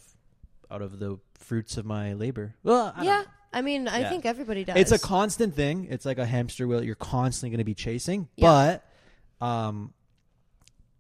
out 0.70 0.82
of 0.82 0.99
the 0.99 1.18
fruits 1.38 1.76
of 1.76 1.84
my 1.86 2.12
labor. 2.14 2.55
Well, 2.62 2.92
I 2.94 2.97
don't 2.97 3.05
Yeah, 3.05 3.20
know. 3.20 3.24
I 3.53 3.62
mean, 3.62 3.88
I 3.88 4.01
Yeah. 4.01 4.09
think 4.11 4.26
everybody 4.26 4.64
does. 4.64 4.76
It's 4.76 4.90
a 4.92 4.99
constant 4.99 5.55
thing. 5.55 5.86
It's 5.90 6.05
like 6.05 6.18
a 6.18 6.26
hamster 6.26 6.66
wheel. 6.66 6.82
You're 6.82 6.94
constantly 6.97 7.51
going 7.51 7.59
to 7.59 7.64
be 7.64 7.74
chasing, 7.74 8.28
Yeah. 8.36 8.80
but 9.40 9.47
um, 9.47 9.92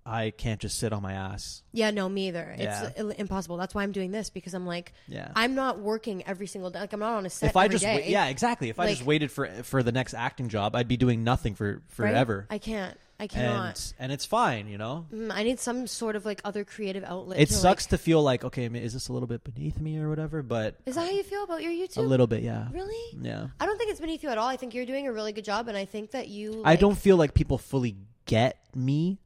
I 0.06 0.30
can't 0.30 0.60
just 0.60 0.78
sit 0.78 0.92
on 0.92 1.02
my 1.02 1.12
ass. 1.12 1.62
yeah, 1.72 1.90
no, 1.90 2.08
me 2.08 2.28
either. 2.28 2.54
Yeah. 2.56 2.90
It's 2.96 3.18
impossible. 3.18 3.56
That's 3.56 3.74
why 3.74 3.82
I'm 3.82 3.92
doing 3.92 4.12
this 4.12 4.30
because 4.30 4.54
I'm 4.54 4.66
like, 4.66 4.92
Yeah. 5.08 5.32
I'm 5.34 5.54
not 5.54 5.80
working 5.80 6.22
every 6.26 6.46
single 6.46 6.70
day. 6.70 6.80
Like 6.80 6.92
I'm 6.92 7.00
not 7.00 7.14
on 7.14 7.26
a 7.26 7.30
set. 7.30 7.50
if 7.50 7.56
I 7.56 7.68
just 7.68 7.84
wait, 7.84 8.06
yeah, 8.06 8.26
exactly. 8.26 8.68
If 8.68 8.78
I 8.78 8.90
just 8.90 9.04
waited 9.04 9.30
for 9.32 9.48
for 9.64 9.82
the 9.82 9.92
next 9.92 10.14
acting 10.14 10.48
job, 10.48 10.76
I'd 10.76 10.88
be 10.88 10.96
doing 10.96 11.24
nothing 11.24 11.54
for 11.54 11.72
right? 11.72 11.82
forever. 11.88 12.46
I 12.48 12.58
can't. 12.58 12.96
I 13.18 13.26
cannot. 13.28 13.92
and 13.98 14.04
and 14.04 14.12
it's 14.12 14.26
fine, 14.26 14.68
you 14.68 14.76
know. 14.76 15.06
Mm, 15.12 15.32
I 15.32 15.42
need 15.42 15.58
some 15.58 15.86
sort 15.86 16.16
of 16.16 16.26
like 16.26 16.40
other 16.44 16.64
creative 16.64 17.02
outlet. 17.02 17.40
It 17.40 17.46
to, 17.48 17.54
sucks 17.54 17.84
Like, 17.86 17.90
to 17.90 17.98
feel 17.98 18.22
like 18.22 18.44
okay, 18.44 18.66
is 18.66 18.92
this 18.92 19.08
a 19.08 19.12
little 19.12 19.26
bit 19.26 19.42
beneath 19.42 19.80
me 19.80 19.98
or 19.98 20.08
whatever? 20.08 20.42
But 20.42 20.76
is 20.84 20.96
that 20.96 21.06
how 21.06 21.10
you 21.10 21.22
feel 21.22 21.42
about 21.44 21.62
your 21.62 21.72
YouTube? 21.72 21.98
a 21.98 22.02
little 22.02 22.26
bit, 22.26 22.42
yeah. 22.42 22.68
Really? 22.72 23.18
Yeah. 23.20 23.48
I 23.58 23.66
don't 23.66 23.78
think 23.78 23.90
it's 23.90 24.00
beneath 24.00 24.22
you 24.22 24.28
at 24.28 24.38
all. 24.38 24.48
I 24.48 24.56
think 24.56 24.74
you're 24.74 24.86
doing 24.86 25.06
a 25.06 25.12
really 25.12 25.32
good 25.32 25.44
job, 25.44 25.68
and 25.68 25.76
I 25.76 25.86
think 25.86 26.10
that 26.10 26.28
you. 26.28 26.62
I 26.64 26.76
don't 26.76 26.96
feel 26.96 27.16
like 27.16 27.32
people 27.32 27.58
fully 27.58 27.96
get 28.26 28.58
me 28.74 29.18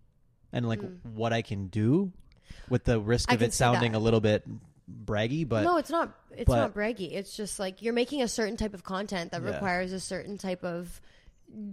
and 0.53 0.68
like 0.68 0.80
what 1.03 1.32
I 1.32 1.42
can 1.42 1.66
do, 1.68 2.12
with 2.68 2.84
the 2.84 3.01
risk 3.01 3.28
Mm. 3.28 3.32
I 3.32 3.34
of 3.36 3.42
it 3.42 3.55
sounding 3.55 3.92
that. 3.92 3.98
a 3.98 4.01
little 4.01 4.20
bit 4.20 4.44
braggy. 5.05 5.48
But 5.48 5.62
no, 5.64 5.76
it's 5.76 5.90
not. 5.90 6.12
It's 6.32 6.46
but- 6.46 6.57
not 6.57 6.74
braggy. 6.74 7.12
It's 7.12 7.36
just 7.36 7.59
like 7.59 7.82
you're 7.82 7.94
making 7.94 8.22
a 8.22 8.28
certain 8.28 8.57
type 8.57 8.74
of 8.74 8.82
content 8.84 9.32
that 9.32 9.42
Yeah. 9.42 9.51
requires 9.53 9.92
a 9.92 10.01
certain 10.01 10.38
type 10.38 10.64
of 10.64 11.01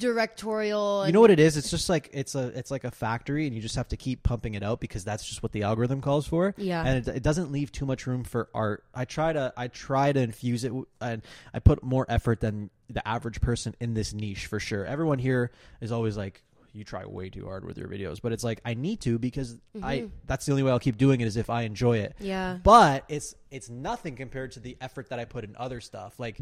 directorial. 0.02 1.06
You 1.06 1.14
know 1.14 1.22
what 1.22 1.32
it 1.32 1.40
is? 1.40 1.58
It's 1.58 1.70
just 1.70 1.90
like 1.90 2.10
it's 2.14 2.36
a 2.36 2.48
it's 2.58 2.72
like 2.72 2.84
a 2.84 2.92
factory, 2.92 3.46
and 3.46 3.56
you 3.56 3.62
just 3.62 3.76
have 3.76 3.88
to 3.90 3.98
keep 3.98 4.24
pumping 4.24 4.54
it 4.56 4.64
out 4.64 4.80
because 4.80 5.04
that's 5.04 5.26
just 5.28 5.44
what 5.44 5.52
the 5.52 5.64
algorithm 5.64 6.02
calls 6.02 6.28
for. 6.28 6.54
Yeah. 6.58 6.84
and 6.84 7.08
it, 7.08 7.18
it 7.18 7.24
doesn't 7.24 7.52
leave 7.52 7.72
too 7.72 7.86
much 7.86 8.08
room 8.08 8.24
for 8.24 8.50
art. 8.54 8.84
I 8.94 9.06
try 9.06 9.34
to 9.34 9.54
I 9.58 9.68
try 9.68 10.12
to 10.12 10.20
infuse 10.20 10.64
it, 10.64 10.72
and 11.02 11.22
I 11.54 11.60
put 11.60 11.84
more 11.84 12.06
effort 12.10 12.40
than 12.40 12.70
the 12.90 13.06
average 13.08 13.42
person 13.42 13.76
in 13.80 13.94
this 13.94 14.14
niche 14.14 14.46
for 14.48 14.60
sure. 14.60 14.86
Everyone 14.86 15.20
here 15.20 15.52
is 15.82 15.92
always 15.92 16.18
like. 16.18 16.44
You 16.78 16.84
try 16.84 17.06
way 17.06 17.30
too 17.30 17.46
hard 17.46 17.66
with 17.66 17.78
your 17.78 17.88
videos, 17.88 18.22
but 18.22 18.32
it's 18.32 18.44
like 18.44 18.62
I 18.64 18.74
need 18.76 19.02
to 19.02 19.18
because 19.20 19.60
I. 19.82 20.10
That's 20.26 20.46
the 20.46 20.52
only 20.54 20.64
way 20.64 20.72
I'll 20.72 20.80
keep 20.80 20.98
doing 20.98 21.20
it 21.22 21.28
is 21.28 21.36
if 21.38 21.50
I 21.50 21.64
enjoy 21.64 21.98
it. 22.00 22.14
Mm-hmm. 22.18 22.26
Yeah. 22.26 22.58
but 22.64 23.04
it's 23.10 23.34
it's 23.52 23.70
nothing 23.70 24.16
compared 24.16 24.52
to 24.54 24.60
the 24.60 24.78
effort 24.80 25.10
that 25.10 25.20
I 25.20 25.26
put 25.26 25.44
in 25.44 25.56
other 25.58 25.82
stuff, 25.82 26.20
like 26.20 26.40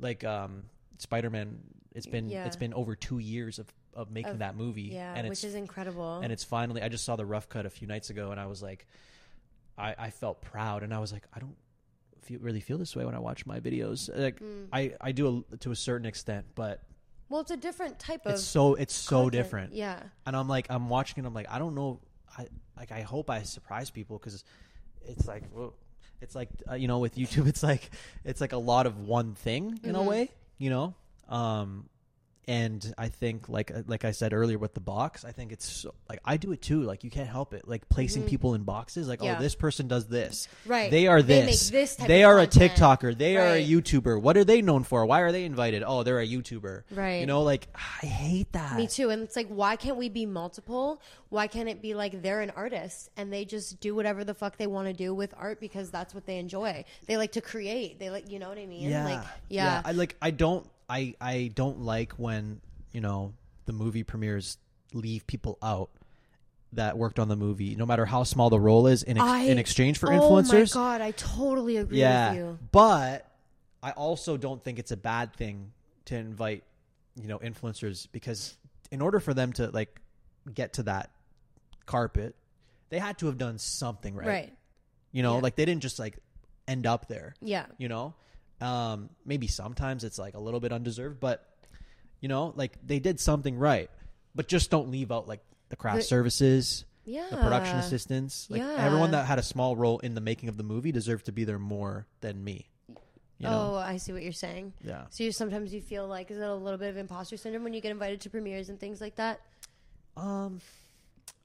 like 0.00 0.24
um 0.24 0.64
Spider 0.98 1.30
Man. 1.30 1.58
It's 1.94 2.06
been 2.06 2.28
Yeah. 2.28 2.44
it's 2.46 2.56
been 2.56 2.74
over 2.74 2.94
two 2.96 3.18
years 3.18 3.58
of 3.58 3.72
of 3.94 4.10
making 4.10 4.32
Of- 4.32 4.38
that 4.40 4.56
movie. 4.56 4.90
Yeah, 4.92 5.14
and 5.16 5.28
which 5.28 5.44
is 5.44 5.54
incredible. 5.54 6.20
and 6.20 6.30
it's 6.32 6.44
finally. 6.44 6.82
I 6.82 6.88
just 6.88 7.04
saw 7.04 7.16
the 7.16 7.24
rough 7.24 7.48
cut 7.48 7.64
a 7.64 7.70
few 7.70 7.86
nights 7.88 8.10
ago, 8.10 8.30
and 8.32 8.38
I 8.40 8.46
was 8.46 8.62
like, 8.62 8.86
I 9.78 9.94
I 9.98 10.10
felt 10.10 10.42
proud, 10.42 10.82
and 10.82 10.92
I 10.92 10.98
was 10.98 11.12
like, 11.12 11.26
I 11.32 11.38
don't 11.38 11.56
feel 12.22 12.40
really 12.40 12.60
feel 12.60 12.76
this 12.76 12.96
way 12.96 13.04
when 13.04 13.14
I 13.14 13.18
watch 13.20 13.46
my 13.46 13.60
videos. 13.60 14.10
Like 14.14 14.40
Mm. 14.40 14.66
I 14.72 14.94
I 15.00 15.12
do 15.12 15.44
a, 15.52 15.56
to 15.58 15.70
a 15.70 15.76
certain 15.76 16.06
extent, 16.06 16.46
but 16.54 16.82
well, 17.28 17.40
it's 17.40 17.50
a 17.50 17.56
different 17.56 17.98
type 17.98 18.26
of. 18.26 18.32
it's 18.34 18.42
so 18.44 18.74
it's 18.74 18.94
so 18.94 19.16
content. 19.24 19.32
different. 19.32 19.72
Yeah. 19.74 20.00
And 20.26 20.36
I'm 20.36 20.48
like, 20.48 20.66
I'm 20.70 20.88
watching 20.88 21.22
it. 21.22 21.26
I'm 21.26 21.34
like, 21.34 21.46
I 21.50 21.58
don't 21.58 21.74
know. 21.74 22.00
I 22.36 22.46
like, 22.76 22.92
I 22.92 23.00
hope 23.02 23.30
I 23.30 23.42
surprise 23.42 23.90
people 23.90 24.18
because 24.18 24.44
it's 25.06 25.26
like, 25.26 25.44
well, 25.52 25.74
it's 26.20 26.34
like, 26.34 26.48
uh, 26.70 26.74
you 26.74 26.88
know, 26.88 26.98
with 26.98 27.16
YouTube, 27.16 27.46
it's 27.46 27.62
like, 27.62 27.90
it's 28.24 28.40
like 28.40 28.52
a 28.52 28.58
lot 28.58 28.86
of 28.86 28.98
one 29.00 29.34
thing 29.34 29.80
in 29.82 29.94
a 29.94 29.98
Mm-hmm. 29.98 30.08
way, 30.08 30.30
you 30.58 30.70
know. 30.70 30.94
Um, 31.28 31.88
and 32.48 32.94
I 32.96 33.08
think, 33.08 33.48
like, 33.48 33.72
uh, 33.72 33.82
like 33.88 34.04
I 34.04 34.12
said 34.12 34.32
earlier 34.32 34.56
with 34.58 34.72
the 34.74 34.80
box, 34.80 35.24
I 35.24 35.32
think 35.32 35.50
it's 35.50 35.68
so, 35.68 35.94
like 36.08 36.20
I 36.24 36.36
do 36.36 36.52
it 36.52 36.62
too. 36.62 36.82
Like 36.82 37.02
you 37.02 37.10
can't 37.10 37.28
help 37.28 37.52
it. 37.54 37.66
Like 37.66 37.88
placing 37.88 38.22
people 38.24 38.54
in 38.54 38.62
boxes. 38.62 39.08
Like, 39.08 39.18
Mm-hmm. 39.18 39.26
Yeah. 39.26 39.36
oh, 39.38 39.42
this 39.42 39.54
person 39.54 39.88
does 39.88 40.06
this. 40.06 40.46
Right. 40.66 40.90
They 40.90 41.06
are 41.08 41.22
They 41.22 41.40
make 41.40 41.46
this. 41.50 41.70
this 41.70 41.96
type 41.96 42.06
they 42.06 42.22
are 42.22 42.38
a 42.38 42.46
content. 42.46 42.72
TikToker. 42.74 43.16
They 43.18 43.36
are 43.36 43.54
a 43.56 43.66
YouTuber. 43.66 44.20
What 44.20 44.36
are 44.36 44.44
they 44.44 44.62
known 44.62 44.84
for? 44.84 45.04
Why 45.06 45.20
are 45.22 45.32
they 45.32 45.44
invited? 45.44 45.82
Oh, 45.84 46.02
they're 46.02 46.20
a 46.20 46.26
YouTuber. 46.26 46.82
Right. 46.92 47.20
You 47.20 47.26
know, 47.26 47.42
like 47.42 47.66
I 48.02 48.06
hate 48.06 48.52
that. 48.52 48.76
Me 48.76 48.86
too. 48.86 49.10
And 49.10 49.22
it's 49.22 49.34
like, 49.36 49.48
why 49.48 49.74
can't 49.76 49.96
we 49.96 50.08
be 50.08 50.26
multiple? 50.26 51.00
Why 51.30 51.48
can't 51.48 51.68
it 51.68 51.82
be 51.82 51.94
like 51.94 52.22
they're 52.22 52.42
an 52.42 52.50
artist 52.54 53.10
and 53.16 53.32
they 53.32 53.44
just 53.44 53.80
do 53.80 53.94
whatever 53.94 54.22
the 54.22 54.34
fuck 54.34 54.56
they 54.56 54.68
want 54.68 54.86
to 54.86 54.92
do 54.94 55.12
with 55.14 55.34
art 55.36 55.58
because 55.60 55.90
that's 55.90 56.14
what 56.14 56.26
they 56.26 56.38
enjoy? 56.38 56.84
They 57.06 57.16
like 57.16 57.32
to 57.32 57.40
create. 57.40 57.98
They 57.98 58.10
like, 58.10 58.30
you 58.30 58.38
know 58.38 58.48
what 58.48 58.58
I 58.58 58.66
mean? 58.66 58.88
Yeah. 58.90 59.04
Like, 59.04 59.24
yeah. 59.48 59.82
I 59.84 59.92
like 59.92 60.14
I 60.22 60.30
don't 60.30 60.64
I 60.88 61.14
I 61.20 61.50
don't 61.54 61.80
like 61.80 62.12
when, 62.12 62.60
you 62.92 63.00
know, 63.00 63.34
the 63.66 63.72
movie 63.72 64.02
premieres 64.04 64.58
leave 64.92 65.26
people 65.26 65.58
out 65.62 65.90
that 66.72 66.98
worked 66.98 67.18
on 67.18 67.28
the 67.28 67.36
movie, 67.36 67.74
no 67.74 67.86
matter 67.86 68.04
how 68.04 68.22
small 68.22 68.50
the 68.50 68.60
role 68.60 68.86
is 68.86 69.02
in 69.02 69.16
ex- 69.16 69.26
I- 69.26 69.42
in 69.44 69.58
exchange 69.58 69.98
for 69.98 70.08
influencers. 70.08 70.76
Oh 70.76 70.80
my 70.80 70.98
god, 70.98 71.00
I 71.00 71.10
totally 71.12 71.76
agree 71.78 71.98
yeah. 72.00 72.30
with 72.30 72.38
you. 72.38 72.58
But 72.72 73.30
I 73.82 73.92
also 73.92 74.36
don't 74.36 74.62
think 74.62 74.78
it's 74.78 74.90
a 74.92 74.96
bad 74.96 75.34
thing 75.34 75.72
to 76.06 76.16
invite, 76.16 76.64
you 77.20 77.28
know, 77.28 77.38
influencers 77.38 78.06
because 78.12 78.56
in 78.90 79.00
order 79.00 79.20
for 79.20 79.34
them 79.34 79.52
to 79.54 79.68
like 79.70 80.00
get 80.52 80.74
to 80.74 80.84
that 80.84 81.10
carpet, 81.86 82.34
they 82.90 82.98
had 82.98 83.18
to 83.18 83.26
have 83.26 83.38
done 83.38 83.58
something 83.58 84.14
right. 84.14 84.26
Right. 84.26 84.52
You 85.12 85.22
know, 85.22 85.36
Yeah. 85.36 85.40
like 85.42 85.56
they 85.56 85.64
didn't 85.64 85.82
just 85.82 85.98
like 85.98 86.18
end 86.68 86.84
up 86.86 87.06
there 87.06 87.34
Yeah. 87.40 87.66
you 87.78 87.88
know 87.88 88.14
um 88.60 89.10
maybe 89.24 89.46
sometimes 89.46 90.02
it's 90.04 90.18
like 90.18 90.34
a 90.34 90.40
little 90.40 90.60
bit 90.60 90.72
undeserved 90.72 91.20
but 91.20 91.46
you 92.20 92.28
know 92.28 92.52
like 92.56 92.78
they 92.86 92.98
did 92.98 93.20
something 93.20 93.58
right 93.58 93.90
but 94.34 94.48
just 94.48 94.70
don't 94.70 94.90
leave 94.90 95.12
out 95.12 95.28
like 95.28 95.40
the 95.68 95.76
craft 95.76 95.98
The- 95.98 96.04
services 96.04 96.84
Yeah. 97.04 97.26
the 97.30 97.36
production 97.36 97.76
assistants 97.78 98.46
like 98.50 98.60
Yeah. 98.62 98.76
everyone 98.78 99.10
that 99.12 99.26
had 99.26 99.38
a 99.38 99.42
small 99.42 99.76
role 99.76 99.98
in 100.00 100.14
the 100.14 100.20
making 100.20 100.48
of 100.48 100.56
the 100.56 100.62
movie 100.64 100.90
deserved 100.92 101.26
to 101.26 101.32
be 101.32 101.44
there 101.44 101.58
more 101.58 102.06
than 102.22 102.42
me 102.42 102.68
you 103.38 103.44
know 103.46 103.72
Oh, 103.74 103.76
I 103.76 103.98
see 103.98 104.12
what 104.14 104.22
you're 104.22 104.32
saying. 104.32 104.72
yeah 104.82 105.04
So 105.10 105.24
you 105.24 105.32
sometimes 105.32 105.74
you 105.74 105.82
feel 105.82 106.06
like 106.08 106.30
is 106.30 106.38
it 106.38 106.42
a 106.48 106.54
little 106.54 106.78
bit 106.78 106.88
of 106.88 106.96
imposter 106.96 107.36
syndrome 107.36 107.64
when 107.64 107.74
you 107.74 107.82
get 107.82 107.90
invited 107.90 108.22
to 108.22 108.30
premieres 108.30 108.68
and 108.70 108.80
things 108.80 109.00
like 109.00 109.16
that? 109.16 109.40
um 110.16 110.60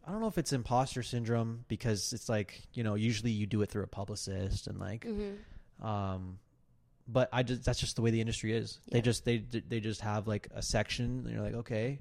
i 0.08 0.12
don't 0.12 0.22
know 0.22 0.28
if 0.28 0.38
it's 0.38 0.54
imposter 0.54 1.04
syndrome 1.04 1.66
because 1.68 2.14
it's 2.14 2.30
like 2.30 2.62
you 2.74 2.84
know 2.84 2.96
usually 2.96 3.32
you 3.32 3.46
do 3.46 3.62
it 3.62 3.70
through 3.70 3.84
a 3.84 3.88
publicist 3.88 4.68
and 4.68 4.80
like 4.80 5.04
Mm-hmm. 5.06 5.86
um 5.86 6.40
but 7.12 7.30
i 7.32 7.44
just 7.44 7.64
that's 7.64 7.80
just 7.80 7.96
the 7.96 8.02
way 8.02 8.12
the 8.12 8.22
industry 8.22 8.54
is. 8.54 8.80
They 8.92 9.02
just 9.02 9.26
they 9.26 9.40
they 9.40 9.80
just 9.80 10.02
have 10.02 10.28
like 10.28 10.48
a 10.54 10.62
section 10.62 11.24
and 11.26 11.34
you're 11.34 11.44
like 11.44 11.56
okay 11.56 12.00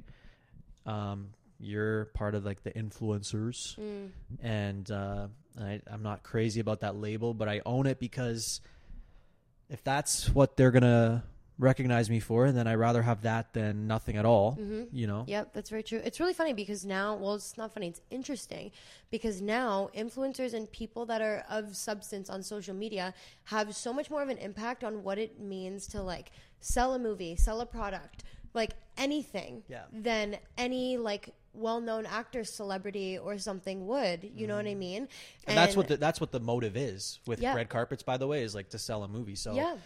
um 0.86 1.30
you're 1.58 2.06
part 2.06 2.34
of 2.34 2.44
like 2.44 2.62
the 2.62 2.70
influencers. 2.72 3.76
Mm. 3.78 4.08
and 4.42 4.90
uh 4.90 5.26
I, 5.60 5.80
i'm 5.90 6.02
not 6.02 6.22
crazy 6.22 6.60
about 6.60 6.80
that 6.80 6.94
label 6.96 7.34
but 7.34 7.48
i 7.48 7.60
own 7.66 7.86
it 7.86 7.98
because 7.98 8.60
if 9.68 9.82
that's 9.82 10.28
what 10.30 10.56
they're 10.56 10.70
gonna 10.70 11.24
recognize 11.60 12.08
me 12.10 12.18
for 12.18 12.46
and 12.46 12.56
then 12.56 12.66
i'd 12.66 12.74
rather 12.74 13.02
have 13.02 13.22
that 13.22 13.52
than 13.52 13.86
nothing 13.86 14.16
at 14.16 14.24
all 14.24 14.58
you 14.92 15.06
know 15.06 15.24
Yep, 15.28 15.52
that's 15.52 15.70
very 15.70 15.82
true. 15.82 16.00
It's 16.04 16.18
really 16.18 16.32
funny 16.32 16.52
because 16.54 16.84
now, 16.84 17.14
well, 17.14 17.34
it's 17.34 17.56
not 17.56 17.72
funny, 17.74 17.88
it's 17.88 18.00
interesting 18.10 18.72
because 19.10 19.40
now 19.40 19.90
influencers 19.96 20.54
and 20.54 20.70
people 20.72 21.06
that 21.06 21.20
are 21.20 21.44
of 21.48 21.76
substance 21.76 22.28
on 22.30 22.42
social 22.42 22.74
media 22.74 23.12
have 23.44 23.76
so 23.76 23.92
much 23.92 24.10
more 24.10 24.22
of 24.22 24.28
an 24.28 24.38
impact 24.38 24.82
on 24.82 25.04
what 25.04 25.18
it 25.18 25.38
means 25.38 25.86
to 25.88 26.02
like 26.02 26.32
sell 26.60 26.94
a 26.94 26.98
movie, 26.98 27.36
sell 27.36 27.60
a 27.60 27.66
product, 27.66 28.24
like 28.54 28.72
anything 28.96 29.62
Yeah. 29.68 29.84
than 29.92 30.38
any 30.58 30.96
like 30.96 31.30
well-known 31.52 32.06
actor, 32.06 32.42
celebrity, 32.44 33.18
or 33.18 33.36
something 33.38 33.86
would. 33.86 34.30
You 34.34 34.46
know 34.46 34.56
what 34.56 34.66
I 34.66 34.74
mean? 34.74 35.04
Mm-hmm. 35.04 35.48
and, 35.50 35.56
that's 35.58 35.76
what 35.76 35.88
the, 35.88 35.96
that's 35.96 36.20
what 36.20 36.30
the 36.32 36.40
motive 36.40 36.76
is 36.76 37.18
with 37.26 37.40
Yeah. 37.40 37.54
red 37.54 37.68
carpets. 37.68 38.02
By 38.02 38.16
the 38.16 38.26
way, 38.26 38.42
is 38.42 38.54
like 38.54 38.70
to 38.70 38.78
sell 38.78 39.02
a 39.04 39.08
movie. 39.08 39.34
So 39.36 39.54
yeah. 39.54 39.76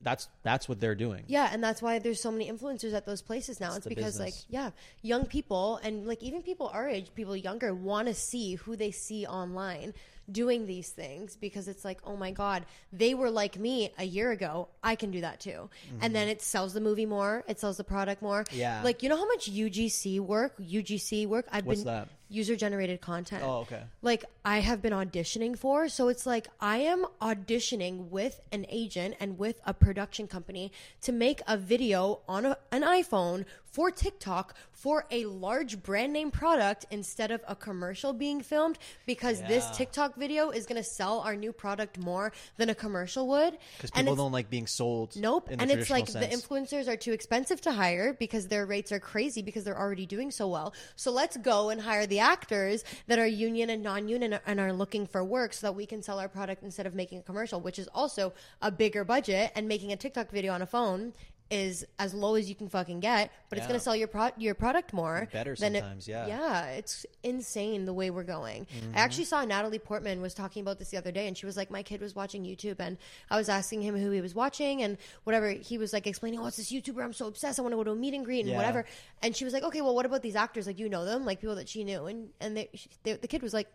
That's 0.00 0.28
that's 0.42 0.68
what 0.68 0.80
they're 0.80 0.94
doing. 0.94 1.24
Yeah, 1.26 1.48
and 1.52 1.62
that's 1.62 1.82
why 1.82 1.98
there's 1.98 2.20
so 2.20 2.30
many 2.30 2.50
influencers 2.50 2.94
at 2.94 3.04
those 3.04 3.22
places 3.22 3.60
now. 3.60 3.74
It's, 3.74 3.84
the 3.84 3.94
because 3.94 4.20
like 4.20 4.34
yeah, 4.48 4.70
young 5.02 5.26
people 5.26 5.80
and 5.82 6.06
like 6.06 6.22
even 6.22 6.42
people 6.42 6.68
our 6.72 6.88
age, 6.88 7.10
people 7.14 7.36
younger 7.36 7.74
want 7.74 8.08
to 8.08 8.14
see 8.14 8.54
who 8.54 8.76
they 8.76 8.90
see 8.90 9.26
online 9.26 9.94
doing 10.30 10.66
these 10.66 10.90
things 10.90 11.36
because 11.36 11.68
it's 11.68 11.84
like, 11.84 11.98
"Oh 12.04 12.16
my 12.16 12.30
god, 12.30 12.64
they 12.92 13.14
were 13.14 13.30
like 13.30 13.58
me 13.58 13.92
a 13.98 14.04
year 14.04 14.30
ago. 14.30 14.68
I 14.82 14.94
can 14.94 15.10
do 15.10 15.22
that 15.22 15.40
too." 15.40 15.68
And 16.00 16.14
then 16.14 16.28
it 16.28 16.42
sells 16.42 16.74
the 16.74 16.80
movie 16.80 17.06
more, 17.06 17.44
it 17.48 17.58
sells 17.58 17.76
the 17.76 17.84
product 17.84 18.22
more. 18.22 18.44
Mm-hmm. 18.44 18.58
Yeah. 18.58 18.82
Like, 18.84 19.02
you 19.02 19.08
know 19.08 19.16
how 19.16 19.26
much 19.26 19.50
UGC 19.50 20.20
work, 20.20 20.58
UGC 20.58 21.26
work 21.26 21.46
I've 21.50 21.66
What's 21.66 21.80
been 21.80 21.92
that? 21.92 22.08
User 22.28 22.56
generated 22.56 23.00
content. 23.00 23.42
Oh, 23.44 23.60
okay. 23.60 23.82
Like 24.02 24.24
I 24.44 24.58
have 24.58 24.82
been 24.82 24.92
auditioning 24.92 25.58
for, 25.58 25.88
so 25.88 26.08
it's 26.08 26.26
like 26.26 26.48
I 26.60 26.78
am 26.78 27.06
auditioning 27.20 28.08
with 28.08 28.40
an 28.52 28.66
agent 28.68 29.16
and 29.20 29.38
with 29.38 29.60
a 29.64 29.74
production 29.74 30.26
company 30.26 30.72
to 31.02 31.12
make 31.12 31.40
a 31.46 31.56
video 31.56 32.20
on 32.28 32.46
a, 32.46 32.58
an 32.70 32.82
iPhone 32.82 33.44
for 33.64 33.90
TikTok 33.90 34.54
for 34.72 35.04
a 35.10 35.26
large 35.26 35.82
brand 35.82 36.12
name 36.12 36.30
product 36.30 36.86
instead 36.90 37.30
of 37.30 37.40
a 37.46 37.54
commercial 37.54 38.12
being 38.12 38.40
filmed 38.40 38.78
because 39.06 39.42
this 39.42 39.68
TikTok 39.76 40.16
video 40.16 40.50
is 40.50 40.66
going 40.66 40.80
to 40.80 40.88
sell 40.88 41.20
our 41.20 41.36
new 41.36 41.52
product 41.52 41.98
more 41.98 42.32
than 42.56 42.70
a 42.70 42.74
commercial 42.74 43.26
would. 43.28 43.58
Because 43.76 43.90
people 43.90 44.16
don't 44.16 44.32
like 44.32 44.48
being 44.50 44.66
sold. 44.66 45.16
Nope. 45.16 45.48
And 45.50 45.70
it's 45.70 45.90
like 45.90 46.06
traditional 46.06 46.30
the 46.30 46.36
influencers 46.36 46.88
are 46.88 46.96
too 46.96 47.12
expensive 47.12 47.60
to 47.62 47.72
hire 47.72 48.14
because 48.14 48.48
their 48.48 48.66
rates 48.66 48.92
are 48.92 49.00
crazy 49.00 49.42
because 49.42 49.64
they're 49.64 49.78
already 49.78 50.06
doing 50.06 50.30
so 50.30 50.48
well. 50.48 50.72
So 50.96 51.10
let's 51.10 51.36
go 51.36 51.70
and 51.70 51.80
hire 51.80 52.06
the 52.06 52.17
actors 52.18 52.84
that 53.06 53.18
are 53.18 53.26
union 53.26 53.70
and 53.70 53.82
non 53.82 54.08
union 54.08 54.38
and 54.46 54.60
are 54.60 54.72
looking 54.72 55.06
for 55.06 55.24
work 55.24 55.52
so 55.52 55.66
that 55.66 55.72
we 55.72 55.86
can 55.86 56.02
sell 56.02 56.18
our 56.18 56.28
product 56.28 56.62
instead 56.62 56.86
of 56.86 56.94
making 56.94 57.18
a 57.18 57.22
commercial, 57.22 57.60
which 57.60 57.78
is 57.78 57.88
also 57.94 58.32
a 58.62 58.70
bigger 58.70 59.04
budget. 59.04 59.52
And 59.54 59.68
making 59.68 59.92
a 59.92 59.96
TikTok 59.96 60.30
video 60.30 60.52
on 60.52 60.62
a 60.62 60.66
phone 60.66 61.12
is 61.50 61.86
as 61.98 62.12
low 62.12 62.34
as 62.34 62.46
you 62.48 62.54
can 62.54 62.68
fucking 62.68 63.00
get, 63.00 63.30
but 63.48 63.56
it's 63.56 63.66
going 63.66 63.78
to 63.78 63.82
sell 63.82 63.96
your 63.96 64.06
pro- 64.08 64.30
your 64.36 64.54
product 64.54 64.92
more. 64.92 65.28
Better 65.32 65.54
than 65.54 65.76
it- 65.76 65.80
sometimes, 65.80 66.06
yeah. 66.06 66.26
Yeah, 66.26 66.66
it's 66.72 67.06
insane 67.22 67.86
the 67.86 67.94
way 67.94 68.10
we're 68.10 68.22
going. 68.22 68.66
Mm-hmm. 68.66 68.94
I 68.94 69.00
actually 69.00 69.24
saw 69.24 69.42
Natalie 69.44 69.78
Portman 69.78 70.20
was 70.20 70.34
talking 70.34 70.60
about 70.60 70.78
this 70.78 70.90
the 70.90 70.98
other 70.98 71.10
day, 71.10 71.26
and 71.26 71.36
she 71.38 71.46
was 71.46 71.56
like, 71.56 71.70
"My 71.70 71.82
kid 71.82 72.02
was 72.02 72.14
watching 72.14 72.44
YouTube, 72.44 72.76
and 72.80 72.98
I 73.30 73.38
was 73.38 73.48
asking 73.48 73.80
him 73.80 73.96
who 73.96 74.10
he 74.10 74.20
was 74.20 74.34
watching, 74.34 74.82
and 74.82 74.98
whatever. 75.24 75.48
He 75.50 75.78
was 75.78 75.92
like 75.94 76.06
explaining, 76.06 76.40
oh, 76.40 76.46
it's 76.46 76.58
this 76.58 76.70
YouTuber. 76.70 77.02
I'm 77.02 77.14
so 77.14 77.26
obsessed. 77.28 77.58
I 77.58 77.62
want 77.62 77.72
to 77.72 77.76
go 77.76 77.84
to 77.84 77.92
a 77.92 77.96
meet 77.96 78.12
and 78.12 78.24
greet 78.26 78.40
and 78.40 78.50
Yeah. 78.50 78.56
whatever." 78.56 78.84
And 79.22 79.34
she 79.34 79.44
was 79.44 79.54
like, 79.54 79.62
"Okay, 79.62 79.80
well, 79.80 79.94
what 79.94 80.04
about 80.04 80.20
these 80.22 80.36
actors? 80.36 80.66
Like, 80.66 80.78
you 80.78 80.88
know 80.90 81.06
them, 81.06 81.24
like 81.24 81.40
people 81.40 81.56
that 81.56 81.68
she 81.68 81.82
knew?" 81.82 82.04
And 82.06 82.28
and 82.40 82.56
they, 82.58 82.68
she, 82.74 82.90
they, 83.04 83.14
the 83.14 83.28
kid 83.28 83.42
was 83.42 83.54
like, 83.54 83.68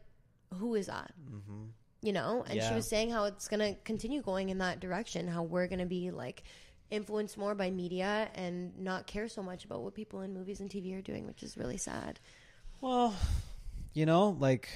"Who 0.56 0.76
is 0.76 0.86
that?" 0.86 1.12
You 2.02 2.12
know, 2.12 2.44
and 2.48 2.54
she 2.54 2.60
Mm-hmm. 2.60 2.76
Was 2.76 2.90
saying 2.90 3.10
how 3.12 3.24
it's 3.26 3.48
going 3.48 3.62
to 3.62 3.80
continue 3.84 4.22
going 4.22 4.50
in 4.50 4.58
that 4.58 4.80
direction. 4.80 5.28
How 5.28 5.42
we're 5.44 5.68
going 5.68 5.80
to 5.80 5.86
be 5.86 6.12
like. 6.12 6.44
Influenced 6.94 7.38
more 7.38 7.56
by 7.56 7.72
media 7.72 8.30
and 8.36 8.78
not 8.80 9.08
care 9.08 9.28
so 9.28 9.42
much 9.42 9.66
about 9.66 9.82
what 9.82 9.96
people 9.96 10.22
in 10.22 10.34
movies 10.34 10.60
and 10.60 10.70
TV 10.70 10.96
are 10.98 11.02
doing, 11.02 11.26
which 11.26 11.42
is 11.42 11.58
really 11.58 11.78
sad. 11.78 12.20
Well, 12.82 13.16
you 13.94 14.06
know, 14.06 14.38
like 14.40 14.70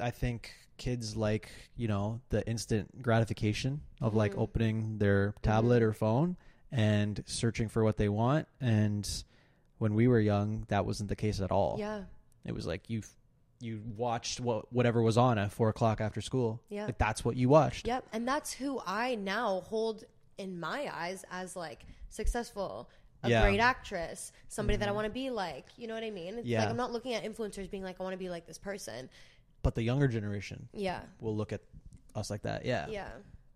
I 0.00 0.10
think 0.10 0.52
kids 0.78 1.16
like 1.16 1.50
you 1.76 1.88
know 1.88 2.20
the 2.30 2.46
instant 2.48 3.02
gratification 3.02 3.82
of 4.00 4.14
like 4.14 4.32
Mm-hmm. 4.32 4.40
opening 4.40 4.98
their 4.98 5.34
tablet 5.42 5.82
or 5.82 5.92
phone 5.92 6.36
and 6.72 7.22
searching 7.26 7.68
for 7.68 7.82
what 7.84 7.96
they 7.96 8.08
want. 8.08 8.46
And 8.60 9.06
when 9.78 9.94
we 9.94 10.08
were 10.08 10.20
young, 10.20 10.64
that 10.68 10.86
wasn't 10.86 11.08
the 11.08 11.16
case 11.16 11.40
at 11.40 11.50
all. 11.52 11.76
Yeah. 11.78 12.02
It 12.44 12.52
was 12.52 12.66
like 12.66 12.88
you 12.90 13.02
you 13.60 13.80
watched 13.96 14.40
what 14.40 14.72
whatever 14.72 15.02
was 15.02 15.16
on 15.18 15.38
at 15.38 15.52
four 15.52 15.68
o'clock 15.68 16.00
after 16.00 16.20
school. 16.20 16.60
Yeah. 16.68 16.86
like 16.86 16.98
that's 16.98 17.24
what 17.24 17.36
you 17.36 17.48
watched. 17.48 17.86
Yep, 17.86 18.06
and 18.12 18.26
that's 18.26 18.52
who 18.52 18.80
I 18.86 19.14
now 19.16 19.62
hold 19.66 20.04
in 20.38 20.58
my 20.58 20.90
eyes 20.92 21.24
as 21.30 21.54
like 21.56 21.84
successful, 22.08 22.88
a 23.22 23.28
Yeah. 23.28 23.38
Mm-hmm. 23.40 23.48
great 23.48 23.60
actress, 23.60 24.32
somebody 24.48 24.76
that 24.78 24.88
I 24.88 24.92
want 24.92 25.06
to 25.06 25.10
be 25.12 25.30
like. 25.30 25.66
You 25.76 25.86
know 25.88 25.94
what 25.94 26.04
I 26.04 26.10
mean? 26.10 26.38
It's 26.38 26.46
Yeah. 26.46 26.60
like 26.60 26.70
I'm 26.70 26.76
not 26.76 26.92
looking 26.92 27.14
at 27.14 27.24
influencers 27.24 27.70
being 27.70 27.82
like 27.82 27.96
I 28.00 28.02
want 28.02 28.14
to 28.14 28.18
be 28.18 28.30
like 28.30 28.46
this 28.46 28.58
person. 28.58 29.08
But 29.62 29.74
the 29.74 29.82
younger 29.82 30.08
generation 30.08 30.68
Yeah. 30.72 31.00
will 31.20 31.36
look 31.36 31.52
at 31.52 31.60
us 32.14 32.30
like 32.30 32.42
that. 32.42 32.64
Yeah. 32.64 32.86
Yeah. 32.88 33.08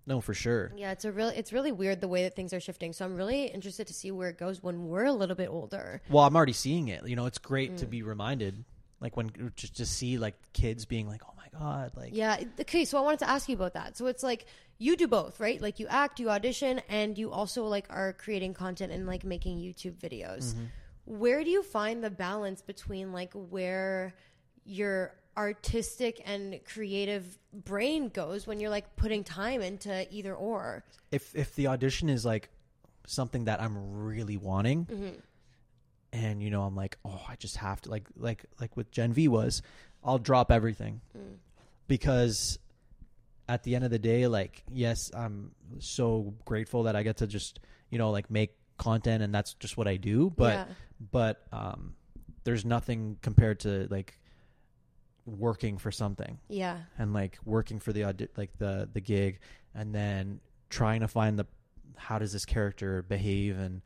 No, 0.05 0.21
for 0.21 0.35
sure. 0.35 0.73
Yeah, 0.77 0.91
it's 0.91 1.05
a 1.05 1.13
really 1.13 1.37
it's 1.37 1.53
really 1.53 1.71
weird 1.71 2.01
the 2.01 2.09
way 2.09 2.25
that 2.25 2.35
things 2.35 2.53
are 2.53 2.59
shifting. 2.59 2.93
So 2.93 3.05
I'm 3.05 3.15
really 3.15 3.45
interested 3.47 3.87
to 3.87 3.95
see 3.95 4.11
where 4.11 4.29
it 4.31 4.37
goes 4.39 4.61
when 4.63 4.89
we're 4.89 5.05
a 5.05 5.13
little 5.13 5.37
bit 5.37 5.49
older. 5.49 6.03
Well, 6.11 6.25
I'm 6.25 6.35
already 6.35 6.53
seeing 6.55 6.89
it. 6.89 7.07
You 7.07 7.15
know, 7.15 7.27
it's 7.27 7.39
great 7.39 7.75
Mm. 7.75 7.77
to 7.79 7.87
be 7.87 8.03
reminded, 8.03 8.65
like 9.01 9.17
when 9.17 9.31
just 9.55 9.77
to 9.77 9.87
see 9.87 10.19
like 10.19 10.35
kids 10.55 10.87
being 10.87 11.07
like, 11.07 11.23
"Oh 11.25 11.35
my 11.37 11.47
god!" 11.57 11.93
Like, 11.97 12.11
Yeah. 12.17 12.43
Okay. 12.63 12.85
So 12.85 12.99
I 12.99 13.03
wanted 13.03 13.21
to 13.21 13.31
ask 13.31 13.49
you 13.49 13.55
about 13.55 13.75
that. 13.75 13.97
So 13.97 14.07
it's 14.07 14.25
like 14.25 14.47
you 14.83 14.97
do 14.97 15.07
both, 15.09 15.39
right? 15.41 15.61
Like 15.61 15.79
you 15.81 15.87
act, 15.89 16.19
you 16.21 16.29
audition, 16.31 16.81
and 16.89 17.17
you 17.17 17.31
also 17.31 17.65
like 17.67 17.87
are 17.91 18.13
creating 18.15 18.55
content 18.55 18.91
and 18.93 19.07
like 19.07 19.25
making 19.25 19.59
YouTube 19.59 19.95
videos. 20.07 20.55
Where 21.05 21.43
do 21.45 21.51
you 21.51 21.63
find 21.63 22.03
the 22.03 22.11
balance 22.11 22.61
between 22.63 23.13
like 23.13 23.33
where 23.35 24.15
your 24.65 25.15
artistic 25.37 26.21
and 26.27 26.61
creative 26.73 27.25
brain 27.53 28.09
goes 28.09 28.47
when 28.47 28.61
you're 28.61 28.71
like 28.71 28.95
putting 28.97 29.25
time 29.25 29.61
into 29.63 29.93
either 30.15 30.35
or? 30.35 30.85
if 31.11 31.35
if 31.35 31.55
the 31.55 31.67
audition 31.69 32.09
is 32.09 32.25
like 32.25 32.49
something 33.07 33.45
that 33.47 33.61
I'm 33.61 33.77
really 34.05 34.37
wanting, 34.37 34.85
Mm-hmm. 34.87 35.19
and 36.13 36.43
you 36.43 36.51
know, 36.51 36.63
I'm 36.63 36.77
like, 36.77 36.97
"Oh, 37.05 37.21
I 37.29 37.37
just 37.37 37.57
have 37.57 37.81
to," 37.83 37.91
like 37.91 38.07
like 38.17 38.45
like 38.61 38.77
with 38.77 38.91
Gen 38.91 39.13
V 39.13 39.29
was, 39.29 39.63
I'll 40.05 40.19
drop 40.19 40.51
everything 40.53 41.01
Mm. 41.17 41.37
because 41.89 42.59
at 43.53 43.63
the 43.63 43.75
end 43.75 43.85
of 43.85 43.91
the 43.91 43.99
day, 43.99 44.27
like, 44.27 44.63
yes, 44.71 45.11
I'm 45.15 45.53
so 45.79 46.35
grateful 46.45 46.85
that 46.85 46.97
I 46.97 47.03
get 47.03 47.19
to 47.19 47.27
just 47.27 47.61
you 47.91 47.99
know 47.99 48.11
like 48.11 48.31
make 48.31 48.57
content 48.79 49.23
and 49.23 49.35
that's 49.35 49.55
just 49.55 49.77
what 49.77 49.87
I 49.87 49.97
do, 49.97 50.31
but 50.37 50.55
Yeah. 50.55 50.65
but 51.13 51.43
um, 51.53 51.95
there's 52.45 52.65
nothing 52.65 53.19
compared 53.23 53.61
to 53.61 53.87
like 53.91 54.19
working 55.25 55.79
for 55.79 55.93
something 55.93 56.39
Yeah. 56.49 56.79
and 56.99 57.13
like 57.13 57.39
working 57.45 57.79
for 57.79 57.93
the 57.93 58.05
like 58.37 58.57
the 58.59 58.89
the 58.93 59.01
gig 59.01 59.39
and 59.75 59.95
then 59.95 60.41
trying 60.69 61.01
to 61.01 61.09
find 61.09 61.39
the 61.39 61.47
how 61.97 62.19
does 62.19 62.33
this 62.33 62.45
character 62.45 63.03
behave 63.03 63.59
and 63.59 63.83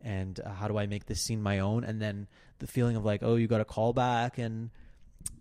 and 0.00 0.40
uh, 0.40 0.50
how 0.50 0.66
do 0.66 0.76
I 0.78 0.86
make 0.86 1.06
this 1.06 1.20
scene 1.20 1.40
my 1.40 1.60
own 1.60 1.84
and 1.84 2.00
then 2.02 2.26
the 2.58 2.66
feeling 2.66 2.96
of 2.96 3.04
like 3.04 3.22
oh 3.22 3.36
you 3.36 3.46
got 3.46 3.60
a 3.60 3.64
call 3.64 3.92
back 3.92 4.38
and 4.38 4.70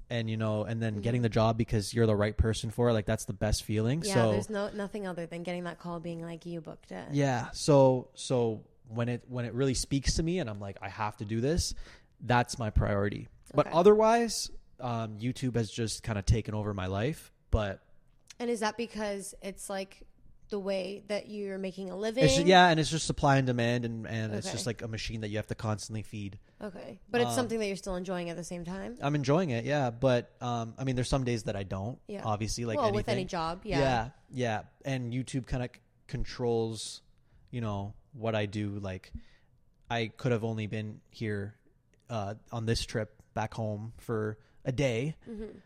and 0.09 0.29
you 0.29 0.37
know 0.37 0.63
and 0.63 0.81
then 0.81 0.99
getting 1.01 1.21
the 1.21 1.29
job 1.29 1.57
because 1.57 1.93
you're 1.93 2.05
the 2.05 2.15
right 2.15 2.35
person 2.37 2.69
for 2.69 2.89
it 2.89 2.93
like 2.93 3.05
that's 3.05 3.25
the 3.25 3.33
best 3.33 3.63
feeling 3.63 4.01
Yeah. 4.05 4.13
so 4.13 4.31
there's 4.33 4.49
no 4.49 4.69
nothing 4.73 5.07
other 5.07 5.25
than 5.25 5.43
getting 5.43 5.63
that 5.63 5.79
call 5.79 5.99
being 5.99 6.21
like 6.21 6.45
you 6.45 6.59
booked 6.61 6.91
it. 6.91 7.05
yeah 7.11 7.47
so 7.53 8.09
so 8.13 8.63
when 8.89 9.07
it 9.09 9.23
when 9.27 9.45
it 9.45 9.53
really 9.53 9.73
speaks 9.73 10.15
to 10.15 10.23
me 10.23 10.39
and 10.39 10.49
i'm 10.49 10.59
like 10.59 10.77
i 10.81 10.89
have 10.89 11.15
to 11.17 11.25
do 11.25 11.39
this 11.39 11.73
that's 12.21 12.59
my 12.59 12.69
priority 12.69 13.27
but 13.53 13.67
otherwise 13.67 14.51
um, 14.81 15.17
youtube 15.19 15.55
has 15.55 15.71
just 15.71 16.03
kind 16.03 16.19
of 16.19 16.25
taken 16.25 16.53
over 16.53 16.73
my 16.73 16.87
life 16.87 17.31
but 17.51 17.81
And 18.39 18.49
is 18.49 18.59
that 18.61 18.75
because 18.77 19.33
it's 19.41 19.69
like 19.69 20.03
the 20.51 20.59
way 20.59 21.03
that 21.07 21.27
you're 21.29 21.57
making 21.57 21.89
a 21.89 21.95
living? 21.97 22.23
it's 22.23 22.35
just, 22.35 22.45
yeah 22.45 22.67
and 22.69 22.79
it's 22.79 22.91
just 22.91 23.07
supply 23.07 23.37
and 23.37 23.47
demand 23.47 23.83
and, 23.85 24.05
and 24.05 24.33
it's 24.33 24.51
just 24.51 24.67
like 24.67 24.83
a 24.83 24.87
machine 24.87 25.21
that 25.21 25.29
you 25.29 25.37
have 25.37 25.47
to 25.47 25.55
constantly 25.55 26.03
feed 26.03 26.37
Okay. 26.63 26.99
But 27.09 27.21
it's 27.21 27.31
Um, 27.31 27.35
something 27.35 27.57
that 27.57 27.65
you're 27.65 27.75
still 27.75 27.95
enjoying 27.95 28.29
at 28.29 28.37
the 28.37 28.43
same 28.43 28.63
time? 28.63 28.97
i'm 29.01 29.15
enjoying 29.15 29.49
it 29.49 29.65
yeah 29.65 29.89
but 29.89 30.31
um, 30.41 30.75
i 30.77 30.83
mean 30.83 30.95
there's 30.95 31.09
some 31.09 31.23
days 31.23 31.43
that 31.43 31.55
i 31.55 31.63
don't 31.63 31.97
Yeah. 32.07 32.21
obviously 32.23 32.65
like 32.65 32.77
well, 32.77 32.85
anything. 32.85 32.95
with 32.97 33.09
any 33.09 33.25
job, 33.25 33.61
yeah. 33.63 33.79
yeah 33.79 34.09
yeah 34.29 34.61
and 34.85 35.11
youtube 35.11 35.47
kind 35.47 35.63
of 35.63 35.69
c- 35.73 35.81
controls 36.07 37.01
you 37.49 37.61
know 37.61 37.93
what 38.13 38.35
i 38.35 38.45
do 38.45 38.77
like 38.79 39.11
i 39.89 40.11
could 40.17 40.31
have 40.31 40.43
only 40.43 40.67
been 40.67 40.99
here 41.09 41.55
uh, 42.09 42.35
on 42.51 42.65
this 42.65 42.85
trip 42.85 43.21
back 43.33 43.53
home 43.53 43.93
for 43.97 44.37
a 44.65 44.71
day 44.71 45.15
Mm-hmm. 45.29 45.57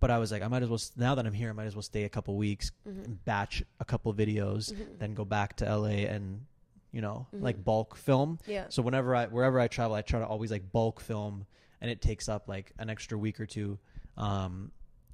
But 0.00 0.10
i 0.10 0.18
was 0.18 0.30
like 0.32 0.42
i 0.42 0.48
might 0.48 0.62
as 0.62 0.68
well 0.68 0.80
now 0.96 1.14
that 1.14 1.26
i'm 1.26 1.32
here 1.32 1.50
i 1.50 1.52
might 1.52 1.66
as 1.66 1.74
well 1.74 1.82
stay 1.82 2.04
a 2.04 2.08
couple 2.08 2.36
weeks 2.36 2.70
Mm-hmm. 2.88 3.12
batch 3.24 3.62
a 3.80 3.84
couple 3.84 4.12
videos 4.14 4.74
then 4.98 5.14
go 5.14 5.24
back 5.24 5.56
to 5.56 5.76
la 5.76 5.86
and 5.86 6.40
you 6.92 7.00
know 7.00 7.26
like 7.32 7.62
bulk 7.64 7.96
film 7.96 8.38
Mm-hmm. 8.42 8.50
Yeah. 8.50 8.64
so 8.68 8.82
whenever 8.82 9.14
i 9.14 9.26
wherever 9.26 9.58
i 9.60 9.68
travel 9.68 9.94
i 9.96 10.02
try 10.02 10.20
to 10.20 10.26
always 10.26 10.50
like 10.50 10.70
bulk 10.72 11.00
film 11.00 11.46
and 11.80 11.90
it 11.90 12.00
takes 12.00 12.28
up 12.28 12.48
like 12.48 12.72
an 12.78 12.88
extra 12.90 13.16
week 13.18 13.38
or 13.40 13.46
two 13.46 13.78
um 14.16 14.70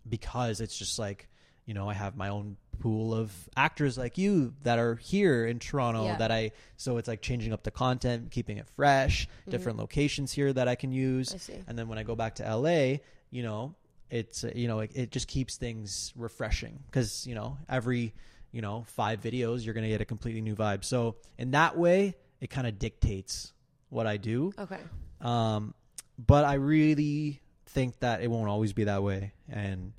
because 0.09 0.61
it's 0.61 0.77
just 0.77 0.99
like 0.99 1.29
you 1.67 1.75
know 1.75 1.89
i 1.89 1.95
have 1.95 2.17
my 2.17 2.29
own 2.29 2.57
pool 2.81 3.15
of 3.15 3.33
actors 3.57 3.97
like 3.97 4.19
you 4.19 4.53
that 4.65 4.79
are 4.79 4.97
here 4.97 5.47
in 5.47 5.59
toronto 5.61 6.05
Yeah. 6.05 6.17
that 6.17 6.33
i 6.33 6.51
so 6.77 6.97
it's 6.99 7.07
like 7.09 7.21
changing 7.23 7.53
up 7.53 7.63
the 7.63 7.71
content 7.71 8.31
keeping 8.33 8.57
it 8.59 8.67
fresh 8.75 9.29
different 9.49 9.79
locations 9.79 10.33
here 10.33 10.53
that 10.53 10.67
i 10.69 10.75
can 10.75 10.91
use 10.93 11.29
Mm-hmm. 11.29 11.53
I 11.53 11.57
see. 11.59 11.65
and 11.69 11.79
then 11.79 11.89
when 11.89 11.99
i 11.99 12.03
go 12.03 12.17
back 12.17 12.37
to 12.37 12.57
la 12.57 12.97
you 13.31 13.43
know 13.43 13.75
it's 14.13 14.45
you 14.55 14.69
know 14.69 14.79
it, 14.79 14.93
it 14.95 15.11
just 15.11 15.27
keeps 15.27 15.57
things 15.57 16.13
refreshing 16.15 16.79
because 16.87 17.27
you 17.27 17.35
know 17.35 17.59
every 17.69 18.15
you 18.53 18.63
know 18.63 18.85
five 18.87 19.21
videos 19.21 19.65
you're 19.65 19.75
gonna 19.75 19.89
get 19.89 20.01
a 20.01 20.05
completely 20.05 20.41
new 20.41 20.55
vibe 20.55 20.85
so 20.85 21.17
in 21.39 21.51
that 21.51 21.77
way 21.77 22.15
it 22.43 22.51
kind 22.51 22.67
of 22.67 22.79
dictates 22.79 23.53
what 23.89 24.07
I 24.07 24.17
do. 24.17 24.53
Okay. 24.59 24.81
Um, 25.21 25.75
but 26.19 26.45
I 26.45 26.55
really 26.55 27.41
think 27.67 28.01
that 28.01 28.21
it 28.23 28.29
won't 28.29 28.49
always 28.49 28.73
be 28.73 28.85
that 28.85 29.03
way, 29.03 29.33
and 29.49 29.93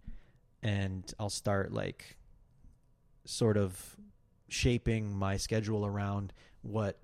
and 0.62 1.12
I'll 1.20 1.30
start 1.30 1.72
like 1.72 2.18
sort 3.26 3.56
of 3.56 3.96
shaping 4.50 5.16
my 5.16 5.38
schedule 5.38 5.86
around 5.86 6.34
what 6.64 7.00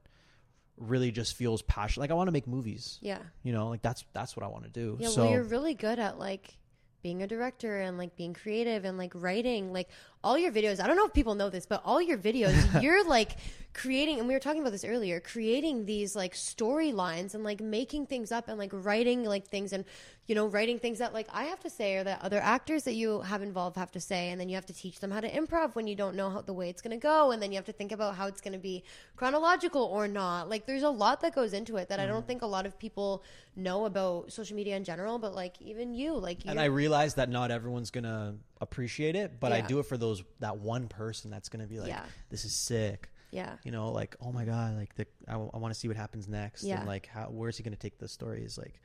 really 0.77 1.11
just 1.11 1.35
feels 1.35 1.61
passionate. 1.61 2.01
Like 2.01 2.11
I 2.11 2.15
want 2.15 2.27
to 2.27 2.33
make 2.33 2.47
movies. 2.47 2.97
Yeah. 3.01 3.19
You 3.43 3.53
know, 3.53 3.69
like 3.69 3.81
that's 3.81 4.03
that's 4.11 4.35
what 4.35 4.43
I 4.45 4.49
want 4.49 4.65
to 4.65 4.69
do. 4.69 4.97
Yeah, 4.99 5.07
so 5.07 5.23
well, 5.23 5.31
you're 5.31 5.43
really 5.43 5.73
good 5.73 5.99
at 5.99 6.19
like 6.19 6.57
being 7.01 7.21
a 7.23 7.27
director 7.27 7.79
and 7.79 7.97
like 7.97 8.15
being 8.15 8.33
creative 8.33 8.85
and 8.85 8.97
like 8.97 9.11
writing 9.15 9.71
like 9.73 9.89
all 10.23 10.37
your 10.37 10.51
videos. 10.51 10.81
I 10.81 10.87
don't 10.87 10.95
know 10.97 11.05
if 11.05 11.13
people 11.13 11.35
know 11.35 11.49
this, 11.49 11.65
but 11.65 11.81
all 11.85 12.01
your 12.01 12.17
videos, 12.17 12.81
you're 12.83 13.07
like 13.07 13.37
creating, 13.73 14.19
and 14.19 14.27
we 14.27 14.33
were 14.33 14.39
talking 14.39 14.61
about 14.61 14.71
this 14.71 14.83
earlier, 14.83 15.19
creating 15.19 15.85
these 15.85 16.15
like 16.15 16.33
storylines 16.33 17.33
and 17.35 17.43
like 17.43 17.61
making 17.61 18.05
things 18.07 18.31
up 18.31 18.47
and 18.49 18.57
like 18.57 18.71
writing 18.73 19.23
like 19.23 19.47
things 19.47 19.71
and 19.73 19.85
you 20.27 20.35
know 20.35 20.45
writing 20.45 20.77
things 20.77 20.99
that 20.99 21.13
like 21.13 21.27
I 21.31 21.45
have 21.45 21.59
to 21.61 21.69
say 21.69 21.95
or 21.95 22.03
that 22.03 22.21
other 22.21 22.39
actors 22.39 22.83
that 22.83 22.93
you 22.93 23.21
have 23.21 23.41
involved 23.41 23.77
have 23.77 23.91
to 23.93 23.99
say, 23.99 24.29
and 24.29 24.39
then 24.39 24.49
you 24.49 24.55
have 24.55 24.65
to 24.67 24.73
teach 24.73 24.99
them 24.99 25.11
how 25.11 25.21
to 25.21 25.31
improv 25.31 25.75
when 25.75 25.87
you 25.87 25.95
don't 25.95 26.15
know 26.15 26.29
how 26.29 26.41
the 26.41 26.53
way 26.53 26.69
it's 26.69 26.81
gonna 26.81 26.97
go, 26.97 27.31
and 27.31 27.41
then 27.41 27.51
you 27.51 27.55
have 27.57 27.65
to 27.65 27.71
think 27.73 27.91
about 27.91 28.15
how 28.15 28.27
it's 28.27 28.41
gonna 28.41 28.57
be 28.59 28.83
chronological 29.15 29.83
or 29.83 30.07
not. 30.07 30.49
Like 30.49 30.65
there's 30.65 30.83
a 30.83 30.89
lot 30.89 31.21
that 31.21 31.33
goes 31.33 31.53
into 31.53 31.77
it 31.77 31.89
that 31.89 31.99
I 31.99 32.03
Mm-hmm. 32.03 32.11
don't 32.13 32.27
think 32.27 32.41
a 32.41 32.47
lot 32.47 32.65
of 32.65 32.77
people 32.79 33.23
know 33.55 33.85
about 33.85 34.31
social 34.31 34.55
media 34.55 34.75
in 34.75 34.83
general, 34.83 35.19
but 35.19 35.33
like 35.33 35.61
even 35.61 35.93
you, 35.93 36.13
like 36.13 36.43
you 36.45 36.51
and 36.51 36.59
I 36.59 36.65
realize 36.65 37.15
that 37.15 37.29
not 37.29 37.51
everyone's 37.51 37.91
gonna 37.91 38.35
appreciate 38.61 39.15
it, 39.15 39.39
but 39.39 39.51
I 39.51 39.61
do 39.61 39.79
it 39.79 39.85
for 39.85 39.97
those 39.97 40.23
that 40.39 40.57
one 40.57 40.87
person 40.87 41.31
that's 41.31 41.49
gonna 41.49 41.67
be 41.67 41.79
like, 41.79 41.89
Yeah. 41.89 42.05
"This 42.29 42.45
is 42.45 42.53
sick." 42.53 43.09
Yeah. 43.31 43.57
You 43.63 43.71
know, 43.71 43.91
like, 43.91 44.15
"Oh 44.21 44.31
my 44.31 44.45
god!" 44.45 44.75
Like, 44.75 44.95
the 44.95 45.05
I, 45.27 45.37
want 45.37 45.73
to 45.73 45.79
see 45.79 45.87
what 45.87 45.97
happens 45.97 46.27
next, 46.27 46.63
Yeah. 46.63 46.79
and 46.79 46.87
like, 46.87 47.05
how 47.07 47.25
where's 47.29 47.57
he 47.57 47.63
gonna 47.63 47.75
take 47.75 47.97
the 47.97 48.07
story? 48.07 48.43
Is 48.43 48.57
like, 48.57 48.81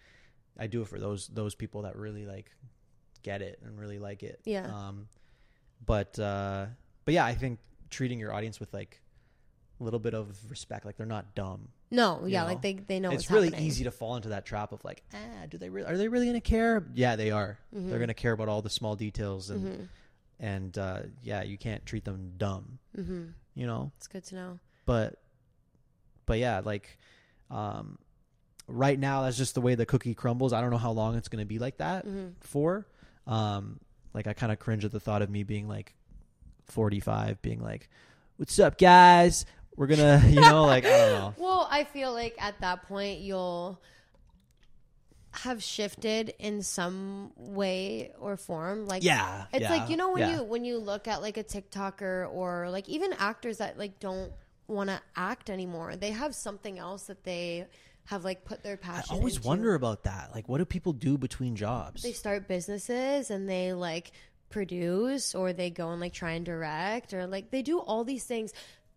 I 0.59 0.67
do 0.67 0.83
it 0.83 0.89
for 0.89 0.99
those 0.99 1.29
those 1.29 1.55
people 1.55 1.83
that 1.83 1.97
really 1.97 2.27
like 2.27 2.51
get 3.23 3.43
it 3.43 3.59
and 3.65 3.79
really 3.79 3.99
like 3.99 4.23
it. 4.23 4.41
Yeah. 4.45 4.67
Um, 4.67 5.09
but 5.85 6.19
uh, 6.19 6.67
but 7.05 7.15
yeah, 7.15 7.25
I 7.25 7.35
think 7.35 7.59
treating 7.91 8.19
your 8.19 8.33
audience 8.33 8.61
with 8.61 8.73
like 8.75 9.01
little 9.85 10.01
bit 10.01 10.15
of 10.15 10.37
respect, 10.51 10.85
like 10.85 10.97
they're 10.97 11.07
not 11.07 11.35
dumb. 11.35 11.69
No, 11.91 12.25
yeah, 12.27 12.41
know? 12.43 12.49
like 12.49 12.63
they 12.63 12.75
they 12.75 12.99
know 13.01 13.11
it's 13.13 13.31
really 13.31 13.49
happening. 13.49 13.67
easy 13.67 13.85
to 13.85 13.91
fall 13.93 14.17
into 14.17 14.31
that 14.31 14.45
trap 14.45 14.73
of 14.73 14.85
like, 14.85 15.03
ah, 15.15 15.47
do 15.49 15.59
they 15.59 15.69
really? 15.69 15.87
Are 15.89 15.97
they 15.97 16.09
really 16.09 16.27
going 16.27 16.35
to 16.41 16.41
care? 16.41 16.85
Yeah, 16.95 17.15
they 17.17 17.31
are. 17.31 17.59
Mm-hmm. 17.75 17.91
They're 17.91 17.99
going 17.99 18.09
to 18.09 18.15
care 18.15 18.33
about 18.33 18.49
all 18.49 18.63
the 18.63 18.71
small 18.71 18.97
details, 18.97 19.51
and 19.51 19.89
and 20.41 20.77
uh, 20.77 21.01
yeah, 21.23 21.43
you 21.45 21.57
can't 21.59 21.85
treat 21.87 22.05
them 22.05 22.33
dumb. 22.37 22.79
Mm-hmm. 22.99 23.25
You 23.55 23.67
know, 23.67 23.93
It's 23.99 24.09
good 24.09 24.25
to 24.25 24.35
know. 24.35 24.59
but 24.87 25.21
but 26.27 26.39
yeah, 26.41 26.61
like 26.65 26.99
um, 27.51 27.99
right 28.67 28.99
now 28.99 29.23
that's 29.23 29.37
just 29.37 29.55
the 29.55 29.61
way 29.61 29.75
the 29.77 29.87
cookie 29.87 30.15
crumbles. 30.15 30.53
I 30.53 30.61
don't 30.61 30.71
know 30.71 30.79
how 30.79 30.91
long 30.93 31.15
it's 31.17 31.29
going 31.29 31.43
to 31.43 31.47
be 31.47 31.59
like 31.61 31.77
that 31.77 32.07
Mm-hmm. 32.07 32.29
for. 32.41 32.87
Um, 33.27 33.79
like 34.13 34.27
I 34.27 34.33
kind 34.33 34.51
of 34.53 34.59
cringe 34.59 34.85
at 34.85 34.91
the 34.93 35.01
thought 35.01 35.23
of 35.23 35.31
me 35.31 35.43
being 35.45 35.69
like 35.69 35.95
45, 36.67 37.41
being 37.43 37.61
like, 37.63 37.89
"What's 38.37 38.59
up, 38.59 38.79
guys? 38.79 39.45
We're 39.77 39.87
gonna," 39.87 40.23
you 40.29 40.41
know, 40.41 40.65
like 40.65 40.85
I 40.85 40.89
don't 40.89 41.13
know. 41.13 41.35
Well, 41.39 41.69
I 41.71 41.85
feel 41.85 42.13
like 42.13 42.37
at 42.39 42.61
that 42.61 42.83
point 42.83 43.21
you'll 43.21 43.81
have 45.33 45.63
shifted 45.63 46.33
in 46.39 46.63
some 46.63 47.33
way 47.37 48.13
or 48.21 48.37
form. 48.37 48.87
Like 48.87 49.03
Yeah, 49.03 49.47
it's 49.53 49.63
yeah, 49.63 49.71
like 49.71 49.91
you 49.91 49.97
know 49.97 50.13
when 50.13 50.21
yeah. 50.21 50.37
you 50.37 50.45
when 50.45 50.65
you 50.65 50.79
look 50.79 51.09
at 51.09 51.23
like 51.23 51.37
a 51.37 51.45
TikToker 51.45 52.33
or 52.33 52.71
like 52.71 52.89
even 52.89 53.13
actors 53.15 53.59
that 53.59 53.79
like 53.79 53.99
don't 53.99 54.33
want 54.69 54.91
to 54.91 55.01
act 55.17 55.51
anymore. 55.51 55.97
They 55.97 56.11
have 56.11 56.35
something 56.35 56.79
else 56.79 57.05
that 57.05 57.25
they 57.25 57.67
have 58.07 58.25
like 58.25 58.45
put 58.45 58.63
their 58.63 58.77
passion. 58.77 59.09
I 59.11 59.15
always 59.17 59.37
into. 59.37 59.49
wonder 59.49 59.75
about 59.75 60.05
that. 60.05 60.31
Like, 60.35 60.49
what 60.49 60.59
do 60.59 60.65
people 60.65 60.93
do 60.93 61.19
between 61.19 61.57
jobs? 61.57 62.03
they 62.03 62.13
start 62.13 62.47
businesses 62.47 63.31
and 63.31 63.49
they 63.49 63.73
like 63.73 64.13
produce 64.51 65.35
or 65.35 65.53
they 65.53 65.71
go 65.71 65.91
and 65.91 66.01
like 66.01 66.13
try 66.13 66.33
and 66.33 66.45
direct 66.47 67.13
or 67.13 67.27
like 67.27 67.51
they 67.51 67.63
do 67.63 67.81
all 67.81 68.05
these 68.05 68.25
things 68.25 68.53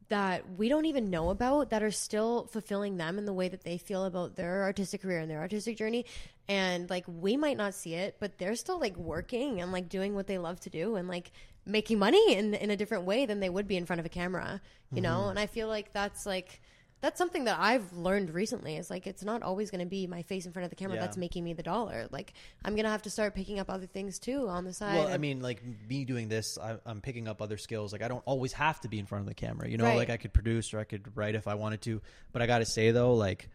that 0.10 0.44
we 0.58 0.70
don't 0.70 0.86
even 0.86 1.10
know 1.10 1.30
about 1.30 1.70
that 1.70 1.84
are 1.84 1.92
still 1.92 2.48
fulfilling 2.48 2.98
them 2.98 3.18
in 3.18 3.26
the 3.26 3.34
way 3.34 3.50
that 3.50 3.64
they 3.64 3.78
feel 3.78 4.06
about 4.06 4.36
their 4.36 4.64
artistic 4.64 5.02
career 5.02 5.20
and 5.20 5.30
their 5.30 5.40
artistic 5.40 5.78
journey. 5.78 6.06
And 6.48 6.90
like 6.90 7.06
we 7.08 7.36
might 7.36 7.58
not 7.58 7.74
see 7.74 7.94
it 7.94 8.16
but 8.20 8.38
they're 8.38 8.56
still 8.56 8.80
like 8.80 8.96
working 8.96 9.62
and 9.62 9.72
like 9.72 9.90
doing 9.90 10.16
what 10.16 10.28
they 10.28 10.38
love 10.38 10.60
to 10.62 10.70
do 10.70 10.96
and 10.96 11.08
like 11.08 11.32
making 11.66 12.00
money 12.00 12.36
in 12.36 12.54
in 12.54 12.72
a 12.72 12.78
different 12.78 13.04
way 13.04 13.26
than 13.26 13.42
they 13.42 13.50
would 13.50 13.68
be 13.68 13.76
in 13.76 13.86
front 13.86 14.00
of 14.00 14.06
a 14.06 14.10
camera 14.10 14.62
you 14.94 15.02
know? 15.02 15.20
Mm-hmm. 15.20 15.30
And 15.32 15.40
i 15.40 15.48
feel 15.48 15.68
like 15.68 15.92
that's 15.92 16.26
like 16.26 16.62
that's 17.00 17.18
something 17.18 17.44
that 17.46 17.58
I've 17.60 17.94
learned 17.94 18.32
recently. 18.34 18.76
Is 18.76 18.90
like 18.90 19.06
it's 19.08 19.24
not 19.24 19.44
always 19.44 19.70
going 19.72 19.82
to 19.82 19.86
be 19.90 20.08
my 20.08 20.24
face 20.24 20.46
in 20.46 20.52
front 20.52 20.64
of 20.66 20.70
the 20.70 20.76
camera 20.76 20.96
Yeah. 20.96 21.02
that's 21.02 21.18
making 21.18 21.44
me 21.44 21.54
the 21.54 21.64
dollar. 21.64 22.08
Like 22.12 22.34
I'm 22.66 22.74
going 22.74 22.86
to 22.86 22.90
have 22.90 23.04
to 23.04 23.10
start 23.10 23.36
picking 23.36 23.60
up 23.60 23.70
other 23.70 23.86
things 23.86 24.18
too 24.20 24.48
on 24.48 24.64
the 24.66 24.74
side. 24.74 24.96
Well, 24.96 25.08
I 25.08 25.18
mean, 25.18 25.42
like 25.42 25.62
me 25.88 26.06
doing 26.06 26.28
this, 26.28 26.58
I, 26.58 26.78
I'm 26.86 27.02
picking 27.02 27.28
up 27.28 27.42
other 27.42 27.58
skills. 27.58 27.92
Like 27.94 28.02
I 28.02 28.08
don't 28.08 28.24
always 28.26 28.54
have 28.54 28.80
to 28.82 28.88
be 28.88 28.98
in 29.00 29.06
front 29.06 29.22
of 29.24 29.28
the 29.28 29.36
camera. 29.36 29.70
You 29.70 29.78
know, 29.78 29.84
Right. 29.86 29.98
like 29.98 30.10
I 30.10 30.18
could 30.18 30.34
produce 30.34 30.74
or 30.74 30.80
I 30.80 30.84
could 30.86 31.16
write 31.16 31.36
if 31.36 31.48
I 31.48 31.54
wanted 31.56 31.82
to. 31.84 32.02
But 32.32 32.42
I 32.42 32.48
got 32.48 32.60
to 32.60 32.66
say 32.66 32.92
though, 32.92 33.14
like 33.14 33.50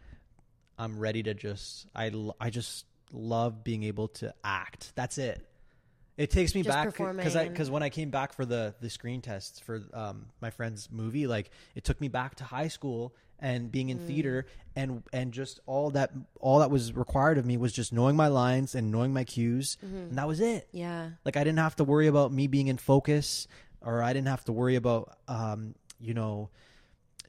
I'm 0.77 0.97
ready 0.99 1.23
to 1.23 1.33
just 1.33 1.87
I 1.95 2.11
I 2.39 2.49
just 2.49 2.85
love 3.11 3.63
being 3.63 3.83
able 3.83 4.07
to 4.09 4.33
act. 4.43 4.91
That's 4.95 5.17
it. 5.17 5.45
It 6.15 6.29
takes 6.29 6.53
me 6.53 6.61
Just 6.61 6.75
back 6.75 7.15
because 7.17 7.35
I 7.35 7.47
because 7.47 7.71
when 7.71 7.81
I 7.81 7.89
came 7.89 8.11
back 8.11 8.33
for 8.33 8.45
the 8.45 8.75
the 8.79 8.89
screen 8.89 9.21
tests 9.21 9.59
for 9.59 9.81
um, 9.93 10.27
my 10.41 10.51
friend's 10.51 10.89
movie, 10.91 11.25
like 11.25 11.49
it 11.73 11.83
took 11.83 11.99
me 11.99 12.07
back 12.07 12.35
to 12.35 12.43
high 12.43 12.67
school 12.67 13.15
and 13.43 13.71
being 13.71 13.87
Mm. 13.89 13.91
in 13.91 13.99
theater 13.99 14.45
and 14.75 15.03
and 15.13 15.31
just 15.33 15.59
all 15.67 15.91
that 15.91 16.11
all 16.39 16.57
that 16.59 16.71
was 16.71 16.93
required 16.93 17.37
of 17.37 17.45
me 17.45 17.57
was 17.57 17.71
just 17.73 17.93
knowing 17.93 18.15
my 18.15 18.27
lines 18.29 18.73
and 18.73 18.89
knowing 18.91 19.13
my 19.13 19.23
cues 19.23 19.77
Mm-hmm. 19.85 19.95
and 20.09 20.17
that 20.17 20.27
was 20.27 20.39
it. 20.39 20.67
yeah, 20.71 21.11
Like 21.25 21.37
I 21.37 21.43
didn't 21.43 21.59
have 21.59 21.75
to 21.75 21.83
worry 21.83 22.07
about 22.07 22.31
me 22.31 22.47
being 22.47 22.67
in 22.69 22.77
focus, 22.77 23.47
or 23.81 24.01
I 24.01 24.13
didn't 24.13 24.29
have 24.29 24.43
to 24.45 24.51
worry 24.51 24.75
about, 24.75 25.15
um, 25.27 25.75
you 25.99 26.13
know, 26.15 26.49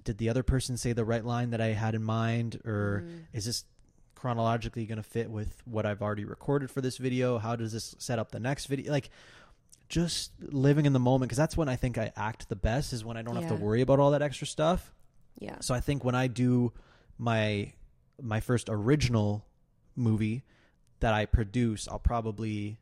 did 0.04 0.18
the 0.18 0.28
other 0.30 0.42
person 0.42 0.76
say 0.76 0.92
the 0.92 1.04
right 1.04 1.24
line 1.24 1.50
that 1.50 1.60
I 1.60 1.68
had 1.74 1.94
in 1.94 2.02
mind, 2.02 2.60
or 2.64 3.02
Mm-hmm. 3.04 3.18
is 3.36 3.44
this 3.46 3.64
chronologically 4.14 4.86
going 4.86 4.96
to 4.96 5.02
fit 5.02 5.28
with 5.30 5.60
what 5.66 5.84
I've 5.84 6.00
already 6.00 6.24
recorded 6.24 6.70
for 6.70 6.80
this 6.80 6.96
video? 6.96 7.38
How 7.38 7.56
does 7.56 7.72
this 7.72 7.94
set 7.98 8.18
up 8.18 8.30
the 8.30 8.40
next 8.40 8.66
video? 8.66 8.90
Like, 8.92 9.10
just 9.88 10.32
living 10.40 10.86
in 10.86 10.92
the 10.94 10.98
moment 10.98 11.28
because 11.28 11.36
that's 11.38 11.56
when 11.56 11.68
I 11.68 11.76
think 11.76 11.98
I 11.98 12.10
act 12.16 12.48
the 12.48 12.56
best 12.56 12.92
is 12.92 13.04
when 13.04 13.16
I 13.18 13.22
don't 13.22 13.34
have 13.36 13.48
to 13.48 13.54
worry 13.64 13.82
about 13.82 13.98
all 14.00 14.12
that 14.12 14.22
extra 14.22 14.46
stuff. 14.46 14.92
Yeah, 15.38 15.56
So 15.60 15.74
I 15.74 15.80
think 15.80 16.04
when 16.04 16.14
I 16.14 16.26
do 16.26 16.72
my 17.18 17.72
my 18.22 18.40
first 18.40 18.68
original 18.70 19.44
movie 19.96 20.44
that 21.00 21.14
I 21.14 21.26
produce, 21.26 21.88
I'll 21.88 21.98
probably 21.98 22.78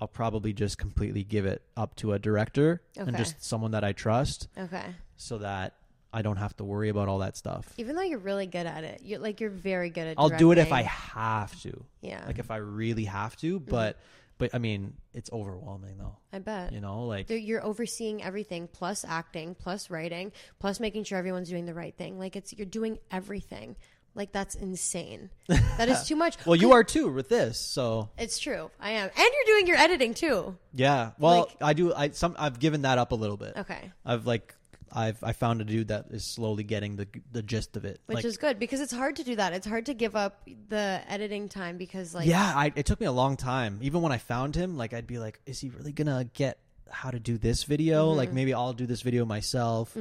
I'll 0.00 0.08
probably 0.08 0.52
just 0.52 0.78
completely 0.78 1.22
give 1.22 1.46
it 1.46 1.62
up 1.76 1.94
to 1.96 2.12
a 2.12 2.18
director 2.18 2.82
and 2.96 3.16
just 3.16 3.44
someone 3.44 3.70
that 3.70 3.84
I 3.84 3.92
trust 3.92 4.48
okay. 4.58 4.86
so 5.16 5.38
that 5.38 5.76
I 6.12 6.22
don't 6.22 6.36
have 6.36 6.56
to 6.56 6.64
worry 6.64 6.88
about 6.88 7.08
all 7.08 7.20
that 7.20 7.36
stuff. 7.36 7.72
Even 7.78 7.96
though 7.96 8.02
you're 8.02 8.18
really 8.18 8.46
good 8.46 8.66
at 8.66 8.84
it, 8.84 9.00
you're 9.04 9.20
like 9.20 9.40
you're 9.40 9.50
very 9.50 9.90
good 9.90 10.08
at. 10.08 10.14
I'll 10.18 10.28
do 10.28 10.52
it 10.52 10.58
if 10.58 10.72
I 10.72 10.82
have 10.82 11.58
to. 11.62 11.84
Yeah, 12.00 12.24
Like 12.26 12.38
if 12.38 12.50
I 12.50 12.56
really 12.56 13.04
have 13.04 13.36
to, 13.36 13.60
but 13.60 13.96
mm-hmm. 13.96 14.06
But 14.50 14.54
I 14.54 14.58
mean, 14.58 14.94
it's 15.14 15.30
overwhelming 15.32 15.98
though. 15.98 16.16
I 16.32 16.38
bet. 16.40 16.72
You 16.72 16.80
know, 16.80 17.04
like 17.06 17.26
They're- 17.28 17.36
You're 17.38 17.64
overseeing 17.64 18.22
everything, 18.22 18.68
plus 18.68 19.04
acting, 19.04 19.54
plus 19.54 19.88
writing, 19.90 20.32
plus 20.58 20.80
making 20.80 21.04
sure 21.04 21.18
everyone's 21.18 21.48
doing 21.48 21.66
the 21.66 21.74
right 21.74 21.96
thing. 21.96 22.18
Like 22.18 22.36
it's 22.36 22.52
you're 22.52 22.66
doing 22.66 22.98
everything. 23.10 23.76
Like 24.14 24.30
that's 24.32 24.54
insane. 24.54 25.30
That 25.48 25.88
is 25.88 26.02
too 26.06 26.16
much. 26.16 26.36
well, 26.46 26.56
you 26.56 26.72
are 26.72 26.84
too 26.84 27.10
with 27.10 27.28
this. 27.30 27.58
So, 27.58 28.10
It's 28.18 28.38
true. 28.38 28.70
I 28.78 28.90
am, 28.90 29.04
and 29.08 29.16
you're 29.18 29.56
doing 29.56 29.66
your 29.66 29.76
editing 29.78 30.12
too. 30.12 30.56
yeah. 30.74 31.12
Well, 31.18 31.48
Like- 31.48 31.56
I 31.62 31.72
do 31.72 31.94
I 31.94 32.10
some 32.10 32.36
I've 32.38 32.58
given 32.58 32.82
that 32.82 32.98
up 32.98 33.12
a 33.12 33.14
little 33.14 33.38
bit. 33.38 33.54
Okay. 33.56 33.90
I've 34.04 34.26
like 34.26 34.54
I've 34.94 35.22
I 35.24 35.32
found 35.32 35.60
a 35.60 35.64
dude 35.64 35.88
that 35.88 36.06
is 36.10 36.24
slowly 36.24 36.64
getting 36.64 36.96
the 36.96 37.08
the 37.30 37.42
gist 37.42 37.76
of 37.76 37.84
it. 37.84 38.00
Which 38.06 38.16
like, 38.16 38.24
is 38.24 38.36
good 38.36 38.58
because 38.58 38.80
it's 38.80 38.92
hard 38.92 39.16
to 39.16 39.24
do 39.24 39.36
that. 39.36 39.52
It's 39.54 39.66
hard 39.66 39.86
to 39.86 39.94
give 39.94 40.14
up 40.14 40.46
the 40.68 41.00
editing 41.08 41.48
time 41.48 41.78
because 41.78 42.14
like 42.14 42.26
yeah, 42.26 42.52
I, 42.54 42.72
it 42.76 42.84
took 42.86 43.00
me 43.00 43.06
a 43.06 43.12
long 43.12 43.36
time. 43.36 43.78
Even 43.82 44.02
when 44.02 44.12
I 44.12 44.18
found 44.18 44.54
him, 44.54 44.76
like 44.76 44.92
I'd 44.92 45.06
be 45.06 45.18
like, 45.18 45.40
is 45.46 45.60
he 45.60 45.70
really 45.70 45.92
gonna 45.92 46.28
get 46.34 46.58
how 46.90 47.10
to 47.10 47.18
do 47.18 47.38
this 47.38 47.64
video? 47.64 48.08
Mm-hmm. 48.08 48.18
Like 48.18 48.32
maybe 48.32 48.52
I'll 48.52 48.74
do 48.74 48.86
this 48.86 49.00
video 49.00 49.24
myself. 49.24 49.96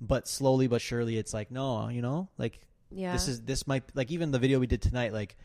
But 0.00 0.28
slowly 0.28 0.68
but 0.68 0.80
surely, 0.80 1.18
it's 1.18 1.34
like 1.34 1.50
no, 1.50 1.88
you 1.88 2.02
know, 2.02 2.28
like 2.38 2.60
Yeah. 2.90 3.12
this 3.12 3.26
is 3.26 3.40
this 3.42 3.66
might 3.66 3.82
like 3.94 4.12
even 4.12 4.30
the 4.30 4.38
video 4.38 4.60
we 4.60 4.68
did 4.68 4.80
tonight. 4.80 5.12
Like 5.12 5.36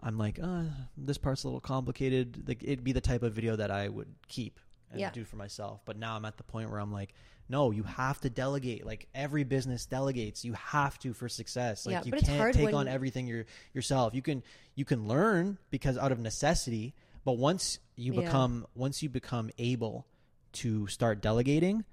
I'm 0.00 0.18
like, 0.18 0.40
uh, 0.42 0.62
this 0.96 1.18
part's 1.18 1.44
a 1.44 1.46
little 1.46 1.60
complicated. 1.60 2.48
Like 2.48 2.64
it'd 2.64 2.82
be 2.82 2.92
the 2.92 3.00
type 3.00 3.22
of 3.22 3.32
video 3.32 3.54
that 3.56 3.70
I 3.70 3.88
would 3.88 4.12
keep 4.26 4.58
and 4.90 4.98
Yeah. 5.00 5.10
do 5.10 5.24
for 5.24 5.36
myself. 5.36 5.82
But 5.84 5.98
now 5.98 6.16
I'm 6.16 6.24
at 6.24 6.36
the 6.36 6.42
point 6.42 6.68
where 6.70 6.80
I'm 6.80 6.92
like. 6.92 7.14
No, 7.50 7.72
you 7.72 7.82
have 7.82 8.20
to 8.20 8.30
delegate. 8.30 8.86
Like 8.86 9.08
every 9.12 9.42
business 9.42 9.84
delegates. 9.84 10.44
You 10.44 10.52
have 10.52 10.98
to 11.00 11.12
for 11.12 11.28
success. 11.28 11.84
Like 11.84 11.92
Yeah, 11.94 12.02
you 12.04 12.12
can't 12.12 12.54
take 12.54 12.72
on 12.72 12.86
everything 12.86 13.26
your, 13.26 13.44
yourself. 13.74 14.14
You 14.14 14.22
can 14.22 14.44
you 14.76 14.84
can 14.84 15.08
learn 15.08 15.58
because 15.70 15.98
out 15.98 16.12
of 16.12 16.20
necessity, 16.20 16.94
but 17.24 17.32
once 17.38 17.80
you 17.96 18.12
Yeah. 18.14 18.20
become 18.20 18.66
once 18.76 19.02
you 19.02 19.08
become 19.08 19.50
able 19.58 20.06
to 20.52 20.86
start 20.86 21.20
delegating, 21.20 21.84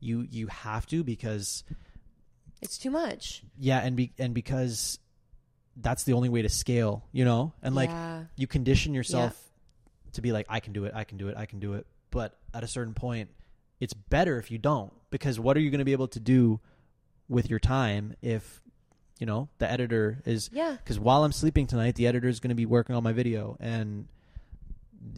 you 0.00 0.26
you 0.30 0.46
have 0.46 0.86
to 0.86 1.04
because 1.04 1.62
it's 2.62 2.78
too 2.78 2.90
much. 2.90 3.42
yeah, 3.58 3.80
and 3.80 3.96
be 3.96 4.12
and 4.18 4.32
because 4.32 4.98
that's 5.76 6.04
the 6.04 6.14
only 6.14 6.28
way 6.30 6.40
to 6.42 6.48
scale, 6.48 7.04
you 7.12 7.24
know? 7.24 7.52
And 7.62 7.74
like 7.74 7.90
Yeah. 7.90 8.24
you 8.36 8.46
condition 8.46 8.94
yourself 8.94 9.38
to 10.14 10.22
be 10.22 10.32
like 10.32 10.46
I 10.48 10.60
can 10.60 10.72
do 10.72 10.86
it, 10.86 10.92
I 10.94 11.04
can 11.04 11.18
do 11.18 11.28
it, 11.28 11.36
I 11.36 11.44
can 11.46 11.60
do 11.60 11.74
it. 11.74 11.86
But 12.10 12.38
at 12.54 12.64
a 12.64 12.66
certain 12.68 12.94
point, 12.94 13.28
it's 13.82 13.94
better 13.94 14.38
if 14.38 14.48
you 14.50 14.58
don't 14.58 14.92
because 15.10 15.40
what 15.40 15.56
are 15.56 15.60
you 15.60 15.70
going 15.70 15.80
to 15.80 15.84
be 15.84 15.92
able 15.92 16.06
to 16.06 16.20
do 16.20 16.60
with 17.28 17.50
your 17.50 17.58
time 17.58 18.14
if 18.22 18.62
you 19.18 19.26
know 19.26 19.48
the 19.58 19.68
editor 19.70 20.22
is 20.24 20.48
Yeah. 20.52 20.76
because 20.78 21.00
while 21.00 21.24
i'm 21.24 21.32
sleeping 21.32 21.66
tonight 21.66 21.96
the 21.96 22.06
editor 22.06 22.28
is 22.28 22.38
going 22.40 22.50
to 22.50 22.54
be 22.54 22.66
working 22.66 22.94
on 22.94 23.02
my 23.02 23.12
video 23.12 23.56
and 23.58 24.06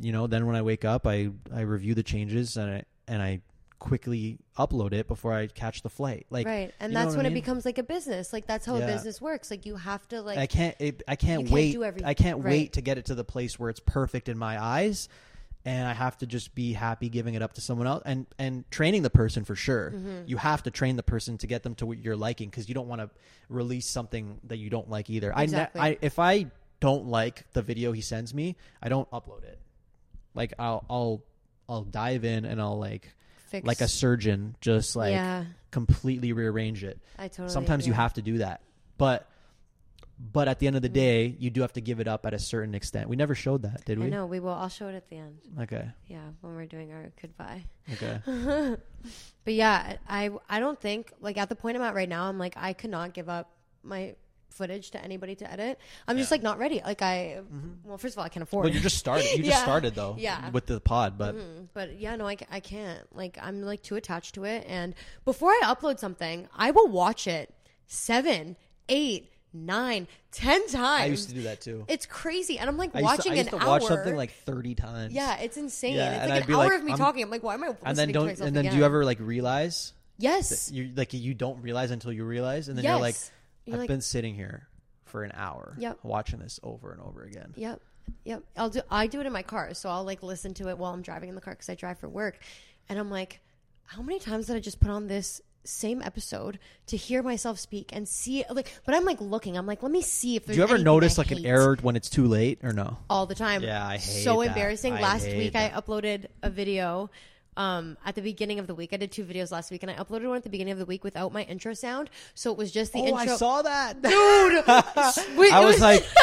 you 0.00 0.12
know 0.12 0.26
then 0.26 0.46
when 0.46 0.56
i 0.56 0.62
wake 0.62 0.84
up 0.84 1.06
i 1.06 1.28
i 1.54 1.60
review 1.60 1.94
the 1.94 2.02
changes 2.02 2.56
and 2.56 2.70
i 2.70 2.84
and 3.06 3.22
i 3.22 3.40
quickly 3.80 4.38
upload 4.58 4.94
it 4.94 5.06
before 5.08 5.34
i 5.34 5.46
catch 5.46 5.82
the 5.82 5.90
flight 5.90 6.24
like 6.30 6.46
right. 6.46 6.72
And 6.80 6.96
that's 6.96 7.14
when 7.16 7.26
I 7.26 7.28
it 7.28 7.34
becomes 7.34 7.66
like 7.66 7.76
a 7.76 7.82
business. 7.82 8.32
Like 8.32 8.46
that's 8.46 8.64
how 8.64 8.76
Yeah. 8.78 8.84
a 8.84 8.92
business 8.94 9.20
works. 9.20 9.50
Like 9.50 9.66
you 9.66 9.76
have 9.76 10.08
to 10.08 10.22
like 10.22 10.38
I 10.38 10.46
can't. 10.46 10.74
It, 10.78 11.02
I 11.06 11.16
can't 11.16 11.42
can't 11.42 11.50
wait. 11.50 11.72
do 11.72 11.84
I 11.84 12.14
can't 12.14 12.38
right. 12.38 12.50
wait 12.52 12.72
to 12.74 12.80
get 12.80 12.96
it 12.96 13.04
to 13.06 13.14
the 13.14 13.24
place 13.24 13.58
where 13.58 13.68
it's 13.68 13.80
perfect 13.80 14.30
in 14.30 14.38
my 14.38 14.62
eyes, 14.62 15.10
and 15.64 15.88
I 15.88 15.92
have 15.94 16.18
to 16.18 16.26
just 16.26 16.54
be 16.54 16.72
happy 16.72 17.08
giving 17.08 17.34
it 17.34 17.42
up 17.42 17.54
to 17.54 17.60
someone 17.60 17.86
else 17.86 18.02
and 18.04 18.26
and 18.38 18.70
training 18.70 19.02
the 19.02 19.10
person 19.10 19.44
for 19.44 19.54
sure. 19.54 19.92
Mm-hmm. 19.94 20.22
You 20.26 20.36
have 20.36 20.62
to 20.64 20.70
train 20.70 20.96
the 20.96 21.02
person 21.02 21.38
to 21.38 21.46
get 21.46 21.62
them 21.62 21.74
to 21.76 21.86
what 21.86 21.98
you're 21.98 22.16
liking 22.16 22.50
because 22.50 22.68
you 22.68 22.74
don't 22.74 22.88
want 22.88 23.00
to 23.00 23.10
release 23.48 23.86
something 23.86 24.40
that 24.44 24.58
you 24.58 24.70
don't 24.70 24.90
like 24.90 25.08
either. 25.10 25.32
Exactly. 25.36 25.80
I, 25.80 25.88
ne- 25.90 25.94
I 25.94 25.98
if 26.02 26.18
I 26.18 26.46
don't 26.80 27.06
like 27.06 27.50
the 27.52 27.62
video 27.62 27.92
he 27.92 28.00
sends 28.02 28.34
me, 28.34 28.56
I 28.82 28.88
don't 28.88 29.10
upload 29.10 29.44
it. 29.44 29.58
Like 30.34 30.52
I'll 30.58 30.84
I'll 30.90 31.22
I'll 31.68 31.84
dive 31.84 32.24
in 32.24 32.44
and 32.44 32.60
I'll 32.60 32.78
like 32.78 33.14
fix 33.46 33.66
like 33.66 33.80
a 33.80 33.88
surgeon 33.88 34.56
just 34.60 34.96
like 34.96 35.12
Yeah. 35.12 35.44
completely 35.70 36.32
rearrange 36.32 36.84
it 36.84 36.98
I 37.18 37.28
totally 37.28 37.48
sometimes 37.50 37.86
you 37.86 37.92
have 37.92 38.12
to 38.14 38.22
do 38.22 38.38
that 38.38 38.60
but 38.98 39.28
but 40.18 40.46
at 40.48 40.58
the 40.60 40.66
end 40.66 40.76
of 40.76 40.82
the 40.82 40.88
Mm-hmm. 40.88 40.94
day 40.94 41.36
you 41.38 41.50
do 41.50 41.60
have 41.62 41.72
to 41.72 41.80
give 41.80 41.98
it 42.00 42.06
up 42.08 42.24
at 42.26 42.34
a 42.34 42.38
certain 42.38 42.74
extent 42.74 43.08
we 43.08 43.16
never 43.16 43.34
showed 43.34 43.62
that 43.62 43.84
did 43.84 43.98
we 43.98 44.06
No, 44.10 44.26
we 44.26 44.38
will. 44.40 44.52
I'll 44.52 44.68
show 44.68 44.88
it 44.88 44.94
at 44.94 45.08
the 45.10 45.16
end. 45.16 45.38
okay 45.60 45.88
Yeah, 46.06 46.20
when 46.40 46.54
we're 46.54 46.66
doing 46.66 46.92
our 46.92 47.10
goodbye. 47.20 47.64
okay 47.94 48.20
But 49.44 49.54
yeah, 49.54 49.96
I 50.08 50.30
I 50.48 50.60
don't 50.60 50.80
think 50.80 51.12
like 51.20 51.36
at 51.36 51.48
the 51.48 51.56
point 51.56 51.76
I'm 51.76 51.82
at 51.82 51.94
right 51.94 52.08
now, 52.08 52.24
I'm 52.28 52.38
like 52.38 52.54
I 52.56 52.72
could 52.72 52.90
not 52.90 53.12
give 53.12 53.28
up 53.28 53.50
my 53.82 54.14
footage 54.50 54.92
to 54.92 55.02
anybody 55.02 55.34
to 55.34 55.50
edit. 55.50 55.80
I'm 56.06 56.16
just 56.16 56.30
like 56.30 56.40
not 56.42 56.58
ready. 56.58 56.80
Like 56.84 57.02
I, 57.02 57.40
well, 57.84 57.98
first 57.98 58.14
of 58.14 58.18
all, 58.20 58.24
I 58.24 58.28
can't 58.28 58.44
afford. 58.44 58.64
well 58.64 58.72
you 58.72 58.78
just 58.80 58.96
started 58.96 59.26
you 59.36 59.42
just 59.52 59.62
started 59.62 59.94
though 59.96 60.14
Yeah. 60.16 60.48
with 60.50 60.66
the 60.66 60.80
pod 60.80 61.18
but 61.18 61.34
Mm, 61.34 61.66
but 61.74 61.98
yeah, 61.98 62.14
no, 62.16 62.26
I, 62.28 62.36
I 62.50 62.60
can't. 62.60 63.00
Like, 63.12 63.36
I'm 63.42 63.62
like 63.62 63.82
too 63.82 63.96
attached 63.96 64.36
to 64.36 64.44
it. 64.44 64.64
And 64.68 64.94
before 65.24 65.50
I 65.50 65.60
upload 65.64 65.98
something, 65.98 66.48
I 66.56 66.70
will 66.70 66.86
watch 66.88 67.26
it 67.26 67.52
seven, 67.88 68.56
eight, 68.88 69.32
nine, 69.54 70.08
ten 70.32 70.60
times. 70.68 70.74
i 71.02 71.06
used 71.06 71.28
to 71.28 71.34
do 71.34 71.42
that 71.44 71.60
too 71.60 71.84
It's 71.88 72.04
crazy, 72.06 72.58
and 72.58 72.68
I'm 72.68 72.76
like 72.76 72.90
I 72.94 72.98
used 72.98 73.04
watching 73.04 73.32
to, 73.32 73.38
I 73.38 73.42
used 73.42 73.52
an 73.52 73.60
to 73.60 73.66
watch 73.66 73.84
something 73.84 74.16
like 74.16 74.32
30 74.44 74.74
times 74.74 75.12
yeah, 75.14 75.36
it's 75.38 75.56
insane. 75.56 75.94
Yeah, 75.94 76.10
it's 76.12 76.20
and 76.22 76.30
like 76.30 76.36
I'd 76.36 76.42
an 76.42 76.46
be 76.48 76.54
hour 76.54 76.64
like, 76.64 76.72
of 76.78 76.84
me 76.84 76.92
I'm- 76.92 76.98
talking. 76.98 77.22
I'm 77.22 77.30
like, 77.30 77.42
why 77.42 77.54
am 77.54 77.64
I 77.64 77.74
and 77.84 77.96
then 77.96 78.08
to 78.08 78.12
don't 78.14 78.26
myself 78.26 78.46
and 78.48 78.56
then 78.56 78.62
again? 78.62 78.72
do 78.72 78.78
you 78.78 78.84
ever 78.84 79.04
like 79.04 79.18
realize 79.20 79.92
Yes. 80.18 80.70
you 80.70 80.92
like 80.94 81.12
you 81.14 81.34
don't 81.34 81.62
realize 81.62 81.90
until 81.90 82.12
you 82.12 82.24
realize 82.24 82.68
and 82.68 82.76
then 82.78 82.84
you're 82.84 82.98
like 83.00 83.16
i've 83.72 83.86
been 83.88 84.00
sitting 84.00 84.34
here 84.34 84.68
for 85.06 85.22
an 85.24 85.32
hour 85.34 85.74
Yep. 85.78 86.00
watching 86.02 86.38
this 86.40 86.60
over 86.62 86.92
and 86.92 87.00
over 87.00 87.22
again 87.22 87.52
Yep. 87.56 87.80
Yep. 88.24 88.42
I'll 88.56 88.68
do 88.70 88.80
I 88.90 89.06
do 89.06 89.20
it 89.20 89.26
in 89.26 89.32
my 89.32 89.42
car. 89.42 89.72
So 89.74 89.88
I'll 89.88 90.04
like 90.04 90.22
listen 90.22 90.52
to 90.54 90.68
it 90.68 90.76
while 90.78 90.92
I'm 90.92 91.00
driving 91.02 91.30
in 91.30 91.34
the 91.34 91.40
car 91.40 91.54
cuz 91.54 91.68
I 91.70 91.74
drive 91.74 91.98
for 91.98 92.08
work. 92.08 92.38
And 92.88 92.98
I'm 92.98 93.10
like, 93.10 93.40
how 93.86 94.02
many 94.02 94.18
times 94.18 94.46
did 94.46 94.56
I 94.56 94.60
just 94.60 94.78
put 94.78 94.90
on 94.90 95.06
this 95.06 95.40
same 95.64 96.02
episode 96.02 96.58
to 96.86 96.96
hear 96.96 97.22
myself 97.22 97.58
speak 97.58 97.90
and 97.92 98.06
see 98.06 98.44
like 98.50 98.72
but 98.84 98.94
I'm 98.94 99.04
like 99.04 99.20
looking. 99.20 99.56
I'm 99.56 99.66
like, 99.66 99.82
let 99.82 99.90
me 99.92 100.02
see 100.02 100.36
if 100.36 100.46
do 100.46 100.54
you 100.54 100.62
ever 100.62 100.78
notice 100.78 101.18
I 101.18 101.22
like 101.22 101.30
an 101.32 101.44
error 101.46 101.76
when 101.82 101.96
it's 101.96 102.10
too 102.10 102.26
late 102.26 102.58
or 102.62 102.72
no 102.72 102.98
all 103.08 103.26
the 103.26 103.34
time. 103.34 103.62
Yeah, 103.62 103.86
I 103.86 103.94
hate 103.94 104.24
So 104.24 104.40
that. 104.40 104.48
embarrassing. 104.48 104.94
I 104.94 105.00
last 105.00 105.24
hate 105.26 105.36
week 105.38 105.52
that. 105.54 105.74
I 105.74 105.80
uploaded 105.80 106.26
a 106.42 106.50
video 106.50 107.10
um 107.56 107.96
at 108.04 108.14
the 108.14 108.20
beginning 108.22 108.58
of 108.58 108.66
the 108.66 108.74
week. 108.74 108.92
I 108.92 108.96
did 108.96 109.12
two 109.12 109.24
videos 109.24 109.52
last 109.52 109.70
week 109.70 109.82
and 109.82 109.90
I 109.90 109.94
uploaded 109.94 110.26
one 110.26 110.36
at 110.36 110.42
the 110.42 110.48
beginning 110.50 110.72
of 110.72 110.78
the 110.78 110.84
week 110.86 111.04
without 111.04 111.32
my 111.32 111.42
intro 111.42 111.74
sound. 111.74 112.10
So 112.34 112.50
it 112.50 112.56
was 112.58 112.72
just 112.72 112.92
the 112.92 113.00
oh 113.00 113.06
intro. 113.06 113.34
i 113.34 113.36
saw 113.36 113.62
that 113.62 114.02
Dude, 114.02 114.08
Wait, 115.38 115.52
I 115.52 115.62
it 115.62 115.64
was 115.64 115.80
like, 115.80 116.04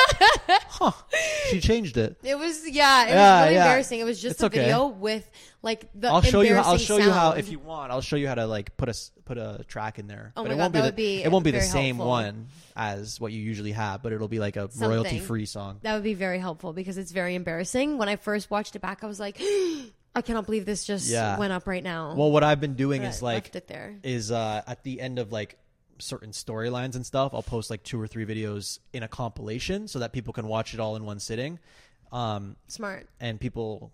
huh, 0.69 0.91
she 1.49 1.59
changed 1.59 1.97
it. 1.97 2.17
It 2.23 2.37
was 2.37 2.67
yeah, 2.69 3.05
it 3.05 3.09
Yeah, 3.09 3.39
was 3.39 3.43
really 3.45 3.55
yeah. 3.55 3.63
embarrassing. 3.65 3.99
It 3.99 4.03
was 4.05 4.21
just 4.21 4.33
It's 4.35 4.43
a 4.43 4.45
okay. 4.47 4.59
video 4.59 4.87
with 4.87 5.29
like 5.63 5.87
the 5.93 6.07
I'll 6.09 6.21
show 6.21 6.41
you. 6.41 6.55
How, 6.55 6.61
I'll 6.61 6.71
embarrassing 6.73 6.85
show 6.87 6.97
you 6.97 7.11
how 7.11 7.29
sound. 7.29 7.39
if 7.39 7.49
you 7.51 7.59
want. 7.59 7.91
I'll 7.91 8.01
show 8.01 8.15
you 8.15 8.27
how 8.27 8.35
to 8.35 8.47
like 8.47 8.75
put 8.77 8.89
a 8.89 8.95
put 9.25 9.37
a 9.37 9.63
track 9.67 9.99
in 9.99 10.07
there. 10.07 10.33
Oh 10.35 10.43
but 10.43 10.49
my 10.49 10.55
it 10.55 10.57
God, 10.57 10.61
won't 10.63 10.73
be 10.73 10.79
the, 10.79 10.85
would 10.85 10.95
be 10.95 11.23
it 11.23 11.31
won't 11.31 11.45
be 11.45 11.51
the 11.51 11.61
same 11.61 11.95
helpful. 11.97 12.09
one 12.09 12.47
as 12.75 13.19
what 13.19 13.31
you 13.31 13.41
usually 13.41 13.71
have, 13.73 14.01
but 14.01 14.11
it'll 14.11 14.27
be 14.27 14.39
like 14.39 14.55
a 14.57 14.69
royalty 14.77 15.19
free 15.19 15.45
song. 15.45 15.79
that 15.83 15.93
would 15.93 16.03
be 16.03 16.13
very 16.15 16.39
helpful 16.39 16.73
because 16.73 16.97
it's 16.97 17.11
very 17.11 17.35
embarrassing. 17.35 17.97
When 17.97 18.09
I 18.09 18.15
first 18.15 18.49
watched 18.49 18.75
it 18.75 18.79
back, 18.81 19.03
I 19.03 19.07
was 19.07 19.19
like, 19.19 19.39
I 20.15 20.21
cannot 20.21 20.45
believe 20.45 20.65
this 20.65 20.83
just 20.83 21.07
Yeah. 21.09 21.37
went 21.37 21.53
up 21.53 21.67
right 21.67 21.83
now. 21.83 22.15
Well, 22.15 22.31
what 22.31 22.43
I've 22.43 22.59
been 22.59 22.75
doing 22.75 23.01
But 23.01 23.07
is 23.09 23.21
I 23.21 23.25
like 23.25 23.43
left 23.45 23.55
it 23.55 23.67
there. 23.67 23.95
is 24.03 24.31
uh 24.31 24.61
at 24.67 24.83
the 24.83 24.99
end 24.99 25.19
of 25.19 25.31
like 25.31 25.57
certain 25.99 26.31
storylines 26.31 26.95
and 26.95 27.05
stuff, 27.05 27.33
I'll 27.33 27.43
post 27.43 27.69
like 27.69 27.83
two 27.83 28.01
or 28.01 28.07
three 28.07 28.25
videos 28.25 28.79
in 28.91 29.03
a 29.03 29.07
compilation 29.07 29.87
so 29.87 29.99
that 29.99 30.11
people 30.13 30.33
can 30.33 30.47
watch 30.47 30.73
it 30.73 30.79
all 30.79 30.95
in 30.95 31.05
one 31.05 31.19
sitting. 31.19 31.59
Um, 32.11 32.57
Smart. 32.67 33.07
and 33.21 33.39
people 33.39 33.91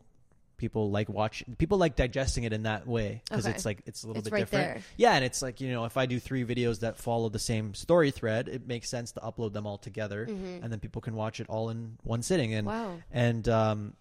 people 0.58 0.90
like 0.90 1.08
watch 1.08 1.44
people 1.60 1.78
like 1.78 1.96
digesting 1.96 2.44
it 2.46 2.52
in 2.52 2.64
that 2.64 2.88
way 2.88 3.22
because 3.30 3.46
Okay. 3.46 3.54
it's 3.54 3.64
like 3.64 3.84
it's 3.86 4.02
a 4.04 4.08
little 4.08 4.22
It's 4.22 4.30
bit 4.30 4.34
right 4.34 4.40
different 4.40 4.66
there. 4.74 4.82
yeah 4.98 5.14
and 5.14 5.24
it's 5.24 5.44
like 5.44 5.62
you 5.62 5.70
know 5.72 5.86
if 5.86 5.98
i 5.98 6.08
do 6.08 6.20
three 6.20 6.44
videos 6.46 6.80
that 6.80 6.98
follow 6.98 7.30
the 7.30 7.38
same 7.38 7.76
story 7.76 8.10
thread 8.10 8.48
it 8.48 8.66
makes 8.66 8.90
sense 8.90 9.12
to 9.12 9.20
upload 9.20 9.54
them 9.54 9.68
all 9.68 9.78
together 9.78 10.24
and 10.24 10.64
then 10.74 10.80
people 10.80 11.00
can 11.00 11.14
watch 11.14 11.40
it 11.40 11.46
all 11.48 11.70
in 11.70 12.00
one 12.02 12.24
sitting 12.24 12.56
and 12.56 12.68
Mm-hmm. 12.68 12.76
Wow. 12.88 12.98
and 13.12 13.48
um 13.48 13.94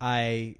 i 0.00 0.54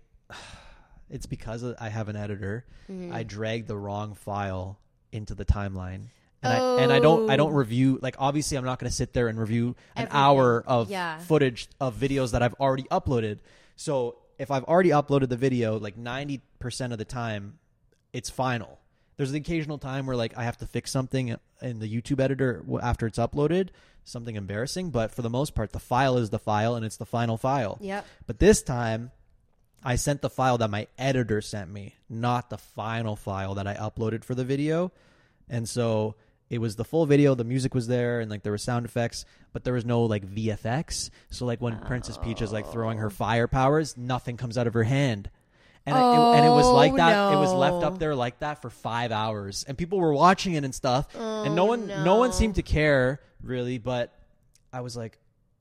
it's 1.11 1.27
because 1.27 1.63
i 1.81 1.89
have 1.89 2.09
an 2.09 2.17
editor 2.17 2.65
Mm-hmm. 2.91 3.13
i 3.13 3.23
drag 3.25 3.67
the 3.67 3.77
wrong 3.77 4.15
file 4.15 4.79
into 5.13 5.35
the 5.35 5.45
timeline 5.45 6.03
and, 6.43 6.53
I, 6.53 6.83
and 6.83 6.93
I 6.93 7.01
don't 7.01 7.29
I 7.31 7.37
don't 7.37 7.53
Oh. 7.53 7.57
review 7.57 7.99
like 8.03 8.15
obviously 8.21 8.57
I'm 8.57 8.65
not 8.65 8.79
going 8.79 8.89
to 8.91 8.95
sit 8.95 9.13
there 9.13 9.27
and 9.27 9.41
review 9.41 9.75
an 9.97 10.03
Everything. 10.05 10.17
hour 10.17 10.63
of 10.67 10.91
Yeah. 10.91 11.19
footage 11.19 11.67
of 11.81 11.97
videos 11.97 12.33
that 12.33 12.43
I've 12.43 12.55
already 12.55 12.85
uploaded. 12.85 13.39
So 13.75 14.19
if 14.39 14.53
I've 14.53 14.63
already 14.65 14.91
uploaded 14.91 15.29
the 15.29 15.37
video, 15.37 15.77
like 15.81 15.97
90% 15.99 16.93
of 16.93 16.99
the 16.99 17.05
time, 17.05 17.59
it's 18.13 18.31
final. 18.31 18.79
There's 19.17 19.33
the 19.33 19.39
occasional 19.39 19.79
time 19.79 20.07
where 20.07 20.15
like 20.15 20.37
I 20.37 20.45
have 20.45 20.59
to 20.59 20.67
fix 20.67 20.93
something 20.93 21.35
in 21.63 21.79
the 21.81 21.89
YouTube 21.93 22.21
editor 22.21 22.63
after 22.81 23.07
it's 23.09 23.19
uploaded, 23.19 23.71
something 24.05 24.37
embarrassing, 24.37 24.91
but 24.91 25.11
for 25.11 25.23
the 25.23 25.31
most 25.31 25.55
part, 25.57 25.73
the 25.73 25.81
file 25.81 26.17
is 26.19 26.31
the 26.31 26.39
file 26.39 26.77
and 26.77 26.85
it's 26.85 26.99
the 26.99 27.07
final 27.07 27.37
file. 27.39 27.79
Yep. 27.81 28.07
But 28.27 28.39
this 28.39 28.63
time, 28.63 29.11
I 29.87 29.95
sent 29.95 30.21
the 30.21 30.29
file 30.29 30.59
that 30.59 30.69
my 30.69 30.89
editor 30.99 31.41
sent 31.41 31.71
me, 31.71 31.95
not 32.11 32.51
the 32.51 32.59
final 32.59 33.15
file 33.15 33.55
that 33.55 33.69
I 33.69 33.75
uploaded 33.75 34.25
for 34.25 34.35
the 34.35 34.45
video. 34.45 34.91
And 35.49 35.69
so 35.69 36.17
it 36.51 36.59
was 36.59 36.75
the 36.75 36.85
full 36.85 37.07
video, 37.07 37.37
the 37.37 37.45
music 37.45 37.73
was 37.73 37.87
there, 37.87 38.19
and 38.19 38.29
like 38.29 38.43
there 38.43 38.51
were 38.51 38.59
sound 38.59 38.85
effects, 38.85 39.25
but 39.53 39.63
there 39.63 39.75
was 39.75 39.85
no 39.85 40.03
like 40.03 40.27
VFX. 40.27 41.11
So 41.31 41.47
like 41.47 41.61
when 41.61 41.79
Princess 41.79 42.19
Peach 42.19 42.43
is 42.43 42.53
like 42.53 42.67
throwing 42.67 42.99
her 42.99 43.07
oh. 43.07 43.11
fire 43.11 43.47
powers, 43.47 43.97
nothing 43.97 44.37
comes 44.37 44.59
out 44.59 44.67
of 44.67 44.75
her 44.75 44.83
hand. 44.83 45.31
And, 45.87 45.97
it, 45.97 46.01
and 46.01 46.45
it 46.45 46.51
was 46.51 46.67
like 46.67 46.95
Oh, 46.95 46.97
that. 46.97 47.33
It 47.35 47.37
was 47.37 47.53
left 47.53 47.85
up 47.85 48.01
there 48.01 48.17
like 48.17 48.41
that 48.41 48.61
for 48.63 48.71
five 48.71 49.13
hours, 49.13 49.65
and 49.69 49.79
people 49.79 50.01
were 50.01 50.13
watching 50.13 50.55
it 50.55 50.65
and 50.65 50.75
stuff. 50.75 51.15
and 51.15 51.55
no 51.55 51.63
oh, 51.63 51.67
one, 51.67 51.87
no. 51.87 52.17
one 52.17 52.33
seemed 52.33 52.57
to 52.57 52.63
care 52.63 53.21
really. 53.41 53.79
But 53.79 54.13
I 54.73 54.81
was 54.81 54.97
like, 54.97 55.17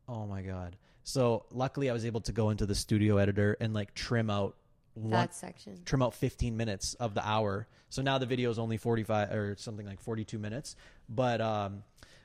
oh 0.10 0.26
my 0.26 0.42
god. 0.42 0.78
So 1.08 1.46
luckily, 1.52 1.90
I 1.90 1.94
was 1.94 2.04
able 2.04 2.22
to 2.22 2.32
go 2.32 2.50
into 2.50 2.66
the 2.66 2.74
studio 2.74 3.18
editor 3.18 3.56
and 3.62 3.76
like 3.76 3.94
trim 3.94 4.32
out 4.32 4.56
one, 4.96 5.12
That 5.12 5.36
section. 5.36 5.80
trim 5.86 6.02
out 6.02 6.16
15 6.16 6.58
minutes 6.58 6.96
of 6.96 7.14
the 7.14 7.26
hour. 7.26 7.68
So 7.90 8.02
now 8.02 8.18
the 8.18 8.26
video 8.26 8.50
is 8.50 8.58
only 8.58 8.78
45 8.78 9.32
or 9.32 9.56
something 9.58 9.86
like 9.86 10.02
42 10.02 10.40
minutes. 10.40 10.76
But 11.08 11.42
um 11.42 11.84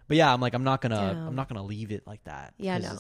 but 0.09 0.17
yeah, 0.17 0.33
I'm 0.33 0.41
like 0.41 0.55
I'm 0.55 0.65
not 0.65 0.81
to 0.93 0.97
Damn. 0.97 1.29
I'm 1.29 1.35
not 1.35 1.49
to 1.51 1.63
leave 1.63 1.93
it 1.93 2.07
like 2.07 2.25
that. 2.25 2.55
Yeah, 2.57 2.79
no. 2.79 2.99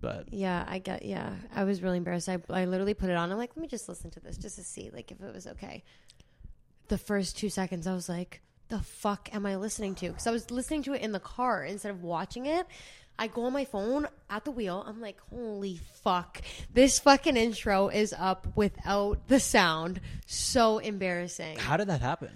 But 0.00 0.32
Yeah, 0.32 0.64
I 0.68 0.78
got. 0.78 1.04
Yeah, 1.04 1.34
I 1.54 1.64
was 1.64 1.82
really 1.82 1.96
embarrassed. 1.98 2.28
I 2.28 2.38
I 2.48 2.64
literally 2.66 2.94
put 2.94 3.10
it 3.10 3.16
on. 3.16 3.30
I'm 3.32 3.38
like, 3.38 3.50
let 3.56 3.60
me 3.62 3.68
just 3.68 3.88
listen 3.88 4.10
to 4.12 4.20
this 4.20 4.36
just 4.36 4.56
to 4.56 4.62
see 4.62 4.90
like 4.92 5.10
if 5.10 5.20
it 5.20 5.34
was 5.34 5.48
okay. 5.48 5.82
The 6.88 6.98
first 6.98 7.36
two 7.36 7.48
seconds, 7.48 7.88
I 7.88 7.94
was 7.94 8.08
like, 8.08 8.40
the 8.68 8.80
fuck 8.80 9.28
am 9.34 9.46
I 9.46 9.56
listening 9.56 9.94
to? 9.96 10.08
Because 10.08 10.26
I 10.26 10.30
was 10.30 10.50
listening 10.50 10.82
to 10.84 10.92
it 10.92 11.02
in 11.02 11.12
the 11.12 11.20
car 11.20 11.64
instead 11.64 11.90
of 11.90 12.02
watching 12.02 12.46
it. 12.46 12.66
I 13.18 13.26
go 13.28 13.44
on 13.44 13.52
my 13.52 13.64
phone 13.64 14.08
at 14.30 14.44
the 14.44 14.50
wheel. 14.50 14.84
I'm 14.86 15.00
like, 15.00 15.18
holy 15.30 15.80
fuck. 16.02 16.40
This 16.72 16.98
fucking 16.98 17.36
intro 17.36 17.88
is 17.88 18.14
up 18.18 18.46
without 18.56 19.28
the 19.28 19.38
sound. 19.38 20.00
So 20.26 20.78
embarrassing. 20.78 21.58
how 21.58 21.76
did 21.76 21.88
that 21.88 22.00
happen? 22.00 22.30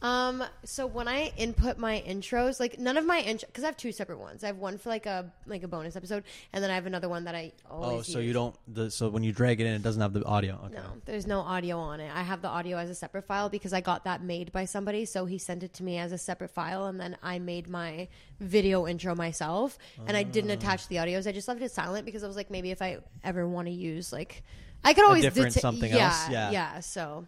Um, 0.00 0.44
so 0.64 0.86
when 0.86 1.08
I 1.08 1.32
input 1.36 1.76
my 1.76 2.02
intros, 2.06 2.60
like 2.60 2.78
none 2.78 2.96
of 2.96 3.04
my 3.04 3.18
intro, 3.20 3.48
because 3.48 3.64
I 3.64 3.66
have 3.66 3.76
two 3.76 3.90
separate 3.90 4.18
ones. 4.20 4.44
I 4.44 4.46
have 4.46 4.58
one 4.58 4.78
for 4.78 4.90
like 4.90 5.06
a 5.06 5.32
like 5.46 5.64
a 5.64 5.68
bonus 5.68 5.96
episode, 5.96 6.22
and 6.52 6.62
then 6.62 6.70
I 6.70 6.74
have 6.76 6.86
another 6.86 7.08
one 7.08 7.24
that 7.24 7.34
I 7.34 7.52
always. 7.68 7.98
Oh, 7.98 8.02
so 8.02 8.18
use. 8.20 8.28
you 8.28 8.32
don't. 8.32 8.54
The, 8.68 8.90
so 8.92 9.08
when 9.08 9.24
you 9.24 9.32
drag 9.32 9.60
it 9.60 9.66
in, 9.66 9.72
it 9.72 9.82
doesn't 9.82 10.00
have 10.00 10.12
the 10.12 10.24
audio. 10.24 10.60
Okay. 10.66 10.74
No, 10.74 10.82
there's 11.04 11.26
no 11.26 11.40
audio 11.40 11.78
on 11.78 11.98
it. 11.98 12.12
I 12.14 12.22
have 12.22 12.42
the 12.42 12.48
audio 12.48 12.76
as 12.76 12.90
a 12.90 12.94
separate 12.94 13.26
file 13.26 13.48
because 13.48 13.72
I 13.72 13.80
got 13.80 14.04
that 14.04 14.22
made 14.22 14.52
by 14.52 14.66
somebody. 14.66 15.04
So 15.04 15.26
he 15.26 15.36
sent 15.36 15.64
it 15.64 15.72
to 15.74 15.82
me 15.82 15.98
as 15.98 16.12
a 16.12 16.18
separate 16.18 16.52
file, 16.52 16.86
and 16.86 17.00
then 17.00 17.16
I 17.20 17.40
made 17.40 17.68
my 17.68 18.06
video 18.38 18.86
intro 18.86 19.16
myself. 19.16 19.78
And 20.06 20.16
I 20.16 20.20
Ah. 20.20 20.30
didn't 20.30 20.50
attach 20.50 20.86
the 20.86 20.96
audios. 20.96 21.26
I 21.26 21.32
just 21.32 21.48
left 21.48 21.60
it 21.60 21.72
silent 21.72 22.04
because 22.04 22.22
I 22.22 22.28
was 22.28 22.36
like, 22.36 22.50
maybe 22.50 22.70
if 22.70 22.80
I 22.82 22.98
ever 23.24 23.48
want 23.48 23.66
to 23.66 23.72
use 23.74 24.12
like, 24.12 24.44
I 24.84 24.94
could 24.94 25.04
always 25.04 25.22
different 25.22 25.54
deta- 25.56 25.60
something 25.60 25.92
yeah, 25.92 26.06
else? 26.06 26.28
Yeah. 26.30 26.50
yeah. 26.52 26.80
So, 26.80 27.26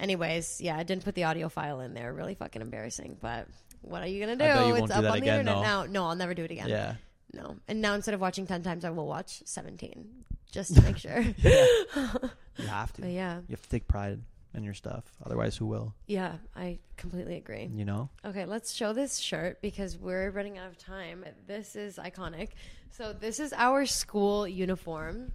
anyways, 0.00 0.60
yeah, 0.60 0.76
I 0.76 0.82
didn't 0.82 1.04
put 1.04 1.14
the 1.14 1.24
audio 1.24 1.48
file 1.48 1.80
in 1.80 1.94
there. 1.94 2.12
Really 2.12 2.34
fucking 2.34 2.62
embarrassing. 2.62 3.16
But 3.20 3.48
what 3.82 4.02
are 4.02 4.06
you 4.06 4.20
gonna 4.20 4.36
do? 4.36 4.44
You 4.68 4.76
it's 4.76 4.86
do 4.86 4.92
up 4.92 4.96
on 4.98 5.02
the 5.04 5.12
again, 5.14 5.40
internet 5.40 5.54
though. 5.56 5.62
now. 5.62 5.84
No, 5.86 6.06
I'll 6.06 6.16
never 6.16 6.34
do 6.34 6.44
it 6.44 6.50
again. 6.50 6.68
Yeah. 6.68 6.94
No. 7.32 7.56
And 7.68 7.80
now 7.80 7.94
instead 7.94 8.14
of 8.14 8.20
watching 8.20 8.46
ten 8.46 8.62
times, 8.62 8.84
I 8.84 8.90
will 8.90 9.06
watch 9.06 9.42
seventeen 9.44 10.06
just 10.52 10.74
to 10.76 10.82
make 10.82 10.98
sure. 10.98 11.24
You 12.56 12.68
have 12.68 12.92
to. 12.92 13.02
But 13.02 13.10
yeah. 13.10 13.38
You 13.38 13.50
have 13.50 13.62
to 13.62 13.68
take 13.68 13.88
pride 13.88 14.20
in 14.54 14.62
your 14.62 14.74
stuff. 14.74 15.02
Otherwise, 15.26 15.56
who 15.56 15.66
will? 15.66 15.92
Yeah, 16.06 16.34
I 16.54 16.78
completely 16.96 17.34
agree. 17.36 17.68
You 17.74 17.84
know. 17.84 18.10
Okay, 18.24 18.44
let's 18.44 18.72
show 18.72 18.92
this 18.92 19.18
shirt 19.18 19.60
because 19.60 19.98
we're 19.98 20.30
running 20.30 20.56
out 20.58 20.68
of 20.68 20.78
time. 20.78 21.24
This 21.48 21.74
is 21.74 21.96
iconic. 21.96 22.50
So 22.90 23.12
this 23.12 23.40
is 23.40 23.52
our 23.52 23.86
school 23.86 24.46
uniform. 24.46 25.32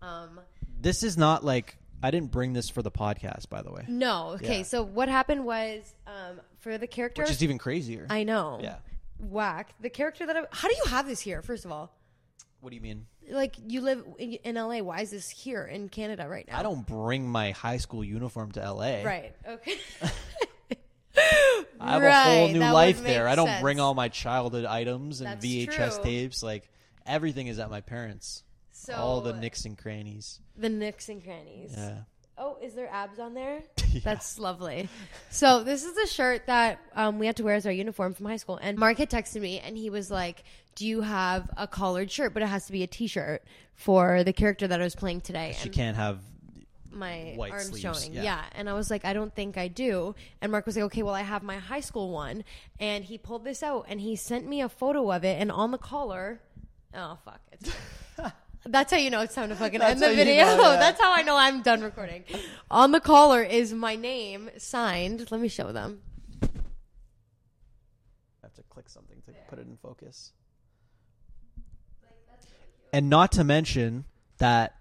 Um, 0.00 0.38
This 0.80 1.02
is 1.02 1.18
not 1.18 1.44
like 1.44 1.76
I 2.02 2.10
didn't 2.10 2.30
bring 2.30 2.52
this 2.52 2.68
for 2.70 2.82
the 2.82 2.90
podcast, 2.90 3.48
by 3.48 3.62
the 3.62 3.72
way. 3.72 3.84
no, 3.88 4.30
okay. 4.36 4.58
Yeah. 4.58 4.62
So 4.62 4.82
what 4.82 5.08
happened 5.08 5.44
was 5.44 5.94
um, 6.06 6.40
for 6.60 6.78
the 6.78 6.86
character. 6.86 7.22
Which 7.22 7.30
is 7.30 7.42
even 7.42 7.58
crazier. 7.58 8.06
I 8.08 8.24
know. 8.24 8.60
Yeah. 8.62 8.76
Whack. 9.18 9.74
The 9.80 9.90
character 9.90 10.26
that 10.26 10.36
I. 10.36 10.42
How 10.52 10.68
do 10.68 10.74
you 10.76 10.90
have 10.90 11.06
this 11.08 11.20
here? 11.20 11.42
First 11.42 11.64
of 11.64 11.72
all, 11.72 11.92
What 12.60 12.70
do 12.70 12.76
you 12.76 12.82
mean? 12.82 13.06
like 13.30 13.56
you 13.66 13.80
live 13.80 14.04
in, 14.18 14.54
LA. 14.54 14.78
Why 14.78 15.00
is 15.00 15.10
this 15.10 15.28
here 15.28 15.64
in 15.64 15.88
Canada 15.88 16.26
right 16.28 16.46
now? 16.48 16.58
I 16.58 16.62
don't 16.62 16.86
bring 16.86 17.28
my 17.28 17.50
high 17.50 17.76
school 17.78 18.02
uniform 18.02 18.52
to 18.52 18.60
LA. 18.72 19.02
Right. 19.02 19.34
Okay. 19.46 19.76
I 21.80 21.92
have 21.92 22.02
a 22.02 22.12
whole 22.12 22.48
new 22.48 22.60
life 22.60 23.02
there. 23.02 23.28
I 23.28 23.34
don't 23.34 23.60
bring 23.60 23.80
all 23.80 23.94
my 23.94 24.08
childhood 24.08 24.64
items 24.64 25.20
and 25.20 25.30
That's 25.32 25.44
VHS 25.44 25.94
true. 25.96 26.04
tapes. 26.04 26.42
Like 26.42 26.68
everything 27.06 27.46
is 27.48 27.58
at 27.58 27.70
my 27.70 27.80
parents. 27.80 28.44
So 28.78 28.94
all 28.94 29.20
the 29.20 29.32
nicks 29.32 29.64
and 29.64 29.76
crannies. 29.76 30.40
the 30.56 30.68
nicks 30.68 31.08
and 31.08 31.22
crannies. 31.22 31.74
Yeah. 31.76 31.98
Oh, 32.40 32.56
is 32.62 32.74
there 32.74 32.88
abs 32.92 33.18
on 33.18 33.34
there? 33.34 33.62
That's 34.04 34.38
lovely. 34.38 34.88
So 35.30 35.64
this 35.64 35.84
is 35.84 35.94
the 35.94 36.06
shirt 36.06 36.46
that 36.46 36.78
um, 36.94 37.18
we 37.18 37.26
had 37.26 37.36
to 37.36 37.42
wear 37.42 37.54
as 37.56 37.66
our 37.66 37.72
uniform 37.72 38.14
from 38.14 38.26
high 38.26 38.36
school. 38.36 38.56
And 38.62 38.78
Mark 38.78 38.96
had 38.98 39.10
texted 39.10 39.40
me, 39.40 39.58
and 39.58 39.76
he 39.76 39.90
was 39.90 40.10
like, 40.10 40.44
"Do 40.76 40.86
you 40.86 41.00
have 41.02 41.50
a 41.56 41.66
collared 41.66 42.10
shirt? 42.10 42.32
But 42.34 42.42
it 42.42 42.46
has 42.46 42.66
to 42.66 42.72
be 42.72 42.82
a 42.82 42.86
T-shirt 42.86 43.42
for 43.74 44.22
the 44.24 44.32
character 44.32 44.66
that 44.68 44.80
I 44.80 44.84
was 44.84 44.94
playing 44.94 45.20
today." 45.22 45.54
She 45.58 45.64
And 45.68 45.74
can't 45.74 45.96
have 45.96 46.20
my 46.92 47.34
white 47.36 47.52
arms 47.52 47.66
sleeves, 47.68 47.82
showing. 47.82 48.14
yeah. 48.14 48.22
Yeah. 48.22 48.44
And 48.54 48.68
I 48.70 48.72
was 48.74 48.90
like, 48.90 49.04
I 49.04 49.12
don't 49.12 49.34
think 49.34 49.58
I 49.58 49.68
do. 49.68 50.14
And 50.40 50.50
Mark 50.52 50.64
was 50.66 50.74
like, 50.76 50.84
okay, 50.86 51.02
well, 51.02 51.14
I 51.14 51.22
have 51.22 51.42
my 51.42 51.58
high 51.58 51.80
school 51.80 52.10
one. 52.10 52.44
And 52.80 53.04
he 53.04 53.18
pulled 53.18 53.44
this 53.44 53.62
out 53.62 53.86
and 53.88 54.00
he 54.00 54.16
sent 54.16 54.48
me 54.48 54.62
a 54.62 54.68
photo 54.68 55.12
of 55.12 55.24
it. 55.24 55.40
And 55.40 55.52
on 55.52 55.70
the 55.70 55.78
collar, 55.78 56.40
oh, 56.94 57.18
fuck. 57.24 57.40
It's, 57.52 57.70
that's 58.68 58.92
how 58.92 58.98
you 58.98 59.10
know 59.10 59.20
it's 59.20 59.34
time 59.34 59.48
to 59.48 59.56
fucking 59.56 59.80
end 59.82 60.00
the 60.00 60.10
you 60.10 60.16
video. 60.16 60.44
know, 60.44 60.62
yeah. 60.62 60.76
That's 60.78 61.00
how 61.00 61.12
I 61.12 61.22
know 61.22 61.36
I'm 61.36 61.62
done 61.62 61.82
recording. 61.82 62.24
on 62.70 62.92
the 62.92 63.00
collar 63.00 63.42
is 63.42 63.72
my 63.72 63.96
name 63.96 64.50
signed. 64.58 65.30
Let 65.30 65.40
me 65.40 65.48
show 65.48 65.72
them. 65.72 66.00
I 66.42 66.48
have 68.42 68.54
to 68.54 68.62
click 68.68 68.88
something 68.88 69.20
to 69.26 69.32
put 69.48 69.58
it 69.58 69.66
in 69.66 69.76
focus. 69.76 70.32
And 72.92 73.10
not 73.10 73.32
to 73.32 73.44
mention 73.44 74.04
that 74.38 74.74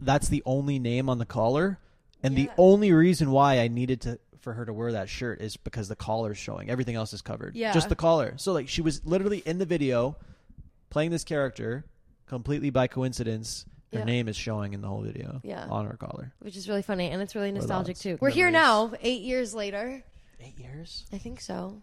that's 0.00 0.28
the 0.28 0.42
only 0.44 0.78
name 0.78 1.08
on 1.08 1.18
the 1.18 1.26
collar, 1.26 1.78
and 2.22 2.36
the 2.36 2.50
only 2.58 2.92
reason 2.92 3.30
why 3.30 3.60
I 3.60 3.68
needed 3.68 4.02
to 4.02 4.18
for 4.40 4.52
her 4.52 4.66
to 4.66 4.72
wear 4.72 4.92
that 4.92 5.08
shirt 5.08 5.40
is 5.40 5.56
because 5.56 5.88
the 5.88 5.96
collar's 5.96 6.36
showing. 6.36 6.68
Everything 6.68 6.96
else 6.96 7.14
is 7.14 7.22
covered. 7.22 7.56
Yeah. 7.56 7.72
Just 7.72 7.88
the 7.88 7.96
collar. 7.96 8.34
So 8.36 8.52
like 8.52 8.68
she 8.68 8.82
was 8.82 9.04
literally 9.04 9.42
in 9.46 9.58
the 9.58 9.64
video 9.64 10.16
playing 10.90 11.10
this 11.10 11.24
character 11.24 11.86
completely 12.26 12.70
by 12.70 12.86
coincidence. 12.86 13.66
Her 13.92 14.00
Yeah. 14.00 14.04
name 14.06 14.26
is 14.28 14.36
showing 14.36 14.72
in 14.72 14.80
the 14.80 14.88
whole 14.88 15.02
video. 15.02 15.40
Yeah. 15.44 15.66
On 15.68 15.86
her 15.86 15.96
collar. 15.96 16.32
Which 16.40 16.56
is 16.56 16.68
really 16.68 16.82
funny. 16.82 17.10
And 17.10 17.22
it's 17.22 17.34
really 17.36 17.52
nostalgic 17.52 17.94
else? 17.96 18.02
too. 18.02 18.18
We're 18.20 18.30
here 18.30 18.50
Memories. 18.50 18.92
now, 18.92 18.98
eight 19.02 19.22
years 19.22 19.54
later. 19.54 20.02
Eight 20.40 20.58
years? 20.58 21.06
I 21.12 21.18
think 21.18 21.40
so. 21.40 21.80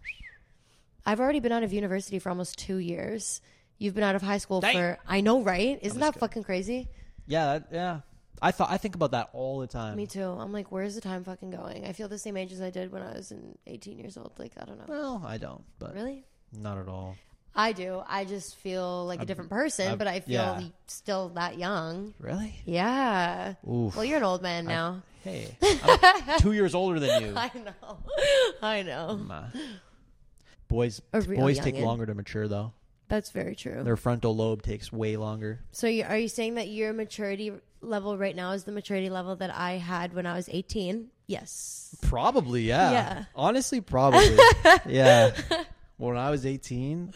I've 1.05 1.19
already 1.19 1.39
been 1.39 1.51
out 1.51 1.63
of 1.63 1.72
university 1.73 2.19
for 2.19 2.30
almost 2.30 2.57
two 2.59 2.77
years. 2.77 3.41
You've 3.77 3.95
been 3.95 4.03
out 4.03 4.15
of 4.15 4.22
high 4.22 4.38
school 4.38 4.61
Dang. 4.61 4.76
for 4.76 4.97
I 5.07 5.22
know, 5.22 5.41
right? 5.41 5.80
Isn't 5.81 5.99
that 5.99 6.07
kidding. 6.13 6.19
fucking 6.19 6.43
crazy? 6.43 6.89
Yeah, 7.27 7.59
that, 7.59 7.68
yeah. 7.72 8.01
I 8.41 8.51
thought 8.51 8.69
I 8.72 8.77
think 8.77 8.95
about 8.95 9.11
that 9.11 9.30
all 9.34 9.59
the 9.59 9.68
time. 9.68 9.95
Me 9.95 10.05
too. 10.05 10.23
I'm 10.23 10.51
like, 10.51 10.72
where's 10.72 10.95
the 10.95 11.01
time 11.01 11.23
fucking 11.23 11.51
going? 11.51 11.85
I 11.85 11.93
feel 11.93 12.07
the 12.07 12.18
same 12.18 12.35
age 12.38 12.51
as 12.51 12.61
I 12.61 12.69
did 12.72 12.91
when 12.91 13.01
I 13.03 13.13
was 13.13 13.31
in 13.31 13.57
18 13.68 13.97
years 13.99 14.18
old. 14.18 14.34
Like, 14.38 14.51
I 14.59 14.65
don't 14.65 14.77
know. 14.80 14.85
Well, 14.88 15.23
I 15.26 15.38
don't, 15.38 15.63
but 15.80 15.93
Really? 15.93 16.26
not 16.51 16.77
at 16.77 16.88
all. 16.88 17.15
I 17.56 17.73
do. 17.73 18.02
I 18.07 18.26
just 18.26 18.56
feel 18.57 19.06
like 19.06 19.22
a 19.22 19.26
different 19.26 19.49
person, 19.49 19.90
I've- 19.90 19.98
but 19.98 20.07
I 20.07 20.22
feel 20.22 20.34
yeah. 20.34 20.61
still 20.88 21.30
that 21.30 21.57
young. 21.57 22.14
Really? 22.19 22.56
Yeah. 22.65 23.56
Oof. 23.69 23.95
Well, 23.95 24.06
you're 24.06 24.18
an 24.18 24.23
old 24.23 24.41
man 24.41 24.65
now. 24.65 25.03
Hey, 25.23 25.56
I'm 25.61 26.40
two 26.40 26.53
years 26.53 26.73
older 26.73 26.99
than 26.99 27.22
you. 27.22 27.34
I 27.36 27.52
know. 27.53 27.98
I 28.61 28.82
know. 28.82 29.18
Nah. 29.18 29.44
Boys, 30.68 30.99
boys 31.11 31.60
take 31.60 31.76
longer 31.78 32.06
to 32.06 32.15
mature 32.15 32.48
though. 32.48 32.73
That's 33.11 33.32
very 33.32 33.56
true. 33.56 33.84
Their 33.84 33.98
frontal 33.98 34.34
lobe 34.34 34.61
takes 34.61 34.90
way 34.91 35.18
longer. 35.18 35.60
So, 35.73 35.86
you, 35.88 36.06
are 36.06 36.18
you 36.18 36.30
saying 36.30 36.56
that 36.56 36.69
your 36.69 36.94
maturity 36.94 37.52
level 37.82 38.18
right 38.18 38.34
now 38.34 38.52
is 38.52 38.64
the 38.64 38.72
maturity 38.72 39.10
level 39.10 39.36
that 39.36 39.53
I 39.53 39.73
had 39.73 40.14
when 40.14 40.26
I 40.26 40.34
was 40.34 40.48
18? 40.49 41.10
Yes. 41.28 41.94
Probably, 42.03 42.61
yeah. 42.61 42.91
Yeah. 42.91 43.23
Honestly, 43.36 43.82
probably. 43.82 44.38
yeah. 44.88 45.36
When 46.02 46.18
I 46.18 46.32
was 46.32 46.48
18, 46.48 47.14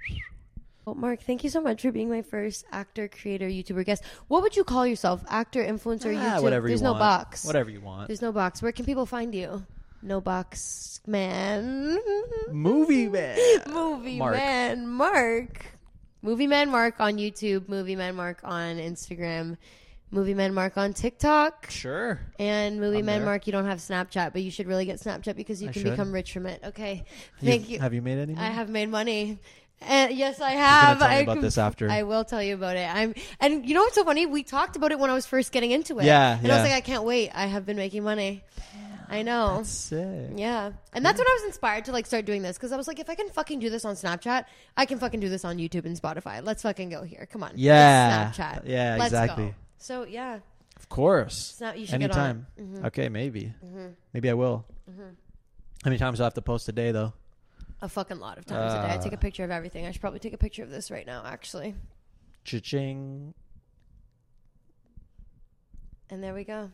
Well, 0.86 0.94
Mark, 0.94 1.20
thank 1.22 1.44
you 1.44 1.50
so 1.50 1.60
much 1.60 1.82
for 1.82 1.92
being 1.92 2.08
my 2.08 2.22
first 2.22 2.64
actor, 2.72 3.06
creator, 3.06 3.46
YouTuber 3.46 3.84
guest. 3.84 4.02
What 4.28 4.42
would 4.42 4.56
you 4.56 4.64
call 4.64 4.86
yourself? 4.86 5.22
Actor, 5.28 5.62
influencer, 5.62 6.16
ah, 6.16 6.38
YouTube? 6.38 6.42
whatever 6.42 6.68
There's 6.68 6.80
you 6.80 6.84
no 6.84 6.92
want. 6.92 7.00
box. 7.00 7.44
Whatever 7.44 7.70
you 7.70 7.82
want. 7.82 8.08
There's 8.08 8.22
no 8.22 8.32
box. 8.32 8.62
Where 8.62 8.72
can 8.72 8.86
people 8.86 9.04
find 9.04 9.34
you? 9.34 9.64
No 10.02 10.22
box, 10.22 11.00
man. 11.06 11.98
Movie 12.50 13.08
man. 13.08 13.38
Movie 13.68 14.18
Mark. 14.18 14.34
man, 14.34 14.86
Mark. 14.88 15.66
Movie 16.22 16.46
man, 16.46 16.70
Mark 16.70 17.00
on 17.00 17.18
YouTube. 17.18 17.68
Movie 17.68 17.96
man, 17.96 18.14
Mark 18.14 18.40
on 18.42 18.76
Instagram. 18.76 19.58
Movie 20.14 20.32
man, 20.34 20.54
Mark 20.54 20.76
on 20.78 20.92
TikTok. 20.94 21.70
Sure. 21.70 22.20
And 22.38 22.80
Movie 22.80 22.98
I'm 22.98 23.04
man, 23.06 23.18
there. 23.20 23.26
Mark, 23.26 23.46
you 23.46 23.52
don't 23.52 23.66
have 23.66 23.78
Snapchat, 23.78 24.32
but 24.32 24.42
you 24.42 24.50
should 24.50 24.66
really 24.68 24.84
get 24.86 25.00
Snapchat 25.00 25.34
because 25.36 25.60
you 25.60 25.68
I 25.68 25.72
can 25.72 25.82
should. 25.82 25.90
become 25.90 26.12
rich 26.12 26.32
from 26.32 26.46
it. 26.46 26.60
Okay, 26.64 27.04
thank 27.42 27.62
You've- 27.62 27.72
you. 27.74 27.80
Have 27.80 27.92
you 27.94 28.00
made 28.00 28.18
any? 28.18 28.36
I 28.36 28.46
have 28.46 28.68
made 28.68 28.88
money. 28.88 29.38
And 29.82 30.14
yes, 30.14 30.40
I 30.40 30.52
have. 30.52 31.02
I 31.02 31.16
about 31.16 31.40
this 31.42 31.58
after. 31.58 31.90
I 31.90 32.04
will 32.04 32.24
tell 32.24 32.42
you 32.42 32.54
about 32.54 32.76
it. 32.76 32.88
I'm, 32.88 33.12
and 33.40 33.68
you 33.68 33.74
know 33.74 33.82
what's 33.82 33.96
so 33.96 34.04
funny? 34.04 34.24
We 34.24 34.42
talked 34.44 34.76
about 34.76 34.92
it 34.92 34.98
when 34.98 35.10
I 35.10 35.14
was 35.14 35.26
first 35.26 35.52
getting 35.52 35.72
into 35.72 35.98
it. 35.98 36.04
Yeah, 36.06 36.38
and 36.38 36.50
I 36.50 36.54
was 36.54 36.64
like, 36.64 36.72
I 36.72 36.80
can't 36.80 37.02
wait. 37.04 37.30
I 37.34 37.46
have 37.46 37.66
been 37.66 37.76
making 37.76 38.02
money. 38.04 38.42
I 39.10 39.20
know. 39.22 39.58
That's 39.58 39.68
sick. 39.68 40.30
yeah, 40.36 40.72
and 40.94 41.04
that's 41.04 41.18
when 41.18 41.26
I 41.26 41.38
was 41.40 41.44
inspired 41.44 41.84
to 41.86 41.92
like 41.92 42.06
start 42.06 42.24
doing 42.24 42.40
this 42.40 42.56
because 42.56 42.72
I 42.72 42.76
was 42.76 42.88
like, 42.88 42.98
if 43.00 43.10
I 43.10 43.14
can 43.14 43.28
fucking 43.28 43.58
do 43.58 43.68
this 43.68 43.84
on 43.84 43.94
Snapchat, 43.96 44.44
I 44.76 44.86
can 44.86 44.98
fucking 44.98 45.20
do 45.20 45.28
this 45.28 45.44
on 45.44 45.58
YouTube 45.58 45.84
and 45.84 46.00
Spotify. 46.00 46.40
Let's 46.42 46.62
fucking 46.62 46.88
go 46.88 47.02
here. 47.02 47.28
Come 47.30 47.42
on. 47.42 47.50
It's 47.50 47.58
Yeah. 47.58 48.30
Snapchat. 48.32 48.62
Yeah, 48.66 48.96
Let's 48.98 49.06
exactly. 49.12 49.46
Go. 49.46 49.54
So 49.84 50.04
yeah, 50.04 50.38
Of 50.78 50.88
course. 50.88 51.56
Snap- 51.58 51.76
you 51.76 51.84
should 51.84 52.00
get 52.00 52.16
on 52.16 52.46
Mm-hmm. 52.58 52.62
Anytime. 52.62 52.86
Okay, 52.86 53.10
maybe. 53.10 53.52
Mm-hmm. 53.62 53.88
Maybe 54.14 54.30
I 54.30 54.32
will. 54.32 54.64
Mm-hmm. 54.90 55.02
How 55.02 55.90
many 55.90 55.98
times 55.98 56.16
do 56.16 56.24
I 56.24 56.26
have 56.26 56.34
to 56.34 56.42
post 56.42 56.66
a 56.70 56.72
day 56.72 56.90
though? 56.90 57.12
a 57.82 57.88
fucking 57.88 58.18
lot 58.18 58.38
of 58.38 58.46
times 58.46 58.72
a 58.72 58.76
day. 58.76 58.94
I 58.94 58.96
take 58.96 59.12
a 59.12 59.16
uh. 59.16 59.20
picture 59.20 59.44
of 59.44 59.50
everything. 59.50 59.84
I 59.84 59.90
should 59.90 60.00
probably 60.00 60.20
take 60.20 60.32
a 60.32 60.38
picture 60.38 60.62
of 60.62 60.70
this 60.70 60.90
right 60.90 61.06
now, 61.06 61.22
actually. 61.26 61.74
Cha-ching. 62.44 63.34
And 66.08 66.22
there 66.22 66.32
we 66.32 66.44
go. 66.44 66.70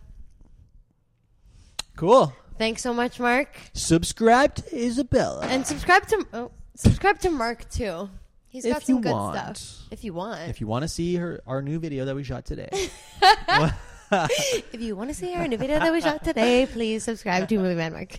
Cool. 1.97 2.33
Thanks 2.59 2.81
so 2.81 2.95
much, 2.95 3.19
Mark. 3.19 3.59
Subscribe 3.73 4.55
to 4.55 4.87
Isabella. 4.87 5.47
And 5.47 5.67
subscribe 5.67 6.07
to 6.07 6.27
oh, 6.33 6.51
subscribe 6.77 7.19
to 7.21 7.31
Mark 7.31 7.69
too. 7.71 8.09
He's 8.51 8.67
got 8.67 8.79
If 8.79 8.85
some 8.85 8.97
you 8.97 9.01
good 9.03 9.13
want. 9.13 9.57
stuff. 9.57 9.87
If 9.93 10.05
you 10.05 10.13
want. 10.13 10.41
if 10.51 10.61
you 10.61 10.67
want 10.67 10.83
to 10.83 10.89
see 10.89 11.15
her 11.17 11.41
our 11.47 11.63
new 11.63 11.79
video 11.79 12.05
that 12.05 12.15
we 12.17 12.25
shot 12.25 12.45
today. 12.45 12.69
If 14.13 14.81
you 14.81 14.97
want 14.97 15.11
to 15.11 15.15
see 15.15 15.35
our 15.37 15.47
new 15.47 15.57
video 15.57 15.79
that 15.79 15.93
we 15.93 16.01
shot 16.01 16.25
today, 16.25 16.67
please 16.67 17.05
subscribe 17.05 17.49
to 17.49 17.59
Movie 17.59 17.77
Man 17.77 17.93
Mark. 17.93 18.19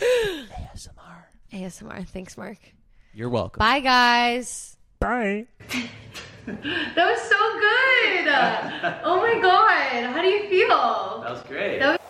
ASMR. 0.00 1.24
ASMR. 1.52 2.08
Thanks, 2.08 2.38
Mark. 2.38 2.56
You're 3.12 3.28
welcome. 3.28 3.58
Bye, 3.58 3.80
guys. 3.80 4.76
Bye. 4.98 5.46
That 6.46 6.96
was 6.96 7.20
so 7.28 7.36
good. 7.60 8.28
Oh 9.04 9.18
my 9.20 9.38
god. 9.38 10.04
How 10.14 10.22
do 10.22 10.28
you 10.28 10.48
feel? 10.48 11.20
That 11.22 11.30
was 11.32 11.42
great. 11.42 11.78
That 11.78 12.00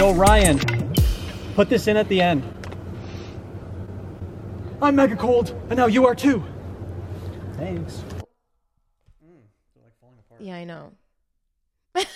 Yo, 0.00 0.14
Ryan, 0.14 0.58
put 1.54 1.68
this 1.68 1.86
in 1.86 1.98
at 1.98 2.08
the 2.08 2.22
end. 2.22 2.42
I'm 4.80 4.96
mega 4.96 5.14
cold, 5.14 5.54
and 5.68 5.76
now 5.76 5.88
you 5.88 6.06
are 6.06 6.14
too. 6.14 6.42
Thanks. 7.58 8.02
Yeah, 10.38 10.56
I 10.56 10.64
know. 10.64 10.92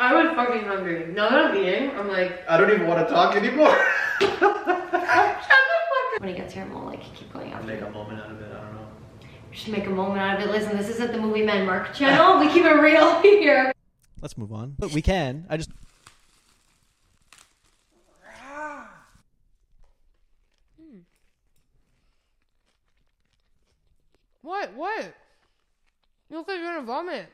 I 0.00 0.14
was 0.14 0.34
fucking 0.34 0.62
hungry. 0.62 1.12
Now 1.12 1.28
that 1.28 1.50
I'm 1.50 1.56
eating, 1.58 1.90
I'm 1.90 2.08
like, 2.08 2.40
I 2.48 2.56
don't 2.56 2.70
even 2.70 2.86
want 2.86 3.06
to 3.06 3.12
talk 3.12 3.36
anymore. 3.36 3.76
when 6.20 6.30
he 6.30 6.34
gets 6.34 6.54
here, 6.54 6.62
I'm 6.62 6.72
gonna 6.72 6.86
like 6.86 7.02
keep 7.14 7.30
going 7.34 7.52
after. 7.52 7.66
Make 7.66 7.82
a 7.82 7.90
moment 7.90 8.18
out 8.18 8.30
of 8.30 8.40
it. 8.40 8.50
I 8.50 8.64
don't 8.64 8.76
know. 8.76 8.88
We 9.50 9.56
should 9.56 9.72
make 9.72 9.84
a 9.84 9.90
moment 9.90 10.20
out 10.20 10.40
of 10.40 10.48
it. 10.48 10.50
Listen, 10.50 10.74
this 10.74 10.88
isn't 10.88 11.12
the 11.12 11.18
Movie 11.18 11.42
Man 11.42 11.66
Mark 11.66 11.92
channel. 11.92 12.38
We 12.38 12.50
keep 12.50 12.64
it 12.64 12.80
real 12.80 13.20
here. 13.20 13.74
Let's 14.22 14.38
move 14.38 14.54
on. 14.54 14.74
But 14.78 14.92
we 14.92 15.02
can. 15.02 15.44
I 15.50 15.58
just 15.58 15.68
What? 24.42 24.74
What? 24.74 25.14
You 26.28 26.38
look 26.38 26.48
like 26.48 26.58
you're 26.58 26.74
gonna 26.74 26.86
vomit. 26.86 27.28